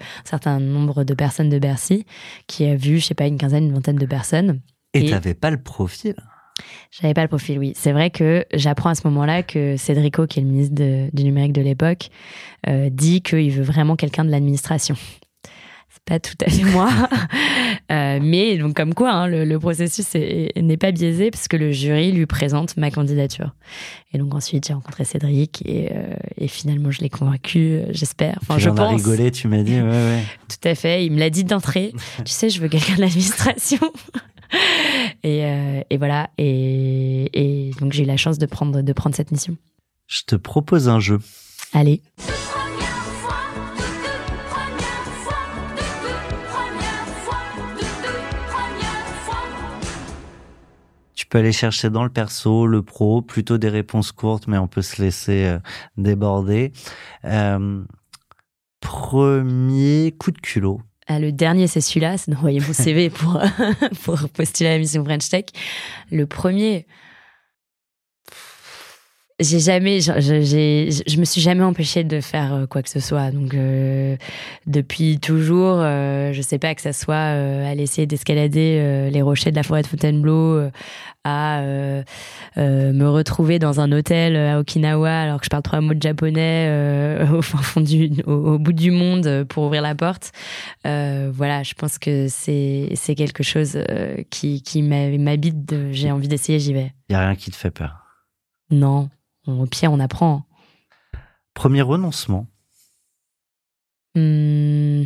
un 0.44 0.57
certain 0.58 0.72
nombre 0.72 1.04
de 1.04 1.14
personnes 1.14 1.48
de 1.48 1.58
Bercy, 1.58 2.04
qui 2.46 2.64
a 2.66 2.76
vu, 2.76 2.98
je 2.98 3.06
sais 3.06 3.14
pas, 3.14 3.26
une 3.26 3.38
quinzaine, 3.38 3.64
une 3.64 3.74
vingtaine 3.74 3.96
de 3.96 4.06
personnes. 4.06 4.60
Et 4.94 5.10
t'avais 5.10 5.34
pas 5.34 5.50
le 5.50 5.62
profil? 5.62 6.14
J'avais 6.90 7.14
pas 7.14 7.22
le 7.22 7.28
profil, 7.28 7.58
oui. 7.58 7.72
C'est 7.76 7.92
vrai 7.92 8.10
que 8.10 8.44
j'apprends 8.52 8.90
à 8.90 8.94
ce 8.94 9.06
moment-là 9.06 9.42
que 9.42 9.76
Cédrico, 9.76 10.26
qui 10.26 10.40
est 10.40 10.42
le 10.42 10.48
ministre 10.48 10.74
de- 10.74 11.08
du 11.12 11.22
numérique 11.24 11.52
de 11.52 11.60
l'époque, 11.60 12.08
euh, 12.66 12.88
dit 12.90 13.22
qu'il 13.22 13.50
veut 13.52 13.62
vraiment 13.62 13.94
quelqu'un 13.94 14.24
de 14.24 14.30
l'administration. 14.30 14.96
Pas 16.08 16.18
tout 16.18 16.34
à 16.44 16.50
fait 16.50 16.64
moi. 16.64 16.88
Euh, 17.90 18.18
mais 18.22 18.58
donc, 18.58 18.74
comme 18.76 18.92
quoi, 18.92 19.10
hein, 19.12 19.26
le, 19.28 19.46
le 19.46 19.58
processus 19.58 20.14
est- 20.14 20.52
n'est 20.60 20.76
pas 20.76 20.92
biaisé 20.92 21.30
parce 21.30 21.48
que 21.48 21.56
le 21.56 21.72
jury 21.72 22.12
lui 22.12 22.26
présente 22.26 22.76
ma 22.76 22.90
candidature. 22.90 23.54
Et 24.12 24.18
donc, 24.18 24.34
ensuite, 24.34 24.66
j'ai 24.68 24.74
rencontré 24.74 25.04
Cédric 25.04 25.62
et, 25.66 25.88
euh, 25.92 26.14
et 26.36 26.48
finalement, 26.48 26.90
je 26.90 27.00
l'ai 27.00 27.08
convaincu, 27.08 27.80
j'espère. 27.90 28.38
Enfin, 28.42 28.56
tu 28.56 28.62
je 28.64 28.68
en 28.68 28.74
pense. 28.74 28.94
rigolé, 29.00 29.30
tu 29.30 29.48
m'as 29.48 29.62
dit, 29.62 29.76
ouais, 29.76 29.80
ouais. 29.88 30.22
Tout 30.48 30.68
à 30.68 30.74
fait. 30.74 31.06
Il 31.06 31.12
me 31.12 31.18
l'a 31.18 31.30
dit 31.30 31.44
d'entrée. 31.44 31.92
tu 32.26 32.32
sais, 32.32 32.50
je 32.50 32.60
veux 32.60 32.68
quelqu'un 32.68 32.96
de 32.96 33.00
l'administration. 33.00 33.80
et, 35.22 35.44
euh, 35.46 35.80
et 35.88 35.96
voilà. 35.96 36.28
Et, 36.36 37.30
et 37.32 37.70
donc, 37.80 37.92
j'ai 37.94 38.02
eu 38.02 38.06
la 38.06 38.18
chance 38.18 38.36
de 38.38 38.44
prendre, 38.46 38.82
de 38.82 38.92
prendre 38.92 39.16
cette 39.16 39.30
mission. 39.32 39.56
Je 40.08 40.22
te 40.26 40.36
propose 40.36 40.90
un 40.90 41.00
jeu. 41.00 41.20
Allez. 41.72 42.02
Peux 51.28 51.38
aller 51.38 51.52
chercher 51.52 51.90
dans 51.90 52.04
le 52.04 52.10
perso, 52.10 52.66
le 52.66 52.82
pro, 52.82 53.22
plutôt 53.22 53.58
des 53.58 53.68
réponses 53.68 54.12
courtes, 54.12 54.46
mais 54.46 54.58
on 54.58 54.68
peut 54.68 54.82
se 54.82 55.00
laisser 55.02 55.44
euh, 55.44 55.58
déborder. 55.96 56.72
Euh, 57.24 57.82
premier 58.80 60.14
coup 60.18 60.30
de 60.30 60.38
culot. 60.38 60.80
Ah, 61.06 61.18
le 61.18 61.32
dernier, 61.32 61.66
c'est 61.66 61.80
celui-là, 61.80 62.18
c'est 62.18 62.30
d'envoyer 62.30 62.60
mon 62.60 62.72
CV 62.72 63.10
pour, 63.10 63.40
pour 64.04 64.28
postuler 64.28 64.70
à 64.70 64.72
la 64.74 64.78
mission 64.78 65.04
French 65.04 65.28
Tech. 65.28 65.46
Le 66.10 66.26
premier, 66.26 66.86
j'ai 69.40 69.60
jamais, 69.60 70.00
je, 70.00 70.12
je 70.18 71.20
me 71.20 71.24
suis 71.24 71.40
jamais 71.40 71.62
empêchée 71.62 72.02
de 72.02 72.20
faire 72.20 72.52
euh, 72.54 72.66
quoi 72.66 72.82
que 72.82 72.90
ce 72.90 72.98
soit. 72.98 73.30
Donc 73.30 73.54
euh, 73.54 74.16
depuis 74.66 75.20
toujours, 75.20 75.76
euh, 75.78 76.32
je 76.32 76.42
sais 76.42 76.58
pas 76.58 76.74
que 76.74 76.80
ça 76.80 76.92
soit 76.92 77.14
euh, 77.14 77.70
aller 77.70 77.84
essayer 77.84 78.06
d'escalader 78.06 78.78
euh, 78.80 79.10
les 79.10 79.22
rochers 79.22 79.50
de 79.50 79.56
la 79.56 79.62
forêt 79.62 79.82
de 79.82 79.86
Fontainebleau, 79.86 80.56
euh, 80.56 80.70
à 81.22 81.60
euh, 81.60 82.02
euh, 82.56 82.92
me 82.92 83.08
retrouver 83.08 83.58
dans 83.58 83.80
un 83.80 83.92
hôtel 83.92 84.34
à 84.36 84.58
Okinawa 84.58 85.10
alors 85.10 85.38
que 85.38 85.44
je 85.44 85.50
parle 85.50 85.62
trois 85.62 85.80
mots 85.80 85.94
de 85.94 86.02
japonais 86.02 86.66
euh, 86.68 87.26
au 87.38 87.42
fond 87.42 87.80
du, 87.80 88.10
au, 88.26 88.32
au 88.54 88.58
bout 88.58 88.72
du 88.72 88.90
monde 88.90 89.44
pour 89.48 89.64
ouvrir 89.64 89.82
la 89.82 89.94
porte. 89.94 90.32
Euh, 90.86 91.30
voilà, 91.32 91.62
je 91.62 91.74
pense 91.74 91.98
que 91.98 92.26
c'est 92.28 92.90
c'est 92.94 93.14
quelque 93.14 93.42
chose 93.42 93.76
euh, 93.76 94.16
qui 94.30 94.62
qui 94.62 94.82
m'habite. 94.82 95.74
J'ai 95.92 96.10
envie 96.10 96.28
d'essayer, 96.28 96.58
j'y 96.58 96.72
vais. 96.72 96.92
Il 97.08 97.12
y 97.12 97.16
a 97.16 97.20
rien 97.20 97.36
qui 97.36 97.50
te 97.50 97.56
fait 97.56 97.70
peur? 97.70 98.04
Non, 98.70 99.08
au 99.48 99.66
pire 99.66 99.92
on 99.92 100.00
apprend. 100.00 100.44
Premier 101.54 101.82
renoncement. 101.82 102.46
Hmm. 104.14 105.04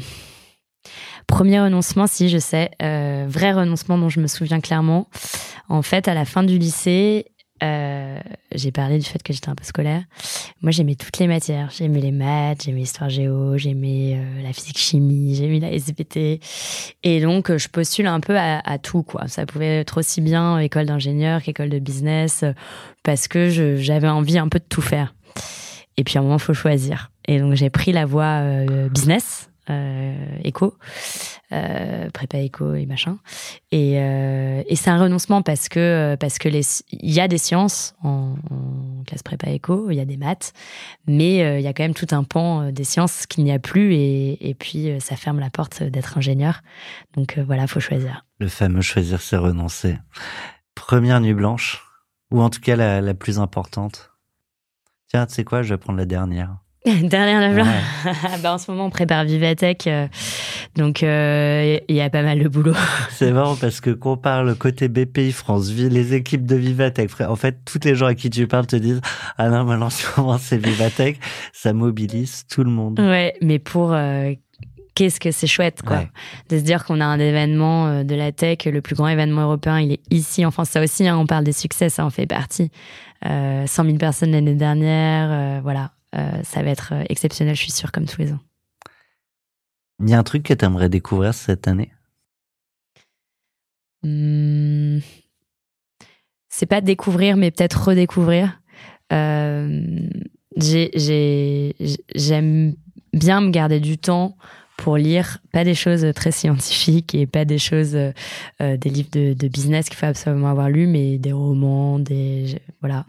Premier 1.26 1.60
renoncement, 1.60 2.06
si 2.06 2.28
je 2.28 2.38
sais, 2.38 2.70
euh, 2.82 3.24
vrai 3.28 3.52
renoncement 3.52 3.96
dont 3.96 4.08
je 4.08 4.20
me 4.20 4.26
souviens 4.26 4.60
clairement. 4.60 5.08
En 5.68 5.80
fait, 5.80 6.08
à 6.08 6.14
la 6.14 6.24
fin 6.26 6.42
du 6.42 6.58
lycée, 6.58 7.31
euh, 7.62 8.18
j'ai 8.54 8.72
parlé 8.72 8.98
du 8.98 9.04
fait 9.04 9.22
que 9.22 9.32
j'étais 9.32 9.48
un 9.48 9.54
peu 9.54 9.64
scolaire. 9.64 10.02
Moi, 10.62 10.72
j'aimais 10.72 10.94
toutes 10.94 11.18
les 11.18 11.26
matières. 11.26 11.70
J'aimais 11.70 12.00
les 12.00 12.10
maths, 12.10 12.64
j'aimais 12.64 12.80
l'histoire 12.80 13.10
géo, 13.10 13.56
j'aimais 13.56 14.16
euh, 14.16 14.42
la 14.42 14.52
physique 14.52 14.78
chimie, 14.78 15.34
j'aimais 15.34 15.60
la 15.60 15.72
SVT. 15.72 16.40
Et 17.02 17.20
donc, 17.20 17.50
euh, 17.50 17.58
je 17.58 17.68
postule 17.68 18.06
un 18.06 18.20
peu 18.20 18.36
à, 18.36 18.58
à 18.58 18.78
tout, 18.78 19.02
quoi. 19.02 19.28
Ça 19.28 19.46
pouvait 19.46 19.78
être 19.80 19.98
aussi 19.98 20.20
bien 20.20 20.58
école 20.58 20.86
d'ingénieur 20.86 21.42
qu'école 21.42 21.70
de 21.70 21.78
business, 21.78 22.44
parce 23.02 23.28
que 23.28 23.48
j'avais 23.78 24.08
envie 24.08 24.38
un 24.38 24.48
peu 24.48 24.58
de 24.58 24.64
tout 24.68 24.82
faire. 24.82 25.14
Et 25.96 26.04
puis 26.04 26.16
à 26.16 26.20
un 26.20 26.24
moment, 26.24 26.36
il 26.36 26.42
faut 26.42 26.54
choisir. 26.54 27.10
Et 27.28 27.38
donc 27.38 27.54
j'ai 27.54 27.70
pris 27.70 27.92
la 27.92 28.06
voie 28.06 28.42
business, 28.90 29.50
éco, 30.42 30.76
euh, 31.52 32.10
prépa 32.10 32.38
éco 32.38 32.74
et 32.74 32.86
machin. 32.86 33.18
Et, 33.70 33.94
euh, 33.96 34.62
et 34.66 34.76
c'est 34.76 34.90
un 34.90 34.98
renoncement 34.98 35.42
parce 35.42 35.68
que 35.68 35.78
euh, 35.78 36.16
parce 36.16 36.38
que 36.38 36.48
il 36.48 37.10
y 37.10 37.20
a 37.20 37.28
des 37.28 37.38
sciences 37.38 37.94
en, 38.02 38.34
en 38.50 39.04
classe 39.04 39.22
prépa 39.22 39.50
éco, 39.50 39.90
il 39.90 39.96
y 39.96 40.00
a 40.00 40.04
des 40.04 40.16
maths, 40.16 40.52
mais 41.06 41.42
euh, 41.42 41.58
il 41.58 41.62
y 41.62 41.66
a 41.66 41.72
quand 41.72 41.84
même 41.84 41.94
tout 41.94 42.08
un 42.12 42.24
pan 42.24 42.62
euh, 42.62 42.72
des 42.72 42.84
sciences 42.84 43.26
qu'il 43.26 43.44
n'y 43.44 43.52
a 43.52 43.58
plus 43.58 43.94
et, 43.94 44.56
puis 44.58 44.90
euh, 44.90 45.00
ça 45.00 45.16
ferme 45.16 45.40
la 45.40 45.50
porte 45.50 45.82
d'être 45.82 46.18
ingénieur. 46.18 46.62
Donc 47.14 47.38
euh, 47.38 47.44
voilà, 47.44 47.66
faut 47.66 47.80
choisir. 47.80 48.24
Le 48.38 48.48
fameux 48.48 48.82
choisir, 48.82 49.20
c'est 49.20 49.36
renoncer. 49.36 49.98
Première 50.74 51.20
nuit 51.20 51.34
blanche, 51.34 51.84
ou 52.30 52.42
en 52.42 52.50
tout 52.50 52.60
cas 52.60 52.76
la, 52.76 53.00
la 53.00 53.14
plus 53.14 53.38
importante. 53.38 54.10
Tiens, 55.08 55.26
tu 55.26 55.34
sais 55.34 55.44
quoi, 55.44 55.62
je 55.62 55.74
vais 55.74 55.78
prendre 55.78 55.98
la 55.98 56.06
dernière. 56.06 56.56
Derrière 57.02 57.40
la 57.40 57.50
blanc. 57.50 57.64
Ouais. 57.64 58.12
bah, 58.42 58.54
en 58.54 58.58
ce 58.58 58.70
moment, 58.70 58.86
on 58.86 58.90
prépare 58.90 59.24
Vivatech, 59.24 59.86
euh, 59.86 60.08
donc 60.76 61.02
euh, 61.02 61.78
il 61.88 61.94
y 61.94 62.00
a 62.00 62.10
pas 62.10 62.22
mal 62.22 62.42
de 62.42 62.48
boulot. 62.48 62.74
C'est 63.10 63.30
marrant 63.30 63.54
parce 63.54 63.80
que 63.80 63.90
qu'on 63.90 64.16
parle 64.16 64.56
côté 64.56 64.88
BPI 64.88 65.30
France, 65.32 65.70
les 65.72 66.14
équipes 66.14 66.44
de 66.44 66.56
Vivatech. 66.56 67.20
En 67.20 67.36
fait, 67.36 67.58
toutes 67.64 67.84
les 67.84 67.94
gens 67.94 68.06
à 68.06 68.14
qui 68.14 68.30
tu 68.30 68.46
parles 68.48 68.66
te 68.66 68.76
disent 68.76 69.00
Ah 69.38 69.48
non, 69.48 69.90
ce 69.90 70.20
moment, 70.20 70.38
c'est 70.38 70.58
Vivatech. 70.58 71.18
Ça 71.52 71.72
mobilise 71.72 72.46
tout 72.48 72.64
le 72.64 72.70
monde. 72.70 72.98
Ouais, 72.98 73.34
mais 73.40 73.60
pour 73.60 73.92
euh, 73.92 74.32
qu'est-ce 74.94 75.20
que 75.20 75.30
c'est 75.30 75.46
chouette, 75.46 75.82
quoi, 75.82 75.98
Ouais. 75.98 76.08
de 76.48 76.58
se 76.58 76.62
dire 76.62 76.84
qu'on 76.84 77.00
a 77.00 77.04
un 77.04 77.18
événement 77.18 77.86
euh, 77.86 78.02
de 78.04 78.14
la 78.14 78.32
tech, 78.32 78.64
le 78.66 78.80
plus 78.80 78.94
grand 78.94 79.08
événement 79.08 79.42
européen, 79.42 79.80
il 79.80 79.92
est 79.92 80.00
ici 80.10 80.44
en 80.44 80.50
France. 80.50 80.70
Ça 80.70 80.82
aussi, 80.82 81.06
hein, 81.06 81.16
on 81.16 81.26
parle 81.26 81.44
des 81.44 81.52
succès, 81.52 81.88
ça 81.88 82.04
en 82.04 82.10
fait 82.10 82.26
partie. 82.26 82.70
Euh, 83.24 83.66
100 83.66 83.84
000 83.84 83.96
personnes 83.98 84.32
l'année 84.32 84.54
dernière, 84.54 85.28
euh, 85.30 85.60
voilà. 85.62 85.92
Euh, 86.14 86.42
ça 86.42 86.62
va 86.62 86.70
être 86.70 86.92
euh, 86.92 87.04
exceptionnel, 87.08 87.54
je 87.56 87.62
suis 87.62 87.72
sûre, 87.72 87.90
comme 87.92 88.06
tous 88.06 88.20
les 88.20 88.32
ans. 88.32 88.40
Il 90.00 90.10
y 90.10 90.14
a 90.14 90.18
un 90.18 90.22
truc 90.22 90.42
que 90.42 90.54
tu 90.54 90.64
aimerais 90.64 90.88
découvrir 90.88 91.32
cette 91.32 91.68
année? 91.68 91.92
Hmm. 94.02 94.98
C'est 96.48 96.66
pas 96.66 96.80
découvrir, 96.80 97.36
mais 97.36 97.50
peut-être 97.50 97.88
redécouvrir. 97.88 98.60
Euh, 99.12 100.08
j'ai- 100.56 100.90
j'ai- 100.94 101.74
J'aime 102.14 102.74
bien 103.12 103.40
me 103.40 103.50
garder 103.50 103.80
du 103.80 103.98
temps 103.98 104.36
pour 104.82 104.96
lire 104.96 105.38
pas 105.52 105.62
des 105.62 105.76
choses 105.76 106.04
très 106.12 106.32
scientifiques 106.32 107.14
et 107.14 107.28
pas 107.28 107.44
des 107.44 107.58
choses, 107.58 107.94
euh, 107.94 108.10
euh, 108.60 108.76
des 108.76 108.90
livres 108.90 109.10
de, 109.12 109.46
business 109.46 109.88
qu'il 109.88 109.96
faut 109.96 110.06
absolument 110.06 110.48
avoir 110.48 110.70
lu, 110.70 110.88
mais 110.88 111.18
des 111.18 111.30
romans, 111.32 112.00
des 112.00 112.60
voilà. 112.80 113.06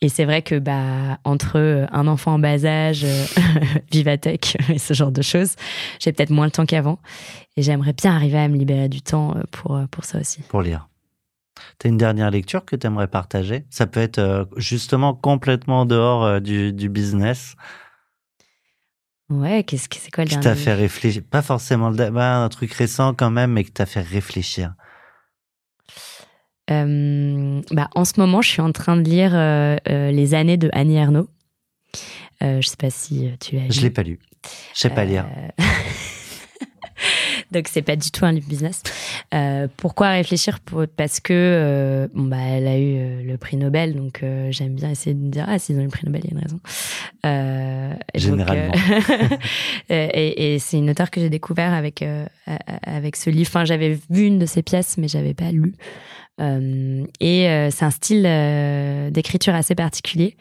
Et 0.00 0.08
c'est 0.08 0.24
vrai 0.24 0.42
que 0.42 0.58
bah 0.58 1.20
entre 1.22 1.58
euh, 1.58 1.86
un 1.92 2.08
enfant 2.08 2.34
en 2.34 2.38
bas 2.40 2.64
âge, 2.64 3.06
Vivatech 3.92 4.56
et 4.68 4.78
ce 4.78 4.94
genre 4.94 5.12
de 5.12 5.22
choses, 5.22 5.54
j'ai 6.00 6.12
peut-être 6.12 6.30
moins 6.30 6.46
le 6.46 6.50
temps 6.50 6.66
qu'avant. 6.66 6.98
Et 7.56 7.62
j'aimerais 7.62 7.92
bien 7.92 8.12
arriver 8.12 8.38
à 8.38 8.48
me 8.48 8.56
libérer 8.56 8.88
du 8.88 9.00
temps 9.00 9.36
pour, 9.52 9.80
pour 9.92 10.04
ça 10.04 10.18
aussi. 10.18 10.40
pour 10.48 10.60
lire 10.60 10.88
T'as 11.78 11.88
une 11.88 11.98
dernière 11.98 12.32
lecture 12.32 12.64
que 12.64 12.74
tu 12.74 12.86
aimerais 12.86 13.06
partager? 13.06 13.64
Ça 13.70 13.86
peut 13.86 14.00
être 14.00 14.48
justement 14.56 15.14
complètement 15.14 15.82
en 15.82 15.86
dehors 15.86 16.40
du, 16.40 16.72
du 16.72 16.88
business, 16.88 17.54
Ouais, 19.28 19.64
qu'est-ce 19.64 19.88
que 19.88 19.96
c'est 19.96 20.10
quoi 20.12 20.24
le 20.24 20.30
qui 20.30 20.38
t'a 20.38 20.54
fait 20.54 20.74
réfléchir. 20.74 21.22
Pas 21.28 21.42
forcément 21.42 21.90
le, 21.90 22.10
bah, 22.10 22.36
un 22.36 22.48
truc 22.48 22.72
récent 22.72 23.12
quand 23.14 23.30
même, 23.30 23.52
mais 23.52 23.64
qui 23.64 23.72
t'a 23.72 23.86
fait 23.86 24.00
réfléchir. 24.00 24.74
Euh, 26.70 27.60
bah, 27.72 27.88
En 27.94 28.04
ce 28.04 28.18
moment, 28.20 28.42
je 28.42 28.48
suis 28.48 28.62
en 28.62 28.72
train 28.72 28.96
de 28.96 29.08
lire 29.08 29.32
euh, 29.34 29.76
euh, 29.88 30.10
Les 30.10 30.34
années 30.34 30.56
de 30.56 30.68
Annie 30.72 30.96
Ernaux. 30.96 31.28
Je 32.40 32.60
sais 32.62 32.76
pas 32.76 32.90
si 32.90 33.30
tu 33.40 33.56
l'as 33.56 33.68
Je 33.70 33.78
lu. 33.78 33.84
l'ai 33.84 33.90
pas 33.90 34.02
lu. 34.02 34.18
Je 34.74 34.80
sais 34.80 34.90
pas 34.90 35.04
lire. 35.04 35.26
Donc 37.52 37.68
c'est 37.68 37.82
pas 37.82 37.96
du 37.96 38.10
tout 38.10 38.24
un 38.24 38.32
livre 38.32 38.48
business. 38.48 38.82
Euh, 39.34 39.68
pourquoi 39.76 40.10
réfléchir 40.10 40.60
pour, 40.60 40.84
Parce 40.96 41.20
que 41.20 41.32
euh, 41.32 42.08
bon 42.14 42.24
bah 42.24 42.38
elle 42.40 42.66
a 42.66 42.78
eu 42.78 42.96
euh, 42.96 43.22
le 43.22 43.36
prix 43.36 43.56
Nobel, 43.56 43.94
donc 43.94 44.22
euh, 44.22 44.48
j'aime 44.50 44.74
bien 44.74 44.90
essayer 44.90 45.14
de 45.14 45.20
me 45.20 45.30
dire 45.30 45.44
ah 45.48 45.58
s'ils 45.58 45.76
ont 45.76 45.80
eu 45.80 45.84
le 45.84 45.90
prix 45.90 46.06
Nobel 46.06 46.22
il 46.24 46.30
y 46.30 46.34
a 46.34 46.38
une 46.38 46.42
raison. 46.42 46.60
Donc, 47.24 47.98
Généralement. 48.14 48.72
et 49.88 50.54
et 50.54 50.58
c'est 50.58 50.78
une 50.78 50.90
auteure 50.90 51.10
que 51.10 51.20
j'ai 51.20 51.30
découvert 51.30 51.72
avec 51.72 52.04
avec 52.82 53.16
ce 53.16 53.30
livre. 53.30 53.48
Enfin 53.48 53.64
j'avais 53.64 53.98
vu 54.10 54.24
une 54.24 54.38
de 54.38 54.46
ses 54.46 54.62
pièces 54.62 54.98
mais 54.98 55.08
j'avais 55.08 55.34
pas 55.34 55.50
lu. 55.50 55.74
Euh, 56.40 57.04
et 57.18 57.48
euh, 57.48 57.70
c'est 57.70 57.84
un 57.84 57.90
style 57.90 58.24
euh, 58.26 59.10
d'écriture 59.10 59.54
assez 59.54 59.74
particulier. 59.74 60.36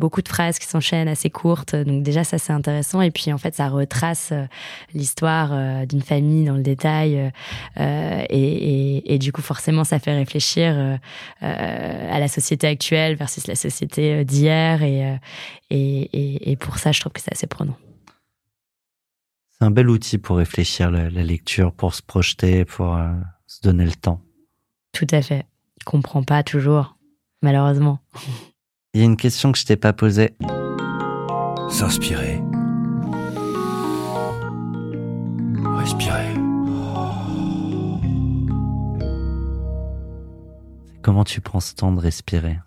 Euh, 0.00 0.10
beaucoup 0.10 0.22
de 0.22 0.28
phrases 0.28 0.58
qui 0.58 0.66
s'enchaînent 0.66 1.08
assez 1.08 1.30
courtes. 1.30 1.76
Donc 1.76 2.02
déjà 2.02 2.24
ça 2.24 2.38
c'est 2.38 2.52
intéressant. 2.52 3.00
Et 3.02 3.10
puis 3.10 3.32
en 3.32 3.38
fait 3.38 3.54
ça 3.54 3.68
retrace 3.68 4.30
euh, 4.32 4.46
l'histoire 4.94 5.50
euh, 5.52 5.86
d'une 5.86 6.02
famille 6.02 6.46
dans 6.46 6.56
le 6.56 6.62
détail. 6.62 7.18
euh, 7.18 7.30
euh, 7.78 8.24
et, 8.30 8.96
et, 8.96 9.14
et 9.14 9.18
du 9.18 9.32
coup 9.32 9.42
forcément 9.42 9.84
ça 9.84 9.98
fait 9.98 10.14
réfléchir 10.14 10.72
euh, 10.76 10.96
euh, 11.42 12.16
à 12.16 12.18
la 12.18 12.28
société 12.28 12.66
actuelle 12.66 13.14
versus 13.16 13.46
la 13.46 13.54
société 13.54 14.14
euh, 14.14 14.24
d'hier. 14.24 14.82
Et, 14.82 15.04
euh, 15.06 15.16
et, 15.70 16.00
et, 16.12 16.50
et 16.52 16.56
pour 16.56 16.78
ça 16.78 16.92
je 16.92 17.00
trouve 17.00 17.12
que 17.12 17.20
c'est 17.20 17.32
assez 17.32 17.46
prenant. 17.46 17.76
C'est 19.50 19.64
un 19.66 19.70
bel 19.70 19.90
outil 19.90 20.16
pour 20.18 20.38
réfléchir, 20.38 20.90
la, 20.90 21.10
la 21.10 21.22
lecture, 21.22 21.72
pour 21.72 21.94
se 21.94 22.02
projeter, 22.02 22.64
pour 22.64 22.96
euh, 22.96 23.10
se 23.46 23.60
donner 23.60 23.84
le 23.84 23.92
temps. 23.92 24.22
Tout 24.92 25.06
à 25.10 25.20
fait. 25.20 25.44
Je 25.80 25.84
comprends 25.84 26.22
pas 26.22 26.42
toujours, 26.42 26.96
malheureusement. 27.42 27.98
Il 28.92 29.00
y 29.00 29.04
a 29.04 29.06
une 29.06 29.16
question 29.16 29.52
que 29.52 29.58
je 29.58 29.64
t'ai 29.64 29.76
pas 29.76 29.92
posée. 29.92 30.34
S'inspirer. 31.70 32.40
Respirer. 35.76 36.34
Comment 41.02 41.22
tu 41.22 41.40
prends 41.40 41.60
ce 41.60 41.72
temps 41.76 41.92
de 41.92 42.00
respirer? 42.00 42.58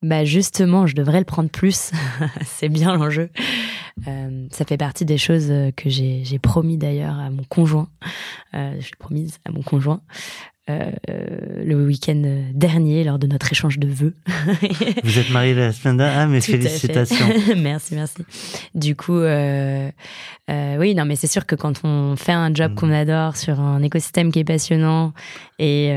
Bah 0.00 0.24
justement, 0.24 0.86
je 0.86 0.94
devrais 0.94 1.18
le 1.18 1.26
prendre 1.26 1.50
plus. 1.50 1.90
c'est 2.46 2.70
bien 2.70 2.96
l'enjeu. 2.96 3.28
Euh, 4.08 4.46
ça 4.50 4.64
fait 4.64 4.78
partie 4.78 5.04
des 5.04 5.18
choses 5.18 5.50
euh, 5.50 5.70
que 5.70 5.90
j'ai 5.90 6.24
j'ai 6.24 6.38
promis 6.38 6.78
d'ailleurs 6.78 7.18
à 7.18 7.28
mon 7.28 7.44
conjoint. 7.44 7.90
Euh, 8.54 8.72
je 8.80 8.86
l'ai 8.86 8.96
promise 8.98 9.38
à 9.44 9.50
mon 9.50 9.62
conjoint 9.62 10.00
euh, 10.68 10.90
le 11.64 11.74
week-end 11.86 12.22
dernier 12.52 13.04
lors 13.04 13.18
de 13.18 13.26
notre 13.26 13.50
échange 13.52 13.78
de 13.78 13.86
vœux. 13.86 14.14
Vous 15.04 15.18
êtes 15.18 15.30
mariés 15.30 15.54
la 15.54 15.72
semaine 15.72 15.96
dernière 15.98 16.20
Ah, 16.22 16.26
Tout 16.26 16.40
fait. 16.40 16.58
félicitations. 16.58 17.26
merci, 17.56 17.94
merci. 17.94 18.24
Du 18.74 18.96
coup, 18.96 19.16
euh, 19.18 19.88
euh, 20.50 20.76
oui, 20.78 20.94
non, 20.94 21.04
mais 21.04 21.14
c'est 21.16 21.26
sûr 21.28 21.46
que 21.46 21.54
quand 21.54 21.82
on 21.84 22.16
fait 22.16 22.32
un 22.32 22.52
job 22.52 22.72
Mm. 22.72 22.74
qu'on 22.74 22.92
adore 22.92 23.36
sur 23.36 23.60
un 23.60 23.80
écosystème 23.82 24.32
qui 24.32 24.40
est 24.40 24.44
passionnant 24.44 25.12
et 25.58 25.88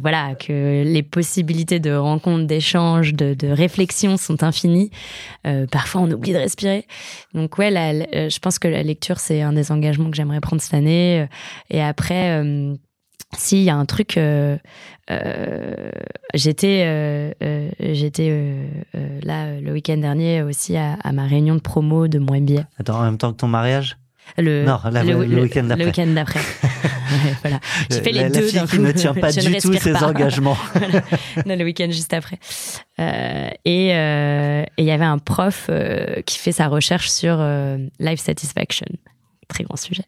voilà 0.00 0.34
que 0.36 0.82
les 0.84 1.02
possibilités 1.02 1.80
de 1.80 1.92
rencontres, 1.92 2.46
d'échanges, 2.46 3.14
de, 3.14 3.34
de 3.34 3.48
réflexion 3.48 4.16
sont 4.16 4.42
infinies, 4.42 4.90
parfois 5.70 6.02
on 6.02 6.10
oublie 6.10 6.32
de 6.32 6.38
respirer. 6.38 6.86
Donc 7.34 7.58
ouais, 7.58 7.70
la- 7.70 7.92
la- 7.92 8.28
je 8.28 8.38
pense 8.38 8.58
que 8.58 8.68
la 8.68 8.82
lecture 8.82 9.18
c'est 9.18 9.42
un 9.42 9.52
des 9.52 9.72
engagements 9.72 10.10
que 10.10 10.16
j'aimerais 10.16 10.40
prendre 10.40 10.62
cette 10.62 10.74
année. 10.74 11.26
Et 11.70 11.82
après. 11.82 12.42
S'il 13.34 13.62
y 13.62 13.70
a 13.70 13.74
un 13.76 13.84
truc, 13.86 14.16
euh, 14.16 14.56
euh, 15.10 15.90
j'étais 16.34 16.84
euh, 16.86 17.32
j'étais 17.80 18.54
là 19.22 19.60
le 19.60 19.72
week-end 19.72 19.96
dernier 19.98 20.42
aussi 20.42 20.76
à, 20.76 20.94
à 21.02 21.12
ma 21.12 21.26
réunion 21.26 21.54
de 21.54 21.60
promo 21.60 22.08
de 22.08 22.18
mon 22.18 22.40
MBA. 22.40 22.62
Attends, 22.78 22.98
en 23.00 23.02
même 23.04 23.18
temps 23.18 23.32
que 23.32 23.38
ton 23.38 23.48
mariage? 23.48 23.96
Le, 24.38 24.64
Non, 24.64 24.80
le 24.84 25.42
week-end 25.42 25.62
d'après. 25.64 25.84
Le 25.84 25.90
week-end 25.90 26.06
d'après. 26.08 26.40
Ouais, 27.08 27.34
voilà. 27.40 27.60
J'ai 27.88 28.00
fait 28.00 28.10
La- 28.10 28.22
les 28.24 28.28
la 28.28 28.40
deux 28.40 28.46
fille 28.48 28.58
d'un 28.58 28.66
qui 28.66 28.76
coup. 28.78 28.82
ne 28.82 28.90
tient 28.90 29.14
pas 29.14 29.30
du 29.32 29.56
tout 29.58 29.72
ses 29.74 29.92
pas. 29.92 30.08
engagements. 30.08 30.56
Voilà. 30.74 31.02
Non, 31.46 31.54
le 31.56 31.64
week-end 31.64 31.86
juste 31.92 32.12
après. 32.12 32.36
Euh, 32.98 33.48
et 33.64 33.94
euh, 33.94 34.62
et 34.76 34.82
il 34.82 34.84
y 34.86 34.90
avait 34.90 35.04
un 35.04 35.18
prof 35.18 35.66
euh, 35.70 36.20
qui 36.26 36.36
fait 36.40 36.50
sa 36.50 36.66
recherche 36.66 37.08
sur 37.08 37.38
life 38.00 38.20
satisfaction. 38.20 38.86
Très 39.48 39.64
grand 39.64 39.76
sujet. 39.76 40.04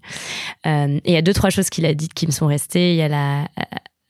Euh, 0.67 0.99
et 1.05 1.11
il 1.11 1.15
y 1.15 1.17
a 1.17 1.23
deux, 1.23 1.33
trois 1.33 1.51
choses 1.51 1.71
qu'il 1.71 1.87
a 1.87 1.95
dites 1.95 2.15
qui 2.15 2.27
me 2.27 2.33
sont 2.33 2.47
restées. 2.47 2.93
Il 2.93 2.97
y 2.97 3.03
a 3.03 3.09
la, 3.09 3.43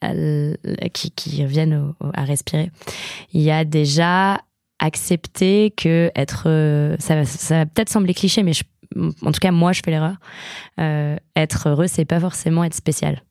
à- 0.01 0.89
qui, 0.93 1.11
qui 1.11 1.43
reviennent 1.43 1.93
à 2.15 2.25
respirer. 2.25 2.71
Il 3.33 3.41
y 3.43 3.51
a 3.51 3.65
déjà 3.65 4.41
accepter 4.79 5.73
que 5.77 6.11
être. 6.15 6.45
euh, 6.47 6.97
ça, 6.99 7.25
ça 7.25 7.59
va 7.59 7.67
peut-être 7.67 7.89
sembler 7.91 8.15
cliché, 8.15 8.43
mais 8.43 8.53
je- 8.53 8.63
en 8.97 9.33
tout 9.33 9.41
cas, 9.41 9.51
moi, 9.51 9.73
je 9.73 9.83
fais 9.85 9.91
l'erreur. 9.91 10.15
Euh, 10.81 11.17
être 11.37 11.69
heureux, 11.69 11.89
c'est 11.89 12.05
pas 12.05 12.21
forcément 12.21 12.65
être 12.65 12.75
spécial. 12.75 13.23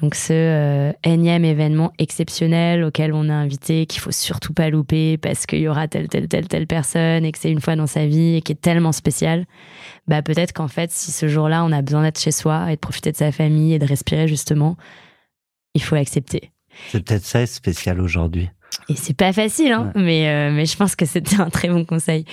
Donc 0.00 0.14
ce 0.14 0.32
euh, 0.32 0.92
énième 1.04 1.44
événement 1.44 1.92
exceptionnel 1.98 2.84
auquel 2.84 3.14
on 3.14 3.30
est 3.30 3.32
invité, 3.32 3.86
qu'il 3.86 4.02
faut 4.02 4.12
surtout 4.12 4.52
pas 4.52 4.68
louper 4.68 5.16
parce 5.16 5.46
qu'il 5.46 5.60
y 5.60 5.68
aura 5.68 5.88
telle, 5.88 6.08
telle, 6.08 6.28
telle, 6.28 6.48
telle 6.48 6.66
personne 6.66 7.24
et 7.24 7.32
que 7.32 7.38
c'est 7.38 7.50
une 7.50 7.62
fois 7.62 7.76
dans 7.76 7.86
sa 7.86 8.06
vie 8.06 8.36
et 8.36 8.42
qui 8.42 8.52
est 8.52 8.60
tellement 8.60 8.92
spécial, 8.92 9.46
bah 10.06 10.20
peut-être 10.20 10.52
qu'en 10.52 10.68
fait, 10.68 10.90
si 10.90 11.12
ce 11.12 11.28
jour-là, 11.28 11.64
on 11.64 11.72
a 11.72 11.80
besoin 11.80 12.02
d'être 12.02 12.20
chez 12.20 12.30
soi 12.30 12.70
et 12.70 12.74
de 12.74 12.80
profiter 12.80 13.10
de 13.10 13.16
sa 13.16 13.32
famille 13.32 13.72
et 13.72 13.78
de 13.78 13.86
respirer 13.86 14.28
justement, 14.28 14.76
il 15.74 15.82
faut 15.82 15.94
l'accepter. 15.94 16.50
C'est 16.88 17.02
peut-être 17.02 17.24
ça 17.24 17.46
spécial 17.46 17.98
aujourd'hui. 18.00 18.50
Et 18.88 18.94
c'est 18.94 19.16
pas 19.16 19.32
facile, 19.32 19.72
hein, 19.72 19.92
mais, 19.96 20.28
euh, 20.28 20.52
mais 20.52 20.64
je 20.64 20.76
pense 20.76 20.94
que 20.94 21.06
c'était 21.06 21.40
un 21.40 21.50
très 21.50 21.68
bon 21.68 21.84
conseil. 21.84 22.24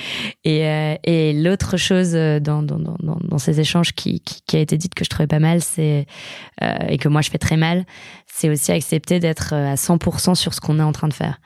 Et, 0.44 0.68
euh, 0.68 0.96
et 1.04 1.34
l'autre 1.34 1.78
chose 1.78 2.12
euh, 2.14 2.40
dans, 2.40 2.62
dans, 2.62 2.80
dans, 2.80 3.38
ces 3.40 3.60
échanges 3.60 3.94
qui, 3.94 4.20
qui, 4.20 4.42
qui 4.46 4.58
a 4.58 4.60
été 4.60 4.78
dite 4.78 4.94
que 4.94 5.04
je 5.04 5.10
trouvais 5.10 5.28
pas 5.28 5.40
mal, 5.40 5.62
c'est 5.62 6.06
euh, 6.62 6.76
et 6.88 6.98
que 7.00 7.08
moi 7.08 7.22
je 7.22 7.32
fais 7.32 7.40
très 7.40 7.58
mal, 7.58 7.86
c'est 8.28 8.50
aussi 8.50 8.72
accepter 8.72 9.20
d'être 9.20 9.54
à 9.54 9.74
100% 9.74 10.36
sur 10.36 10.54
ce 10.54 10.62
qu'on 10.62 10.80
est 10.80 10.84
en 10.84 10.92
train 10.92 11.08
de 11.08 11.14
faire. 11.14 11.42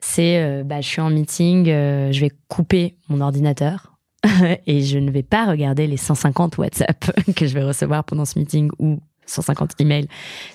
C'est, 0.00 0.62
bah, 0.64 0.82
je 0.82 0.86
suis 0.88 1.00
en 1.00 1.08
meeting, 1.08 1.64
je 1.66 2.20
vais 2.20 2.30
couper 2.48 2.96
mon 3.08 3.22
ordinateur 3.22 3.94
et 4.66 4.82
je 4.82 4.98
ne 4.98 5.10
vais 5.10 5.22
pas 5.22 5.46
regarder 5.46 5.86
les 5.86 5.96
150 5.96 6.58
WhatsApp 6.58 7.10
que 7.36 7.46
je 7.46 7.54
vais 7.54 7.62
recevoir 7.62 8.04
pendant 8.04 8.26
ce 8.26 8.38
meeting 8.38 8.70
ou 8.78 8.98
150 9.26 9.80
emails. 9.80 10.08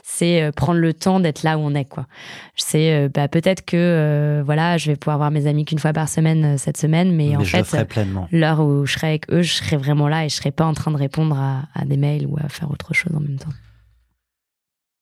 C'est 0.03 0.41
euh, 0.41 0.51
prendre 0.51 0.80
le 0.80 0.93
temps 0.93 1.20
d'être 1.20 1.43
là 1.43 1.57
où 1.57 1.61
on 1.61 1.74
est, 1.76 1.86
quoi. 1.86 2.07
C'est 2.55 2.93
euh, 2.93 3.09
bah, 3.13 3.28
peut-être 3.28 3.65
que 3.65 3.78
euh, 3.78 4.43
voilà, 4.45 4.78
je 4.78 4.91
vais 4.91 4.95
pouvoir 4.95 5.17
voir 5.17 5.32
mes 5.32 5.47
amis 5.47 5.65
qu'une 5.65 5.80
fois 5.80 5.93
par 5.93 6.09
semaine 6.09 6.45
euh, 6.45 6.57
cette 6.57 6.78
semaine, 6.78 7.15
mais, 7.15 7.30
Mais, 7.30 7.38
en 7.38 7.43
fait, 7.63 7.97
l'heure 8.32 8.59
où 8.59 8.86
je 8.86 8.93
serai 8.93 9.07
avec 9.07 9.32
eux, 9.32 9.41
je 9.41 9.53
serai 9.53 9.78
vraiment 9.78 10.07
là 10.07 10.26
et 10.26 10.30
je 10.30 10.36
serai 10.36 10.51
pas 10.51 10.65
en 10.65 10.74
train 10.74 10.91
de 10.91 10.97
répondre 10.97 11.38
à, 11.38 11.63
à 11.74 11.86
des 11.86 11.97
mails 11.97 12.28
ou 12.28 12.38
à 12.38 12.49
faire 12.49 12.70
autre 12.70 12.93
chose 12.93 13.15
en 13.15 13.20
même 13.20 13.38
temps. 13.38 13.49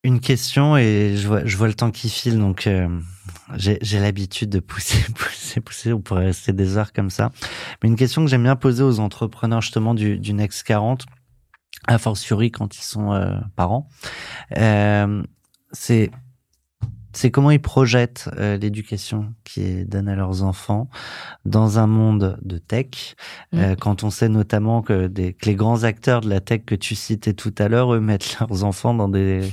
Une 0.03 0.20
question 0.20 0.78
et 0.78 1.15
je 1.18 1.28
vois, 1.28 1.45
je 1.45 1.57
vois 1.57 1.68
le 1.68 1.74
temps 1.74 1.91
qui 1.91 2.09
file, 2.09 2.38
donc 2.38 2.70
j'ai 3.55 3.78
j'ai 3.82 3.99
l'habitude 3.99 4.49
de 4.49 4.59
pousser, 4.59 4.99
pousser, 5.15 5.59
pousser. 5.59 5.93
On 5.93 5.99
pourrait 5.99 6.26
rester 6.26 6.53
des 6.53 6.78
heures 6.78 6.93
comme 6.93 7.09
ça. 7.09 7.32
Mais 7.82 7.89
une 7.89 7.95
question 7.95 8.24
que 8.24 8.30
j'aime 8.30 8.43
bien 8.43 8.55
poser 8.55 8.84
aux 8.84 8.99
entrepreneurs 8.99 9.61
justement 9.61 9.93
du, 9.93 10.18
du 10.18 10.34
Next 10.34 10.63
40, 10.63 11.05
a 11.88 11.98
fortiori 11.98 12.52
quand 12.52 12.78
ils 12.78 12.84
sont 12.84 13.14
euh, 13.14 13.32
parents, 13.56 13.88
euh, 14.58 15.24
c'est 15.72 16.12
c'est 17.18 17.32
comment 17.32 17.50
ils 17.50 17.62
projettent 17.62 18.30
euh, 18.38 18.58
l'éducation 18.58 19.34
qu'ils 19.44 19.90
donnent 19.90 20.08
à 20.08 20.16
leurs 20.16 20.44
enfants 20.44 20.88
dans 21.46 21.80
un 21.80 21.88
monde 21.88 22.38
de 22.44 22.60
tech. 22.60 23.16
Euh, 23.56 23.76
quand 23.76 24.04
on 24.04 24.12
sait 24.12 24.30
notamment 24.30 24.84
que, 24.84 25.08
des, 25.08 25.34
que 25.34 25.48
les 25.48 25.56
grands 25.56 25.84
acteurs 25.84 26.22
de 26.22 26.30
la 26.30 26.42
tech 26.42 26.62
que 26.64 26.76
tu 26.76 26.94
citais 26.94 27.34
tout 27.34 27.56
à 27.58 27.70
l'heure, 27.70 27.96
eux 27.96 28.00
mettent 28.00 28.38
leurs 28.40 28.64
enfants 28.64 28.94
dans 28.94 29.10
des 29.10 29.52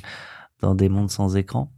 dans 0.60 0.74
des 0.74 0.90
mondes 0.90 1.10
sans 1.10 1.36
écran. 1.36 1.72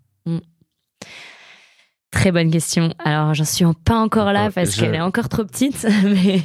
Très 2.17 2.33
bonne 2.33 2.51
question. 2.51 2.95
Alors, 3.05 3.35
j'en 3.35 3.45
suis 3.45 3.64
pas 3.85 3.99
encore 3.99 4.33
là 4.33 4.51
parce 4.51 4.75
je- 4.75 4.81
qu'elle 4.81 4.95
est 4.95 5.01
encore 5.03 5.29
trop 5.29 5.45
petite 5.45 5.87
mais, 6.05 6.41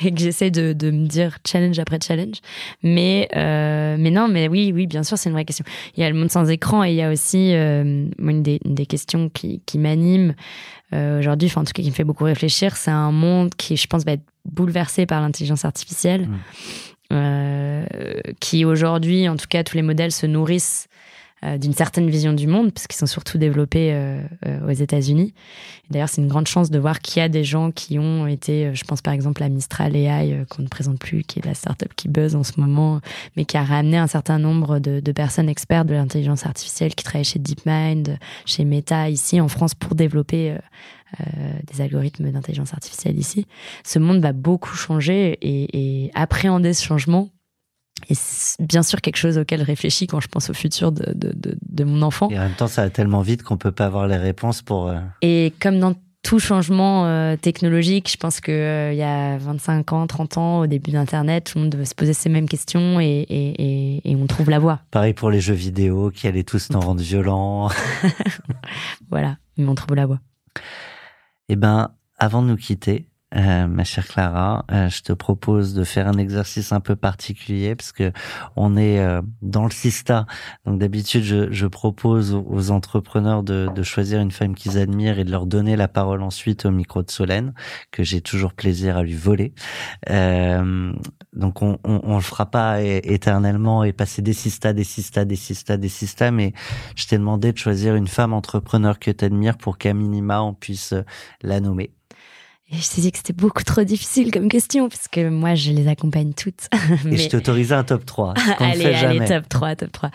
et 0.00 0.14
que 0.14 0.20
j'essaie 0.20 0.52
de, 0.52 0.72
de 0.72 0.92
me 0.92 1.06
dire 1.06 1.38
challenge 1.44 1.78
après 1.80 1.98
challenge. 2.00 2.36
Mais, 2.84 3.28
euh, 3.34 3.96
mais 3.98 4.12
non, 4.12 4.28
mais 4.28 4.46
oui, 4.46 4.70
oui, 4.72 4.86
bien 4.86 5.02
sûr, 5.02 5.18
c'est 5.18 5.28
une 5.28 5.34
vraie 5.34 5.44
question. 5.44 5.64
Il 5.96 6.02
y 6.02 6.04
a 6.04 6.08
le 6.08 6.14
monde 6.16 6.30
sans 6.30 6.48
écran 6.48 6.84
et 6.84 6.90
il 6.90 6.94
y 6.94 7.02
a 7.02 7.10
aussi 7.10 7.52
euh, 7.52 8.06
une, 8.16 8.42
des, 8.44 8.60
une 8.64 8.76
des 8.76 8.86
questions 8.86 9.28
qui, 9.28 9.60
qui 9.66 9.78
m'anime 9.78 10.34
euh, 10.94 11.18
aujourd'hui, 11.18 11.48
enfin, 11.48 11.62
en 11.62 11.64
tout 11.64 11.72
cas, 11.72 11.82
qui 11.82 11.90
me 11.90 11.94
fait 11.94 12.04
beaucoup 12.04 12.24
réfléchir. 12.24 12.76
C'est 12.76 12.92
un 12.92 13.10
monde 13.10 13.56
qui, 13.56 13.76
je 13.76 13.88
pense, 13.88 14.04
va 14.04 14.12
être 14.12 14.24
bouleversé 14.44 15.06
par 15.06 15.20
l'intelligence 15.20 15.64
artificielle. 15.64 16.28
Mm. 17.10 17.84
Qui 18.40 18.64
aujourd'hui, 18.64 19.28
en 19.28 19.36
tout 19.36 19.46
cas, 19.48 19.64
tous 19.64 19.76
les 19.76 19.82
modèles 19.82 20.12
se 20.12 20.24
nourrissent 20.24 20.86
d'une 21.58 21.72
certaine 21.72 22.08
vision 22.08 22.32
du 22.32 22.46
monde, 22.46 22.72
parce 22.72 22.86
qu'ils 22.86 22.98
sont 22.98 23.06
surtout 23.06 23.38
développés 23.38 23.92
euh, 23.92 24.22
euh, 24.46 24.68
aux 24.68 24.72
États-Unis. 24.72 25.34
D'ailleurs, 25.92 26.08
c'est 26.08 26.22
une 26.22 26.28
grande 26.28 26.46
chance 26.46 26.70
de 26.70 26.78
voir 26.78 27.00
qu'il 27.00 27.20
y 27.20 27.24
a 27.24 27.28
des 27.28 27.44
gens 27.44 27.70
qui 27.70 27.98
ont 27.98 28.26
été, 28.26 28.66
euh, 28.66 28.74
je 28.74 28.82
pense 28.84 29.02
par 29.02 29.12
exemple 29.12 29.42
à 29.42 29.48
Mistral 29.48 29.94
AI, 29.94 30.32
euh, 30.32 30.44
qu'on 30.46 30.62
ne 30.62 30.68
présente 30.68 30.98
plus, 30.98 31.22
qui 31.22 31.38
est 31.38 31.44
la 31.44 31.54
startup 31.54 31.92
qui 31.94 32.08
buzz 32.08 32.34
en 32.34 32.42
ce 32.42 32.52
moment, 32.58 33.00
mais 33.36 33.44
qui 33.44 33.56
a 33.56 33.62
ramené 33.62 33.98
un 33.98 34.06
certain 34.06 34.38
nombre 34.38 34.78
de, 34.78 35.12
personnes 35.12 35.50
expertes 35.50 35.86
de 35.86 35.94
l'intelligence 35.94 36.46
artificielle 36.46 36.94
qui 36.94 37.04
travaillent 37.04 37.24
chez 37.24 37.38
DeepMind, 37.38 38.18
chez 38.46 38.64
Meta 38.64 39.10
ici 39.10 39.40
en 39.40 39.48
France 39.48 39.74
pour 39.74 39.94
développer 39.94 40.52
euh, 40.52 40.58
euh, 41.20 41.24
des 41.70 41.82
algorithmes 41.82 42.30
d'intelligence 42.30 42.72
artificielle 42.72 43.18
ici. 43.18 43.46
Ce 43.84 43.98
monde 43.98 44.20
va 44.22 44.32
beaucoup 44.32 44.74
changer 44.74 45.38
et 45.42 46.10
appréhender 46.14 46.72
ce 46.72 46.82
changement. 46.82 47.28
Et 48.08 48.14
c'est 48.14 48.60
bien 48.64 48.82
sûr 48.82 49.00
quelque 49.00 49.16
chose 49.16 49.38
auquel 49.38 49.60
je 49.60 49.64
réfléchis 49.64 50.06
quand 50.06 50.20
je 50.20 50.28
pense 50.28 50.50
au 50.50 50.54
futur 50.54 50.92
de, 50.92 51.04
de, 51.14 51.32
de, 51.34 51.56
de 51.60 51.84
mon 51.84 52.02
enfant. 52.02 52.28
Et 52.30 52.38
en 52.38 52.42
même 52.42 52.54
temps, 52.54 52.68
ça 52.68 52.82
va 52.82 52.90
tellement 52.90 53.22
vite 53.22 53.42
qu'on 53.42 53.56
peut 53.56 53.72
pas 53.72 53.86
avoir 53.86 54.06
les 54.06 54.16
réponses 54.16 54.62
pour. 54.62 54.88
euh, 54.88 54.98
Et 55.22 55.52
comme 55.60 55.78
dans 55.78 55.94
tout 56.22 56.38
changement 56.38 57.04
euh, 57.06 57.34
technologique, 57.36 58.08
je 58.08 58.16
pense 58.16 58.40
que 58.40 58.52
euh, 58.52 58.92
il 58.92 58.96
y 58.98 59.02
a 59.02 59.38
25 59.38 59.92
ans, 59.92 60.06
30 60.06 60.38
ans, 60.38 60.60
au 60.60 60.66
début 60.68 60.92
d'Internet, 60.92 61.50
tout 61.50 61.58
le 61.58 61.62
monde 61.62 61.72
devait 61.72 61.84
se 61.84 61.96
poser 61.96 62.12
ces 62.12 62.28
mêmes 62.28 62.48
questions 62.48 63.00
et, 63.00 63.26
et, 63.28 63.96
et, 63.98 64.10
et 64.12 64.14
on 64.16 64.26
trouve 64.28 64.48
la 64.48 64.60
voie. 64.60 64.80
Pareil 64.92 65.14
pour 65.14 65.30
les 65.30 65.40
jeux 65.40 65.52
vidéo 65.54 66.10
qui 66.14 66.28
allaient 66.28 66.44
tous 66.44 66.70
nous 66.70 66.78
rendre 66.80 67.00
violents. 67.00 67.70
Voilà, 69.10 69.36
mais 69.56 69.66
on 69.66 69.74
trouve 69.74 69.96
la 69.96 70.06
voie. 70.06 70.20
Eh 71.48 71.56
ben, 71.56 71.90
avant 72.18 72.42
de 72.42 72.48
nous 72.48 72.56
quitter, 72.56 73.06
euh, 73.36 73.66
ma 73.66 73.84
chère 73.84 74.06
Clara, 74.06 74.64
euh, 74.70 74.88
je 74.88 75.02
te 75.02 75.12
propose 75.12 75.74
de 75.74 75.84
faire 75.84 76.06
un 76.08 76.18
exercice 76.18 76.72
un 76.72 76.80
peu 76.80 76.96
particulier 76.96 77.74
parce 77.74 77.92
que 77.92 78.12
on 78.56 78.76
est 78.76 78.98
euh, 78.98 79.22
dans 79.40 79.64
le 79.64 79.70
Sista. 79.70 80.26
Donc 80.66 80.78
d'habitude, 80.78 81.22
je, 81.22 81.50
je 81.50 81.66
propose 81.66 82.34
aux, 82.34 82.70
entrepreneurs 82.70 83.42
de, 83.42 83.68
de 83.74 83.82
choisir 83.82 84.20
une 84.20 84.30
femme 84.30 84.54
qu'ils 84.54 84.78
admirent 84.78 85.18
et 85.18 85.24
de 85.24 85.30
leur 85.30 85.46
donner 85.46 85.76
la 85.76 85.88
parole 85.88 86.22
ensuite 86.22 86.66
au 86.66 86.70
micro 86.70 87.02
de 87.02 87.10
Solène, 87.10 87.54
que 87.90 88.02
j'ai 88.02 88.20
toujours 88.20 88.52
plaisir 88.52 88.96
à 88.96 89.02
lui 89.02 89.14
voler. 89.14 89.54
Euh, 90.10 90.92
donc 91.32 91.62
on, 91.62 91.78
on, 91.84 92.00
on 92.04 92.16
le 92.16 92.22
fera 92.22 92.46
pas 92.46 92.82
éternellement 92.82 93.84
et 93.84 93.92
passer 93.92 94.22
des 94.22 94.32
Sista, 94.32 94.72
des 94.72 94.84
Sista, 94.84 95.24
des 95.24 95.36
Sista, 95.36 95.76
des 95.76 95.88
Sista, 95.88 96.30
mais 96.30 96.52
je 96.96 97.06
t'ai 97.06 97.18
demandé 97.18 97.52
de 97.52 97.58
choisir 97.58 97.94
une 97.94 98.08
femme 98.08 98.32
entrepreneur 98.32 98.98
que 98.98 99.10
tu 99.10 99.24
admires 99.24 99.56
pour 99.56 99.78
qu'à 99.78 99.94
minima 99.94 100.42
on 100.42 100.54
puisse 100.54 100.92
euh, 100.92 101.02
la 101.42 101.60
nommer. 101.60 101.90
Et 102.72 102.76
je 102.76 102.88
t'ai 102.88 103.00
dit 103.02 103.12
que 103.12 103.18
c'était 103.18 103.34
beaucoup 103.34 103.62
trop 103.64 103.82
difficile 103.84 104.30
comme 104.30 104.48
question 104.48 104.88
parce 104.88 105.06
que 105.06 105.28
moi, 105.28 105.54
je 105.54 105.72
les 105.72 105.88
accompagne 105.88 106.32
toutes. 106.32 106.68
Et 107.10 107.18
je 107.18 107.28
t'ai 107.28 107.36
autorisé 107.36 107.74
un 107.74 107.84
top 107.84 108.06
3, 108.06 108.32
ce 108.36 108.52
qu'on 108.56 108.64
ne 108.66 108.70
allez, 108.70 108.80
fait 108.82 108.94
jamais. 108.94 109.18
allez, 109.20 109.28
top 109.28 109.48
3, 109.48 109.76
top 109.76 109.92
3. 109.92 110.10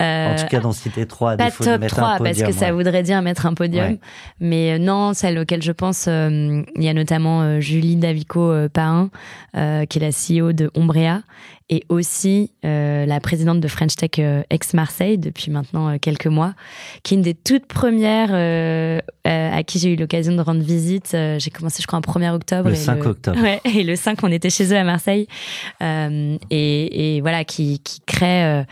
Euh, 0.00 0.32
En 0.32 0.36
tout 0.36 0.46
cas, 0.46 0.60
d'en 0.60 0.72
citer 0.72 1.06
3, 1.06 1.32
à 1.32 1.36
pas 1.36 1.50
de 1.50 1.54
top 1.56 1.80
mettre 1.80 1.96
3 1.96 2.08
un 2.08 2.16
podium. 2.18 2.34
parce 2.36 2.50
que 2.50 2.58
ça 2.58 2.66
ouais. 2.66 2.72
voudrait 2.72 3.02
dire 3.02 3.20
mettre 3.20 3.44
un 3.44 3.52
podium. 3.52 3.84
Ouais. 3.86 3.98
Mais 4.40 4.72
euh, 4.72 4.78
non, 4.78 5.12
celle 5.12 5.38
auquel 5.38 5.60
je 5.62 5.72
pense, 5.72 6.06
euh, 6.08 6.62
il 6.76 6.82
y 6.82 6.88
a 6.88 6.94
notamment 6.94 7.42
euh, 7.42 7.60
Julie 7.60 7.96
Davico 7.96 8.40
euh, 8.40 8.68
Pain, 8.70 9.10
euh, 9.56 9.84
qui 9.84 9.98
est 9.98 10.00
la 10.00 10.10
CEO 10.10 10.52
de 10.52 10.70
Ombrea, 10.74 11.20
et 11.70 11.84
aussi 11.88 12.50
euh, 12.64 13.06
la 13.06 13.20
présidente 13.20 13.60
de 13.60 13.68
French 13.68 13.94
Tech 13.96 14.10
euh, 14.18 14.42
ex-Marseille 14.50 15.18
depuis 15.18 15.50
maintenant 15.50 15.88
euh, 15.88 15.96
quelques 16.00 16.26
mois, 16.26 16.54
qui 17.02 17.14
est 17.14 17.16
une 17.16 17.22
des 17.22 17.34
toutes 17.34 17.66
premières 17.66 18.30
euh, 18.32 19.00
euh, 19.26 19.58
à 19.58 19.62
qui 19.62 19.78
j'ai 19.78 19.92
eu 19.92 19.96
l'occasion 19.96 20.34
de 20.34 20.40
rendre 20.40 20.62
visite. 20.62 21.16
J'ai 21.38 21.50
commencé, 21.50 21.82
je 21.82 21.86
crois, 21.86 21.98
un 21.98 22.02
1er 22.02 22.30
octobre. 22.30 22.68
Le 22.68 22.74
et 22.74 22.78
5 22.78 23.06
octobre. 23.06 23.40
Ouais, 23.40 23.60
et 23.64 23.84
le 23.84 23.96
5, 23.96 24.18
on 24.22 24.32
était 24.32 24.50
chez 24.50 24.72
eux 24.72 24.76
à 24.76 24.84
Marseille. 24.84 25.26
Euh, 25.82 26.36
et, 26.50 27.16
et, 27.16 27.20
voilà, 27.20 27.44
qui, 27.44 27.80
qui 27.80 28.00
crée 28.06 28.64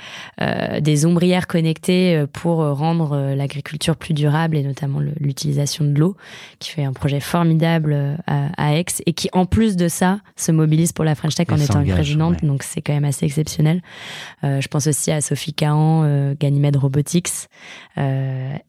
des 0.80 1.06
ombrières 1.06 1.46
connectées 1.46 2.24
pour 2.32 2.58
rendre 2.58 3.34
l'agriculture 3.34 3.96
plus 3.96 4.14
durable 4.14 4.56
et 4.56 4.62
notamment 4.62 5.00
l'utilisation 5.20 5.84
de 5.84 5.98
l'eau, 5.98 6.16
qui 6.58 6.70
fait 6.70 6.84
un 6.84 6.92
projet 6.92 7.20
formidable 7.20 7.92
euh, 7.92 8.14
à, 8.26 8.48
à, 8.56 8.74
Aix 8.74 8.84
et 9.04 9.12
qui, 9.12 9.28
en 9.32 9.46
plus 9.46 9.76
de 9.76 9.88
ça, 9.88 10.20
se 10.36 10.52
mobilise 10.52 10.92
pour 10.92 11.04
la 11.04 11.14
French 11.14 11.34
Tech 11.34 11.46
en 11.50 11.58
étant 11.58 11.84
présidente. 11.84 12.42
Ouais. 12.42 12.48
Donc, 12.48 12.62
c'est 12.62 12.82
quand 12.86 12.92
même 12.92 13.04
assez 13.04 13.26
exceptionnel. 13.26 13.82
Euh, 14.44 14.60
je 14.60 14.68
pense 14.68 14.86
aussi 14.86 15.10
à 15.10 15.20
Sophie 15.20 15.52
Cahan, 15.52 16.04
euh, 16.04 16.34
Ganymede 16.38 16.76
Robotics, 16.76 17.48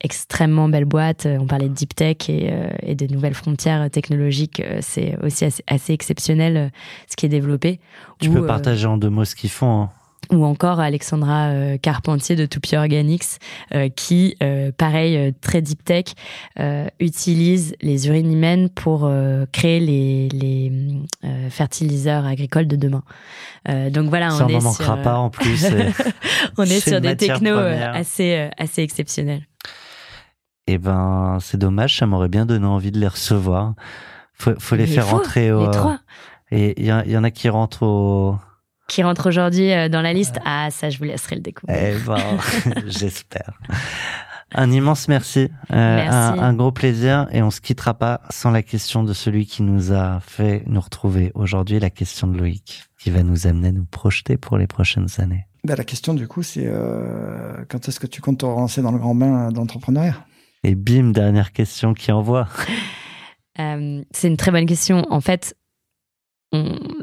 extrêmement 0.01 0.69
belle 0.69 0.85
boîte. 0.85 1.27
On 1.27 1.45
parlait 1.45 1.69
de 1.69 1.73
deep 1.73 1.93
tech 1.93 2.29
et, 2.29 2.51
et 2.81 2.95
de 2.95 3.11
nouvelles 3.13 3.33
frontières 3.33 3.89
technologiques. 3.91 4.63
C'est 4.79 5.17
aussi 5.21 5.45
assez, 5.45 5.63
assez 5.67 5.93
exceptionnel 5.93 6.71
ce 7.09 7.15
qui 7.15 7.25
est 7.25 7.29
développé. 7.29 7.79
Tu 8.19 8.29
Où, 8.29 8.33
peux 8.33 8.45
partager 8.45 8.87
en 8.87 8.97
deux 8.97 9.09
mots 9.09 9.25
ce 9.25 9.35
qu'ils 9.35 9.49
font. 9.49 9.83
Hein 9.83 9.89
ou 10.31 10.45
encore 10.45 10.79
Alexandra 10.79 11.47
euh, 11.47 11.77
Carpentier 11.77 12.35
de 12.35 12.45
Toupie 12.45 12.75
Organics 12.75 13.39
euh, 13.73 13.89
qui, 13.89 14.35
euh, 14.43 14.71
pareil, 14.75 15.33
très 15.41 15.61
deep 15.61 15.83
tech, 15.83 16.05
utilise 16.99 17.75
les 17.81 18.07
urines 18.07 18.31
humaines 18.31 18.69
pour 18.69 19.09
créer 19.51 19.79
les, 19.79 20.29
les 20.29 20.71
fertiliseurs 21.49 22.25
agricoles 22.25 22.67
de 22.67 22.75
demain. 22.75 23.03
donc 23.89 24.09
voilà, 24.09 24.31
Ça, 24.31 24.45
on, 24.45 24.49
est 24.49 24.61
manquera 24.61 24.95
sur, 24.95 25.01
pas 25.01 25.17
en 25.17 25.29
plus. 25.29 25.65
on 26.57 26.63
est 26.63 26.87
sur 26.87 26.99
des 27.01 27.15
technos 27.15 27.57
assez 27.57 28.49
assez 28.57 28.81
exceptionnels. 28.81 29.43
Eh 30.67 30.77
ben, 30.77 31.37
c'est 31.41 31.57
dommage, 31.57 31.97
ça 31.97 32.05
m'aurait 32.05 32.27
bien 32.27 32.45
donné 32.45 32.65
envie 32.65 32.91
de 32.91 32.99
les 32.99 33.07
recevoir. 33.07 33.73
Faut, 34.33 34.53
faut 34.59 34.75
les 34.75 34.87
faire 34.87 35.05
faut, 35.05 35.17
rentrer 35.17 35.51
au. 35.51 35.65
Les 35.65 35.71
trois. 35.71 35.99
Et 36.51 36.73
il 36.77 36.85
y, 36.85 37.11
y, 37.11 37.17
en 37.17 37.23
a 37.23 37.31
qui 37.31 37.49
rentrent 37.49 37.83
au. 37.83 38.37
Qui 38.87 39.03
rentrent 39.03 39.27
aujourd'hui 39.27 39.69
dans 39.89 40.01
la 40.01 40.13
liste. 40.13 40.39
Ah, 40.45 40.69
ça, 40.71 40.89
je 40.89 40.97
vous 40.97 41.03
laisserai 41.03 41.35
le 41.35 41.41
découvrir. 41.41 41.77
Eh 41.77 41.95
ben, 42.05 42.81
j'espère. 42.87 43.59
Un 44.53 44.71
immense 44.71 45.07
merci. 45.07 45.49
Euh, 45.71 45.95
merci. 45.95 46.09
Un, 46.09 46.39
un, 46.39 46.53
gros 46.53 46.71
plaisir. 46.71 47.27
Et 47.31 47.41
on 47.41 47.51
se 47.51 47.59
quittera 47.59 47.93
pas 47.93 48.21
sans 48.29 48.51
la 48.51 48.63
question 48.63 49.03
de 49.03 49.13
celui 49.13 49.45
qui 49.45 49.61
nous 49.61 49.91
a 49.91 50.19
fait 50.21 50.63
nous 50.67 50.79
retrouver 50.79 51.31
aujourd'hui, 51.35 51.79
la 51.79 51.89
question 51.89 52.27
de 52.27 52.37
Loïc, 52.37 52.85
qui 52.97 53.09
va 53.09 53.23
nous 53.23 53.45
amener 53.45 53.69
à 53.69 53.71
nous 53.73 53.85
projeter 53.85 54.37
pour 54.37 54.57
les 54.57 54.67
prochaines 54.67 55.07
années. 55.17 55.47
Ben, 55.63 55.75
la 55.75 55.83
question, 55.83 56.13
du 56.13 56.27
coup, 56.27 56.43
c'est 56.43 56.65
euh, 56.65 57.65
quand 57.67 57.89
est-ce 57.89 57.99
que 57.99 58.07
tu 58.07 58.21
comptes 58.21 58.39
te 58.39 58.45
relancer 58.45 58.81
dans 58.81 58.91
le 58.91 58.99
grand 58.99 59.15
bain 59.15 59.51
d'entrepreneuriat? 59.51 60.15
Et 60.63 60.75
bim, 60.75 61.11
dernière 61.11 61.51
question 61.51 61.93
qui 61.93 62.11
envoie. 62.11 62.47
Euh, 63.59 64.03
c'est 64.11 64.27
une 64.27 64.37
très 64.37 64.51
bonne 64.51 64.65
question. 64.65 65.05
En 65.09 65.19
fait, 65.19 65.57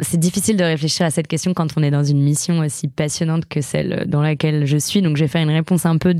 c'est 0.00 0.18
difficile 0.18 0.56
de 0.56 0.64
réfléchir 0.64 1.04
à 1.04 1.10
cette 1.10 1.28
question 1.28 1.52
quand 1.52 1.76
on 1.76 1.82
est 1.82 1.90
dans 1.90 2.02
une 2.02 2.22
mission 2.22 2.60
aussi 2.60 2.88
passionnante 2.88 3.46
que 3.46 3.60
celle 3.60 4.04
dans 4.08 4.22
laquelle 4.22 4.64
je 4.64 4.78
suis. 4.78 5.02
Donc, 5.02 5.16
je 5.16 5.24
vais 5.24 5.28
faire 5.28 5.42
une 5.42 5.50
réponse 5.50 5.84
un 5.86 5.98
peu 5.98 6.14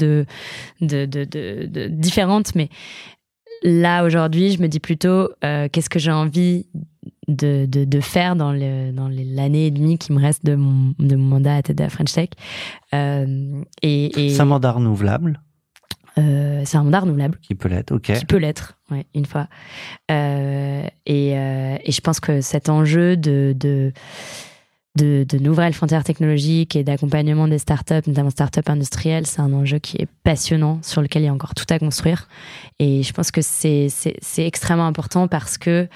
différente, 1.89 2.55
mais 2.55 2.69
là 3.63 4.05
aujourd'hui, 4.05 4.51
je 4.51 4.61
me 4.61 4.69
dis 4.69 4.81
plutôt 4.81 5.31
euh, 5.43 5.69
qu'est-ce 5.73 5.89
que 5.89 5.99
j'ai 5.99 6.13
envie 6.13 6.67
de, 7.27 7.67
faire 8.03 8.37
dans 8.37 8.53
l'année 8.53 9.67
et 9.67 9.71
demie 9.71 9.97
qui 9.97 10.13
me 10.13 10.21
reste 10.21 10.45
de 10.45 10.55
mon, 10.55 10.95
mandat 10.99 11.57
à 11.57 11.63
tête 11.63 11.79
de 11.79 11.89
French 11.89 12.13
Tech. 12.13 12.29
Euh. 12.93 13.63
C'est 13.83 14.41
un 14.41 14.45
mandat 14.45 14.73
renouvelable 14.73 15.41
euh, 16.19 16.63
c'est 16.65 16.77
un 16.77 16.85
mandat 16.85 17.01
renouvelable. 17.01 17.39
Qui 17.43 17.55
peut 17.55 17.69
l'être, 17.69 17.93
ok. 17.93 18.13
Qui 18.13 18.25
peut 18.25 18.37
l'être, 18.37 18.79
ouais, 18.91 19.07
une 19.15 19.27
fois. 19.27 19.49
Euh, 20.11 20.87
et, 21.07 21.39
euh, 21.39 21.77
et, 21.83 21.93
je 21.93 22.01
pense 22.01 22.21
que 22.21 22.41
cet 22.41 22.69
enjeu 22.69 23.17
de, 23.17 23.55
de, 23.57 23.93
de, 24.97 25.27
de 25.29 25.39
nouvelles 25.39 25.73
frontières 25.73 26.05
technologiques 26.05 26.77
et 26.77 26.85
d'accompagnement 26.85 27.49
des 27.49 27.59
startups, 27.59 28.07
notamment 28.07 28.31
startups 28.31 28.61
industrielles, 28.67 29.27
c'est 29.27 29.41
un 29.41 29.53
enjeu 29.53 29.79
qui 29.79 29.97
est 29.97 30.09
passionnant, 30.23 30.79
sur 30.83 31.03
lequel 31.03 31.23
il 31.23 31.25
y 31.27 31.29
a 31.29 31.33
encore 31.33 31.55
tout 31.55 31.67
à 31.71 31.79
construire. 31.79 32.29
Et 32.79 33.03
je 33.03 33.13
pense 33.13 33.31
que 33.31 33.41
c'est 33.43 33.89
extrêmement 34.39 34.87
important 34.87 35.27
parce 35.27 35.59
que 35.59 35.89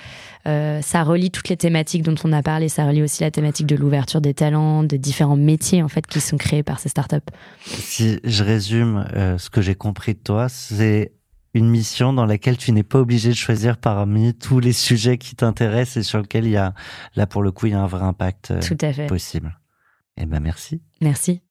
euh, 0.46 0.80
ça 0.82 1.02
relie 1.02 1.30
toutes 1.30 1.48
les 1.48 1.56
thématiques 1.56 2.02
dont 2.02 2.14
on 2.24 2.32
a 2.32 2.42
parlé. 2.42 2.68
Ça 2.68 2.86
relie 2.86 3.02
aussi 3.02 3.22
la 3.22 3.30
thématique 3.30 3.66
de 3.66 3.76
l'ouverture 3.76 4.20
des 4.20 4.34
talents, 4.34 4.82
de 4.82 4.96
différents 4.96 5.36
métiers 5.36 5.82
en 5.82 5.88
fait 5.88 6.06
qui 6.06 6.20
sont 6.20 6.36
créés 6.36 6.62
par 6.62 6.80
ces 6.80 6.88
startups. 6.88 7.16
Si 7.66 8.18
je 8.24 8.44
résume 8.44 9.06
euh, 9.14 9.38
ce 9.38 9.50
que 9.50 9.60
j'ai 9.60 9.74
compris 9.74 10.14
de 10.14 10.20
toi, 10.20 10.48
c'est 10.48 11.12
une 11.58 11.68
mission 11.68 12.12
dans 12.12 12.24
laquelle 12.24 12.56
tu 12.56 12.72
n'es 12.72 12.82
pas 12.82 12.98
obligé 13.00 13.28
de 13.30 13.34
choisir 13.34 13.76
parmi 13.76 14.34
tous 14.34 14.60
les 14.60 14.72
sujets 14.72 15.18
qui 15.18 15.36
t'intéressent 15.36 15.98
et 15.98 16.02
sur 16.02 16.20
lesquels 16.20 16.46
il 16.46 16.52
y 16.52 16.56
a, 16.56 16.72
là 17.16 17.26
pour 17.26 17.42
le 17.42 17.50
coup, 17.52 17.66
il 17.66 17.72
y 17.72 17.74
a 17.74 17.80
un 17.80 17.86
vrai 17.86 18.02
impact 18.04 18.54
Tout 18.66 18.78
à 18.80 18.92
fait. 18.92 19.06
possible. 19.06 19.58
Eh 20.16 20.26
ben 20.26 20.40
merci. 20.40 20.80
Merci. 21.00 21.42